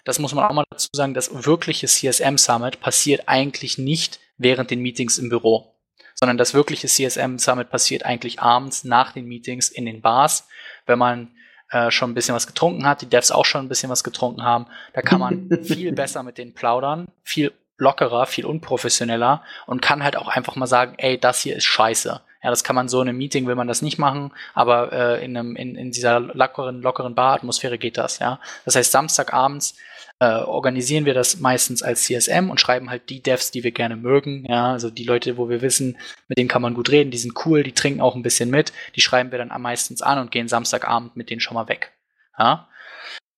Das 0.05 0.18
muss 0.18 0.35
man 0.35 0.45
auch 0.45 0.53
mal 0.53 0.64
dazu 0.71 0.89
sagen, 0.95 1.14
das 1.14 1.45
wirkliche 1.47 1.89
CSM 1.89 2.37
Summit 2.37 2.81
passiert 2.81 3.25
eigentlich 3.27 3.77
nicht 3.77 4.21
während 4.39 4.71
den 4.71 4.81
Meetings 4.81 5.18
im 5.18 5.29
Büro, 5.29 5.75
sondern 6.14 6.39
das 6.39 6.55
wirkliche 6.55 6.87
CSM 6.87 7.39
Summit 7.39 7.71
passiert 7.71 8.05
eigentlich 8.05 8.41
abends 8.41 8.85
nach 8.85 9.12
den 9.12 9.27
Meetings 9.27 9.68
in 9.68 9.85
den 9.85 10.01
Bars, 10.01 10.47
wenn 10.87 10.99
man 10.99 11.33
äh, 11.71 11.91
schon 11.91 12.11
ein 12.11 12.14
bisschen 12.14 12.35
was 12.35 12.47
getrunken 12.47 12.87
hat, 12.87 13.03
die 13.03 13.09
Devs 13.09 13.31
auch 13.31 13.45
schon 13.45 13.64
ein 13.64 13.68
bisschen 13.68 13.91
was 13.91 14.05
getrunken 14.05 14.43
haben. 14.43 14.66
Da 14.95 15.03
kann 15.03 15.21
man 15.21 15.51
viel 15.64 15.93
besser 15.93 16.23
mit 16.23 16.39
denen 16.39 16.55
plaudern, 16.55 17.09
viel 17.23 17.53
lockerer, 17.81 18.26
viel 18.26 18.47
unprofessioneller 18.47 19.43
und 19.66 19.83
kann 19.83 20.05
halt 20.05 20.16
auch 20.16 20.28
einfach 20.28 20.57
mal 20.57 20.66
sagen, 20.66 20.95
ey, 20.99 21.18
das 21.18 21.41
hier 21.41 21.57
ist 21.57 21.64
scheiße. 21.64 22.20
Ja, 22.43 22.49
das 22.49 22.64
kann 22.64 22.76
man 22.76 22.89
so 22.89 23.03
in 23.03 23.09
einem 23.09 23.18
Meeting 23.18 23.47
will 23.47 23.55
man 23.55 23.68
das 23.68 23.83
nicht 23.83 23.99
machen, 23.99 24.33
aber 24.55 24.93
äh, 24.93 25.24
in, 25.24 25.37
einem, 25.37 25.57
in, 25.57 25.76
in 25.76 25.91
dieser 25.91 26.20
lockeren, 26.20 26.81
lockeren 26.81 27.14
Baratmosphäre 27.14 27.76
geht 27.76 27.99
das, 27.99 28.18
ja. 28.18 28.41
Das 28.64 28.76
heißt, 28.76 28.93
Samstagabends 28.93 29.76
äh, 30.20 30.37
organisieren 30.37 31.05
wir 31.05 31.12
das 31.12 31.39
meistens 31.39 31.83
als 31.83 32.05
CSM 32.05 32.49
und 32.49 32.59
schreiben 32.59 32.89
halt 32.89 33.11
die 33.11 33.22
Devs, 33.22 33.51
die 33.51 33.62
wir 33.62 33.72
gerne 33.72 33.97
mögen, 33.97 34.47
ja, 34.49 34.72
also 34.72 34.89
die 34.89 35.05
Leute, 35.05 35.37
wo 35.37 35.51
wir 35.51 35.61
wissen, 35.61 35.99
mit 36.28 36.39
denen 36.39 36.49
kann 36.49 36.62
man 36.62 36.72
gut 36.72 36.91
reden, 36.91 37.11
die 37.11 37.18
sind 37.18 37.35
cool, 37.45 37.62
die 37.62 37.72
trinken 37.72 38.01
auch 38.01 38.16
ein 38.16 38.22
bisschen 38.22 38.49
mit, 38.49 38.72
die 38.97 39.03
schreiben 39.03 39.33
wir 39.33 39.39
dann 39.39 39.61
meistens 39.61 40.01
an 40.01 40.18
und 40.18 40.31
gehen 40.31 40.49
Samstagabend 40.49 41.16
mit 41.16 41.28
denen 41.28 41.43
schon 41.43 41.55
mal 41.55 41.68
weg. 41.68 41.93
Ja. 42.39 42.70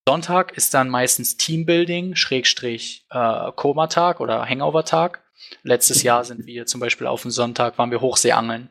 Sonntag 0.09 0.53
ist 0.57 0.75
dann 0.75 0.89
meistens 0.89 1.37
Teambuilding, 1.37 2.17
Schrägstrich 2.17 3.07
äh, 3.11 3.53
Koma-Tag 3.55 4.21
oder 4.21 4.45
Hangover-Tag. 4.49 5.23
Letztes 5.63 6.03
Jahr 6.03 6.25
sind 6.25 6.47
wir 6.47 6.67
zum 6.67 6.81
Beispiel 6.81 7.07
auf 7.07 7.23
dem 7.23 7.31
Sonntag, 7.31 7.79
waren 7.79 7.91
wir 7.91 8.01
Hochseeangeln. 8.01 8.71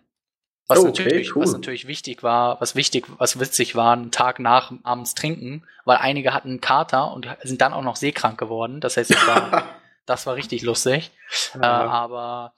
Was, 0.67 0.79
Oh, 0.79 0.85
natürlich, 0.85 1.29
okay, 1.29 1.31
cool. 1.35 1.43
was 1.43 1.53
natürlich 1.53 1.87
wichtig 1.87 2.23
war, 2.23 2.59
was 2.61 2.75
wichtig, 2.75 3.05
was 3.17 3.39
witzig 3.39 3.75
war, 3.75 3.93
einen 3.93 4.11
Tag 4.11 4.39
nach 4.39 4.71
abends 4.83 5.15
trinken, 5.15 5.63
weil 5.85 5.97
einige 5.97 6.33
hatten 6.33 6.49
einen 6.49 6.61
Kater 6.61 7.13
und 7.13 7.27
sind 7.43 7.61
dann 7.61 7.73
auch 7.73 7.83
noch 7.83 7.95
seekrank 7.95 8.37
geworden. 8.37 8.79
Das 8.79 8.97
heißt, 8.97 9.11
das 9.11 9.27
war, 9.27 9.63
das 10.05 10.25
war 10.25 10.35
richtig 10.35 10.63
lustig. 10.63 11.11
Äh, 11.55 11.65
aber 11.65 12.53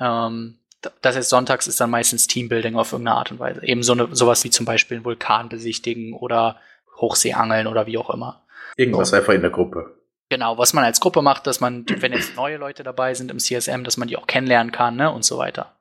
ähm, 0.00 0.58
das 1.00 1.16
heißt, 1.16 1.28
sonntags 1.28 1.66
ist 1.66 1.80
dann 1.80 1.90
meistens 1.90 2.26
Teambuilding 2.26 2.76
auf 2.76 2.92
irgendeine 2.92 3.16
Art 3.16 3.30
und 3.30 3.38
Weise. 3.38 3.64
Eben 3.64 3.82
so 3.82 3.92
eine, 3.92 4.14
sowas 4.14 4.42
wie 4.44 4.50
zum 4.50 4.66
Beispiel 4.66 4.96
einen 4.96 5.04
Vulkan 5.04 5.48
besichtigen 5.48 6.14
oder 6.14 6.56
Hochseeangeln 7.02 7.66
oder 7.66 7.86
wie 7.86 7.98
auch 7.98 8.08
immer. 8.08 8.46
Irgendwas 8.76 9.12
einfach 9.12 9.34
in 9.34 9.42
der 9.42 9.50
Gruppe. 9.50 9.98
Genau, 10.30 10.56
was 10.56 10.72
man 10.72 10.84
als 10.84 11.00
Gruppe 11.00 11.20
macht, 11.20 11.46
dass 11.46 11.60
man, 11.60 11.84
wenn 11.98 12.12
jetzt 12.12 12.36
neue 12.36 12.56
Leute 12.56 12.82
dabei 12.82 13.12
sind 13.12 13.30
im 13.30 13.38
CSM, 13.38 13.84
dass 13.84 13.98
man 13.98 14.08
die 14.08 14.16
auch 14.16 14.26
kennenlernen 14.26 14.72
kann, 14.72 14.96
ne, 14.96 15.10
und 15.12 15.26
so 15.26 15.36
weiter. 15.36 15.76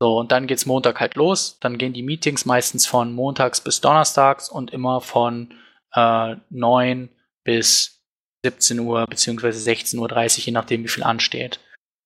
So, 0.00 0.18
und 0.18 0.32
dann 0.32 0.46
geht's 0.46 0.64
Montag 0.66 1.00
halt 1.00 1.16
los. 1.16 1.58
Dann 1.60 1.76
gehen 1.76 1.92
die 1.92 2.02
Meetings 2.02 2.46
meistens 2.46 2.86
von 2.86 3.12
montags 3.12 3.60
bis 3.60 3.80
donnerstags 3.80 4.48
und 4.48 4.72
immer 4.72 5.00
von 5.00 5.54
äh, 5.94 6.36
9 6.50 7.10
bis 7.44 8.02
17 8.44 8.80
Uhr 8.80 9.06
beziehungsweise 9.06 9.70
16.30 9.70 9.98
Uhr, 9.98 10.44
je 10.46 10.52
nachdem, 10.52 10.84
wie 10.84 10.88
viel 10.88 11.04
ansteht. 11.04 11.60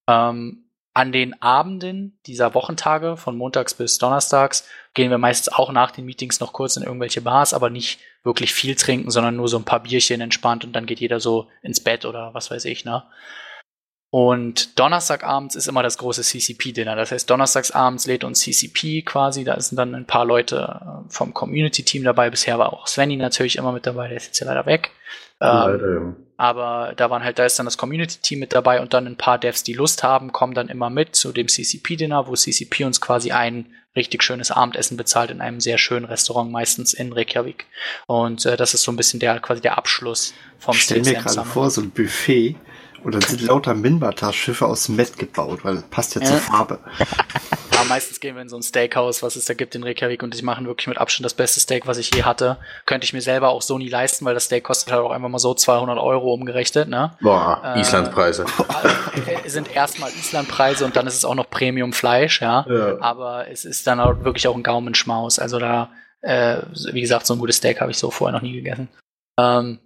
Ähm, 0.09 0.71
an 0.95 1.13
den 1.13 1.41
Abenden 1.41 2.19
dieser 2.27 2.55
Wochentage 2.55 3.17
von 3.17 3.37
montags 3.37 3.75
bis 3.75 3.99
donnerstags 3.99 4.69
gehen 4.99 5.13
wir 5.13 5.19
meistens 5.19 5.53
auch 5.53 5.71
nach 5.71 5.93
den 5.93 6.07
Meetings 6.07 6.41
noch 6.41 6.53
kurz 6.53 6.77
in 6.77 6.83
irgendwelche 6.83 7.21
Bars, 7.21 7.55
aber 7.55 7.71
nicht 7.71 8.01
wirklich 8.25 8.53
viel 8.53 8.75
trinken, 8.75 9.13
sondern 9.13 9.37
nur 9.37 9.47
so 9.47 9.57
ein 9.57 9.65
paar 9.65 9.81
Bierchen 9.81 10.21
entspannt 10.21 10.65
und 10.65 10.73
dann 10.73 10.87
geht 10.87 10.99
jeder 10.99 11.21
so 11.21 11.47
ins 11.63 11.79
Bett 11.79 12.05
oder 12.05 12.35
was 12.35 12.51
weiß 12.51 12.65
ich, 12.65 12.85
ne? 12.85 13.05
Und 14.11 14.79
Donnerstagabends 14.79 15.55
ist 15.55 15.69
immer 15.69 15.83
das 15.83 15.99
große 15.99 16.23
CCP-Dinner. 16.23 16.97
Das 16.97 17.13
heißt, 17.13 17.29
donnerstagsabends 17.29 18.07
lädt 18.07 18.25
uns 18.25 18.41
CCP 18.41 19.03
quasi. 19.03 19.45
Da 19.45 19.61
sind 19.61 19.77
dann 19.77 19.95
ein 19.95 20.07
paar 20.07 20.25
Leute 20.25 20.81
äh, 20.81 21.11
vom 21.11 21.35
Community-Team 21.35 22.05
dabei. 22.05 22.31
Bisher 22.31 22.59
war 22.59 22.73
auch 22.73 22.87
Svenny 22.87 23.17
natürlich 23.17 23.57
immer 23.57 23.71
mit 23.71 23.87
dabei. 23.87 24.09
Der 24.09 24.17
ist 24.17 24.29
jetzt 24.29 24.41
ja 24.41 24.47
leider 24.47 24.65
weg. 24.65 24.93
Ähm, 25.43 25.49
Leider, 25.49 25.95
ja. 25.95 26.17
aber 26.39 26.95
da 26.97 27.11
waren 27.11 27.23
halt, 27.23 27.39
da 27.39 27.45
ist 27.45 27.59
dann 27.59 27.67
das 27.67 27.77
Community-Team 27.77 28.39
mit 28.39 28.55
dabei 28.55 28.81
und 28.81 28.95
dann 28.95 29.07
ein 29.07 29.17
paar 29.17 29.39
Devs, 29.39 29.63
die 29.63 29.75
Lust 29.75 30.03
haben, 30.03 30.33
kommen 30.33 30.55
dann 30.55 30.69
immer 30.69 30.89
mit 30.89 31.15
zu 31.15 31.31
dem 31.31 31.47
CCP-Dinner, 31.47 32.27
wo 32.27 32.35
CCP 32.35 32.85
uns 32.85 33.03
quasi 33.03 33.31
ein 33.31 33.67
richtig 33.99 34.23
schönes 34.23 34.51
Abendessen 34.51 34.97
bezahlt 34.97 35.31
in 35.31 35.43
einem 35.43 35.61
sehr 35.61 35.77
schönen 35.77 36.07
Restaurant, 36.07 36.51
meistens 36.51 36.95
in 36.95 37.13
Reykjavik. 37.13 37.67
Und 38.07 38.47
äh, 38.47 38.57
das 38.57 38.73
ist 38.73 38.83
so 38.83 38.93
ein 38.93 38.97
bisschen 38.97 39.21
der 39.21 39.39
quasi 39.41 39.61
der 39.61 39.77
Abschluss 39.77 40.33
vom 40.59 40.75
Ich 40.75 40.83
stelle 40.83 41.03
mir 41.03 41.15
gerade 41.15 41.45
vor, 41.45 41.71
so 41.71 41.83
ein 41.83 41.91
Buffet 41.91 42.57
und 43.05 43.15
dann 43.15 43.23
sind 43.23 43.43
lauter 43.43 43.75
Minbata-Schiffe 43.75 44.67
aus 44.67 44.89
Met 44.89 45.19
gebaut, 45.19 45.61
weil 45.65 45.83
passt 45.91 46.15
ja, 46.15 46.23
zur 46.23 46.37
Ja. 46.37 46.41
Farbe. 46.41 46.79
Aber 47.79 47.89
meistens 47.89 48.18
gehen 48.18 48.35
wir 48.35 48.43
in 48.43 48.49
so 48.49 48.57
ein 48.57 48.62
Steakhouse, 48.62 49.22
was 49.22 49.37
es 49.37 49.45
da 49.45 49.55
gibt 49.55 49.76
in 49.76 49.85
Reykjavik 49.85 50.24
und 50.24 50.35
die 50.37 50.43
machen 50.43 50.66
wirklich 50.66 50.89
mit 50.89 50.99
Abstand 50.99 51.24
das 51.24 51.35
beste 51.35 51.61
Steak, 51.61 51.87
was 51.87 51.97
ich 51.97 52.12
je 52.12 52.24
hatte. 52.24 52.57
Könnte 52.87 53.05
ich 53.05 53.12
mir 53.12 53.20
selber 53.20 53.51
auch 53.51 53.62
so 53.62 53.79
nie 53.79 53.89
leisten, 53.89 54.24
weil 54.24 54.35
das 54.35 54.47
Steak 54.47 54.64
kostet 54.64 54.93
halt 54.93 55.01
auch 55.03 55.12
einfach 55.12 55.29
mal 55.29 55.39
so 55.39 55.55
200 55.55 55.97
Euro 55.97 56.35
umgerechnet, 56.35 56.89
ne? 56.89 57.16
Boah, 57.20 57.62
Äh, 57.76 57.81
Islandpreise. 57.81 58.47
Äh, 59.45 59.49
sind 59.49 59.74
erstmal 59.74 60.11
Islandpreise 60.11 60.85
und 60.85 60.97
dann 60.97 61.07
ist 61.07 61.14
es 61.14 61.24
auch 61.24 61.37
noch 61.37 61.49
Premium-Fleisch, 61.51 62.43
ja. 62.43 62.66
Ja. 62.68 63.01
Aber 63.01 63.49
es 63.49 63.64
ist 63.64 63.87
dann 63.87 64.01
auch 64.01 64.24
wirklich 64.24 64.49
auch 64.49 64.57
ein 64.57 64.64
Gaumenschmaus. 64.64 65.39
Also 65.39 65.61
da, 65.61 65.91
äh, 66.22 66.59
wie 66.93 67.01
gesagt, 67.01 67.26
so 67.26 67.35
ein 67.35 67.39
gutes 67.39 67.59
Steak 67.59 67.81
habe 67.81 67.93
ich 67.93 67.99
so 67.99 68.11
vorher 68.11 68.35
noch 68.35 68.43
nie 68.43 68.55
gegessen. 68.55 68.89
Ähm, 69.39 69.79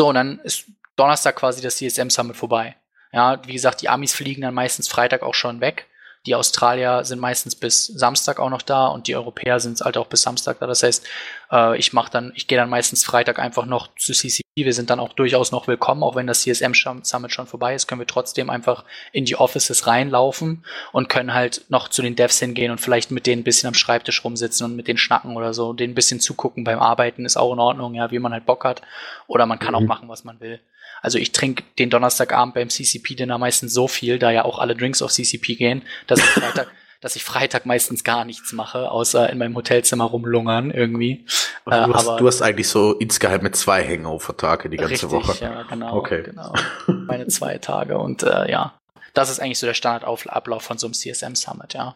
so, 0.00 0.08
und 0.08 0.14
dann 0.14 0.38
ist 0.44 0.66
Donnerstag 0.94 1.34
quasi 1.34 1.60
das 1.62 1.78
CSM 1.78 2.10
Summit 2.10 2.36
vorbei. 2.36 2.76
Ja, 3.12 3.40
wie 3.44 3.54
gesagt, 3.54 3.82
die 3.82 3.88
Amis 3.88 4.14
fliegen 4.14 4.42
dann 4.42 4.54
meistens 4.54 4.86
Freitag 4.86 5.22
auch 5.24 5.34
schon 5.34 5.60
weg. 5.60 5.87
Die 6.26 6.34
Australier 6.34 7.04
sind 7.04 7.20
meistens 7.20 7.54
bis 7.54 7.86
Samstag 7.86 8.38
auch 8.40 8.50
noch 8.50 8.62
da 8.62 8.88
und 8.88 9.06
die 9.06 9.16
Europäer 9.16 9.60
sind 9.60 9.80
halt 9.80 9.96
auch 9.96 10.06
bis 10.08 10.22
Samstag 10.22 10.58
da. 10.60 10.66
Das 10.66 10.82
heißt, 10.82 11.06
äh, 11.52 11.78
ich 11.78 11.92
mache 11.92 12.10
dann, 12.10 12.32
ich 12.34 12.46
gehe 12.46 12.58
dann 12.58 12.68
meistens 12.68 13.04
Freitag 13.04 13.38
einfach 13.38 13.66
noch 13.66 13.88
zu 13.96 14.12
CCP. 14.12 14.42
Wir 14.56 14.74
sind 14.74 14.90
dann 14.90 14.98
auch 14.98 15.12
durchaus 15.12 15.52
noch 15.52 15.68
willkommen, 15.68 16.02
auch 16.02 16.16
wenn 16.16 16.26
das 16.26 16.42
CSM 16.42 16.72
Summit 16.74 17.32
schon 17.32 17.46
vorbei 17.46 17.74
ist, 17.74 17.86
können 17.86 18.00
wir 18.00 18.06
trotzdem 18.08 18.50
einfach 18.50 18.84
in 19.12 19.24
die 19.24 19.36
Offices 19.36 19.86
reinlaufen 19.86 20.64
und 20.92 21.08
können 21.08 21.32
halt 21.32 21.64
noch 21.68 21.88
zu 21.88 22.02
den 22.02 22.16
Devs 22.16 22.40
hingehen 22.40 22.72
und 22.72 22.78
vielleicht 22.80 23.12
mit 23.12 23.26
denen 23.26 23.42
ein 23.42 23.44
bisschen 23.44 23.68
am 23.68 23.74
Schreibtisch 23.74 24.24
rumsitzen 24.24 24.66
und 24.66 24.74
mit 24.76 24.88
denen 24.88 24.98
schnacken 24.98 25.36
oder 25.36 25.54
so, 25.54 25.72
denen 25.72 25.92
ein 25.92 25.94
bisschen 25.94 26.18
zugucken 26.18 26.64
beim 26.64 26.80
Arbeiten 26.80 27.24
ist 27.24 27.36
auch 27.36 27.52
in 27.52 27.60
Ordnung, 27.60 27.94
ja, 27.94 28.10
wie 28.10 28.18
man 28.18 28.32
halt 28.32 28.46
Bock 28.46 28.64
hat. 28.64 28.82
Oder 29.28 29.46
man 29.46 29.60
kann 29.60 29.76
auch 29.76 29.80
Mhm. 29.80 29.86
machen, 29.86 30.08
was 30.08 30.24
man 30.24 30.40
will. 30.40 30.60
Also 31.02 31.18
ich 31.18 31.32
trinke 31.32 31.62
den 31.78 31.90
Donnerstagabend 31.90 32.54
beim 32.54 32.68
CCP-Dinner 32.70 33.38
meistens 33.38 33.72
so 33.74 33.88
viel, 33.88 34.18
da 34.18 34.30
ja 34.30 34.44
auch 34.44 34.58
alle 34.58 34.74
Drinks 34.74 35.02
auf 35.02 35.12
CCP 35.12 35.54
gehen, 35.56 35.82
dass 36.06 36.18
ich 36.20 36.24
Freitag, 36.26 36.68
dass 37.00 37.14
ich 37.16 37.22
Freitag 37.24 37.66
meistens 37.66 38.02
gar 38.04 38.24
nichts 38.24 38.52
mache, 38.52 38.90
außer 38.90 39.30
in 39.30 39.38
meinem 39.38 39.54
Hotelzimmer 39.54 40.04
rumlungern 40.04 40.70
irgendwie. 40.72 41.24
Also 41.64 41.82
Äh, 41.82 41.86
du, 41.86 41.94
hast, 41.94 42.08
aber- 42.08 42.16
du 42.18 42.26
hast 42.26 42.42
eigentlich 42.42 42.68
so 42.68 42.94
insgeheim 42.94 43.42
mit 43.42 43.54
zwei 43.56 43.86
Hangover-Tage 43.86 44.68
die 44.68 44.76
ganze 44.76 44.92
Richtig, 45.10 45.10
Woche. 45.10 45.44
ja, 45.44 45.62
genau. 45.62 45.94
Okay. 45.96 46.22
genau. 46.24 46.52
Meine 46.86 47.26
zwei 47.28 47.58
Tage 47.58 47.98
und 47.98 48.22
äh, 48.24 48.50
ja, 48.50 48.74
das 49.14 49.30
ist 49.30 49.40
eigentlich 49.40 49.58
so 49.58 49.66
der 49.66 49.74
Standardablauf 49.74 50.62
von 50.62 50.78
so 50.78 50.86
einem 50.86 50.94
CSM 50.94 51.34
Summit, 51.34 51.74
ja. 51.74 51.94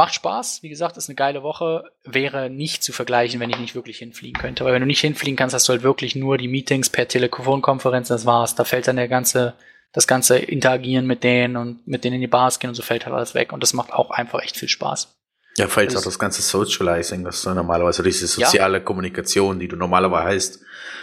Macht 0.00 0.14
Spaß, 0.14 0.62
wie 0.62 0.70
gesagt, 0.70 0.96
ist 0.96 1.10
eine 1.10 1.14
geile 1.14 1.42
Woche. 1.42 1.84
Wäre 2.04 2.48
nicht 2.48 2.82
zu 2.82 2.90
vergleichen, 2.90 3.38
wenn 3.38 3.50
ich 3.50 3.58
nicht 3.58 3.74
wirklich 3.74 3.98
hinfliegen 3.98 4.40
könnte. 4.40 4.64
Weil 4.64 4.72
wenn 4.72 4.80
du 4.80 4.86
nicht 4.86 5.02
hinfliegen 5.02 5.36
kannst, 5.36 5.54
hast 5.54 5.68
du 5.68 5.74
halt 5.74 5.82
wirklich 5.82 6.16
nur 6.16 6.38
die 6.38 6.48
Meetings 6.48 6.88
per 6.88 7.06
Telefonkonferenz, 7.06 8.08
das 8.08 8.24
war's. 8.24 8.54
Da 8.54 8.64
fällt 8.64 8.88
dann 8.88 8.96
der 8.96 9.08
ganze 9.08 9.52
das 9.92 10.06
ganze 10.06 10.38
Interagieren 10.38 11.06
mit 11.06 11.22
denen 11.22 11.58
und 11.58 11.86
mit 11.86 12.04
denen 12.04 12.14
in 12.14 12.20
die 12.22 12.28
Bars 12.28 12.60
gehen 12.60 12.68
und 12.70 12.76
so 12.76 12.82
fällt 12.82 13.04
halt 13.04 13.14
alles 13.14 13.34
weg. 13.34 13.52
Und 13.52 13.62
das 13.62 13.74
macht 13.74 13.92
auch 13.92 14.10
einfach 14.10 14.40
echt 14.42 14.56
viel 14.56 14.70
Spaß. 14.70 15.14
Ja, 15.58 15.68
fällt 15.68 15.90
Das- 15.92 16.00
auch 16.00 16.04
das 16.04 16.18
ganze 16.18 16.40
Socializing, 16.40 17.22
das 17.22 17.42
du 17.42 17.50
normalerweise, 17.50 18.02
diese 18.02 18.26
soziale 18.26 18.80
Kommunikation, 18.80 19.58
die 19.58 19.68
du 19.68 19.76
normalerweise 19.76 20.34
hast, 20.34 20.60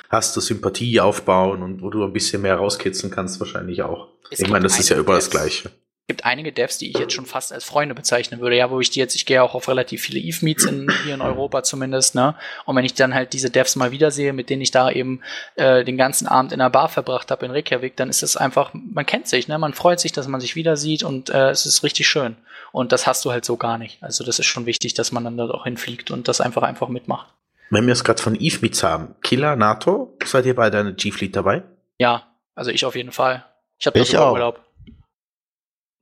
hast 0.10 0.36
du 0.36 0.42
Sympathie 0.42 1.00
aufbauen 1.02 1.62
und 1.62 1.84
wo 1.84 1.92
du 1.92 2.04
ein 2.04 2.14
bisschen 2.14 2.42
mehr 2.42 2.56
rauskitzeln 2.56 3.12
kannst, 3.14 3.40
wahrscheinlich 3.40 3.84
auch. 3.84 4.08
Es 4.32 4.40
ich 4.40 4.50
meine, 4.50 4.64
das 4.64 4.80
ist 4.80 4.90
ja 4.90 4.98
überall 4.98 5.20
das 5.20 5.30
Gleiche. 5.30 5.70
Es 6.10 6.16
gibt 6.16 6.24
einige 6.24 6.54
Devs, 6.54 6.78
die 6.78 6.90
ich 6.90 6.98
jetzt 6.98 7.12
schon 7.12 7.26
fast 7.26 7.52
als 7.52 7.66
Freunde 7.66 7.94
bezeichnen 7.94 8.40
würde, 8.40 8.56
ja, 8.56 8.72
wo 8.72 8.80
ich 8.80 8.90
die 8.90 9.02
jetzt, 9.02 9.14
ich 9.16 9.26
gehe 9.26 9.44
auch 9.44 9.56
auf 9.56 9.68
relativ 9.68 10.04
viele 10.04 10.22
Eve-Meets 10.22 10.64
in, 10.64 10.90
hier 11.04 11.16
in 11.16 11.20
Europa 11.20 11.64
zumindest, 11.64 12.16
ne? 12.16 12.34
Und 12.64 12.78
wenn 12.78 12.86
ich 12.86 12.94
dann 12.94 13.14
halt 13.14 13.34
diese 13.34 13.50
Devs 13.50 13.76
mal 13.76 13.92
wiedersehe, 13.92 14.32
mit 14.32 14.50
denen 14.50 14.62
ich 14.62 14.72
da 14.72 14.90
eben 14.90 15.20
äh, 15.56 15.84
den 15.84 15.98
ganzen 15.98 16.26
Abend 16.26 16.54
in 16.54 16.60
der 16.60 16.70
Bar 16.70 16.88
verbracht 16.88 17.30
habe 17.30 17.46
in 17.46 17.52
Reykjavik, 17.52 17.98
dann 17.98 18.08
ist 18.08 18.24
es 18.24 18.38
einfach, 18.38 18.72
man 18.74 19.06
kennt 19.06 19.28
sich, 19.28 19.50
ne? 19.50 19.60
Man 19.60 19.74
freut 19.74 20.00
sich, 20.00 20.14
dass 20.14 20.30
man 20.30 20.40
sich 20.40 20.56
wieder 20.56 20.78
sieht 20.78 21.04
und 21.04 21.30
äh, 21.30 21.50
es 21.50 21.66
ist 21.66 21.84
richtig 21.84 22.08
schön. 22.08 22.38
Und 22.72 22.94
das 22.94 23.06
hast 23.06 23.26
du 23.26 23.32
halt 23.32 23.44
so 23.44 23.58
gar 23.58 23.78
nicht. 23.78 24.02
Also 24.02 24.24
das 24.24 24.40
ist 24.40 24.46
schon 24.46 24.66
wichtig, 24.66 24.94
dass 24.94 25.12
man 25.12 25.26
dann 25.26 25.36
dort 25.36 25.54
auch 25.54 25.66
hinfliegt 25.66 26.10
und 26.10 26.30
das 26.30 26.40
einfach 26.40 26.64
einfach 26.64 26.88
mitmacht. 26.88 27.28
Wenn 27.70 27.86
wir 27.86 27.92
es 27.92 28.06
gerade 28.06 28.22
von 28.22 28.40
Eve 28.40 28.60
Meets 28.62 28.82
haben, 28.82 29.16
Killer, 29.24 29.58
NATO, 29.58 30.16
seid 30.24 30.46
ihr 30.46 30.56
bei 30.56 30.70
deiner 30.70 30.94
G-Fleet 30.94 31.36
dabei? 31.36 31.64
Ja, 31.98 32.28
also 32.56 32.72
ich 32.72 32.86
auf 32.86 32.96
jeden 32.96 33.12
Fall. 33.12 33.44
Ich 33.78 33.88
habe 33.88 34.00
Ich 34.00 34.12
sogar 34.12 34.28
auch. 34.28 34.32
Urlaub. 34.32 34.67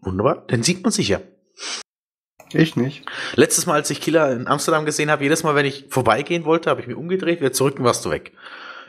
Wunderbar, 0.06 0.44
dann 0.48 0.64
sieht 0.64 0.84
man 0.84 0.92
sich 0.92 1.10
ja. 1.10 1.20
Ich 2.54 2.76
nicht. 2.76 3.04
Letztes 3.36 3.66
Mal, 3.66 3.74
als 3.74 3.90
ich 3.90 4.00
Killer 4.00 4.32
in 4.32 4.48
Amsterdam 4.48 4.86
gesehen 4.86 5.12
habe, 5.12 5.24
jedes 5.24 5.44
Mal, 5.44 5.56
wenn 5.56 5.66
ich 5.66 5.86
vorbeigehen 5.90 6.46
wollte, 6.46 6.70
habe 6.70 6.80
ich 6.80 6.88
mich 6.88 6.96
umgedreht, 6.96 7.42
wieder 7.42 7.52
zurück 7.52 7.80
und 7.80 7.86
warst 7.86 8.06
du 8.06 8.12
weg. 8.12 8.32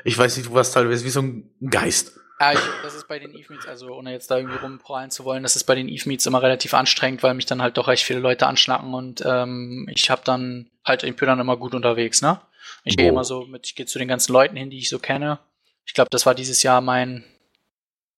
Ich 0.05 0.17
weiß 0.17 0.37
nicht, 0.37 0.51
du 0.51 0.55
warst 0.55 0.75
teilweise 0.75 1.05
wie 1.05 1.11
so 1.11 1.23
ein 1.23 1.51
Geist. 1.69 2.21
Ja, 2.39 2.53
ich, 2.53 2.61
das 2.83 2.95
ist 2.95 3.09
bei 3.09 3.19
den 3.19 3.33
Eve 3.35 3.55
Meets, 3.55 3.67
also 3.67 3.95
ohne 3.95 4.12
jetzt 4.12 4.31
da 4.31 4.37
irgendwie 4.37 4.59
rumprallen 4.59 5.11
zu 5.11 5.25
wollen, 5.25 5.43
das 5.43 5.57
ist 5.57 5.64
bei 5.64 5.75
den 5.75 5.89
Eve 5.89 6.07
Meets 6.07 6.27
immer 6.27 6.43
relativ 6.43 6.75
anstrengend, 6.75 7.23
weil 7.23 7.33
mich 7.33 7.47
dann 7.47 7.62
halt 7.62 7.79
doch 7.79 7.89
recht 7.89 8.05
viele 8.05 8.21
Leute 8.21 8.47
anschnacken 8.47 8.93
und 8.93 9.23
ähm, 9.25 9.89
ich 9.91 10.11
habe 10.11 10.21
dann 10.23 10.69
halt, 10.85 11.03
ich 11.03 11.17
bin 11.17 11.27
dann 11.27 11.41
immer 11.41 11.57
gut 11.57 11.75
unterwegs, 11.75 12.21
ne? 12.21 12.41
Ich 12.85 12.97
gehe 12.97 13.09
immer 13.09 13.25
so 13.25 13.47
mit, 13.47 13.67
ich 13.67 13.75
gehe 13.75 13.87
zu 13.87 13.99
den 13.99 14.09
ganzen 14.09 14.33
Leuten 14.33 14.57
hin, 14.57 14.69
die 14.69 14.79
ich 14.79 14.91
so 14.91 14.99
kenne. 14.99 15.39
Ich 15.87 15.95
glaube, 15.95 16.11
das 16.11 16.27
war 16.27 16.35
dieses 16.35 16.62
Jahr 16.62 16.81
mein 16.83 17.25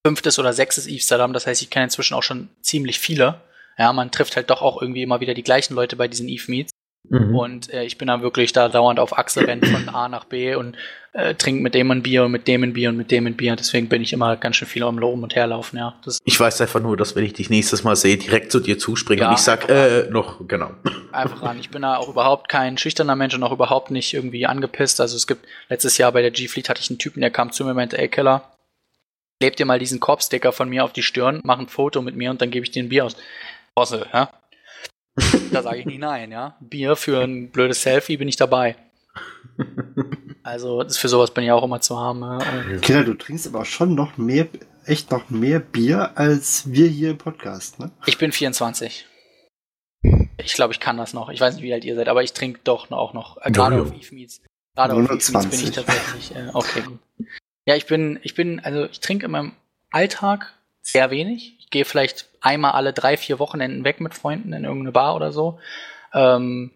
fünftes 0.07 0.39
oder 0.39 0.53
sechstes 0.53 0.89
Amsterdam, 0.89 1.33
das 1.33 1.47
heißt, 1.47 1.63
ich 1.63 1.71
kenne 1.71 1.85
inzwischen 1.85 2.15
auch 2.15 2.23
schon 2.23 2.49
ziemlich 2.61 2.99
viele. 2.99 3.41
Ja, 3.79 3.93
man 3.93 4.11
trifft 4.11 4.37
halt 4.37 4.51
doch 4.51 4.63
auch 4.63 4.81
irgendwie 4.83 5.03
immer 5.03 5.21
wieder 5.21 5.35
die 5.35 5.45
gleichen 5.45 5.75
Leute 5.75 5.97
bei 5.97 6.09
diesen 6.09 6.29
Eve 6.29 6.51
Meets. 6.51 6.73
Mhm. 7.11 7.37
Und 7.37 7.73
äh, 7.73 7.85
ich 7.85 7.97
bin 7.97 8.09
dann 8.09 8.23
wirklich 8.23 8.53
da 8.53 8.69
dauernd 8.69 9.01
auf 9.01 9.17
Achse 9.17 9.47
rennt 9.47 9.67
von 9.67 9.89
A 9.89 10.09
nach 10.09 10.25
B 10.25 10.55
und 10.55 10.77
äh, 11.13 11.35
trinke 11.35 11.63
mit 11.63 11.75
dem 11.75 11.91
ein 11.91 12.03
Bier 12.03 12.25
und 12.25 12.33
mit 12.33 12.47
dem 12.49 12.63
ein 12.65 12.73
Bier 12.73 12.91
und 12.91 12.97
mit 12.97 13.11
dem 13.11 13.27
ein 13.27 13.37
Bier. 13.37 13.57
Deswegen 13.57 13.89
bin 13.89 14.03
ich 14.03 14.13
immer 14.13 14.37
ganz 14.37 14.57
schön 14.57 14.69
viel 14.69 14.83
am 14.83 14.99
Rum 14.99 15.23
und 15.23 15.35
herlaufen, 15.35 15.79
ja. 15.79 15.95
Das 16.05 16.19
Ich 16.25 16.39
weiß 16.39 16.61
einfach 16.61 16.81
nur, 16.81 16.97
dass 16.97 17.17
wenn 17.17 17.25
ich 17.25 17.33
dich 17.33 17.51
nächstes 17.51 17.83
Mal 17.85 17.97
sehe, 17.97 18.19
direkt 18.19 18.53
zu 18.53 18.61
dir 18.61 18.79
zuspringe 18.79 19.23
Ja, 19.23 19.29
und 19.29 19.35
ich 19.35 19.41
sag, 19.41 19.69
äh, 19.69 20.09
noch, 20.11 20.47
genau. 20.47 20.71
einfach 21.13 21.43
ran. 21.43 21.59
Ich 21.59 21.71
bin 21.71 21.83
da 21.83 21.97
auch 21.97 22.09
überhaupt 22.09 22.49
kein 22.49 22.77
schüchterner 22.77 23.17
Mensch 23.17 23.35
und 23.35 23.43
auch 23.43 23.53
überhaupt 23.53 23.91
nicht 23.91 24.13
irgendwie 24.13 24.47
angepisst. 24.47 25.01
Also 25.01 25.17
es 25.17 25.27
gibt, 25.27 25.47
letztes 25.69 25.97
Jahr 25.99 26.13
bei 26.13 26.21
der 26.21 26.31
G-Fleet 26.31 26.69
hatte 26.69 26.83
ich 26.83 26.91
einen 26.91 26.99
Typen, 26.99 27.21
der 27.21 27.31
kam 27.31 27.53
zu 27.53 27.65
mir 27.65 27.71
und 27.71 27.77
meinte, 27.77 27.97
ey 27.97 28.09
Keller, 28.09 28.43
kleb 29.41 29.57
dir 29.57 29.67
mal 29.67 29.79
diesen 29.79 30.01
Korb-Sticker 30.01 30.53
von 30.53 30.69
mir 30.69 30.85
auf 30.85 30.93
die 30.93 31.03
Stirn, 31.03 31.41
mach 31.45 31.59
ein 31.59 31.69
Foto 31.69 32.03
mit 32.03 32.17
mir 32.17 32.31
und 32.31 32.43
dann 32.43 32.51
gebe 32.51 32.65
ich 32.65 32.71
dir 32.71 32.83
ein 32.83 32.89
Bier 32.89 33.05
aus. 33.05 33.17
Bosse, 33.75 34.07
ja? 34.13 34.31
da 35.53 35.63
sage 35.63 35.79
ich 35.79 35.87
nicht 35.87 36.01
nein, 36.01 36.31
ja. 36.31 36.57
Bier 36.61 36.97
für 36.97 37.23
ein 37.23 37.51
blödes 37.51 37.83
Selfie 37.83 38.17
bin 38.17 38.29
ich 38.29 38.37
dabei. 38.37 38.77
Also 40.43 40.83
das 40.83 40.99
für 40.99 41.09
sowas 41.09 41.33
bin 41.33 41.45
ich 41.45 41.51
auch 41.51 41.65
immer 41.65 41.81
zu 41.81 41.99
haben. 41.99 42.21
ja. 42.23 42.39
Kinder, 42.81 43.05
du 43.05 43.15
trinkst 43.15 43.47
aber 43.49 43.65
schon 43.65 43.95
noch 43.95 44.17
mehr, 44.17 44.47
echt 44.85 45.11
noch 45.11 45.29
mehr 45.31 45.61
Bier 45.61 46.17
als 46.17 46.71
wir 46.71 46.87
hier 46.87 47.11
im 47.11 47.19
Podcast, 47.19 47.79
ne? 47.81 47.91
Ich 48.07 48.19
bin 48.19 48.31
24. 48.33 49.07
Ich 50.39 50.55
glaube, 50.55 50.73
ich 50.73 50.81
kann 50.81 50.97
das 50.97 51.13
noch. 51.13 51.29
Ich 51.31 51.41
weiß 51.41 51.55
nicht, 51.55 51.65
wie 51.65 51.73
alt 51.73 51.85
ihr 51.85 51.97
seid, 51.97 52.09
aber 52.09 52.23
ich 52.23 52.33
trinke 52.33 52.61
doch 52.63 52.91
auch 52.93 53.13
noch. 53.13 53.39
Äh, 53.43 53.51
gerade 53.51 53.83
auf 53.83 53.93
Eve 53.93 54.15
Meets. 54.15 54.41
Gerade 54.77 54.95
auf 54.95 55.01
Eve 55.01 55.13
Meets 55.15 55.35
120. 55.35 55.51
bin 55.51 55.69
ich 55.69 55.75
tatsächlich. 55.75 56.37
Äh, 56.37 56.51
okay. 56.55 56.85
Ja, 57.69 57.77
ich 57.77 57.85
bin, 57.85 58.19
ich 58.23 58.35
bin, 58.35 58.61
also 58.61 58.87
ich 58.87 59.01
trinke 59.01 59.27
in 59.27 59.31
meinem 59.31 59.53
Alltag 59.91 60.55
sehr 60.81 61.11
wenig. 61.11 61.55
Ich 61.59 61.69
gehe 61.69 61.85
vielleicht 61.85 62.27
einmal 62.41 62.73
alle 62.73 62.95
drei, 62.95 63.19
vier 63.19 63.39
Wochenenden 63.39 63.85
weg 63.85 64.01
mit 64.01 64.15
Freunden 64.15 64.55
in 64.55 64.65
irgendeine 64.65 64.93
Bar 64.93 65.15
oder 65.15 65.33
so. 65.33 65.61
Ähm, 66.15 66.71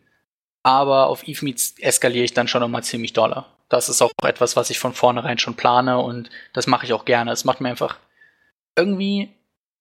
aber 0.63 1.07
auf 1.07 1.27
Eve 1.27 1.47
Meets 1.47 1.79
eskaliere 1.79 2.27
ich 2.27 2.35
dann 2.35 2.47
schon 2.47 2.63
immer 2.63 2.83
ziemlich 2.83 3.15
doller. 3.15 3.47
Das 3.71 3.89
ist 3.89 4.03
auch 4.03 4.13
etwas, 4.23 4.55
was 4.55 4.69
ich 4.69 4.79
von 4.79 4.93
vornherein 4.93 5.39
schon 5.39 5.55
plane 5.55 5.97
und 5.99 6.29
das 6.53 6.67
mache 6.67 6.85
ich 6.85 6.93
auch 6.93 7.07
gerne. 7.07 7.33
Es 7.33 7.47
macht 7.47 7.63
mir 7.63 7.71
einfach 7.71 7.97
irgendwie 8.77 9.31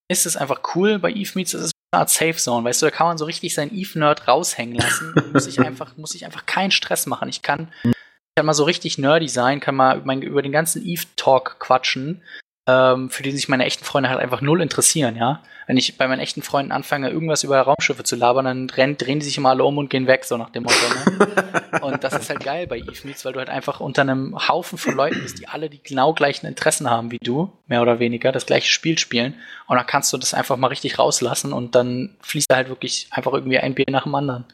ist 0.08 0.26
es 0.26 0.38
einfach 0.38 0.62
cool 0.76 0.98
bei 0.98 1.12
Eve 1.12 1.32
Meets. 1.36 1.54
Es 1.56 1.66
ist 1.66 1.74
eine 1.92 2.00
Art 2.00 2.10
Safe 2.10 2.38
Zone, 2.38 2.64
weißt 2.64 2.84
du, 2.84 2.86
da 2.86 2.92
kann 2.92 3.08
man 3.08 3.18
so 3.18 3.26
richtig 3.26 3.54
seinen 3.54 3.76
Eve 3.76 4.00
Nerd 4.00 4.30
raushängen 4.30 4.76
lassen. 4.76 5.14
muss 5.34 5.46
ich 5.46 5.60
einfach, 5.66 5.98
muss 5.98 6.16
ich 6.16 6.24
einfach 6.24 6.46
keinen 6.46 6.72
Stress 6.72 7.06
machen. 7.06 7.28
Ich 7.28 7.42
kann, 7.42 7.68
ich 7.84 7.92
kann 8.36 8.46
mal 8.46 8.54
so 8.54 8.64
richtig 8.64 8.98
nerdy 8.98 9.28
sein, 9.28 9.60
kann 9.60 9.76
mal 9.76 10.02
mein, 10.04 10.22
über 10.22 10.42
den 10.42 10.52
ganzen 10.52 10.86
Eve 10.86 11.06
Talk 11.16 11.58
quatschen, 11.60 12.22
ähm, 12.68 13.10
für 13.10 13.24
den 13.24 13.36
sich 13.36 13.50
meine 13.50 13.66
echten 13.66 13.84
Freunde 13.84 14.10
halt 14.10 14.20
einfach 14.20 14.42
null 14.42 14.62
interessieren, 14.62 15.16
ja. 15.16 15.42
Wenn 15.68 15.78
ich 15.78 15.98
bei 15.98 16.08
meinen 16.08 16.20
echten 16.20 16.42
Freunden 16.42 16.72
anfange, 16.72 17.10
irgendwas 17.10 17.44
über 17.44 17.62
Raumschiffe 17.62 18.04
zu 18.04 18.16
labern, 18.16 18.46
dann 18.46 18.70
rennen, 18.70 18.98
drehen 18.98 19.20
die 19.20 19.26
sich 19.26 19.38
immer 19.38 19.50
alle 19.50 19.64
um 19.64 19.78
und 19.78 19.90
gehen 19.90 20.08
weg, 20.08 20.26
so 20.26 20.38
nach 20.38 20.50
dem 20.50 20.64
Motto. 20.64 20.76
Ne? 20.76 21.82
und 21.82 22.04
das 22.04 22.14
ist 22.14 22.30
halt 22.30 22.44
geil 22.44 22.68
bei 22.68 22.78
Eve 22.78 23.08
Meets, 23.08 23.24
weil 23.24 23.34
du 23.34 23.40
halt 23.40 23.50
einfach 23.50 23.80
unter 23.80 24.02
einem 24.02 24.36
Haufen 24.48 24.78
von 24.78 24.96
Leuten 24.96 25.22
bist, 25.22 25.40
die 25.40 25.48
alle 25.48 25.70
die 25.70 25.82
genau 25.82 26.14
gleichen 26.14 26.46
Interessen 26.46 26.90
haben 26.90 27.12
wie 27.12 27.20
du, 27.24 27.52
mehr 27.68 27.82
oder 27.82 28.00
weniger, 28.00 28.32
das 28.32 28.46
gleiche 28.46 28.70
Spiel 28.70 28.98
spielen. 28.98 29.36
Und 29.68 29.78
dann 29.78 29.88
kannst 29.88 30.12
du 30.12 30.18
das 30.18 30.34
einfach 30.34 30.58
mal 30.58 30.68
richtig 30.68 31.00
rauslassen 31.00 31.54
und 31.54 31.76
dann 31.76 32.16
fließt 32.22 32.52
da 32.52 32.58
halt 32.58 32.70
wirklich 32.70 33.08
einfach 33.12 33.34
irgendwie 33.34 33.60
ein 33.60 33.76
Bier 33.76 33.86
nach 33.90 34.04
dem 34.04 34.16
anderen. 34.16 34.46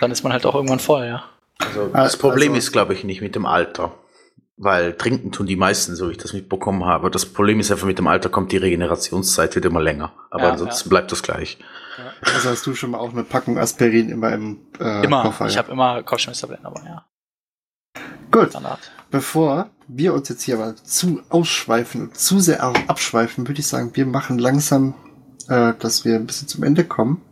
Dann 0.00 0.10
ist 0.10 0.22
man 0.22 0.32
halt 0.32 0.46
auch 0.46 0.54
irgendwann 0.54 0.78
voll, 0.78 1.06
ja. 1.06 1.24
Also, 1.66 1.88
das 1.92 2.16
Problem 2.16 2.52
also- 2.52 2.58
ist, 2.58 2.72
glaube 2.72 2.94
ich, 2.94 3.04
nicht 3.04 3.20
mit 3.20 3.34
dem 3.34 3.46
Alter. 3.46 3.92
Weil 4.62 4.92
trinken 4.92 5.32
tun 5.32 5.46
die 5.46 5.56
meisten, 5.56 5.96
so 5.96 6.08
wie 6.08 6.12
ich 6.12 6.18
das 6.18 6.34
mitbekommen 6.34 6.84
habe. 6.84 7.10
Das 7.10 7.24
Problem 7.24 7.60
ist 7.60 7.70
einfach, 7.70 7.86
mit 7.86 7.96
dem 7.98 8.06
Alter 8.06 8.28
kommt 8.28 8.52
die 8.52 8.58
Regenerationszeit 8.58 9.54
wird 9.54 9.64
immer 9.64 9.80
länger. 9.80 10.12
Aber 10.30 10.44
Ja, 10.44 10.50
ansonsten 10.50 10.88
ja. 10.88 10.90
bleibt 10.90 11.10
das 11.12 11.22
gleich. 11.22 11.56
Also 12.34 12.50
hast 12.50 12.66
du 12.66 12.74
schon 12.74 12.90
mal 12.90 12.98
auch 12.98 13.12
eine 13.12 13.24
Packung 13.24 13.58
Aspirin 13.58 14.10
immer 14.10 14.32
im 14.32 14.58
äh, 14.78 15.02
Immer. 15.04 15.22
Koffer. 15.22 15.46
ich 15.46 15.54
ja. 15.54 15.62
habe 15.62 15.72
immer 15.72 16.02
Kopfschmerztabletten, 16.02 16.66
aber 16.66 16.82
ja, 16.84 17.06
Gut, 18.30 18.50
Standard. 18.50 18.78
bevor 19.10 19.70
wir 19.88 20.12
uns 20.14 20.28
jetzt 20.28 20.42
hier 20.42 20.56
aber 20.58 20.76
zu 20.76 21.22
ausschweifen 21.30 22.02
und 22.02 22.16
zu 22.18 22.38
sehr 22.38 22.62
ab- 22.62 22.78
abschweifen, 22.86 23.48
würde 23.48 23.60
ich 23.60 23.66
sagen, 23.66 23.90
wir 23.94 24.06
machen 24.06 24.38
langsam, 24.38 24.94
äh, 25.48 25.72
dass 25.78 26.04
wir 26.04 26.16
ein 26.16 26.26
bisschen 26.26 26.48
zum 26.48 26.62
Ende 26.64 26.84
kommen. 26.84 27.22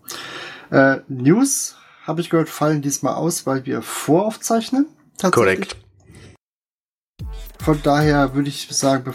Äh, 0.70 0.98
News, 1.08 1.76
habe 2.08 2.22
ich 2.22 2.30
gehört, 2.30 2.48
fallen 2.48 2.80
diesmal 2.80 3.14
aus, 3.14 3.46
weil 3.46 3.66
wir 3.66 3.82
voraufzeichnen. 3.82 4.86
Korrekt. 5.30 5.76
Von 7.60 7.80
daher 7.82 8.34
würde 8.34 8.48
ich 8.48 8.66
sagen, 8.70 9.12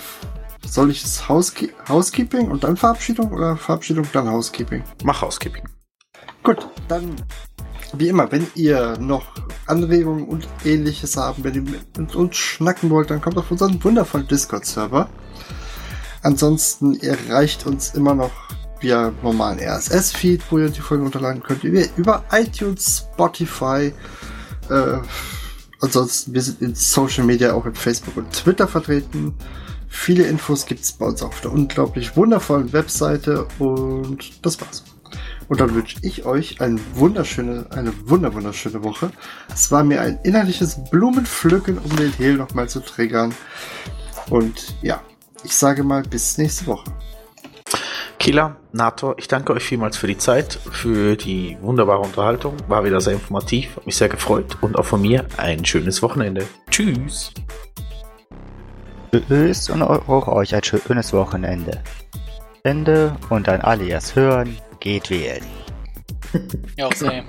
soll 0.64 0.92
ich 0.92 1.02
das 1.02 1.28
Housekeep 1.28 1.74
Housekeeping 1.90 2.52
und 2.52 2.64
dann 2.64 2.78
Verabschiedung 2.78 3.32
oder 3.32 3.58
Verabschiedung 3.58 4.06
dann 4.14 4.30
Housekeeping? 4.30 4.84
Mach 5.04 5.22
Housekeeping. 5.22 5.64
Gut, 6.44 6.68
dann 6.88 7.16
wie 7.94 8.10
immer, 8.10 8.32
wenn 8.32 8.48
ihr 8.56 8.98
noch 9.00 9.26
Anregungen 9.66 10.28
und 10.28 10.48
ähnliches 10.64 11.18
haben, 11.18 11.44
wenn 11.44 11.56
ihr 11.56 11.62
mit 11.98 12.16
uns 12.16 12.36
schnacken 12.36 12.90
wollt, 12.90 13.10
dann 13.10 13.22
kommt 13.22 13.38
auf 13.38 13.50
unseren 13.50 13.84
wundervollen 13.84 14.28
Discord-Server. 14.28 15.10
Ansonsten 16.22 17.00
erreicht 17.00 17.66
uns 17.66 17.96
immer 17.96 18.14
noch 18.14 18.32
via 18.84 19.14
normalen 19.24 19.60
RSS-Feed, 19.60 20.44
wo 20.52 20.60
ihr 20.60 20.70
die 20.70 20.82
Folgen 20.82 21.04
runterladen 21.04 21.42
könnt, 21.42 21.64
über, 21.64 22.24
iTunes, 22.32 23.08
Spotify. 23.14 23.94
Äh, 24.70 24.98
ansonsten, 25.80 26.34
wir 26.34 26.42
sind 26.42 26.62
in 26.62 26.76
Social 26.76 27.24
Media 27.24 27.54
auch 27.54 27.66
in 27.66 27.74
Facebook 27.74 28.18
und 28.18 28.32
Twitter 28.32 28.68
vertreten. 28.68 29.34
Viele 29.88 30.24
Infos 30.24 30.66
gibt's 30.66 30.92
bei 30.92 31.06
uns 31.06 31.22
auf 31.22 31.42
der 31.42 31.52
unglaublich 31.52 32.18
wundervollen 32.18 32.74
Webseite 32.74 33.48
und 33.60 34.46
das 34.46 34.60
war's. 34.60 34.84
Und 35.48 35.60
dann 35.60 35.74
wünsche 35.76 35.98
ich 36.02 36.26
euch 36.26 36.62
eine 36.62 36.80
wunderschöne, 36.96 37.68
eine 37.72 37.94
wunder 38.10 38.34
Woche. 38.34 39.12
Es 39.54 39.72
war 39.72 39.84
mir 39.84 40.02
ein 40.02 40.20
innerliches 40.24 40.84
Blumenpflücken, 40.90 41.78
um 41.78 41.96
den 41.96 42.12
Hehl 42.14 42.36
nochmal 42.36 42.68
zu 42.70 42.80
triggern. 42.80 43.34
Und 44.30 44.76
ja, 44.82 45.02
ich 45.44 45.56
sage 45.56 45.84
mal 45.84 46.02
bis 46.04 46.38
nächste 46.38 46.66
Woche. 46.66 46.92
Killer, 48.24 48.56
NATO, 48.72 49.16
ich 49.18 49.28
danke 49.28 49.52
euch 49.52 49.66
vielmals 49.66 49.98
für 49.98 50.08
die 50.08 50.18
Zeit, 50.18 50.54
für 50.72 51.18
die 51.18 51.58
wunderbare 51.60 52.00
Unterhaltung. 52.00 52.56
War 52.70 52.86
wieder 52.86 53.02
sehr 53.02 53.12
informativ, 53.12 53.76
hat 53.76 53.86
mich 53.86 53.98
sehr 53.98 54.08
gefreut 54.08 54.58
und 54.62 54.80
auch 54.80 54.86
von 54.86 55.02
mir 55.02 55.26
ein 55.36 55.66
schönes 55.66 56.02
Wochenende. 56.02 56.48
Tschüss. 56.72 57.34
Tschüss 59.12 59.70
und 59.70 59.82
auch 59.82 60.30
euch 60.30 60.56
ein 60.56 60.64
schönes 60.64 61.12
Wochenende. 61.12 61.84
Ende 62.64 63.14
und 63.30 63.50
an 63.50 63.60
alle, 63.60 63.84
die 63.84 63.92
es 63.92 64.16
hören, 64.16 64.58
geht 64.80 65.10
wählen. 65.10 65.44
Ja, 66.78 66.88
auch 66.88 66.94
same. 66.94 67.26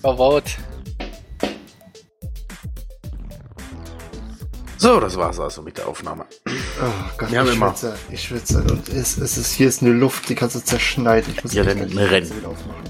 Verwort. 0.00 0.56
So, 4.76 5.00
das 5.00 5.16
war's 5.16 5.40
also 5.40 5.60
mit 5.60 5.76
der 5.76 5.88
Aufnahme. 5.88 6.24
Oh 6.80 6.86
Gott, 7.18 7.28
ich 7.30 7.34
immer- 7.36 7.68
schwitze, 7.70 7.96
ich 8.10 8.22
schwitze. 8.22 8.62
Und 8.62 8.88
es, 8.88 9.16
es 9.18 9.36
ist, 9.36 9.52
hier 9.52 9.68
ist 9.68 9.82
eine 9.82 9.92
Luft, 9.92 10.28
die 10.28 10.34
kannst 10.34 10.56
du 10.56 10.60
zerschneiden. 10.60 11.32
Ich 11.36 11.42
muss 11.44 11.52
Ja, 11.54 11.62
dann 11.64 11.76
gleich 11.76 11.90
die 11.90 11.98
renn. 11.98 12.08
Fenster 12.10 12.36
wieder 12.36 12.48
aufmachen. 12.48 12.82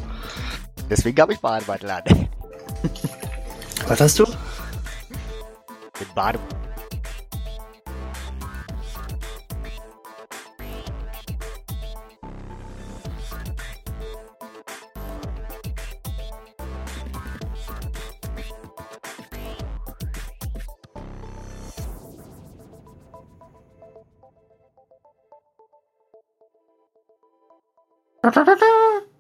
Deswegen 0.91 1.20
habe 1.20 1.32
ich 1.32 1.41
Bademantel 1.41 1.91
an. 1.91 2.03
Was 3.89 4.01
hast 4.01 4.18
du? 4.18 4.24
Den 4.24 6.07
Bade 6.14 6.39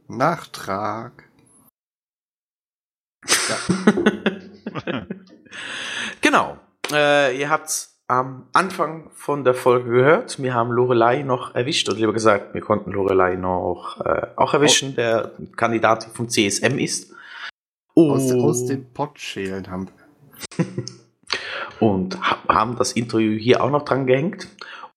Nachtrag. 0.08 1.28
Genau. 6.20 6.56
Äh, 6.92 7.38
ihr 7.38 7.48
habt 7.50 7.88
am 8.08 8.48
Anfang 8.52 9.10
von 9.14 9.44
der 9.44 9.54
Folge 9.54 9.90
gehört, 9.90 10.42
wir 10.42 10.52
haben 10.54 10.70
Lorelei 10.72 11.22
noch 11.22 11.54
erwischt, 11.54 11.88
oder 11.88 11.98
lieber 11.98 12.12
gesagt, 12.12 12.54
wir 12.54 12.60
konnten 12.60 12.92
Lorelei 12.92 13.36
noch 13.36 14.00
äh, 14.04 14.26
auch 14.36 14.52
erwischen, 14.54 14.94
der 14.96 15.32
Kandidat 15.56 16.04
vom 16.14 16.28
CSM 16.28 16.78
ist. 16.78 17.12
Aus, 17.94 18.32
Und- 18.32 18.40
aus 18.42 18.66
dem 18.66 18.92
Pott 18.92 19.18
schälen 19.18 19.70
haben. 19.70 19.88
und 21.80 22.20
ha 22.20 22.38
haben 22.48 22.76
das 22.76 22.92
Interview 22.92 23.38
hier 23.38 23.62
auch 23.62 23.70
noch 23.70 23.84
dran 23.84 24.06
gehängt. 24.06 24.48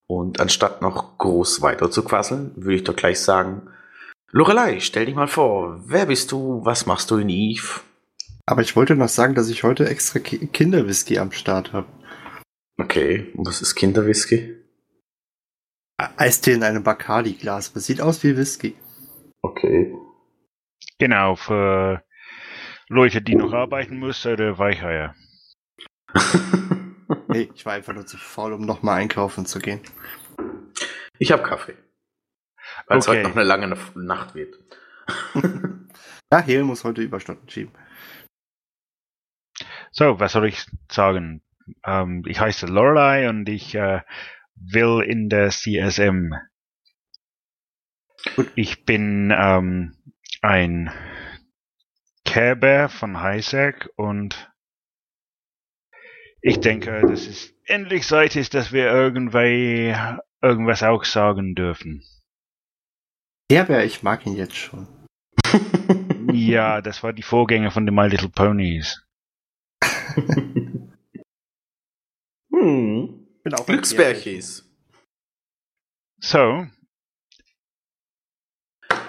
Und 0.07 0.39
anstatt 0.39 0.81
noch 0.81 1.17
groß 1.17 1.61
weiter 1.61 1.91
zu 1.91 2.03
quasseln, 2.03 2.51
würde 2.55 2.75
ich 2.75 2.83
doch 2.83 2.95
gleich 2.95 3.19
sagen, 3.19 3.69
Lorelei, 4.31 4.81
stell 4.81 5.05
dich 5.05 5.15
mal 5.15 5.27
vor, 5.27 5.79
wer 5.85 6.05
bist 6.07 6.31
du, 6.33 6.63
was 6.65 6.85
machst 6.85 7.11
du 7.11 7.17
in 7.17 7.29
Eve? 7.29 7.79
Aber 8.45 8.61
ich 8.61 8.75
wollte 8.75 8.95
noch 8.95 9.07
sagen, 9.07 9.35
dass 9.35 9.49
ich 9.49 9.63
heute 9.63 9.87
extra 9.87 10.19
Ki 10.19 10.47
Kinderwhisky 10.47 11.17
am 11.17 11.31
Start 11.31 11.71
habe. 11.71 11.87
Okay, 12.77 13.31
und 13.35 13.47
was 13.47 13.61
ist 13.61 13.75
Kinderwhisky? 13.75 14.55
Eistee 15.97 16.53
in 16.53 16.63
einem 16.63 16.83
Bacardi-Glas. 16.83 17.73
Das 17.73 17.85
sieht 17.85 18.01
aus 18.01 18.23
wie 18.23 18.37
Whisky. 18.37 18.75
Okay. 19.41 19.93
Genau, 20.99 21.35
für 21.35 22.03
Leute, 22.89 23.21
die 23.21 23.35
noch 23.35 23.53
arbeiten 23.53 23.97
müssen 23.97 24.33
oder 24.33 24.57
Weicheier. 24.57 25.15
Nee, 27.29 27.49
ich 27.53 27.65
war 27.65 27.73
einfach 27.73 27.93
nur 27.93 28.05
zu 28.05 28.17
faul, 28.17 28.53
um 28.53 28.65
nochmal 28.65 29.01
einkaufen 29.01 29.45
zu 29.45 29.59
gehen. 29.59 29.81
ich 31.19 31.31
habe 31.31 31.43
Kaffee. 31.43 31.75
Weil 32.87 32.99
es 32.99 33.07
Okay. 33.07 33.17
heute 33.19 33.29
noch 33.29 33.35
eine 33.35 33.45
lange 33.45 33.77
Nacht 33.95 34.35
wird. 34.35 34.55
Ja, 36.29 36.39
Hel 36.39 36.63
muss 36.65 36.83
heute 36.83 37.01
Überstunden 37.01 37.49
schieben. 37.49 37.71
So, 39.91 40.19
was 40.19 40.33
soll 40.33 40.47
ich 40.47 40.65
sagen? 40.91 41.41
Ähm, 41.85 42.23
ich 42.27 42.41
heiße 42.41 42.65
Lorelei 42.65 43.29
und 43.29 43.47
ich 43.47 43.73
äh, 43.75 44.01
will 44.55 45.01
in 45.07 45.29
der 45.29 45.49
CSM. 45.51 46.33
Gut. 48.35 48.51
Ich 48.55 48.83
bin 48.83 49.33
ähm, 49.33 49.95
ein 50.41 50.91
Care 52.25 52.89
von 52.89 53.21
Highsec 53.21 53.89
und 53.95 54.51
ich 56.41 56.59
denke, 56.59 57.01
dass 57.01 57.25
es 57.25 57.53
endlich 57.65 58.05
Zeit 58.05 58.35
ist, 58.35 58.53
dass 58.53 58.73
wir 58.73 58.91
irgendwie 58.91 59.95
irgendwas 60.41 60.83
auch 60.83 61.05
sagen 61.05 61.55
dürfen. 61.55 62.03
Herbert, 63.51 63.85
ich 63.85 64.03
mag 64.03 64.25
ihn 64.25 64.35
jetzt 64.35 64.55
schon. 64.55 64.87
Ja, 66.33 66.81
das 66.81 67.03
war 67.03 67.13
die 67.13 67.23
Vorgänger 67.23 67.71
von 67.71 67.85
den 67.85 67.95
My 67.95 68.07
Little 68.07 68.27
Ponies. 68.27 69.01
hm. 72.51 73.27
Bin 73.43 73.53
auch 73.53 73.59
ein 73.61 73.65
Glücksbärchis. 73.65 74.69
So, 76.19 76.67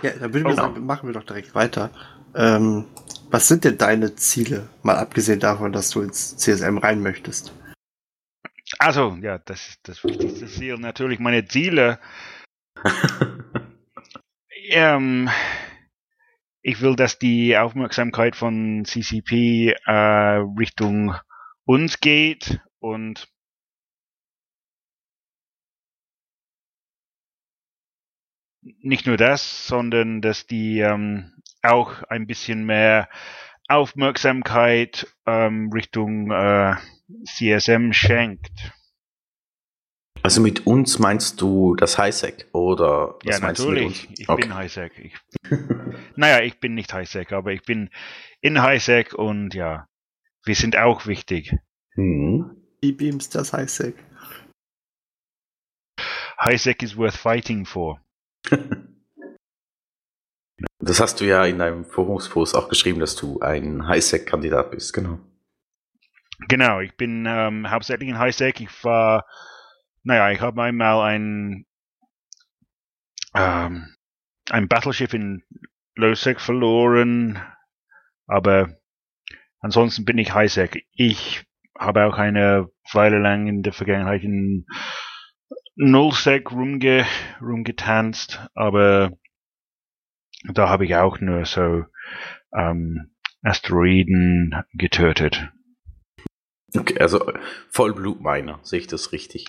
Ja, 0.03 0.11
dann 0.13 0.33
würde 0.33 0.39
ich 0.41 0.47
Oh. 0.47 0.55
sagen, 0.55 0.87
machen 0.87 1.09
wir 1.09 1.13
doch 1.13 1.25
direkt 1.25 1.57
weiter. 1.57 1.91
Ähm, 2.37 2.85
was 3.31 3.49
sind 3.49 3.65
denn 3.65 3.79
deine 3.79 4.15
Ziele? 4.15 4.69
Mal 4.85 4.97
abgesehen 4.97 5.41
davon, 5.41 5.73
dass 5.73 5.91
du 5.91 6.03
ins 6.03 6.37
CSM 6.37 6.79
rein 6.79 7.03
möchtest. 7.03 7.53
also, 8.79 9.19
ja, 9.21 9.39
das 9.39 9.71
ist 9.71 9.81
das 9.89 10.05
wichtigste 10.05 10.47
Ziel. 10.47 10.77
Natürlich 10.79 11.19
meine 11.19 11.47
Ziele. 11.49 11.99
Ähm, 14.71 15.31
ich 16.63 16.81
will, 16.83 16.97
dass 16.97 17.19
die 17.19 17.57
Aufmerksamkeit 17.57 18.37
von 18.37 18.85
CCP 18.85 19.75
äh, 19.87 19.93
Richtung 20.59 21.15
uns 21.65 22.01
geht 22.01 22.61
und 22.79 23.29
nicht 28.81 29.07
nur 29.07 29.17
das, 29.17 29.67
sondern 29.67 30.21
dass 30.21 30.47
die 30.47 30.81
ähm, 30.81 31.33
auch 31.63 32.03
ein 32.05 32.27
bisschen 32.27 32.67
mehr 32.67 33.09
Aufmerksamkeit 33.69 35.07
ähm, 35.27 35.71
Richtung 35.73 36.31
äh, 36.31 36.75
CSM 37.25 37.93
schenkt. 37.93 38.73
Also 40.29 40.43
mit 40.43 40.67
uns 40.67 40.99
meinst 40.99 41.41
du 41.41 41.75
das 41.75 41.97
Highsec 41.97 42.49
oder 42.53 43.17
was 43.25 43.39
ja, 43.39 43.47
meinst 43.47 43.63
du 43.63 43.71
natürlich. 43.71 44.11
mit 44.11 44.11
uns? 44.11 44.21
Ich 44.21 44.27
bin 44.27 44.55
Highsec. 44.55 44.93
Ich, 44.99 45.15
naja, 46.17 46.45
ich 46.45 46.61
bin 46.61 46.75
nicht 46.75 46.93
Highsec, 46.93 47.33
aber 47.33 47.53
ich 47.53 47.63
bin 47.63 47.89
in 48.43 48.61
Highsec 48.61 49.15
und 49.15 49.55
ja, 49.55 49.89
wir 50.45 50.55
sind 50.55 50.77
auch 50.77 51.07
wichtig. 51.07 51.57
Hm. 51.95 52.63
Wie 52.83 52.93
beamst 52.93 53.37
das 53.37 53.55
Highsec? 53.55 53.95
Highsec 56.39 56.83
is 56.83 56.95
worth 56.95 57.17
fighting 57.17 57.65
for. 57.65 57.99
Das 60.81 61.01
hast 61.01 61.21
du 61.21 61.25
ja 61.25 61.45
in 61.45 61.59
deinem 61.59 61.85
Forumspost 61.85 62.55
auch 62.55 62.69
geschrieben, 62.69 63.01
dass 63.01 63.17
du 63.17 63.41
ein 63.41 63.89
Highsec-Kandidat 63.89 64.73
bist, 64.73 64.93
genau. 64.93 65.19
Genau, 66.49 66.81
ich 66.81 66.97
bin 66.97 67.27
ähm, 67.27 67.71
hauptsächlich 67.71 68.09
in 68.09 68.19
Highsec. 68.19 68.61
Ich 68.61 68.85
war, 68.85 69.25
naja, 70.09 70.31
ich 70.31 70.41
habe 70.41 70.63
einmal 70.63 71.03
ein, 71.03 71.67
ähm, 73.35 73.95
ein 74.49 74.67
Battleship 74.67 75.13
in 75.13 75.45
Lowsec 75.97 76.41
verloren, 76.41 77.39
aber 78.27 78.71
ansonsten 79.61 80.07
bin 80.07 80.17
ich 80.17 80.33
Highsec. 80.33 80.87
Ich 80.93 81.45
habe 81.79 82.07
auch 82.07 82.17
eine 82.17 82.71
Weile 82.93 83.19
lang 83.19 83.49
in 83.49 83.63
der 83.63 83.75
Vergangenheit 83.75 84.23
in 84.23 84.65
Nullsec 85.77 86.51
rumge, 86.53 87.05
rumgetanzt, 87.43 88.49
aber 88.55 89.13
da 90.55 90.71
habe 90.71 90.87
ich 90.87 90.97
auch 90.97 91.21
nur 91.21 91.45
so 91.45 91.85
ähm, 92.55 93.15
Asteroiden 93.43 94.55
getötet. 94.73 95.51
Okay, 96.75 96.99
also 96.99 97.31
Vollblutminer, 97.69 98.61
sehe 98.63 98.81
ich 98.81 98.87
das 98.87 99.13
richtig? 99.13 99.45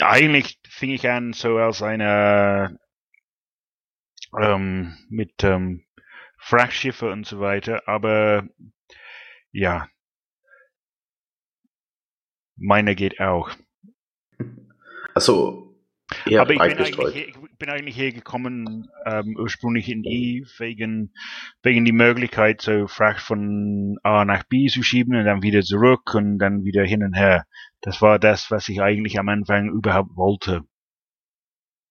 Eigentlich 0.00 0.60
fing 0.68 0.90
ich 0.90 1.08
an 1.08 1.32
so 1.32 1.56
als 1.58 1.82
eine 1.82 2.78
ähm, 4.40 4.96
mit 5.08 5.44
ähm, 5.44 5.84
Frachtschiffe 6.38 7.10
und 7.10 7.26
so 7.26 7.40
weiter, 7.40 7.82
aber 7.86 8.48
ja, 9.52 9.88
meine 12.56 12.94
geht 12.94 13.20
auch. 13.20 13.50
Also 15.14 15.76
eher 16.26 16.40
aber 16.40 16.52
ich 16.52 16.58
bin 16.58 16.70
eigentlich, 16.70 16.88
gestreut. 16.88 17.12
hier, 17.12 17.28
ich 17.28 17.58
bin 17.58 17.68
eigentlich 17.68 17.94
hier 17.94 18.12
gekommen, 18.12 18.88
ähm, 19.06 19.36
ursprünglich 19.38 19.88
in 19.88 20.04
Eve, 20.04 20.48
wegen, 20.58 21.12
wegen 21.62 21.84
die 21.84 21.92
Möglichkeit, 21.92 22.62
so 22.62 22.86
Fracht 22.86 23.20
von 23.20 23.98
A 24.02 24.24
nach 24.24 24.42
B 24.44 24.66
zu 24.66 24.82
schieben 24.82 25.14
und 25.14 25.24
dann 25.24 25.42
wieder 25.42 25.62
zurück 25.62 26.14
und 26.14 26.38
dann 26.38 26.64
wieder 26.64 26.84
hin 26.84 27.04
und 27.04 27.14
her. 27.14 27.46
Das 27.82 28.00
war 28.00 28.18
das, 28.18 28.50
was 28.50 28.68
ich 28.68 28.80
eigentlich 28.80 29.18
am 29.18 29.28
Anfang 29.28 29.68
überhaupt 29.68 30.16
wollte. 30.16 30.62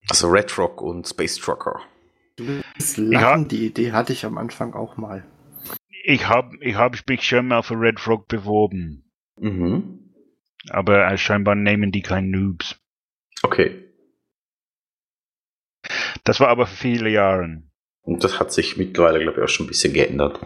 Also 0.09 0.29
Red 0.29 0.57
Rock 0.57 0.81
und 0.81 1.07
Space 1.07 1.35
Trucker. 1.35 1.79
Du 2.37 2.61
bist 2.75 2.97
lachen, 2.97 3.47
die 3.47 3.67
Idee 3.67 3.91
hatte 3.91 4.13
ich 4.13 4.25
am 4.25 4.37
Anfang 4.37 4.73
auch 4.73 4.97
mal. 4.97 5.25
Ich 6.03 6.27
habe 6.27 6.57
ich 6.61 6.75
hab 6.75 6.95
mich 7.07 7.23
schon 7.23 7.47
mal 7.47 7.61
für 7.61 7.75
Red 7.75 7.99
Frog 7.99 8.27
beworben, 8.27 9.11
Mhm. 9.37 10.13
aber 10.69 11.07
äh, 11.11 11.17
scheinbar 11.17 11.55
nehmen 11.55 11.91
die 11.91 12.01
keinen 12.01 12.31
Noobs. 12.31 12.79
Okay. 13.43 13.87
Das 16.23 16.39
war 16.39 16.47
aber 16.47 16.65
für 16.67 16.75
viele 16.77 17.09
Jahre. 17.09 17.63
Und 18.03 18.23
das 18.23 18.39
hat 18.39 18.51
sich 18.51 18.77
mittlerweile, 18.77 19.19
glaube 19.19 19.39
ich, 19.39 19.43
auch 19.43 19.49
schon 19.49 19.65
ein 19.65 19.69
bisschen 19.69 19.93
geändert. 19.93 20.39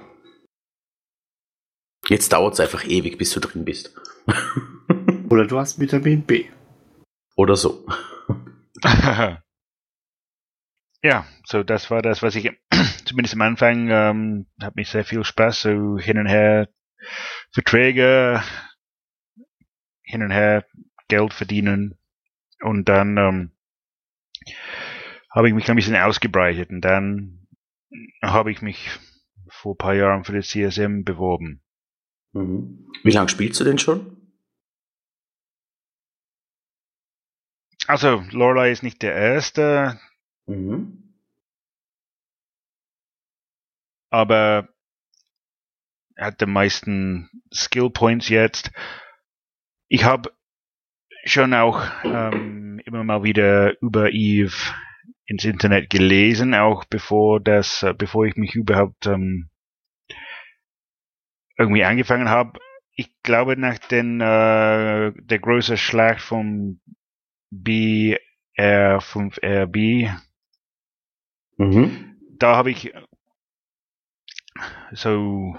Jetzt 2.08 2.34
dauert 2.34 2.54
es 2.56 2.60
einfach 2.60 2.86
ewig, 2.86 3.18
bis 3.18 3.32
du 3.32 3.40
drin 3.40 3.64
bist. 3.66 3.96
Oder 5.36 5.48
du 5.48 5.60
hast 5.60 5.82
Vitamin 5.82 6.22
B. 6.22 6.46
Oder 7.36 7.58
so. 7.58 7.86
ja, 11.04 11.28
so 11.46 11.62
das 11.62 11.92
war 11.92 12.02
das, 12.02 12.24
was 12.24 12.36
ich 12.36 12.50
zumindest 13.06 13.34
am 13.34 13.42
Anfang 13.42 13.90
ähm, 13.90 14.46
hat 14.62 14.78
mich 14.78 14.88
sehr 14.88 15.04
viel 15.04 15.26
Spaß, 15.26 15.64
so 15.64 15.98
hin 15.98 16.20
und 16.20 16.28
her 16.28 16.70
Verträge, 17.52 18.42
hin 20.04 20.24
und 20.24 20.32
her 20.32 20.66
Geld 21.10 21.34
verdienen 21.34 22.00
und 22.62 22.88
dann 22.88 23.18
ähm, 23.18 23.52
habe 25.30 25.50
ich 25.50 25.54
mich 25.54 25.70
ein 25.70 25.76
bisschen 25.76 25.98
ausgebreitet 25.98 26.70
und 26.70 26.80
dann 26.80 27.46
habe 28.22 28.54
ich 28.54 28.62
mich 28.62 28.90
vor 29.50 29.74
ein 29.74 29.80
paar 29.80 29.96
Jahren 29.96 30.24
für 30.24 30.32
das 30.32 30.48
CSM 30.48 31.04
beworben. 31.04 31.62
Mhm. 32.32 32.88
Wie 33.04 33.12
lange 33.12 33.28
spielst 33.28 33.60
du 33.60 33.66
denn 33.66 33.80
schon? 33.80 34.15
Also, 37.88 38.24
Lorelei 38.32 38.72
ist 38.72 38.84
nicht 38.84 39.02
der 39.02 39.14
erste, 39.16 40.00
Mhm. 40.48 41.16
aber 44.10 44.70
er 46.16 46.28
hat 46.28 46.42
die 46.42 46.46
meisten 46.46 47.30
Skill 47.54 47.90
Points 47.90 48.30
jetzt. 48.30 48.72
Ich 49.88 50.04
habe 50.04 50.32
schon 51.26 51.54
auch 51.54 51.86
ähm, 52.04 52.80
immer 52.86 53.04
mal 53.04 53.24
wieder 53.24 53.80
über 53.82 54.12
Eve 54.12 54.56
ins 55.26 55.46
Internet 55.46 55.90
gelesen, 55.90 56.54
auch 56.54 56.86
bevor 56.86 57.40
das, 57.40 57.84
äh, 57.84 57.94
bevor 57.94 58.26
ich 58.26 58.36
mich 58.36 58.56
überhaupt 58.56 59.06
ähm, 59.08 59.50
irgendwie 61.58 61.84
angefangen 61.84 62.30
habe. 62.30 62.60
Ich 62.96 63.12
glaube 63.24 63.58
nach 63.58 63.78
den 63.78 64.22
äh, 64.22 65.12
der 65.16 65.40
große 65.40 65.78
Schlag 65.78 66.22
vom 66.22 66.80
BR5RB, 67.64 70.10
Mhm. 71.58 72.18
da 72.38 72.58
habe 72.58 72.72
ich 72.72 72.94
so 74.92 75.56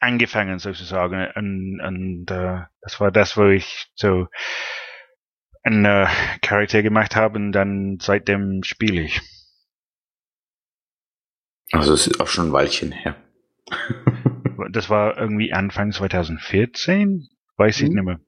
angefangen 0.00 0.58
sozusagen 0.58 1.26
und, 1.34 1.80
und 1.80 2.30
äh, 2.30 2.62
das 2.80 3.00
war 3.00 3.10
das, 3.10 3.36
wo 3.36 3.46
ich 3.48 3.90
so 3.94 4.28
einen 5.62 5.84
äh, 5.84 6.06
Charakter 6.42 6.82
gemacht 6.82 7.16
habe 7.16 7.38
und 7.38 7.52
dann 7.52 7.98
seitdem 8.00 8.62
spiele 8.62 9.02
ich. 9.02 9.20
Also 11.72 11.94
es 11.94 12.06
ist 12.06 12.20
auch 12.20 12.28
schon 12.28 12.48
ein 12.48 12.52
Weilchen 12.52 12.92
her. 12.92 13.16
Das 14.72 14.90
war 14.90 15.16
irgendwie 15.18 15.52
Anfang 15.52 15.92
2014, 15.92 17.28
weiß 17.56 17.80
ich 17.82 17.88
Mhm. 17.90 17.94
nicht 17.94 18.04
mehr. 18.04 18.20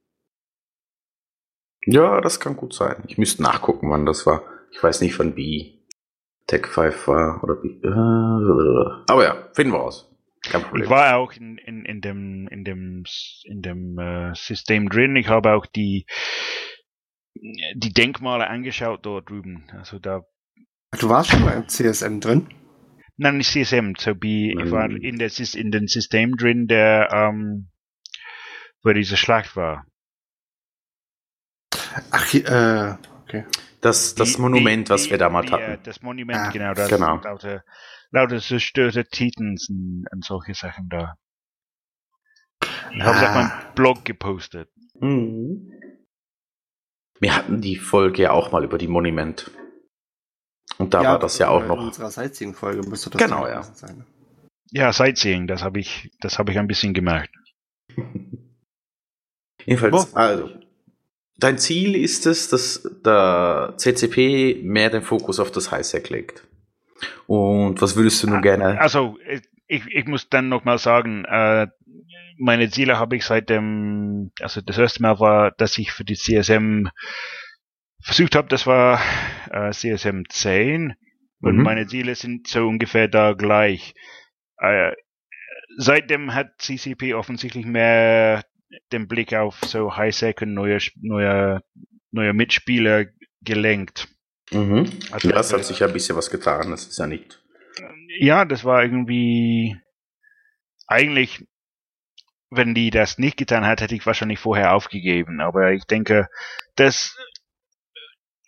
Ja, 1.87 2.21
das 2.21 2.41
kann 2.41 2.57
gut 2.57 2.75
sein. 2.75 3.03
Ich 3.09 3.19
müsste 3.19 3.43
nachgucken, 3.43 3.91
wann 3.91 4.07
das 4.07 4.27
war. 4.27 4.43
Ich 4.71 4.83
weiß 4.83 5.01
nicht, 5.01 5.19
wann 5.19 5.35
B 5.35 5.79
Tech 6.47 6.67
5 6.67 7.09
war 7.09 7.43
oder 7.45 7.55
B. 7.57 7.69
Äh, 7.69 9.03
aber 9.11 9.25
ja, 9.25 9.49
finden 9.55 9.73
wir 9.73 9.79
raus. 9.79 10.09
Kein 10.43 10.63
Problem. 10.63 10.85
Ich 10.85 10.91
war 10.91 11.17
auch 11.17 11.33
in, 11.33 11.59
in, 11.59 11.85
in 11.85 12.01
dem 12.01 12.49
in 12.49 12.65
dem 12.65 13.05
in 13.45 13.63
dem 13.63 13.99
äh, 13.99 14.35
System 14.35 14.89
drin. 14.89 15.15
Ich 15.17 15.29
habe 15.29 15.53
auch 15.53 15.67
die 15.67 16.07
die 17.35 17.93
Denkmale 17.93 18.49
angeschaut 18.49 19.07
dort 19.07 19.31
drüben. 19.31 19.65
Also 19.73 19.99
da 19.99 20.23
Du 20.99 21.09
warst 21.09 21.31
schon 21.31 21.43
mal 21.43 21.57
im 21.57 21.69
CSM 21.69 22.21
drin? 22.21 22.49
nein 23.17 23.39
nicht 23.39 23.51
CSM, 23.53 23.93
so 23.97 24.15
wie 24.21 24.51
ich 24.53 24.71
war 24.71 24.91
in 24.91 25.19
der 25.19 25.31
in 25.55 25.71
dem 25.71 25.87
System 25.87 26.37
drin, 26.37 26.67
der 26.67 27.09
ähm, 27.13 27.71
wo 28.83 28.93
diese 28.93 29.17
Schlacht 29.17 29.55
war. 29.57 29.87
Ach, 32.11 32.35
äh, 32.35 32.95
okay. 33.23 33.45
Das, 33.81 34.15
das 34.15 34.35
Die- 34.35 34.41
Monument, 34.41 34.89
die- 34.89 34.93
was 34.93 35.11
wir 35.11 35.19
damals 35.19 35.47
die, 35.47 35.53
äh, 35.53 35.73
hatten. 35.73 35.83
Das 35.85 36.03
Monument, 36.03 36.39
Ah, 36.39 36.51
genau, 36.51 36.75
das 36.75 36.89
genau. 36.89 37.17
lauter, 37.17 37.65
lauter 38.11 38.41
zerstörte 38.41 39.05
Titans 39.07 39.69
und, 39.69 40.07
und 40.13 40.25
solche 40.25 40.55
Sachen 40.55 40.89
da. 40.89 41.15
Ich 42.95 43.01
habe 43.03 43.17
es 43.17 43.23
auf 43.23 43.29
Ah. 43.29 43.35
meinem 43.35 43.75
Blog 43.75 44.05
gepostet. 44.05 44.71
Mhm. 45.01 45.73
Wir 47.19 47.35
hatten 47.37 47.61
die 47.61 47.77
Folge 47.77 48.23
ja 48.23 48.31
auch 48.33 48.53
mal 48.53 48.65
über 48.65 48.79
die 48.79 48.89
Monument. 48.89 49.51
Und 50.79 50.95
da 50.95 51.03
war 51.05 51.19
das 51.19 51.39
ja 51.39 51.49
auch 51.49 51.63
in 51.63 51.69
noch. 51.69 51.79
unserer 51.79 52.11
Sightseeing-Folge 52.11 52.89
müsste 52.89 53.11
das 53.11 53.23
Genau, 53.23 53.47
ja. 53.47 53.63
sein. 53.63 54.05
Ja, 54.71 54.93
Sightseeing, 54.93 55.47
das 55.47 55.63
habe 55.63 55.81
ich, 55.81 56.11
das 56.21 56.39
habe 56.39 56.51
ich 56.53 56.59
ein 56.59 56.67
bisschen 56.67 56.95
gemerkt. 56.95 57.35
Jedenfalls, 59.65 60.15
also, 60.17 60.51
dein 61.43 61.59
Ziel 61.59 61.97
ist 61.97 62.27
es, 62.27 62.49
dass 62.49 62.83
der 63.05 63.75
CCP 63.77 64.63
mehr 64.63 64.91
den 64.91 65.03
Fokus 65.03 65.41
auf 65.41 65.51
das 65.51 65.71
Highsec 65.71 66.11
legt. 66.11 66.47
Und 67.27 67.81
was 67.81 67.97
würdest 67.97 68.23
du 68.23 68.29
nun 68.29 68.43
gerne? 68.43 68.81
Also, 68.81 69.19
ich, 69.67 69.87
ich 69.87 70.07
muss 70.07 70.29
dann 70.29 70.49
nochmal 70.49 70.79
sagen, 70.79 71.25
äh, 71.25 71.67
meine 72.39 72.69
Ziele 72.71 72.99
habe 72.99 73.17
ich 73.17 73.25
seit 73.25 73.51
dem, 73.51 74.33
also 74.41 74.61
das 74.61 74.79
erste 74.79 75.03
Mal 75.03 75.19
war, 75.21 75.51
dass 75.53 75.79
ich 75.79 75.93
für 75.93 76.05
die 76.05 76.17
CSM 76.17 76.89
versucht 78.01 78.35
habe, 78.35 78.49
das 78.49 78.67
war 78.67 79.01
äh, 79.51 79.71
CSM 79.71 80.23
10 80.29 80.95
und 81.41 81.57
Mhm. 81.57 81.63
meine 81.63 81.87
Ziele 81.87 82.15
sind 82.15 82.49
so 82.49 82.67
ungefähr 82.67 83.09
da 83.09 83.33
gleich. 83.33 83.95
Äh, 84.59 84.93
seitdem 85.77 86.35
hat 86.35 86.53
CCP 86.59 87.15
offensichtlich 87.15 87.65
mehr 87.67 88.45
den 88.93 89.09
Blick 89.09 89.35
auf 89.35 89.59
so 89.65 89.97
Highsec 89.97 90.43
und 90.43 90.55
neue, 90.55 90.79
neue, 91.01 91.61
neue 92.11 92.33
Mitspieler 92.33 93.07
gelenkt. 93.43 94.09
Mhm. 94.51 94.91
Also, 95.11 95.31
Ja, 95.31 95.41
es 95.41 95.53
hat 95.53 95.65
sich 95.65 95.81
ja 95.81 95.87
ein 95.87 95.93
bisschen 95.93 96.17
was 96.17 96.31
getan, 96.31 96.71
das 96.71 96.87
ist 96.87 96.99
ja 96.99 97.07
nicht. 97.07 97.43
ja, 98.19 98.45
das 98.45 98.65
war 98.65 98.83
irgendwie 98.83 99.77
eigentlich, 100.87 101.47
wenn 102.51 102.75
die 102.75 102.91
das 102.91 103.19
nicht 103.19 103.39
getan 103.39 103.65
hat, 103.65 103.81
hätte 103.81 103.95
ich 103.95 104.05
wahrscheinlich 104.05 104.39
vorher 104.39 104.75
aufgegeben. 104.75 105.41
Aber 105.41 105.73
ich 105.73 105.85
denke, 105.85 106.29
das 106.77 107.17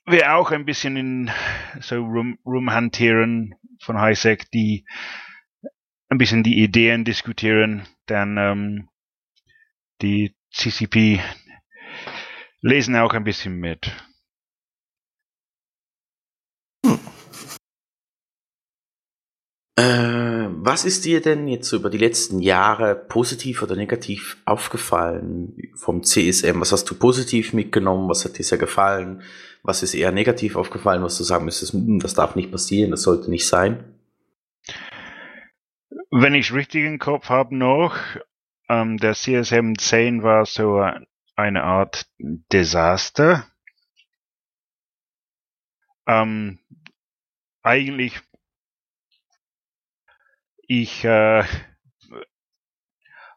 wäre 0.06 0.34
auch 0.34 0.50
ein 0.50 0.66
bisschen 0.66 0.96
in 0.96 1.30
so 1.80 1.96
rum, 1.96 2.38
rumhantieren 2.44 3.54
von 3.80 3.98
Highsec, 3.98 4.50
die 4.50 4.84
ein 6.10 6.18
bisschen 6.18 6.42
die 6.42 6.62
Ideen 6.62 7.04
diskutieren, 7.04 7.88
dann 8.06 8.36
ähm, 8.36 8.88
die 10.04 10.36
CCP 10.52 11.20
lesen 12.60 12.96
auch 12.96 13.14
ein 13.14 13.24
bisschen 13.24 13.56
mit. 13.56 13.90
Äh, 19.76 20.48
was 20.50 20.84
ist 20.84 21.04
dir 21.04 21.20
denn 21.20 21.48
jetzt 21.48 21.72
über 21.72 21.90
die 21.90 21.98
letzten 21.98 22.38
Jahre 22.40 22.94
positiv 22.94 23.62
oder 23.62 23.74
negativ 23.74 24.36
aufgefallen 24.44 25.56
vom 25.74 26.04
CSM? 26.04 26.60
Was 26.60 26.70
hast 26.70 26.84
du 26.84 26.94
positiv 26.94 27.54
mitgenommen? 27.54 28.08
Was 28.08 28.24
hat 28.24 28.38
dir 28.38 28.44
sehr 28.44 28.58
gefallen? 28.58 29.22
Was 29.62 29.82
ist 29.82 29.94
eher 29.94 30.12
negativ 30.12 30.56
aufgefallen, 30.56 31.02
was 31.02 31.16
du 31.18 31.24
sagen 31.24 31.46
müsstest, 31.46 31.72
"Hm, 31.72 31.98
das 31.98 32.14
darf 32.14 32.36
nicht 32.36 32.52
passieren, 32.52 32.92
das 32.92 33.02
sollte 33.02 33.30
nicht 33.30 33.48
sein? 33.48 33.94
Wenn 36.10 36.34
ich 36.34 36.52
richtig 36.52 36.84
im 36.84 36.98
Kopf 36.98 37.28
habe 37.30 37.56
noch, 37.56 37.96
ähm, 38.68 38.96
der 38.98 39.14
CSM 39.14 39.74
10 39.76 40.22
war 40.22 40.46
so 40.46 40.84
eine 41.36 41.64
Art 41.64 42.06
Desaster. 42.18 43.46
Ähm, 46.06 46.58
eigentlich, 47.62 48.20
ich 50.68 51.04
äh, 51.04 51.44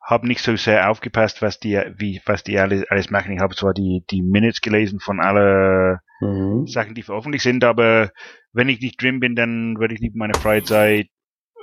habe 0.01 0.27
nicht 0.27 0.41
so 0.41 0.55
sehr 0.55 0.89
aufgepasst, 0.89 1.41
was 1.41 1.59
die, 1.59 1.75
wie, 1.97 2.21
was 2.25 2.43
die 2.43 2.57
alles, 2.59 2.85
alles 2.89 3.09
machen. 3.09 3.33
Ich 3.33 3.41
habe 3.41 3.55
zwar 3.55 3.73
die, 3.73 4.05
die 4.09 4.21
Minutes 4.21 4.61
gelesen 4.61 4.99
von 4.99 5.19
alle 5.19 5.99
Mhm. 6.19 6.65
Sachen, 6.65 6.95
die 6.95 7.03
veröffentlicht 7.03 7.43
sind, 7.43 7.63
aber 7.63 8.11
wenn 8.51 8.69
ich 8.69 8.81
nicht 8.81 8.99
drin 9.01 9.19
bin, 9.19 9.35
dann 9.35 9.77
würde 9.77 9.93
ich 9.93 9.99
lieber 9.99 10.17
meine 10.17 10.33
Freizeit 10.33 11.09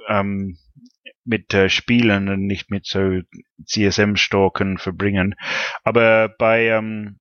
ähm, 0.08 0.56
mit 1.24 1.52
äh, 1.54 1.68
Spielen 1.68 2.28
und 2.28 2.46
nicht 2.46 2.70
mit 2.70 2.86
so 2.86 3.20
CSM-Stalken 3.64 4.78
verbringen. 4.78 5.34
Aber 5.82 6.28
bei 6.38 6.66
ähm, 6.66 7.18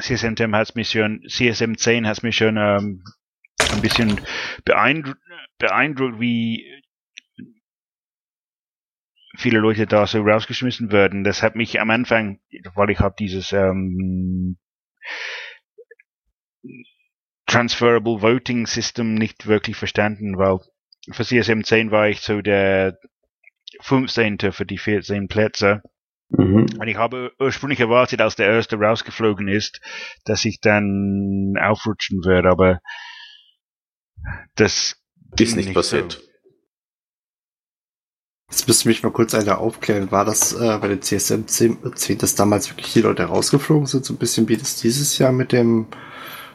CSM 0.00 0.34
10 0.36 0.56
hat's 0.56 0.74
mich 0.74 0.90
schon, 0.90 1.22
CSM 1.28 1.74
10 1.74 2.06
hat's 2.06 2.22
mich 2.22 2.36
schon 2.36 2.56
ähm, 2.56 3.04
ein 3.72 3.80
bisschen 3.80 4.20
beeindru 4.64 5.14
beeindruckt, 5.58 6.20
wie 6.20 6.82
viele 9.36 9.58
Leute 9.58 9.86
da 9.86 10.06
so 10.06 10.22
rausgeschmissen 10.22 10.90
werden. 10.90 11.22
Das 11.22 11.42
hat 11.42 11.54
mich 11.54 11.80
am 11.80 11.90
Anfang, 11.90 12.40
weil 12.74 12.90
ich 12.90 12.98
habe 12.98 13.14
dieses 13.18 13.52
ähm, 13.52 14.58
Transferable 17.46 18.22
Voting 18.22 18.66
System 18.66 19.14
nicht 19.14 19.46
wirklich 19.46 19.76
verstanden, 19.76 20.38
weil 20.38 20.60
für 21.10 21.24
CSM 21.24 21.62
10 21.62 21.90
war 21.90 22.08
ich 22.08 22.20
so 22.20 22.40
der 22.40 22.98
15. 23.80 24.52
für 24.52 24.66
die 24.66 24.78
14 24.78 25.28
Plätze. 25.28 25.82
Mhm. 26.28 26.66
Und 26.78 26.88
ich 26.88 26.96
habe 26.96 27.32
ursprünglich 27.38 27.80
erwartet, 27.80 28.20
als 28.20 28.36
der 28.36 28.48
erste 28.48 28.76
rausgeflogen 28.76 29.48
ist, 29.48 29.80
dass 30.24 30.44
ich 30.44 30.60
dann 30.60 31.54
aufrutschen 31.60 32.24
würde, 32.24 32.48
aber 32.48 32.80
das 34.54 34.96
ist 35.38 35.56
nicht, 35.56 35.66
nicht 35.66 35.74
passiert. 35.74 36.12
So. 36.12 36.30
Jetzt 38.50 38.66
müsste 38.66 38.88
mich 38.88 39.02
mal 39.02 39.12
kurz 39.12 39.32
einer 39.34 39.58
aufklären. 39.58 40.10
War 40.10 40.24
das 40.24 40.52
äh, 40.52 40.78
bei 40.78 40.88
den 40.88 41.02
CSM 41.02 41.46
10, 41.46 41.94
10, 41.94 42.18
dass 42.18 42.34
damals 42.34 42.68
wirklich 42.68 42.92
die 42.92 43.00
Leute 43.00 43.24
rausgeflogen 43.24 43.86
sind, 43.86 44.04
so 44.04 44.12
ein 44.12 44.18
bisschen 44.18 44.48
wie 44.48 44.56
das 44.56 44.80
dieses 44.80 45.18
Jahr 45.18 45.32
mit 45.32 45.52
dem 45.52 45.86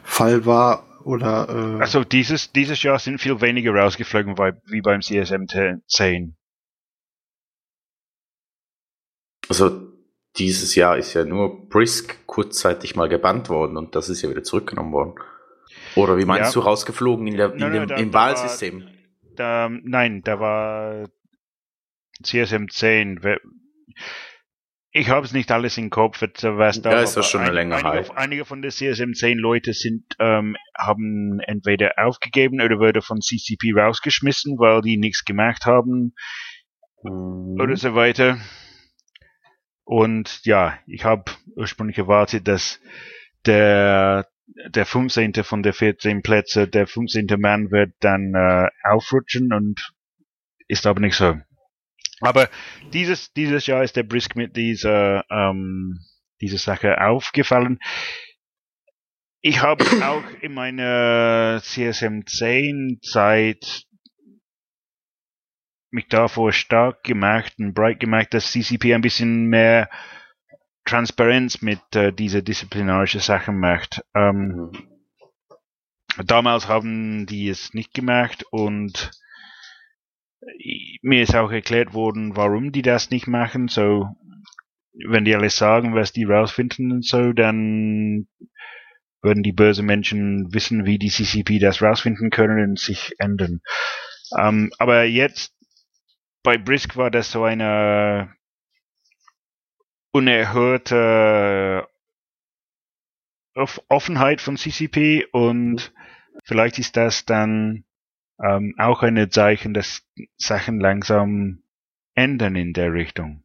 Fall 0.03 0.45
war? 0.45 0.83
Oder, 1.05 1.47
äh 1.49 1.81
also 1.81 2.03
dieses, 2.03 2.51
dieses 2.51 2.81
Jahr 2.81 2.97
sind 2.97 3.21
viel 3.21 3.39
weniger 3.39 3.71
rausgeflogen 3.75 4.35
wie 4.65 4.81
beim 4.81 5.01
CSM 5.01 5.45
10. 5.87 6.35
Also 9.47 9.87
dieses 10.35 10.73
Jahr 10.73 10.97
ist 10.97 11.13
ja 11.13 11.23
nur 11.23 11.69
Brisk 11.69 12.25
kurzzeitig 12.25 12.95
mal 12.95 13.07
gebannt 13.07 13.49
worden 13.49 13.77
und 13.77 13.95
das 13.95 14.09
ist 14.09 14.23
ja 14.23 14.31
wieder 14.31 14.43
zurückgenommen 14.43 14.91
worden. 14.93 15.13
Oder 15.95 16.17
wie 16.17 16.25
meinst 16.25 16.55
ja. 16.55 16.61
du 16.61 16.65
rausgeflogen 16.65 17.27
in 17.27 17.37
der, 17.37 17.53
in 17.53 17.59
nein, 17.59 17.73
dem, 17.73 17.87
da, 17.87 17.95
im 17.97 18.11
da 18.11 18.19
Wahlsystem? 18.19 18.81
War, 18.81 18.91
da, 19.35 19.69
nein, 19.69 20.23
da 20.23 20.39
war 20.39 21.05
CSM 22.23 22.65
10. 22.67 23.21
Ich 24.97 25.09
habe 25.09 25.25
es 25.25 25.33
nicht 25.33 25.51
alles 25.51 25.77
im 25.77 25.89
Kopf, 25.89 26.21
was 26.21 26.81
da. 26.81 26.91
Ja, 26.91 27.01
ist 27.01 27.17
das 27.17 27.29
schon 27.29 27.41
eine 27.41 27.51
Länge 27.51 27.75
einige, 27.75 28.15
einige 28.15 28.45
von 28.45 28.61
den 28.61 28.71
CSM 28.71 29.11
10 29.11 29.37
Leute 29.37 29.73
sind, 29.73 30.05
ähm, 30.19 30.55
haben 30.73 31.41
entweder 31.41 31.95
aufgegeben 31.97 32.61
oder 32.61 32.79
wurde 32.79 33.01
von 33.01 33.19
CCP 33.19 33.73
rausgeschmissen, 33.75 34.57
weil 34.57 34.79
die 34.79 34.95
nichts 34.95 35.25
gemacht 35.25 35.65
haben 35.65 36.13
mhm. 37.03 37.59
oder 37.59 37.75
so 37.75 37.93
weiter. 37.93 38.37
Und 39.83 40.39
ja, 40.45 40.79
ich 40.87 41.03
habe 41.03 41.25
ursprünglich 41.57 41.97
erwartet, 41.97 42.47
dass 42.47 42.79
der 43.45 44.25
der 44.69 44.85
15. 44.85 45.33
von 45.43 45.61
der 45.61 45.73
14 45.73 46.21
Plätze, 46.21 46.69
der 46.69 46.87
15. 46.87 47.27
Mann 47.37 47.69
wird 47.69 47.91
dann 47.99 48.33
äh, 48.33 48.69
aufrutschen 48.89 49.51
und 49.51 49.91
ist 50.69 50.87
aber 50.87 51.01
nicht 51.01 51.17
so. 51.17 51.35
Aber 52.21 52.49
dieses, 52.93 53.33
dieses 53.33 53.67
Jahr 53.67 53.83
ist 53.83 53.95
der 53.95 54.03
Brisk 54.03 54.35
mit 54.35 54.55
dieser, 54.55 55.25
ähm, 55.29 55.99
dieser 56.41 56.57
Sache 56.57 57.01
aufgefallen. 57.01 57.79
Ich 59.41 59.61
habe 59.61 59.83
auch 60.05 60.23
in 60.41 60.53
meiner 60.53 61.59
CSM 61.61 62.21
10 62.25 62.99
Zeit 63.01 63.85
mich 65.91 66.07
davor 66.09 66.51
stark 66.51 67.03
gemacht 67.03 67.53
und 67.57 67.73
breit 67.73 67.99
gemacht, 67.99 68.33
dass 68.33 68.51
CCP 68.51 68.93
ein 68.93 69.01
bisschen 69.01 69.45
mehr 69.47 69.89
Transparenz 70.83 71.61
mit 71.61 71.79
äh, 71.95 72.11
dieser 72.11 72.41
disziplinarischen 72.41 73.21
Sachen 73.21 73.59
macht. 73.59 74.03
Ähm, 74.13 74.71
mhm. 74.71 74.71
Damals 76.25 76.67
haben 76.67 77.25
die 77.25 77.49
es 77.49 77.73
nicht 77.73 77.93
gemacht 77.93 78.45
und 78.51 79.11
mir 81.01 81.23
ist 81.23 81.35
auch 81.35 81.51
erklärt 81.51 81.93
worden, 81.93 82.35
warum 82.35 82.71
die 82.71 82.81
das 82.81 83.09
nicht 83.09 83.27
machen. 83.27 83.67
So, 83.67 84.07
wenn 85.07 85.25
die 85.25 85.35
alles 85.35 85.57
sagen, 85.57 85.95
was 85.95 86.11
die 86.11 86.23
rausfinden 86.23 86.91
und 86.91 87.05
so, 87.05 87.33
dann 87.33 88.27
würden 89.21 89.43
die 89.43 89.53
bösen 89.53 89.85
Menschen 89.85 90.53
wissen, 90.53 90.85
wie 90.85 90.99
die 90.99 91.09
CCP 91.09 91.59
das 91.59 91.81
rausfinden 91.81 92.29
können 92.29 92.69
und 92.69 92.79
sich 92.79 93.13
ändern. 93.17 93.61
Ähm, 94.37 94.71
aber 94.77 95.03
jetzt 95.03 95.53
bei 96.43 96.57
Brisk 96.57 96.95
war 96.95 97.09
das 97.09 97.31
so 97.31 97.43
eine 97.43 98.33
unerhörte 100.11 101.87
Offenheit 103.89 104.41
von 104.41 104.57
CCP 104.57 105.25
und 105.31 105.93
vielleicht 106.43 106.77
ist 106.77 106.95
das 106.95 107.25
dann 107.25 107.85
ähm, 108.43 108.75
auch 108.77 109.03
ein 109.03 109.29
Zeichen, 109.31 109.73
dass 109.73 110.03
Sachen 110.37 110.79
langsam 110.79 111.63
ändern 112.13 112.55
in 112.55 112.73
der 112.73 112.93
Richtung. 112.93 113.43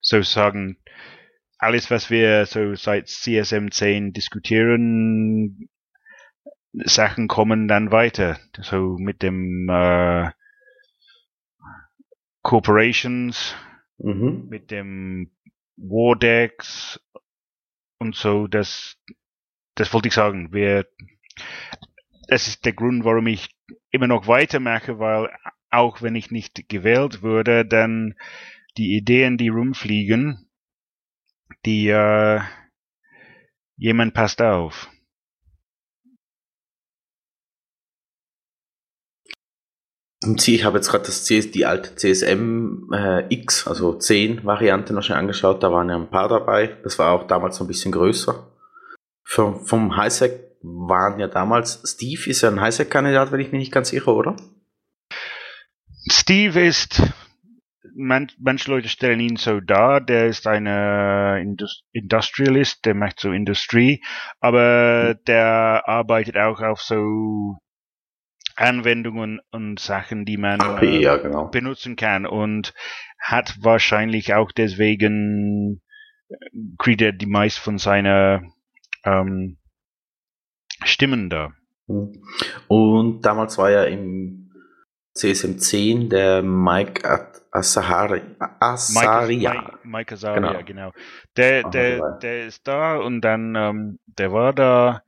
So 0.00 0.22
sagen, 0.22 0.78
alles, 1.58 1.90
was 1.90 2.10
wir 2.10 2.46
so 2.46 2.74
seit 2.74 3.08
CSM 3.08 3.70
10 3.70 4.12
diskutieren, 4.12 5.68
Sachen 6.72 7.28
kommen 7.28 7.68
dann 7.68 7.90
weiter. 7.90 8.38
So 8.60 8.96
mit 8.98 9.22
dem 9.22 9.68
äh, 9.70 10.30
Corporations, 12.42 13.54
mhm. 13.98 14.46
mit 14.48 14.70
dem 14.70 15.30
Wardex 15.76 17.00
und 17.98 18.14
so, 18.14 18.46
das 18.46 18.98
das 19.74 19.92
wollte 19.92 20.08
ich 20.08 20.14
sagen. 20.14 20.52
Wir, 20.52 20.86
das 22.28 22.48
ist 22.48 22.64
der 22.64 22.72
Grund, 22.72 23.04
warum 23.04 23.26
ich 23.26 23.54
immer 23.90 24.06
noch 24.06 24.26
weitermache, 24.26 24.98
weil 24.98 25.30
auch 25.70 26.02
wenn 26.02 26.14
ich 26.14 26.30
nicht 26.30 26.68
gewählt 26.68 27.22
würde, 27.22 27.64
dann 27.64 28.14
die 28.76 28.96
Ideen, 28.96 29.36
die 29.36 29.48
rumfliegen, 29.48 30.48
die 31.64 31.88
äh, 31.88 32.40
jemand 33.76 34.14
passt 34.14 34.40
auf. 34.40 34.88
Ich 40.46 40.64
habe 40.64 40.78
jetzt 40.78 40.88
gerade 40.88 41.04
das 41.04 41.26
CS, 41.26 41.50
die 41.50 41.66
alte 41.66 41.96
CSM 41.96 42.90
äh, 42.94 43.26
X, 43.28 43.66
also 43.66 43.92
10 43.92 44.44
Variante 44.44 44.94
noch 44.94 45.02
schnell 45.02 45.18
angeschaut. 45.18 45.62
Da 45.62 45.70
waren 45.70 45.90
ja 45.90 45.96
ein 45.96 46.08
paar 46.08 46.28
dabei. 46.28 46.78
Das 46.82 46.98
war 46.98 47.12
auch 47.12 47.26
damals 47.26 47.56
so 47.56 47.64
ein 47.64 47.66
bisschen 47.66 47.92
größer. 47.92 48.53
Vom, 49.24 49.64
vom 49.64 49.96
Highsec 49.96 50.56
waren 50.62 51.18
ja 51.18 51.28
damals, 51.28 51.82
Steve 51.84 52.30
ist 52.30 52.42
ja 52.42 52.50
ein 52.50 52.60
Highsec-Kandidat, 52.60 53.32
wenn 53.32 53.40
ich 53.40 53.52
mich 53.52 53.58
nicht 53.58 53.72
ganz 53.72 53.92
irre, 53.92 54.14
oder? 54.14 54.36
Steve 56.10 56.60
ist, 56.60 57.02
man, 57.96 58.30
manche 58.38 58.70
Leute 58.70 58.88
stellen 58.88 59.20
ihn 59.20 59.36
so 59.36 59.60
dar, 59.60 60.00
der 60.00 60.26
ist 60.26 60.46
ein 60.46 60.66
Indust 60.66 61.84
Industrialist, 61.92 62.84
der 62.84 62.94
macht 62.94 63.20
so 63.20 63.32
Industrie, 63.32 64.02
aber 64.40 65.14
der 65.26 65.82
arbeitet 65.86 66.36
auch 66.36 66.60
auf 66.60 66.80
so 66.80 67.58
Anwendungen 68.56 69.40
und 69.50 69.80
Sachen, 69.80 70.24
die 70.24 70.36
man 70.36 70.60
Ach, 70.60 70.82
ja, 70.82 71.16
genau. 71.16 71.48
benutzen 71.48 71.96
kann 71.96 72.24
und 72.26 72.72
hat 73.18 73.56
wahrscheinlich 73.60 74.34
auch 74.34 74.52
deswegen 74.52 75.82
äh, 76.28 76.36
kriegt 76.78 77.02
er 77.02 77.12
die 77.12 77.26
meist 77.26 77.58
von 77.58 77.78
seiner 77.78 78.42
ähm, 79.04 79.58
Stimmen 80.84 81.30
da. 81.30 81.52
Hm. 81.86 82.22
Und 82.68 83.20
damals 83.22 83.58
war 83.58 83.70
ja 83.70 83.84
im 83.84 84.52
CSM 85.14 85.58
10 85.58 86.08
der 86.10 86.42
Mike 86.42 87.08
Asahari, 87.52 88.22
Asaria. 88.58 89.52
Mike, 89.52 89.78
Mike 89.84 90.14
Asaria, 90.14 90.62
genau. 90.62 90.64
genau. 90.64 90.92
Der, 91.36 91.62
der, 91.70 92.18
der 92.18 92.46
ist 92.46 92.66
da 92.66 92.96
und 92.96 93.20
dann, 93.20 93.54
ähm, 93.54 93.98
der 94.06 94.32
war 94.32 94.52
da 94.52 95.02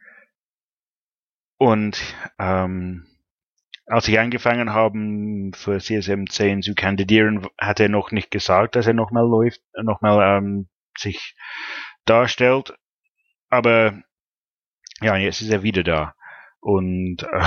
und 1.59 1.99
ähm, 2.39 3.07
als 3.87 4.09
ich 4.09 4.19
angefangen 4.19 4.73
habe, 4.73 4.99
für 5.55 5.79
CSM 5.79 6.27
10 6.29 6.63
zu 6.63 6.75
kandidieren, 6.75 7.47
hat 7.59 7.81
er 7.81 7.89
noch 7.89 8.11
nicht 8.11 8.31
gesagt, 8.31 8.77
dass 8.77 8.87
er 8.87 8.95
nochmal 8.95 9.27
läuft, 9.27 9.63
nochmal 9.81 10.39
ähm, 10.39 10.69
sich 10.99 11.37
darstellt 12.05 12.77
aber 13.49 14.03
ja, 15.01 15.17
jetzt 15.17 15.43
ist 15.43 15.51
er 15.51 15.63
wieder 15.63 15.83
da. 15.83 16.15
Und 16.61 17.23
äh, 17.23 17.43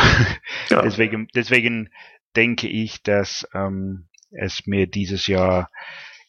ja. 0.69 0.81
deswegen, 0.83 1.27
deswegen 1.35 1.89
denke 2.35 2.67
ich, 2.67 3.03
dass 3.03 3.47
ähm, 3.53 4.07
es 4.31 4.65
mir 4.65 4.87
dieses 4.87 5.27
Jahr 5.27 5.69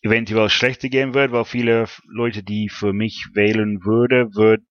eventuell 0.02 0.48
schlechter 0.48 0.88
gehen 0.88 1.14
wird, 1.14 1.32
weil 1.32 1.44
viele 1.44 1.86
Leute, 2.06 2.42
die 2.42 2.68
für 2.68 2.92
mich 2.92 3.28
wählen 3.34 3.84
würde, 3.84 4.34
wird 4.34 4.62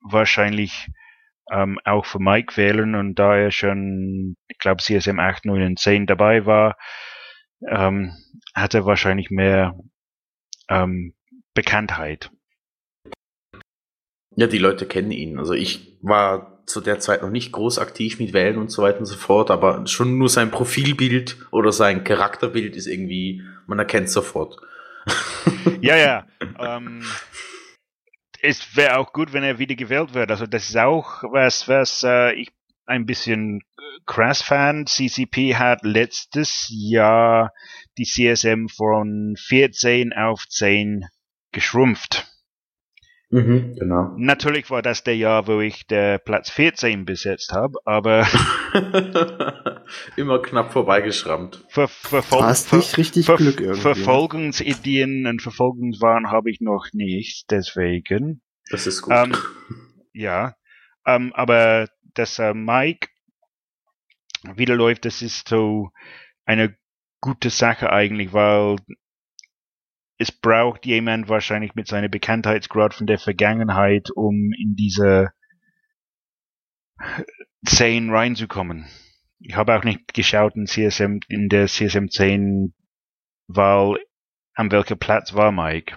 wahrscheinlich 0.00 0.88
ähm, 1.50 1.78
auch 1.84 2.06
für 2.06 2.20
Mike 2.20 2.56
wählen 2.56 2.94
und 2.94 3.16
da 3.16 3.36
er 3.36 3.50
schon, 3.50 4.36
ich 4.48 4.58
glaube, 4.58 4.82
CSM 4.82 5.18
8, 5.18 5.44
9 5.46 5.62
und 5.62 5.78
10 5.78 6.06
dabei 6.06 6.46
war, 6.46 6.76
ähm, 7.68 8.12
hat 8.54 8.74
er 8.74 8.86
wahrscheinlich 8.86 9.30
mehr 9.30 9.76
ähm, 10.68 11.14
Bekanntheit. 11.54 12.30
Ja, 14.36 14.46
die 14.46 14.58
Leute 14.58 14.86
kennen 14.86 15.12
ihn. 15.12 15.38
Also 15.38 15.52
ich 15.52 15.96
war 16.02 16.62
zu 16.66 16.80
der 16.80 16.98
Zeit 16.98 17.22
noch 17.22 17.30
nicht 17.30 17.52
groß 17.52 17.78
aktiv 17.78 18.18
mit 18.18 18.32
Wählen 18.32 18.58
und 18.58 18.70
so 18.70 18.82
weiter 18.82 18.98
und 18.98 19.06
so 19.06 19.16
fort, 19.16 19.50
aber 19.50 19.86
schon 19.86 20.18
nur 20.18 20.28
sein 20.28 20.50
Profilbild 20.50 21.36
oder 21.50 21.72
sein 21.72 22.04
Charakterbild 22.04 22.74
ist 22.74 22.86
irgendwie, 22.86 23.42
man 23.66 23.78
erkennt 23.78 24.10
sofort. 24.10 24.56
ja, 25.80 25.96
ja. 25.96 26.26
Ähm, 26.58 27.04
es 28.40 28.76
wäre 28.76 28.98
auch 28.98 29.12
gut, 29.12 29.32
wenn 29.32 29.42
er 29.42 29.58
wieder 29.58 29.74
gewählt 29.74 30.14
wird. 30.14 30.30
Also 30.30 30.46
das 30.46 30.68
ist 30.68 30.76
auch 30.76 31.22
was, 31.24 31.68
was 31.68 32.02
äh, 32.02 32.32
ich 32.32 32.50
ein 32.86 33.06
bisschen 33.06 33.62
Crash-Fan. 34.06 34.86
CCP 34.86 35.56
hat 35.56 35.80
letztes 35.82 36.68
Jahr 36.70 37.52
die 37.96 38.04
CSM 38.04 38.66
von 38.68 39.34
14 39.38 40.12
auf 40.12 40.46
10 40.48 41.06
geschrumpft. 41.52 42.26
Mhm, 43.34 43.74
genau. 43.76 44.12
Natürlich 44.16 44.70
war 44.70 44.80
das 44.80 45.02
der 45.02 45.16
Jahr, 45.16 45.48
wo 45.48 45.60
ich 45.60 45.88
der 45.88 46.18
Platz 46.18 46.50
14 46.50 47.04
besetzt 47.04 47.52
habe, 47.52 47.80
aber 47.84 48.28
Immer 50.16 50.40
knapp 50.40 50.72
vorbeigeschrammt. 50.72 51.64
Ver 51.68 51.88
Verfol 51.88 52.42
Hast 52.42 52.68
Ver 52.68 52.76
nicht 52.76 52.96
richtig 52.96 53.26
Ver 53.26 53.36
Glück 53.36 53.60
irgendwie. 53.60 53.80
Verfolgungsideen 53.80 55.26
und 55.26 55.42
Verfolgungswahn 55.42 56.30
habe 56.30 56.48
ich 56.48 56.60
noch 56.60 56.86
nicht, 56.92 57.50
deswegen. 57.50 58.40
Das 58.70 58.86
ist 58.86 59.02
gut. 59.02 59.12
Ähm, 59.12 59.34
ja, 60.12 60.54
ähm, 61.04 61.32
aber 61.34 61.88
dass 62.14 62.38
äh, 62.38 62.54
Mike 62.54 63.08
wieder 64.54 64.76
läuft, 64.76 65.06
das 65.06 65.22
ist 65.22 65.48
so 65.48 65.90
eine 66.44 66.76
gute 67.20 67.50
Sache 67.50 67.90
eigentlich, 67.90 68.32
weil 68.32 68.76
es 70.18 70.30
braucht 70.32 70.86
jemand 70.86 71.28
wahrscheinlich 71.28 71.74
mit 71.74 71.88
seiner 71.88 72.08
Bekanntheitsgrad 72.08 72.94
von 72.94 73.06
der 73.06 73.18
Vergangenheit, 73.18 74.10
um 74.14 74.52
in 74.56 74.76
diese 74.76 75.30
Szene 77.66 78.12
reinzukommen. 78.12 78.86
Ich 79.40 79.56
habe 79.56 79.74
auch 79.76 79.84
nicht 79.84 80.14
geschaut 80.14 80.54
in 80.56 80.66
CSM, 80.66 81.18
in 81.28 81.48
der 81.48 81.66
CSM 81.66 82.08
10, 82.08 82.74
weil 83.48 83.98
an 84.54 84.70
welcher 84.70 84.96
Platz 84.96 85.34
war 85.34 85.50
Mike? 85.52 85.96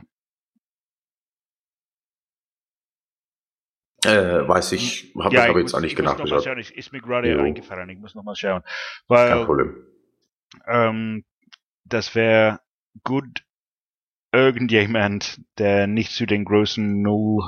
äh, 4.03 4.48
weiß 4.48 4.72
ich, 4.73 5.14
habe 5.19 5.35
Ja, 5.35 5.44
ich 5.44 5.49
ich 5.49 5.56
jetzt 5.56 5.64
muss- 5.64 5.73
auch 5.73 5.80
nicht 5.81 5.94
ich 5.94 5.99
muss 5.99 6.18
noch 6.18 6.18
mal 6.19 6.23
nachgeschaut. 6.26 6.44
schauen, 6.44 6.60
es 6.60 6.72
ist 6.72 6.91
mir 6.91 7.02
gerade 7.02 7.31
Jo. 7.31 7.41
eingefallen, 7.41 7.89
ich 7.89 7.99
muss 7.99 8.15
noch 8.15 8.23
mal 8.23 8.35
schauen. 8.35 8.61
Kein 8.64 8.69
Weil 9.07 9.45
Problem. 9.45 9.76
ähm, 10.68 11.26
das 11.85 12.15
wäre 12.15 12.60
gut, 13.03 13.44
irgendjemand, 14.38 15.42
der 15.58 15.88
nicht 15.88 16.12
zu 16.12 16.26
den 16.26 16.46
großen 16.46 17.02
Null, 17.02 17.44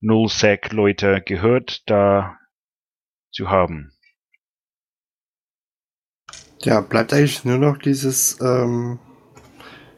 Null-Sec-Leute 0.00 1.22
gehört, 1.24 1.88
da 1.88 2.38
zu 3.30 3.50
haben. 3.50 3.92
Ja, 6.62 6.80
bleibt 6.80 7.12
eigentlich 7.12 7.44
nur 7.44 7.58
noch 7.58 7.76
dieses, 7.76 8.40
ähm, 8.40 8.98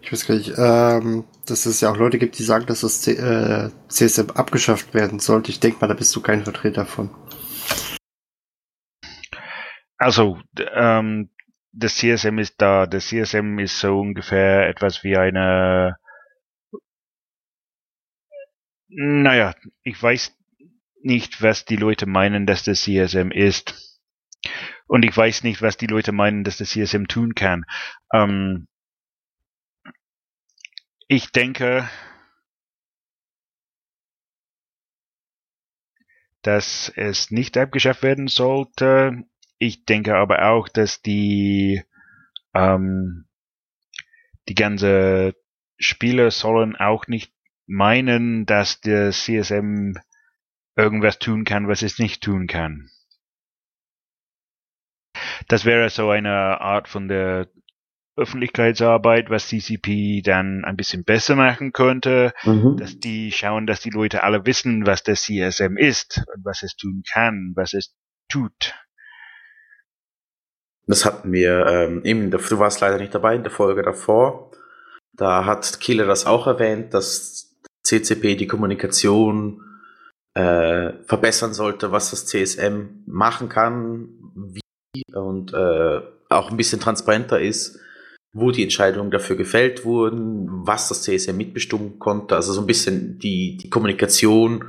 ich 0.03 0.13
weiß 0.13 0.27
gar 0.27 0.35
nicht, 0.35 0.53
ähm, 0.57 1.25
dass 1.47 1.67
es 1.67 1.81
ja 1.81 1.91
auch 1.91 1.97
Leute 1.97 2.19
gibt, 2.19 2.39
die 2.39 2.43
sagen, 2.43 2.67
dass 2.67 2.81
das 2.81 3.03
C 3.03 3.13
äh, 3.13 3.71
CSM 3.89 4.31
abgeschafft 4.31 4.95
werden 4.95 5.19
sollte. 5.19 5.51
Ich 5.51 5.61
denke 5.61 5.79
mal, 5.81 5.89
da 5.89 5.95
bist 5.95 6.15
du 6.17 6.21
kein 6.21 6.45
Vertreter 6.45 6.87
von. 6.87 7.11
Also, 9.99 10.39
ähm, 10.75 11.31
das 11.77 11.97
CSM 11.97 12.39
ist 12.39 12.55
da. 12.59 12.87
Das 12.87 13.09
CSM 13.09 13.59
ist 13.59 13.79
so 13.79 13.99
ungefähr 14.01 14.69
etwas 14.69 15.03
wie 15.03 15.17
eine. 15.17 15.97
Naja, 18.89 19.55
ich 19.83 20.01
weiß 20.01 20.37
nicht, 21.03 21.43
was 21.43 21.65
die 21.65 21.77
Leute 21.77 22.07
meinen, 22.07 22.47
dass 22.47 22.63
das 22.63 22.83
CSM 22.83 23.31
ist. 23.33 24.01
Und 24.87 25.05
ich 25.05 25.17
weiß 25.17 25.43
nicht, 25.43 25.63
was 25.63 25.77
die 25.77 25.87
Leute 25.87 26.13
meinen, 26.13 26.45
dass 26.45 26.59
das 26.59 26.71
CSM 26.71 27.07
tun 27.07 27.35
kann. 27.35 27.65
Ähm, 28.13 28.69
ich 31.09 31.33
denke, 31.33 31.89
dass 36.43 36.93
es 36.95 37.31
nicht 37.31 37.57
abgeschafft 37.57 38.03
werden 38.03 38.29
sollte. 38.29 39.25
Ich 39.65 39.87
denke 39.87 40.15
aber 40.15 40.51
auch, 40.51 40.69
dass 40.69 41.01
die 41.01 41.83
ähm, 42.53 43.27
die 44.47 44.55
ganze 44.55 45.35
Spieler 45.79 46.31
sollen 46.31 46.77
auch 46.77 47.07
nicht 47.07 47.33
meinen, 47.67 48.45
dass 48.45 48.83
der 48.83 49.11
CSM 49.11 49.95
irgendwas 50.77 51.19
tun 51.19 51.45
kann, 51.45 51.67
was 51.67 51.81
es 51.81 51.99
nicht 51.99 52.23
tun 52.23 52.47
kann. 52.47 52.91
Das 55.49 55.65
wäre 55.65 55.89
so 55.89 56.11
eine 56.11 56.61
Art 56.61 56.87
von 56.87 57.09
der 57.09 57.49
Öffentlichkeitsarbeit, 58.17 59.31
was 59.31 59.49
CCP 59.49 60.21
dann 60.23 60.65
ein 60.67 60.77
bisschen 60.77 61.05
besser 61.05 61.37
machen 61.37 61.73
könnte 61.73 62.35
Mhm. 62.45 62.77
dass 62.77 62.99
die 63.01 63.33
schauen, 63.33 63.67
dass 63.67 63.81
die 63.81 63.91
Leute 63.91 64.23
alle 64.25 64.45
wissen, 64.45 64.87
was 64.87 65.03
der 65.03 65.15
CSM 65.15 65.79
ist 65.79 66.23
und 66.35 66.45
was 66.45 66.63
es 66.63 66.77
tun 66.77 67.03
kann, 67.11 67.55
was 67.57 67.73
es 67.73 67.97
tut. 68.29 68.75
Das 70.87 71.05
hatten 71.05 71.33
wir 71.33 71.67
ähm, 71.67 72.05
eben, 72.05 72.31
du 72.31 72.59
warst 72.59 72.81
leider 72.81 72.99
nicht 72.99 73.15
dabei 73.15 73.37
in 73.37 73.43
der 73.43 73.53
Folge 73.53 73.83
davor. 73.83 74.51
Da 75.17 75.45
hat 75.45 75.81
Kieler 75.81 76.07
das 76.07 76.27
auch 76.27 76.47
erwähnt, 76.47 76.93
dass 76.93 77.57
CCP 77.85 78.37
die 78.37 78.47
Kommunikation 78.47 79.63
äh, 80.35 80.93
verbessern 81.05 81.55
sollte, 81.55 81.93
was 81.93 82.11
das 82.11 82.27
CSM 82.27 83.03
machen 83.07 83.49
kann, 83.49 84.09
wie 84.35 84.61
und 85.13 85.53
äh, 85.53 86.01
auch 86.29 86.51
ein 86.51 86.57
bisschen 86.57 86.81
transparenter 86.81 87.41
ist, 87.41 87.79
wo 88.33 88.51
die 88.51 88.65
Entscheidungen 88.65 89.11
dafür 89.11 89.37
gefällt 89.37 89.85
wurden, 89.85 90.49
was 90.67 90.89
das 90.89 91.03
CSM 91.03 91.37
mitbestimmen 91.37 91.99
konnte, 91.99 92.35
also 92.37 92.53
so 92.53 92.61
ein 92.61 92.67
bisschen 92.67 93.19
die, 93.19 93.57
die 93.57 93.71
Kommunikation 93.71 94.65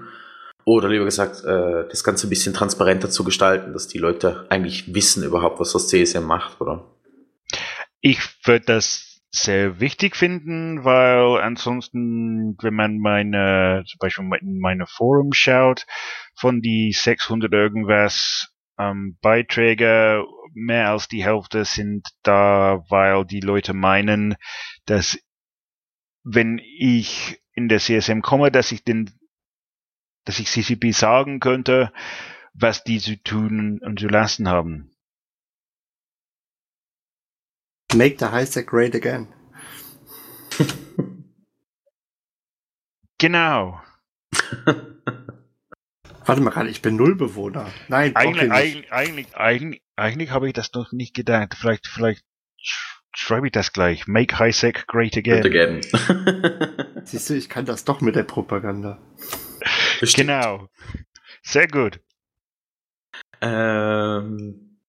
oder 0.66 0.90
lieber 0.90 1.06
gesagt, 1.06 1.44
äh, 1.46 1.88
das 1.88 2.04
Ganze 2.04 2.28
ein 2.28 2.30
bisschen 2.30 2.54
transparenter 2.54 3.10
zu 3.10 3.24
gestalten, 3.24 3.74
dass 3.74 3.88
die 3.88 4.00
Leute 4.00 4.48
eigentlich 4.50 4.94
wissen 4.94 5.24
überhaupt, 5.24 5.60
was 5.60 5.72
das 5.72 5.88
CSM 5.88 6.24
macht, 6.24 6.60
oder? 6.60 6.92
Ich 8.02 8.20
würde 8.46 8.66
das 8.66 9.22
sehr 9.32 9.80
wichtig 9.80 10.16
finden, 10.16 10.84
weil 10.84 11.42
ansonsten, 11.42 12.58
wenn 12.62 12.74
man 12.74 12.98
meine, 12.98 13.84
zum 13.86 13.98
Beispiel 14.00 14.26
in 14.42 14.60
meine 14.60 14.88
Forum 14.88 15.34
schaut, 15.34 15.86
von 16.36 16.62
die 16.62 16.92
600 16.94 17.52
irgendwas 17.52 18.48
ähm, 18.80 19.18
Beiträge, 19.22 20.24
mehr 20.54 20.90
als 20.90 21.08
die 21.08 21.24
Hälfte 21.24 21.66
sind 21.66 22.08
da, 22.24 22.84
weil 22.90 23.26
die 23.26 23.42
Leute 23.42 23.74
meinen, 23.74 24.36
dass 24.86 25.20
wenn 26.24 26.60
ich 26.80 27.42
in 27.54 27.70
der 27.70 27.80
CSM 27.80 28.22
komme, 28.22 28.52
dass 28.52 28.72
ich 28.72 28.84
den, 28.84 29.12
dass 30.26 30.40
ich 30.40 30.48
CCP 30.48 30.92
sagen 30.92 31.40
könnte, 31.40 31.92
was 32.54 32.84
die 32.84 33.00
zu 33.00 33.22
tun 33.22 33.80
und 33.80 34.00
zu 34.00 34.08
lassen 34.08 34.48
haben. 34.50 34.92
Make 37.94 38.18
the 38.20 38.26
Highsec 38.26 38.68
great 38.68 38.96
again. 38.96 39.28
Genau. 43.18 43.82
Warte 46.26 46.42
mal 46.42 46.50
gerade, 46.50 46.70
ich 46.70 46.82
bin 46.82 46.96
Nullbewohner. 46.96 47.72
Nein, 47.88 48.16
Eigentlich, 48.16 48.52
eigentlich, 48.52 48.92
eigentlich, 48.92 49.36
eigentlich, 49.38 49.82
eigentlich 49.96 50.32
habe 50.32 50.48
ich 50.48 50.54
das 50.54 50.74
noch 50.74 50.92
nicht 50.92 51.14
gedacht. 51.16 51.56
Vielleicht, 51.56 51.88
vielleicht 51.88 52.24
sch- 52.60 52.98
schreibe 53.16 53.46
ich 53.48 53.54
das 53.54 53.72
gleich. 53.74 54.08
Make 54.08 54.40
Highsec 54.40 54.88
great 54.88 55.16
again. 55.16 55.42
Good 55.44 55.52
again. 55.52 55.82
Siehst 57.06 57.30
du, 57.30 57.36
ich 57.36 57.48
kann 57.48 57.66
das 57.66 57.86
doch 57.86 58.02
mit 58.02 58.16
der 58.16 58.24
Propaganda. 58.24 58.98
Bestimmt. 60.00 60.28
Genau. 60.28 60.70
Sehr 61.44 61.68
gut. 61.68 62.00
Ähm, 63.42 64.80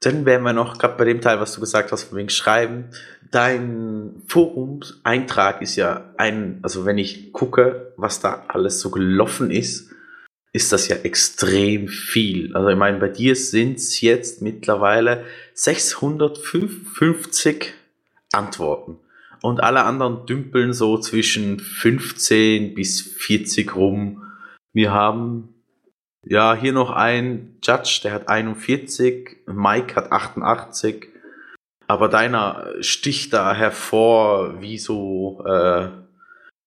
dann 0.00 0.24
wären 0.24 0.42
wir 0.42 0.52
noch 0.52 0.78
gerade 0.78 0.96
bei 0.96 1.04
dem 1.04 1.20
Teil, 1.20 1.40
was 1.40 1.54
du 1.54 1.60
gesagt 1.60 1.92
hast, 1.92 2.04
von 2.04 2.18
wegen 2.18 2.30
Schreiben. 2.30 2.90
Dein 3.30 4.22
Forumseintrag 4.26 5.62
ist 5.62 5.76
ja 5.76 6.12
ein, 6.16 6.58
also 6.62 6.86
wenn 6.86 6.98
ich 6.98 7.32
gucke, 7.32 7.92
was 7.96 8.20
da 8.20 8.44
alles 8.48 8.80
so 8.80 8.90
gelaufen 8.90 9.50
ist, 9.50 9.90
ist 10.52 10.72
das 10.72 10.88
ja 10.88 10.96
extrem 10.96 11.86
viel. 11.88 12.56
Also 12.56 12.70
ich 12.70 12.76
meine, 12.76 12.98
bei 12.98 13.08
dir 13.08 13.36
sind 13.36 13.78
es 13.78 14.00
jetzt 14.00 14.42
mittlerweile 14.42 15.24
655 15.54 17.72
Antworten. 18.32 18.98
Und 19.42 19.62
alle 19.62 19.84
anderen 19.84 20.26
dümpeln 20.26 20.72
so 20.72 20.98
zwischen 20.98 21.60
15 21.60 22.74
bis 22.74 23.00
40 23.00 23.76
rum. 23.76 24.24
Wir 24.72 24.92
haben 24.92 25.54
ja, 26.24 26.54
hier 26.54 26.72
noch 26.72 26.90
ein 26.90 27.58
Judge, 27.62 28.00
der 28.04 28.12
hat 28.12 28.28
41, 28.28 29.38
Mike 29.46 29.96
hat 29.96 30.12
88, 30.12 31.08
aber 31.86 32.08
deiner 32.08 32.74
sticht 32.82 33.32
da 33.32 33.54
hervor 33.54 34.60
wie 34.60 34.78
so, 34.78 35.42
äh, 35.46 35.88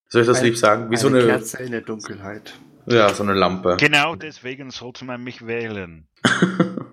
soll 0.09 0.21
ich 0.21 0.27
das 0.27 0.39
Ein- 0.39 0.45
lieb 0.45 0.57
sagen, 0.57 0.89
wie 0.91 0.97
so 0.97 1.07
Eine 1.07 1.19
eine, 1.19 1.27
Kerze 1.27 1.61
in 1.63 1.71
der 1.71 1.81
Dunkelheit. 1.81 2.53
ja, 2.87 3.13
so 3.13 3.21
eine 3.23 3.33
Lampe. 3.33 3.77
Genau 3.79 4.15
deswegen 4.15 4.71
sollte 4.71 5.05
man 5.05 5.23
mich 5.23 5.45
wählen. 5.45 6.07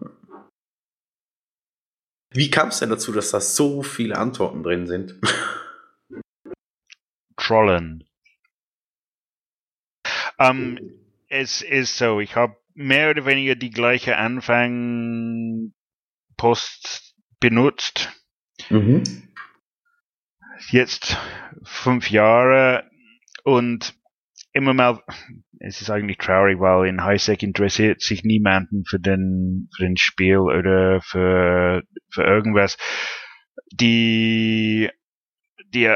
Wie 2.32 2.48
kam 2.48 2.68
es 2.68 2.78
denn 2.78 2.90
dazu, 2.90 3.10
dass 3.10 3.32
da 3.32 3.40
so 3.40 3.82
viele 3.82 4.16
Antworten 4.16 4.62
drin 4.62 4.86
sind? 4.86 5.16
Trollen. 7.36 8.04
Ähm, 10.38 10.99
es 11.30 11.62
ist 11.62 11.96
so, 11.96 12.20
ich 12.20 12.36
habe 12.36 12.56
mehr 12.74 13.10
oder 13.10 13.24
weniger 13.24 13.54
die 13.54 13.70
gleiche 13.70 14.16
Anfang 14.18 15.72
Post 16.36 17.14
benutzt. 17.38 18.12
Mhm. 18.68 19.02
Jetzt 20.70 21.16
fünf 21.64 22.10
Jahre 22.10 22.90
und 23.44 23.94
immer 24.52 24.74
mal, 24.74 25.02
es 25.60 25.80
ist 25.80 25.90
eigentlich 25.90 26.18
traurig, 26.18 26.58
weil 26.58 26.88
in 26.88 27.04
Highsec 27.04 27.42
interessiert 27.42 28.02
sich 28.02 28.24
niemanden 28.24 28.84
für 28.84 28.98
den, 28.98 29.68
für 29.74 29.84
den 29.84 29.96
Spiel 29.96 30.38
oder 30.38 31.00
für, 31.00 31.84
für 32.10 32.24
irgendwas. 32.24 32.76
Die, 33.72 34.90
die 35.68 35.94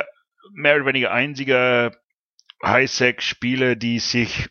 mehr 0.52 0.77
oder 0.77 0.86
weniger 0.86 1.11
einzige 1.11 1.90
Highsec-Spieler, 2.65 3.74
die 3.74 3.98
sich 3.98 4.48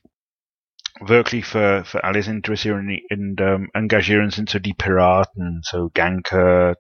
wirklich 1.00 1.46
für, 1.46 1.84
für 1.86 2.04
alles 2.04 2.28
interessieren 2.28 2.90
und 3.10 3.42
ähm, 3.42 3.70
engagieren, 3.74 4.30
sind 4.30 4.50
so 4.50 4.60
die 4.60 4.74
Piraten, 4.74 5.62
so 5.64 5.90
Ganker, 5.94 6.76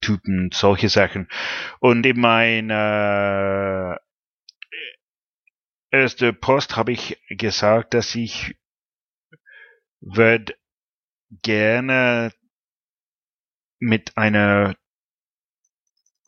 Typen, 0.00 0.50
solche 0.52 0.88
Sachen. 0.88 1.28
Und 1.80 2.04
in 2.04 2.20
meiner 2.20 3.98
erste 5.90 6.32
Post 6.32 6.76
habe 6.76 6.92
ich 6.92 7.18
gesagt, 7.28 7.94
dass 7.94 8.14
ich 8.14 8.56
würde 10.00 10.54
gerne 11.42 12.32
mit 13.78 14.16
einer 14.16 14.76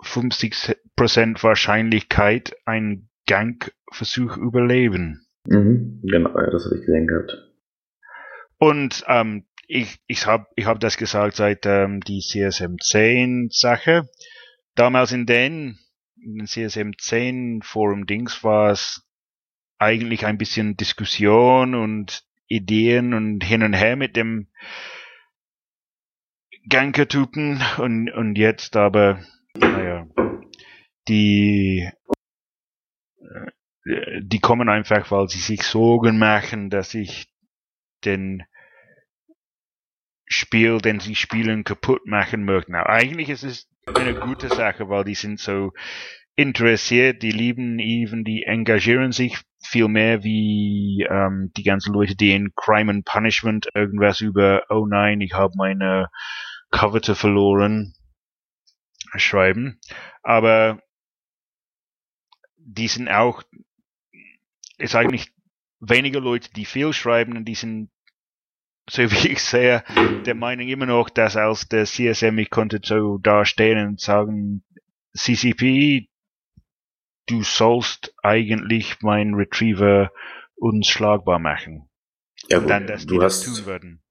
50% 0.02 1.43
Wahrscheinlichkeit 1.43 2.56
einen 2.65 3.10
Gangversuch 3.27 4.36
überleben. 4.36 5.28
Mhm. 5.49 6.01
Genau, 6.03 6.39
ja, 6.39 6.51
das 6.51 6.66
habe 6.66 6.77
ich 6.77 6.83
gesehen 6.83 7.07
gehabt. 7.07 7.33
Und 8.59 9.05
ähm, 9.07 9.45
ich, 9.66 9.99
ich 10.07 10.27
habe 10.27 10.47
ich 10.57 10.66
hab 10.66 10.81
das 10.81 10.97
gesagt 10.97 11.37
seit 11.37 11.65
ähm, 11.65 12.01
die 12.01 12.20
CSM 12.20 12.77
10 12.81 13.49
Sache. 13.51 14.09
Damals 14.75 15.12
in 15.12 15.27
den, 15.27 15.79
in 16.23 16.39
den 16.39 16.47
CSM 16.47 16.91
10 16.99 17.62
Forum 17.62 18.07
Dings 18.07 18.45
war 18.45 18.73
es 18.73 19.03
eigentlich 19.79 20.27
ein 20.27 20.39
bisschen 20.39 20.77
Diskussion 20.77 21.75
und 21.75 22.25
Ideen 22.47 23.15
und 23.15 23.43
hin 23.45 23.62
und 23.62 23.75
her 23.75 23.97
mit 23.97 24.16
dem 24.16 24.49
Ganker-Typen 26.69 27.62
und, 27.79 28.11
und 28.11 28.37
jetzt 28.37 28.77
aber, 28.77 29.20
naja, 29.55 30.07
die, 31.09 31.89
die 34.20 34.40
kommen 34.40 34.69
einfach, 34.69 35.10
weil 35.10 35.28
sie 35.28 35.39
sich 35.39 35.62
Sorgen 35.62 36.19
machen, 36.19 36.70
dass 36.70 36.94
ich 36.94 37.28
den 38.05 38.44
Spiel, 40.27 40.78
den 40.78 41.01
sie 41.01 41.15
spielen, 41.15 41.65
kaputt 41.65 42.06
machen 42.06 42.44
möchten. 42.44 42.73
Na, 42.73 42.86
eigentlich 42.86 43.31
ist 43.31 43.44
es 43.44 43.69
eine 43.86 44.15
gute 44.15 44.48
Sache, 44.48 44.89
weil 44.89 45.05
die 45.05 45.15
sind 45.15 45.40
so 45.40 45.73
interessiert, 46.36 47.23
die 47.23 47.32
lieben 47.32 47.78
Even, 47.78 48.24
die 48.24 48.44
engagieren 48.44 49.12
sich 49.12 49.40
viel 49.60 49.89
mehr 49.89 50.23
wie 50.23 51.05
ähm, 51.10 51.51
die 51.56 51.65
ganzen 51.65 51.93
Leute, 51.93 52.15
die 52.15 52.32
in 52.32 52.52
Crime 52.55 52.90
and 52.90 53.05
Punishment 53.05 53.69
irgendwas 53.74 54.20
über, 54.20 54.62
oh 54.69 54.86
nein, 54.86 55.20
ich 55.20 55.32
habe 55.32 55.55
meine 55.56 56.09
Coverte 56.70 57.15
verloren, 57.15 57.94
schreiben. 59.16 59.81
Aber 60.23 60.81
die 62.56 62.89
sind 62.89 63.09
auch, 63.09 63.43
ist 64.79 64.95
eigentlich 64.95 65.33
weniger 65.81 66.21
Leute, 66.21 66.51
die 66.53 66.65
viel 66.65 66.93
schreiben 66.93 67.37
und 67.37 67.45
die 67.45 67.55
sind, 67.55 67.91
so 68.89 69.03
wie 69.03 69.29
ich 69.29 69.43
sehe, 69.43 69.85
der 70.25 70.35
Meinung 70.35 70.69
immer 70.69 70.87
noch, 70.87 71.11
dass 71.11 71.37
als 71.37 71.69
der 71.69 71.85
CSM 71.85 72.39
ich 72.39 72.51
konnte 72.51 72.81
so 72.83 73.19
dastehen 73.19 73.87
und 73.87 74.01
sagen, 74.01 74.65
CCP, 75.17 76.09
du 77.27 77.43
sollst 77.43 78.15
eigentlich 78.23 79.01
meinen 79.03 79.35
Retriever 79.35 80.11
unschlagbar 80.57 81.39
machen. 81.39 81.89
Ja, 82.49 82.59
gut, 82.59 82.71
dann, 82.71 82.87
dass 82.87 83.03
die 83.03 83.15
du 83.15 83.21
das 83.21 83.47
hast, 83.47 83.57
tun 83.57 83.67
würden. 83.67 84.03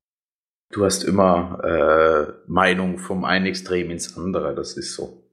du 0.71 0.85
hast 0.85 1.03
immer 1.03 1.59
äh, 1.63 2.33
Meinung 2.47 2.99
vom 2.99 3.25
einen 3.25 3.47
Extrem 3.47 3.89
ins 3.89 4.17
andere, 4.17 4.53
das 4.53 4.77
ist 4.77 4.93
so. 4.93 5.23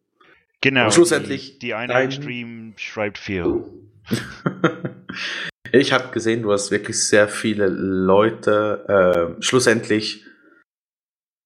Genau. 0.61 0.87
Und 0.87 0.95
schlussendlich 0.95 1.59
Die, 1.59 1.67
die 1.67 1.75
eine 1.75 1.93
Extreme 1.95 2.73
schreibt 2.77 3.19
viel. 3.19 3.65
ich 5.73 5.93
habe 5.93 6.13
gesehen, 6.13 6.43
du 6.43 6.53
hast 6.53 6.71
wirklich 6.71 7.07
sehr 7.07 7.29
viele 7.29 7.67
Leute. 7.69 9.37
Äh, 9.39 9.43
schlussendlich, 9.43 10.25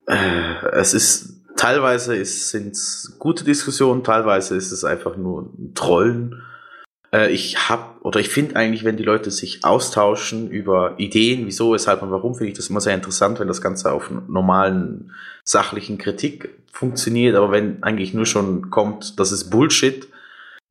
äh, 0.07 0.67
es 0.73 0.95
ist 0.95 1.39
teilweise 1.57 2.25
sind 2.25 2.73
es 2.73 3.17
gute 3.19 3.45
Diskussionen, 3.45 4.05
teilweise 4.05 4.57
ist 4.57 4.73
es 4.73 4.85
einfach 4.85 5.17
nur 5.17 5.53
ein 5.59 5.75
Trollen. 5.75 6.43
Äh, 7.13 7.33
ich 7.33 7.69
habe 7.69 8.01
oder 8.03 8.21
ich 8.21 8.29
finde 8.29 8.57
eigentlich, 8.57 8.85
wenn 8.85 8.97
die 8.97 9.05
Leute 9.05 9.31
sich 9.31 9.65
austauschen 9.65 10.51
über 10.51 10.95
Ideen, 10.99 11.47
wieso, 11.47 11.73
weshalb 11.73 12.03
und 12.03 12.11
warum, 12.11 12.35
finde 12.35 12.53
ich 12.53 12.57
das 12.57 12.71
immer 12.71 12.81
sehr 12.81 12.95
interessant, 12.95 13.41
wenn 13.41 13.49
das 13.49 13.61
Ganze 13.61 13.93
auf 13.93 14.11
normalen 14.29 15.13
sachlichen 15.45 15.99
Kritik 15.99 16.51
funktioniert. 16.73 17.37
Aber 17.37 17.51
wenn 17.51 17.83
eigentlich 17.83 18.15
nur 18.15 18.27
schon 18.27 18.71
kommt, 18.71 19.19
das 19.19 19.33
ist 19.33 19.51
Bullshit, 19.51 20.09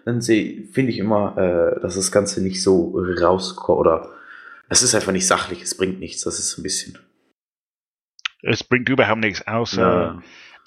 dann 0.07 0.21
finde 0.21 0.91
ich 0.91 0.99
immer, 0.99 1.37
äh, 1.37 1.81
dass 1.81 1.95
das 1.95 2.13
Ganze 2.13 2.41
nicht 2.41 2.63
so 2.63 2.97
rauskommt 3.19 3.77
oder 3.77 4.09
es 4.69 4.81
ist 4.81 4.95
einfach 4.95 5.11
nicht 5.11 5.27
sachlich, 5.27 5.61
es 5.61 5.75
bringt 5.75 5.99
nichts, 5.99 6.21
das 6.23 6.39
ist 6.39 6.49
so 6.51 6.61
ein 6.61 6.63
bisschen 6.63 6.97
Es 8.41 8.63
bringt 8.63 8.87
überhaupt 8.87 9.19
nichts, 9.19 9.45
außer, 9.45 9.81
ja, 9.81 10.23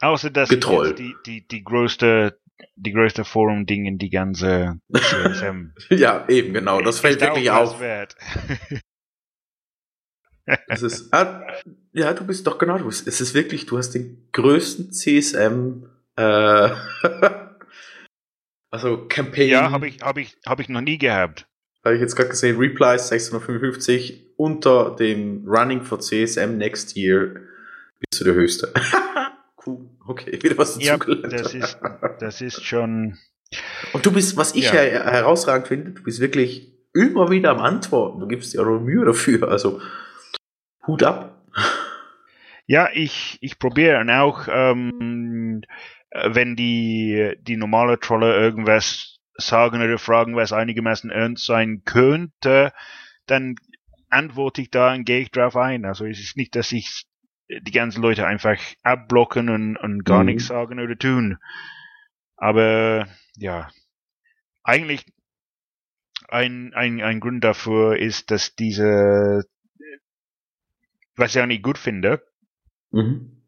außer 0.07 0.29
dass 0.29 0.51
jetzt 0.51 0.69
die, 0.99 1.15
die, 1.25 1.49
die 1.49 1.65
größte, 1.65 2.39
die 2.77 2.93
größte 2.93 3.25
Forum-Ding 3.25 3.87
in 3.87 3.97
die 3.97 4.11
ganze 4.11 4.79
CSM. 4.95 5.73
ja 5.89 6.29
eben 6.29 6.53
genau, 6.53 6.83
das 6.83 7.01
fällt 7.01 7.23
wirklich 7.23 7.51
auf. 7.51 7.81
Es 10.67 10.83
ist, 10.83 11.15
ah, 11.15 11.47
ja, 11.93 12.13
du 12.13 12.27
bist 12.27 12.45
doch 12.45 12.59
genau, 12.59 12.77
du 12.77 12.87
bist, 12.87 13.07
es 13.07 13.21
ist 13.21 13.35
wirklich, 13.35 13.67
du 13.67 13.79
hast 13.79 13.93
den 13.93 14.29
größten 14.33 14.91
CSM, 14.91 15.85
äh, 16.17 16.71
also 18.71 19.07
Campaign, 19.09 19.51
ja, 19.51 19.71
habe 19.71 19.89
ich, 19.89 20.01
hab 20.03 20.17
ich, 20.19 20.37
hab 20.47 20.61
ich 20.61 20.69
noch 20.69 20.81
nie 20.81 20.99
gehabt. 20.99 21.47
habe 21.85 21.95
ich 21.97 22.01
jetzt 22.01 22.17
gerade 22.17 22.31
gesehen, 22.31 22.57
Replies 22.59 23.09
655 23.09 24.27
unter 24.37 24.97
dem 24.97 25.45
Running 25.47 25.83
for 25.83 26.01
CSM 26.01 26.57
next 26.57 26.97
year 26.97 27.35
bist 27.99 28.21
du 28.21 28.25
der 28.25 28.35
höchste. 28.35 28.73
cool, 29.67 29.89
okay, 30.07 30.39
wieder 30.43 30.57
was 30.59 30.83
Ja, 30.83 30.97
dazugelernt. 30.97 31.33
das 31.33 31.55
ist, 31.55 31.79
das 32.21 32.41
ist 32.41 32.65
schon, 32.65 33.19
Und 33.93 34.07
du 34.07 34.13
bist, 34.13 34.37
was 34.37 34.55
ich 34.55 34.65
Ja. 34.67 34.73
her 34.73 35.05
herausragend 35.05 35.69
finde, 35.69 35.91
du 35.93 36.03
bist 36.03 36.21
wirklich 36.21 36.73
immer 36.95 37.31
wieder 37.31 37.51
am 37.51 37.59
Antworten. 37.61 38.21
Du 38.21 38.27
gibst 38.27 38.53
dir 38.55 38.63
auch 38.67 38.81
Mühe 38.81 39.05
dafür. 39.05 39.49
Also 39.49 39.81
Hut 40.87 41.03
ab. 41.03 41.45
Ja, 42.67 42.89
ich, 42.95 43.39
ich 43.41 43.59
probiere 43.59 44.01
und 44.01 44.11
auch, 44.11 44.47
ähm, 44.51 45.63
äh, 45.63 45.67
wenn 46.13 46.57
die, 46.57 47.35
die 47.41 47.57
normale 47.57 48.01
Trolle 48.01 48.35
irgendwas 48.37 49.19
sagen 49.35 49.83
oder 49.83 49.99
fragen, 49.99 50.37
was 50.37 50.53
einigermaßen 50.53 51.11
ernst 51.11 51.47
sein 51.47 51.83
könnte, 51.85 52.73
dann 53.27 53.57
antworte 54.11 54.63
ich 54.63 54.71
da 54.71 54.93
und 54.95 55.05
gehe 55.05 55.21
ich 55.21 55.31
drauf 55.31 55.57
ein. 55.57 55.85
Also 55.85 56.05
es 56.07 56.21
ist 56.21 56.37
nicht, 56.37 56.57
dass 56.57 56.73
ich 56.73 57.07
die 57.49 57.73
ganzen 57.73 58.03
Leute 58.03 58.27
einfach 58.27 58.59
abblocken 58.83 59.49
und, 59.49 59.77
und 59.77 60.05
gar 60.05 60.25
Mhm. 60.25 60.27
nichts 60.27 60.47
sagen 60.47 60.81
oder 60.81 60.97
tun. 60.97 61.39
Aber 62.37 63.07
ja, 63.37 63.71
eigentlich 64.65 65.05
ein, 66.31 66.73
ein, 66.75 67.03
ein 67.03 67.21
Grund 67.21 67.45
dafür 67.45 67.99
ist, 67.99 68.31
dass 68.31 68.55
diese, 68.55 69.43
was 71.17 71.37
ich 71.37 71.41
auch 71.41 71.47
nicht 71.47 71.63
gut 71.63 71.79
finde, 71.79 72.27
Mhm. 72.93 73.40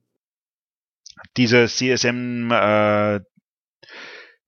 Diese 1.37 1.67
CSM 1.67 2.51
äh, 2.51 3.21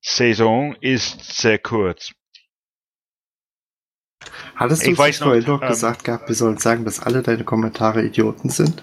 Saison 0.00 0.76
ist 0.80 1.40
sehr 1.40 1.58
kurz. 1.58 2.12
Hattest 4.54 4.82
du 4.82 4.86
Ich 4.86 4.90
uns 4.90 4.98
weiß 4.98 5.20
nicht 5.20 5.24
vorhin 5.24 5.42
noch, 5.42 5.60
noch 5.60 5.62
ähm, 5.62 5.68
gesagt 5.68 6.04
gehabt, 6.04 6.28
wir 6.28 6.34
sollen 6.34 6.58
sagen, 6.58 6.84
dass 6.84 7.00
alle 7.00 7.22
deine 7.22 7.44
Kommentare 7.44 8.04
Idioten 8.04 8.50
sind? 8.50 8.82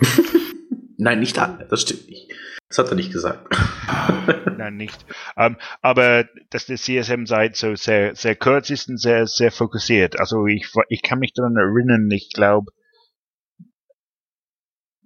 Nein, 0.96 1.20
nicht 1.20 1.38
alle. 1.38 1.66
Das 1.68 1.82
stimmt 1.82 2.08
nicht. 2.08 2.32
Das 2.68 2.78
hat 2.78 2.88
er 2.88 2.94
nicht 2.94 3.12
gesagt. 3.12 3.46
Nein, 4.56 4.76
nicht. 4.76 5.04
Ähm, 5.36 5.56
aber 5.82 6.24
dass 6.50 6.66
der 6.66 6.76
CSM-Seite 6.76 7.54
so 7.54 7.74
sehr, 7.74 8.14
sehr 8.14 8.36
kurz 8.36 8.70
ist 8.70 8.88
und 8.88 8.98
sehr, 8.98 9.26
sehr 9.26 9.52
fokussiert. 9.52 10.18
Also 10.18 10.46
ich, 10.46 10.72
ich 10.88 11.02
kann 11.02 11.18
mich 11.18 11.32
daran 11.34 11.56
erinnern, 11.56 12.10
ich 12.10 12.30
glaube, 12.32 12.72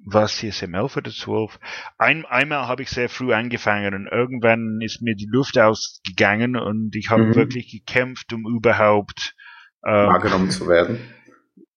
was 0.04 0.36
CSM 0.36 0.74
11 0.74 0.96
oder 0.96 1.10
12? 1.10 1.58
Ein, 1.98 2.24
einmal 2.26 2.66
habe 2.68 2.82
ich 2.82 2.90
sehr 2.90 3.08
früh 3.08 3.32
angefangen 3.32 3.94
und 3.94 4.06
irgendwann 4.06 4.80
ist 4.80 5.02
mir 5.02 5.14
die 5.14 5.28
Luft 5.30 5.58
ausgegangen 5.58 6.56
und 6.56 6.94
ich 6.96 7.10
habe 7.10 7.22
Mhm. 7.24 7.34
wirklich 7.36 7.70
gekämpft, 7.70 8.32
um 8.32 8.46
überhaupt 8.46 9.34
ähm, 9.86 10.08
Wahrgenommen 10.08 10.50
zu 10.50 10.66
werden. 10.68 10.98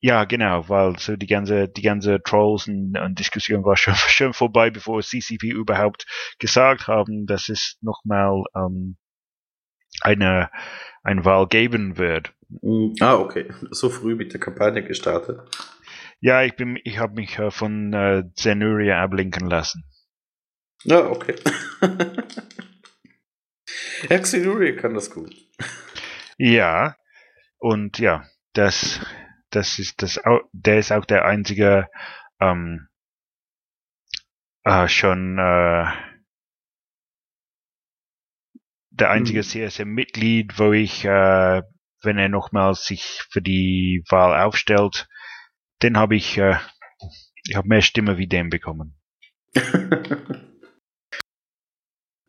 Ja, 0.03 0.25
genau, 0.25 0.67
weil 0.67 0.97
so 0.97 1.15
die 1.15 1.27
ganze, 1.27 1.67
die 1.69 1.81
ganze 1.83 2.21
Trolls 2.23 2.67
und, 2.67 2.97
und 2.97 3.19
Diskussion 3.19 3.63
war 3.63 3.77
schon, 3.77 3.93
schon 4.09 4.33
vorbei, 4.33 4.69
bevor 4.69 5.01
CCP 5.01 5.49
überhaupt 5.49 6.05
gesagt 6.39 6.87
haben, 6.87 7.25
dass 7.27 7.49
es 7.49 7.77
nochmal 7.81 8.43
ähm, 8.55 8.97
eine, 10.01 10.49
eine 11.03 11.25
Wahl 11.25 11.47
geben 11.47 11.97
wird. 11.97 12.33
Mm, 12.49 12.93
Ah, 13.01 13.15
okay. 13.15 13.51
So 13.71 13.89
früh 13.89 14.15
mit 14.15 14.33
der 14.33 14.39
Kampagne 14.39 14.83
gestartet. 14.83 15.39
Ja, 16.21 16.43
ich 16.43 16.55
bin, 16.55 16.79
ich 16.83 16.99
habe 16.99 17.15
mich 17.15 17.39
äh, 17.39 17.49
von 17.49 17.91
äh, 17.93 18.23
Zenuria 18.35 19.01
ablenken 19.01 19.49
lassen. 19.49 19.83
Ja, 20.83 21.07
okay. 21.07 21.35
ja, 24.09 24.19
Xenuri 24.19 24.75
kann 24.75 24.93
das 24.93 25.09
gut. 25.09 25.35
Ja, 26.37 26.95
und 27.57 27.97
ja, 27.97 28.27
das, 28.53 28.99
das 29.49 29.79
ist 29.79 30.01
das, 30.03 30.19
der 30.53 30.79
ist 30.79 30.91
auch 30.91 31.05
der 31.05 31.25
einzige 31.25 31.87
ähm, 32.39 32.87
äh, 34.63 34.87
schon 34.87 35.39
äh, 35.39 35.85
der 38.91 39.09
einzige 39.09 39.41
Hm. 39.41 39.69
CSM-Mitglied, 39.69 40.59
wo 40.59 40.71
ich, 40.71 41.03
äh, 41.05 41.61
wenn 42.03 42.17
er 42.17 42.29
nochmals 42.29 42.85
sich 42.85 43.23
für 43.31 43.41
die 43.41 44.03
Wahl 44.09 44.39
aufstellt, 44.39 45.07
den 45.83 45.97
habe 45.97 46.15
ich, 46.15 46.37
äh, 46.37 46.55
ich 47.47 47.55
habe 47.55 47.67
mehr 47.67 47.81
Stimme 47.81 48.17
wie 48.17 48.27
den 48.27 48.49
bekommen. 48.49 48.95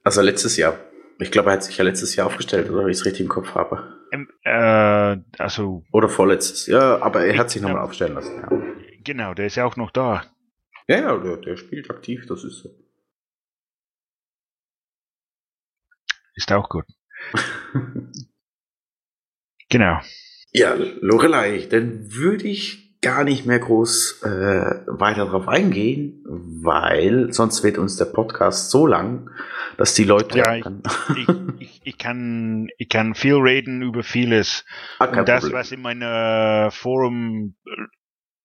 also 0.03 0.23
letztes 0.23 0.57
Jahr. 0.57 0.79
Ich 1.19 1.31
glaube, 1.31 1.51
er 1.51 1.55
hat 1.55 1.65
sich 1.65 1.77
ja 1.77 1.85
letztes 1.85 2.17
Jahr 2.17 2.27
aufgestellt, 2.27 2.71
oder 2.71 2.85
wenn 2.85 2.91
ich 2.91 2.99
es 2.99 3.05
richtig 3.05 3.21
im 3.21 3.29
Kopf 3.29 3.55
habe. 3.55 4.01
Ähm, 4.13 4.29
äh, 4.43 5.19
also 5.39 5.85
Oder 5.93 6.09
vorletztes. 6.09 6.67
Ja, 6.67 7.01
aber 7.01 7.25
er 7.25 7.39
hat 7.39 7.51
sich 7.51 7.63
nochmal 7.63 7.83
aufstellen 7.83 8.15
lassen. 8.15 8.41
Ja, 8.41 8.49
genau, 9.05 9.35
der 9.35 9.47
ist 9.47 9.57
ja 9.57 9.65
auch 9.65 9.77
noch 9.77 9.91
da. 9.91 10.25
ja, 10.89 10.97
ja 11.01 11.17
der, 11.19 11.37
der 11.37 11.57
spielt 11.57 11.91
aktiv, 11.91 12.27
das 12.27 12.43
ist 12.45 12.59
so. 12.59 12.71
Ist 16.35 16.51
auch 16.53 16.69
gut. 16.69 16.87
Genau. 19.73 20.03
Ja, 20.53 20.75
Lorelei, 20.75 21.67
dann 21.71 22.13
würde 22.13 22.47
ich 22.47 22.92
gar 23.03 23.25
nicht 23.25 23.45
mehr 23.47 23.59
groß 23.59 24.23
äh, 24.23 24.29
weiter 24.87 25.27
drauf 25.27 25.49
eingehen, 25.49 26.23
weil 26.25 27.33
sonst 27.33 27.63
wird 27.65 27.77
uns 27.77 27.97
der 27.97 28.05
Podcast 28.07 28.71
so 28.71 28.87
lang, 28.87 29.29
dass 29.77 29.95
die 29.95 30.05
Leute 30.05 30.39
Ja, 30.39 30.55
ich- 30.55 30.65
ich, 31.17 31.29
ich, 31.59 31.81
ich, 31.85 31.99
kann, 31.99 32.69
ich 32.79 32.89
kann 32.89 33.15
viel 33.15 33.35
reden 33.35 33.83
über 33.83 34.03
vieles. 34.05 34.65
Ah, 35.01 35.07
Und 35.07 35.29
das, 35.29 35.41
Problem. 35.43 35.59
was 35.59 35.73
in 35.73 35.83
meinem 35.83 36.71
Forum 36.71 37.57
äh, 37.67 37.71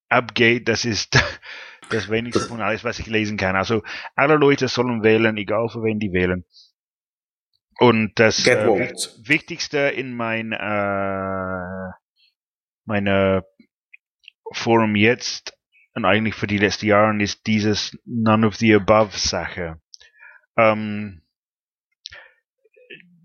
abgeht, 0.09 0.67
das 0.67 0.85
ist 0.85 1.17
das 1.89 2.09
wenigste 2.09 2.41
von 2.41 2.59
alles, 2.59 2.84
was 2.84 2.97
ich 2.99 3.05
lesen 3.07 3.38
kann. 3.38 3.55
Also 3.55 3.84
alle 4.15 4.35
Leute 4.38 4.67
sollen 4.67 5.03
wählen, 5.03 5.38
egal 5.38 5.69
für 5.69 5.84
wen 5.84 5.99
die 5.99 6.11
wählen. 6.13 6.45
Und 7.79 8.13
das 8.15 8.45
äh, 8.47 8.65
Wichtigste 9.23 9.77
in 9.77 10.15
mein 10.15 10.51
äh, 10.51 11.91
meine 12.85 13.43
Forum 14.52 14.95
jetzt 14.95 15.57
und 15.94 16.06
eigentlich 16.06 16.36
für 16.36 16.48
die 16.48 16.60
letzten 16.60 16.86
Jahre 16.86 17.22
ist 17.22 17.48
dieses 17.48 17.98
None 18.06 18.45
of 18.45 18.56
the 18.56 18.76
Above 18.76 19.18
Sache. 19.18 19.82
Ähm, 20.56 21.22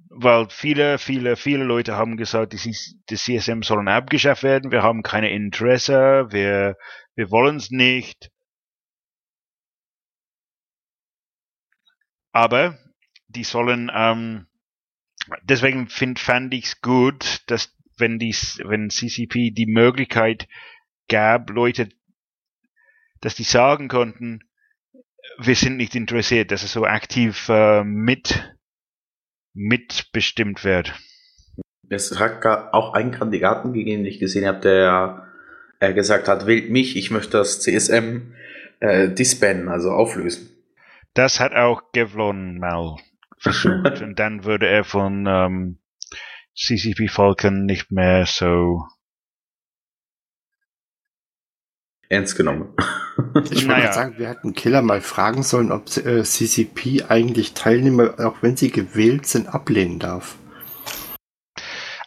weil 0.08 0.48
viele, 0.50 0.98
viele, 0.98 1.36
viele 1.36 1.64
Leute 1.64 1.96
haben 1.96 2.16
gesagt, 2.16 2.52
die, 2.52 3.16
CSM 3.16 3.62
sollen 3.62 3.88
abgeschafft 3.88 4.42
werden, 4.42 4.70
wir 4.70 4.82
haben 4.82 5.02
keine 5.02 5.30
Interesse, 5.30 6.26
wir, 6.30 6.76
wir 7.14 7.30
wollen 7.30 7.56
es 7.56 7.70
nicht. 7.70 8.30
Aber 12.32 12.78
die 13.28 13.44
sollen, 13.44 13.90
ähm, 13.94 14.46
deswegen 15.42 15.88
find, 15.88 16.18
fand 16.18 16.52
ich 16.54 16.64
es 16.64 16.80
gut, 16.80 17.42
dass 17.46 17.74
wenn 17.98 18.18
die, 18.18 18.34
wenn 18.64 18.90
CCP 18.90 19.50
die 19.50 19.66
Möglichkeit 19.66 20.48
gab, 21.12 21.50
Leute, 21.50 21.88
dass 23.20 23.34
die 23.34 23.44
sagen 23.44 23.88
konnten, 23.88 24.40
wir 25.38 25.54
sind 25.54 25.76
nicht 25.76 25.94
interessiert, 25.94 26.50
dass 26.50 26.62
es 26.62 26.72
so 26.72 26.84
aktiv 26.84 27.48
äh, 27.48 27.84
mit 27.84 28.56
mitbestimmt 29.54 30.64
wird. 30.64 30.94
Es 31.88 32.18
hat 32.18 32.44
auch 32.46 32.94
einen 32.94 33.12
Kandidaten 33.12 33.74
gegeben, 33.74 34.02
den 34.02 34.10
ich 34.10 34.18
gesehen 34.18 34.46
habe, 34.46 34.60
der 34.60 35.28
äh, 35.78 35.92
gesagt 35.92 36.26
hat, 36.26 36.46
wählt 36.46 36.70
mich, 36.70 36.96
ich 36.96 37.10
möchte 37.10 37.32
das 37.32 37.60
CSM 37.60 38.34
äh, 38.80 39.10
disbanden, 39.10 39.68
also 39.68 39.90
auflösen. 39.90 40.48
Das 41.12 41.38
hat 41.38 41.52
auch 41.52 41.92
Gevlon 41.92 42.58
mal 42.58 42.96
versucht 43.36 44.00
und 44.02 44.18
dann 44.18 44.44
wurde 44.44 44.66
er 44.66 44.84
von 44.84 45.26
ähm, 45.26 45.78
CCP 46.56 47.08
Falcon 47.08 47.66
nicht 47.66 47.92
mehr 47.92 48.24
so. 48.24 48.86
Ernst 52.12 52.36
genommen. 52.36 52.74
Ich 53.50 53.66
wollte 53.66 53.66
Naja. 53.68 53.92
sagen, 53.92 54.18
wir 54.18 54.28
hätten 54.28 54.52
Killer 54.52 54.82
mal 54.82 55.00
fragen 55.00 55.42
sollen, 55.42 55.72
ob 55.72 55.86
äh, 55.96 56.22
CCP 56.22 57.04
eigentlich 57.08 57.54
Teilnehmer, 57.54 58.14
auch 58.20 58.42
wenn 58.42 58.56
sie 58.56 58.70
gewählt 58.70 59.26
sind, 59.26 59.48
ablehnen 59.48 59.98
darf. 59.98 60.36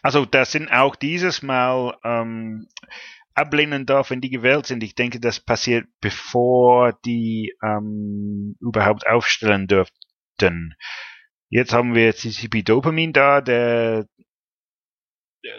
Also 0.02 0.24
das 0.24 0.52
sind 0.52 0.70
auch 0.70 0.94
dieses 0.94 1.42
Mal 1.42 1.96
ähm, 2.04 2.68
ablehnen 3.34 3.86
darf, 3.86 4.10
wenn 4.10 4.20
die 4.20 4.30
gewählt 4.30 4.66
sind. 4.66 4.82
Ich 4.84 4.94
denke, 4.94 5.18
das 5.18 5.40
passiert 5.40 5.86
bevor 6.00 6.92
die 7.04 7.52
ähm, 7.62 8.56
überhaupt 8.60 9.06
aufstellen 9.08 9.66
dürften. 9.66 10.74
Jetzt 11.48 11.72
haben 11.72 11.94
wir 11.94 12.14
CCP 12.14 12.62
Dopamin 12.62 13.12
da, 13.12 13.40
der 13.40 14.06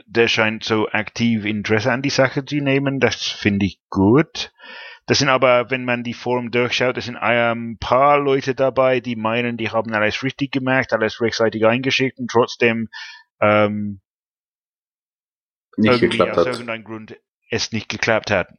der 0.05 0.27
scheint 0.27 0.63
so 0.63 0.89
aktiv 0.89 1.45
Interesse 1.45 1.91
an 1.91 2.01
die 2.01 2.09
Sache 2.09 2.45
zu 2.45 2.57
nehmen. 2.57 2.99
Das 2.99 3.27
finde 3.27 3.65
ich 3.65 3.79
gut. 3.89 4.51
Das 5.05 5.19
sind 5.19 5.29
aber, 5.29 5.69
wenn 5.71 5.85
man 5.85 6.03
die 6.03 6.13
Forum 6.13 6.51
durchschaut, 6.51 6.97
das 6.97 7.05
sind 7.05 7.15
ein 7.15 7.77
paar 7.79 8.19
Leute 8.19 8.55
dabei, 8.55 8.99
die 8.99 9.15
meinen, 9.15 9.55
die 9.55 9.69
haben 9.69 9.93
alles 9.93 10.21
richtig 10.21 10.51
gemacht, 10.51 10.91
alles 10.91 11.21
rechtzeitig 11.21 11.65
eingeschickt 11.65 12.19
und 12.19 12.29
trotzdem 12.29 12.89
ähm, 13.39 14.01
Nicht 15.77 16.01
irgendwie 16.01 16.17
geklappt 16.17 16.37
aus 16.37 16.45
hat. 16.45 16.47
irgendeinem 16.47 16.83
Grund 16.83 17.17
es 17.49 17.71
nicht 17.71 17.87
geklappt 17.87 18.31
hat. 18.31 18.49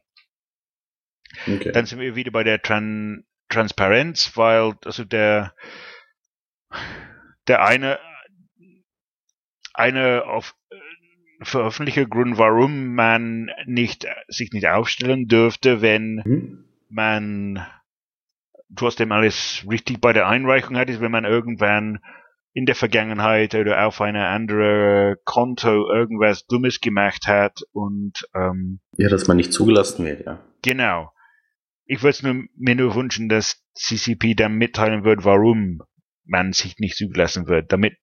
Okay. 1.47 1.71
Dann 1.71 1.85
sind 1.85 1.99
wir 1.99 2.15
wieder 2.15 2.31
bei 2.31 2.43
der 2.43 2.61
Tran 2.61 3.25
Transparenz, 3.49 4.35
weil 4.35 4.73
also 4.85 5.03
der 5.03 5.53
der 7.47 7.63
eine 7.63 7.99
eine 9.73 10.25
auf 10.25 10.55
veröffentlichte 11.41 12.07
Grund, 12.07 12.37
warum 12.37 12.95
man 12.95 13.49
nicht 13.65 14.05
sich 14.27 14.51
nicht 14.51 14.67
aufstellen 14.67 15.27
dürfte, 15.27 15.81
wenn 15.81 16.21
Hm? 16.23 16.65
man 16.89 17.65
trotzdem 18.75 19.11
alles 19.11 19.65
richtig 19.69 20.01
bei 20.01 20.13
der 20.13 20.27
Einreichung 20.27 20.77
hat, 20.77 20.89
ist, 20.89 21.01
wenn 21.01 21.11
man 21.11 21.25
irgendwann 21.25 21.99
in 22.53 22.65
der 22.65 22.75
Vergangenheit 22.75 23.55
oder 23.55 23.85
auf 23.85 24.01
einer 24.01 24.27
anderen 24.27 25.15
Konto 25.23 25.89
irgendwas 25.91 26.45
Dummes 26.47 26.81
gemacht 26.81 27.27
hat 27.27 27.61
und 27.71 28.27
ähm, 28.35 28.79
Ja, 28.97 29.09
dass 29.09 29.27
man 29.27 29.37
nicht 29.37 29.53
zugelassen 29.53 30.05
wird, 30.05 30.25
ja. 30.25 30.39
Genau. 30.63 31.11
Ich 31.85 32.03
würde 32.03 32.47
mir 32.55 32.75
nur 32.75 32.95
wünschen, 32.95 33.29
dass 33.29 33.63
CCP 33.75 34.35
dann 34.35 34.55
mitteilen 34.55 35.03
wird, 35.03 35.25
warum 35.25 35.81
man 36.25 36.53
sich 36.53 36.77
nicht 36.79 36.97
zugelassen 36.97 37.47
wird, 37.47 37.71
damit 37.71 37.97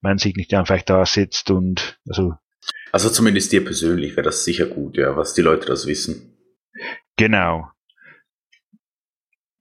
man 0.00 0.18
sich 0.18 0.36
nicht 0.36 0.54
einfach 0.54 0.82
da 0.82 1.04
sitzt 1.06 1.50
und 1.50 1.98
also 2.08 2.34
Also 2.92 3.10
zumindest 3.10 3.52
dir 3.52 3.64
persönlich 3.64 4.12
wäre 4.12 4.22
das 4.22 4.44
sicher 4.44 4.66
gut, 4.66 4.96
ja, 4.96 5.16
was 5.16 5.34
die 5.34 5.42
Leute 5.42 5.66
das 5.66 5.86
wissen. 5.86 6.36
genau. 7.16 7.70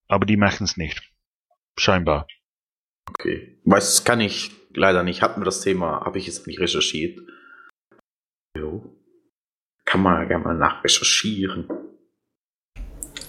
Aber 0.08 0.26
die 0.26 0.38
machen 0.38 0.66
es 0.66 0.78
nicht. 0.78 1.02
Scheinbar. 1.78 2.28
Okay. 3.10 3.60
Weiß, 3.64 4.04
kann 4.04 4.22
ich 4.22 4.52
leider 4.74 5.04
nicht. 5.04 5.22
Hatten 5.22 5.42
wir 5.42 5.46
das 5.46 5.62
Thema, 5.62 6.06
habe 6.06 6.20
ich 6.20 6.28
jetzt 6.28 6.46
nicht 6.48 6.60
recherchiert. 6.60 7.20
Jo. 8.56 8.96
Kann 9.84 10.02
man 10.02 10.22
ja 10.22 10.28
gerne 10.28 10.44
mal 10.44 10.56
nachrecherchieren. 10.56 11.68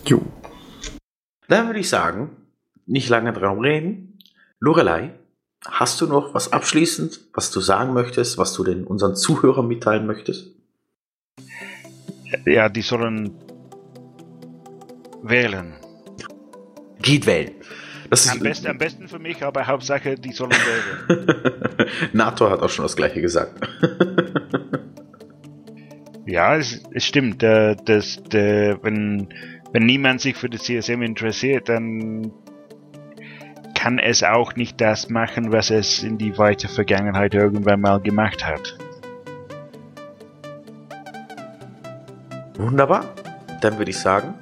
Jo. 0.04 0.24
Dann 1.48 1.66
würde 1.66 1.80
ich 1.80 1.88
sagen, 1.88 2.46
nicht 2.86 3.08
lange 3.08 3.32
dran 3.32 3.58
reden. 3.60 4.18
Lorelei, 4.60 5.18
hast 5.70 6.00
du 6.00 6.06
noch 6.06 6.34
was 6.34 6.52
abschließend, 6.52 7.20
was 7.32 7.50
du 7.50 7.60
sagen 7.60 7.92
möchtest, 7.92 8.38
was 8.38 8.52
du 8.54 8.64
den 8.64 8.84
unseren 8.84 9.16
Zuhörern 9.16 9.66
mitteilen 9.66 10.06
möchtest? 10.06 10.52
Ja, 12.44 12.68
die 12.68 12.82
sollen 12.82 13.32
wählen. 15.22 15.74
Geht 17.00 17.26
wählen. 17.26 17.52
Das 18.10 18.28
Am 18.28 18.38
besten, 18.38 18.68
am 18.68 18.78
besten 18.78 19.08
für 19.08 19.18
mich, 19.18 19.42
aber 19.42 19.66
Hauptsache, 19.66 20.14
die 20.14 20.32
sollen 20.32 20.52
wählen. 20.52 21.88
NATO 22.12 22.48
hat 22.50 22.60
auch 22.60 22.70
schon 22.70 22.84
das 22.84 22.96
gleiche 22.96 23.20
gesagt. 23.20 23.60
Ja, 26.26 26.56
es, 26.56 26.82
es 26.92 27.04
stimmt. 27.04 27.42
Äh, 27.42 27.76
dass, 27.76 28.18
äh, 28.34 28.76
wenn, 28.82 29.28
wenn 29.72 29.86
niemand 29.86 30.20
sich 30.20 30.36
für 30.36 30.50
das 30.50 30.64
CSM 30.64 31.02
interessiert, 31.02 31.68
dann 31.68 32.32
kann 33.86 34.00
es 34.00 34.24
auch 34.24 34.56
nicht 34.56 34.80
das 34.80 35.10
machen, 35.10 35.52
was 35.52 35.70
es 35.70 36.02
in 36.02 36.18
die 36.18 36.36
weite 36.38 36.66
Vergangenheit 36.66 37.34
irgendwann 37.34 37.80
mal 37.80 38.00
gemacht 38.00 38.44
hat. 38.44 38.76
Wunderbar. 42.56 43.04
Dann 43.60 43.78
würde 43.78 43.92
ich 43.92 43.98
sagen, 43.98 44.34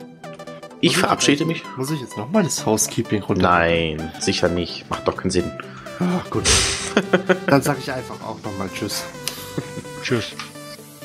ich 0.81 0.93
Muss 0.93 1.01
verabschiede 1.01 1.41
jetzt- 1.41 1.47
mich. 1.49 1.62
Muss 1.77 1.91
ich 1.91 2.01
jetzt 2.01 2.16
nochmal 2.16 2.45
das 2.45 2.65
Housekeeping 2.65 3.23
runter? 3.23 3.43
Nein, 3.43 4.11
sicher 4.19 4.49
nicht. 4.49 4.89
Macht 4.89 5.07
doch 5.07 5.15
keinen 5.15 5.31
Sinn. 5.31 5.51
Ah, 6.01 6.23
gut. 6.31 6.45
Dann 7.47 7.61
sage 7.61 7.81
ich 7.83 7.93
einfach 7.93 8.23
auch 8.27 8.43
nochmal 8.43 8.71
Tschüss. 8.73 9.05
Tschüss. 10.03 10.33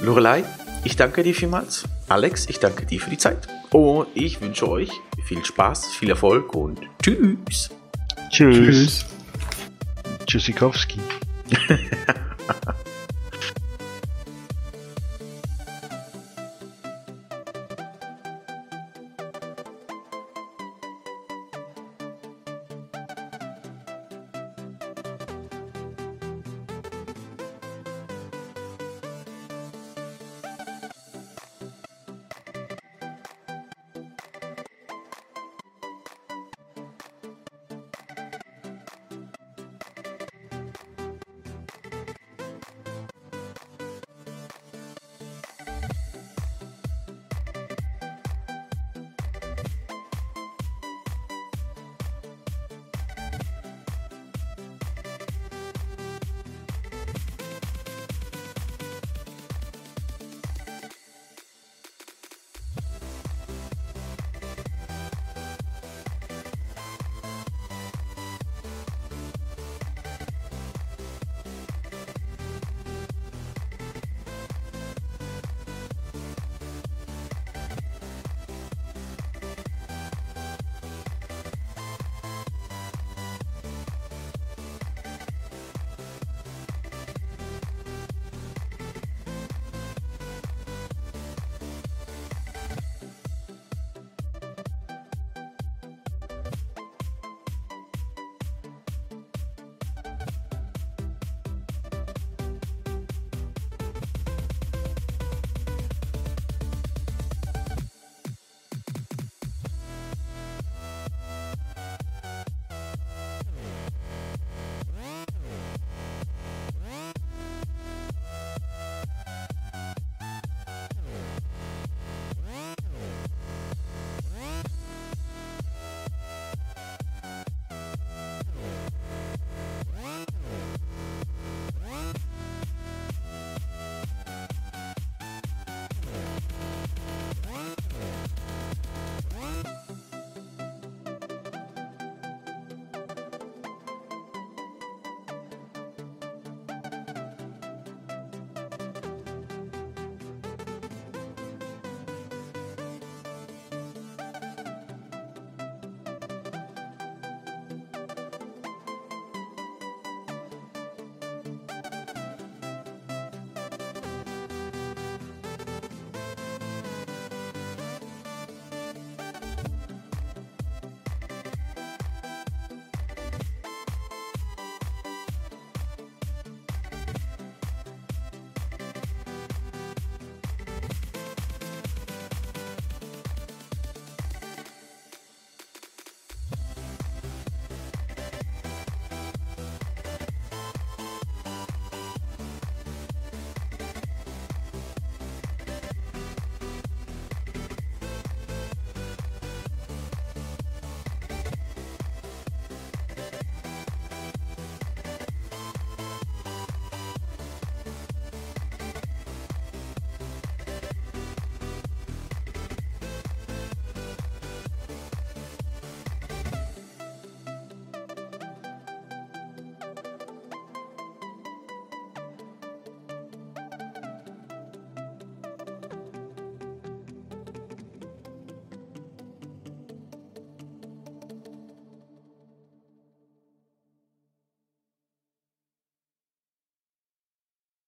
Lorelei, 0.01 0.45
ich 0.85 0.95
danke 0.95 1.23
dir 1.23 1.35
vielmals. 1.35 1.83
Alex, 2.07 2.47
ich 2.47 2.59
danke 2.59 2.85
dir 2.85 3.01
für 3.01 3.09
die 3.09 3.17
Zeit. 3.17 3.49
Und 3.71 4.07
ich 4.13 4.39
wünsche 4.39 4.69
euch 4.69 4.91
viel 5.25 5.43
Spaß, 5.43 5.87
viel 5.87 6.09
Erfolg 6.09 6.55
und 6.55 6.79
tschüss. 8.29 8.65
Tschüss. 8.65 9.05
Tschüssikowski. 10.25 10.99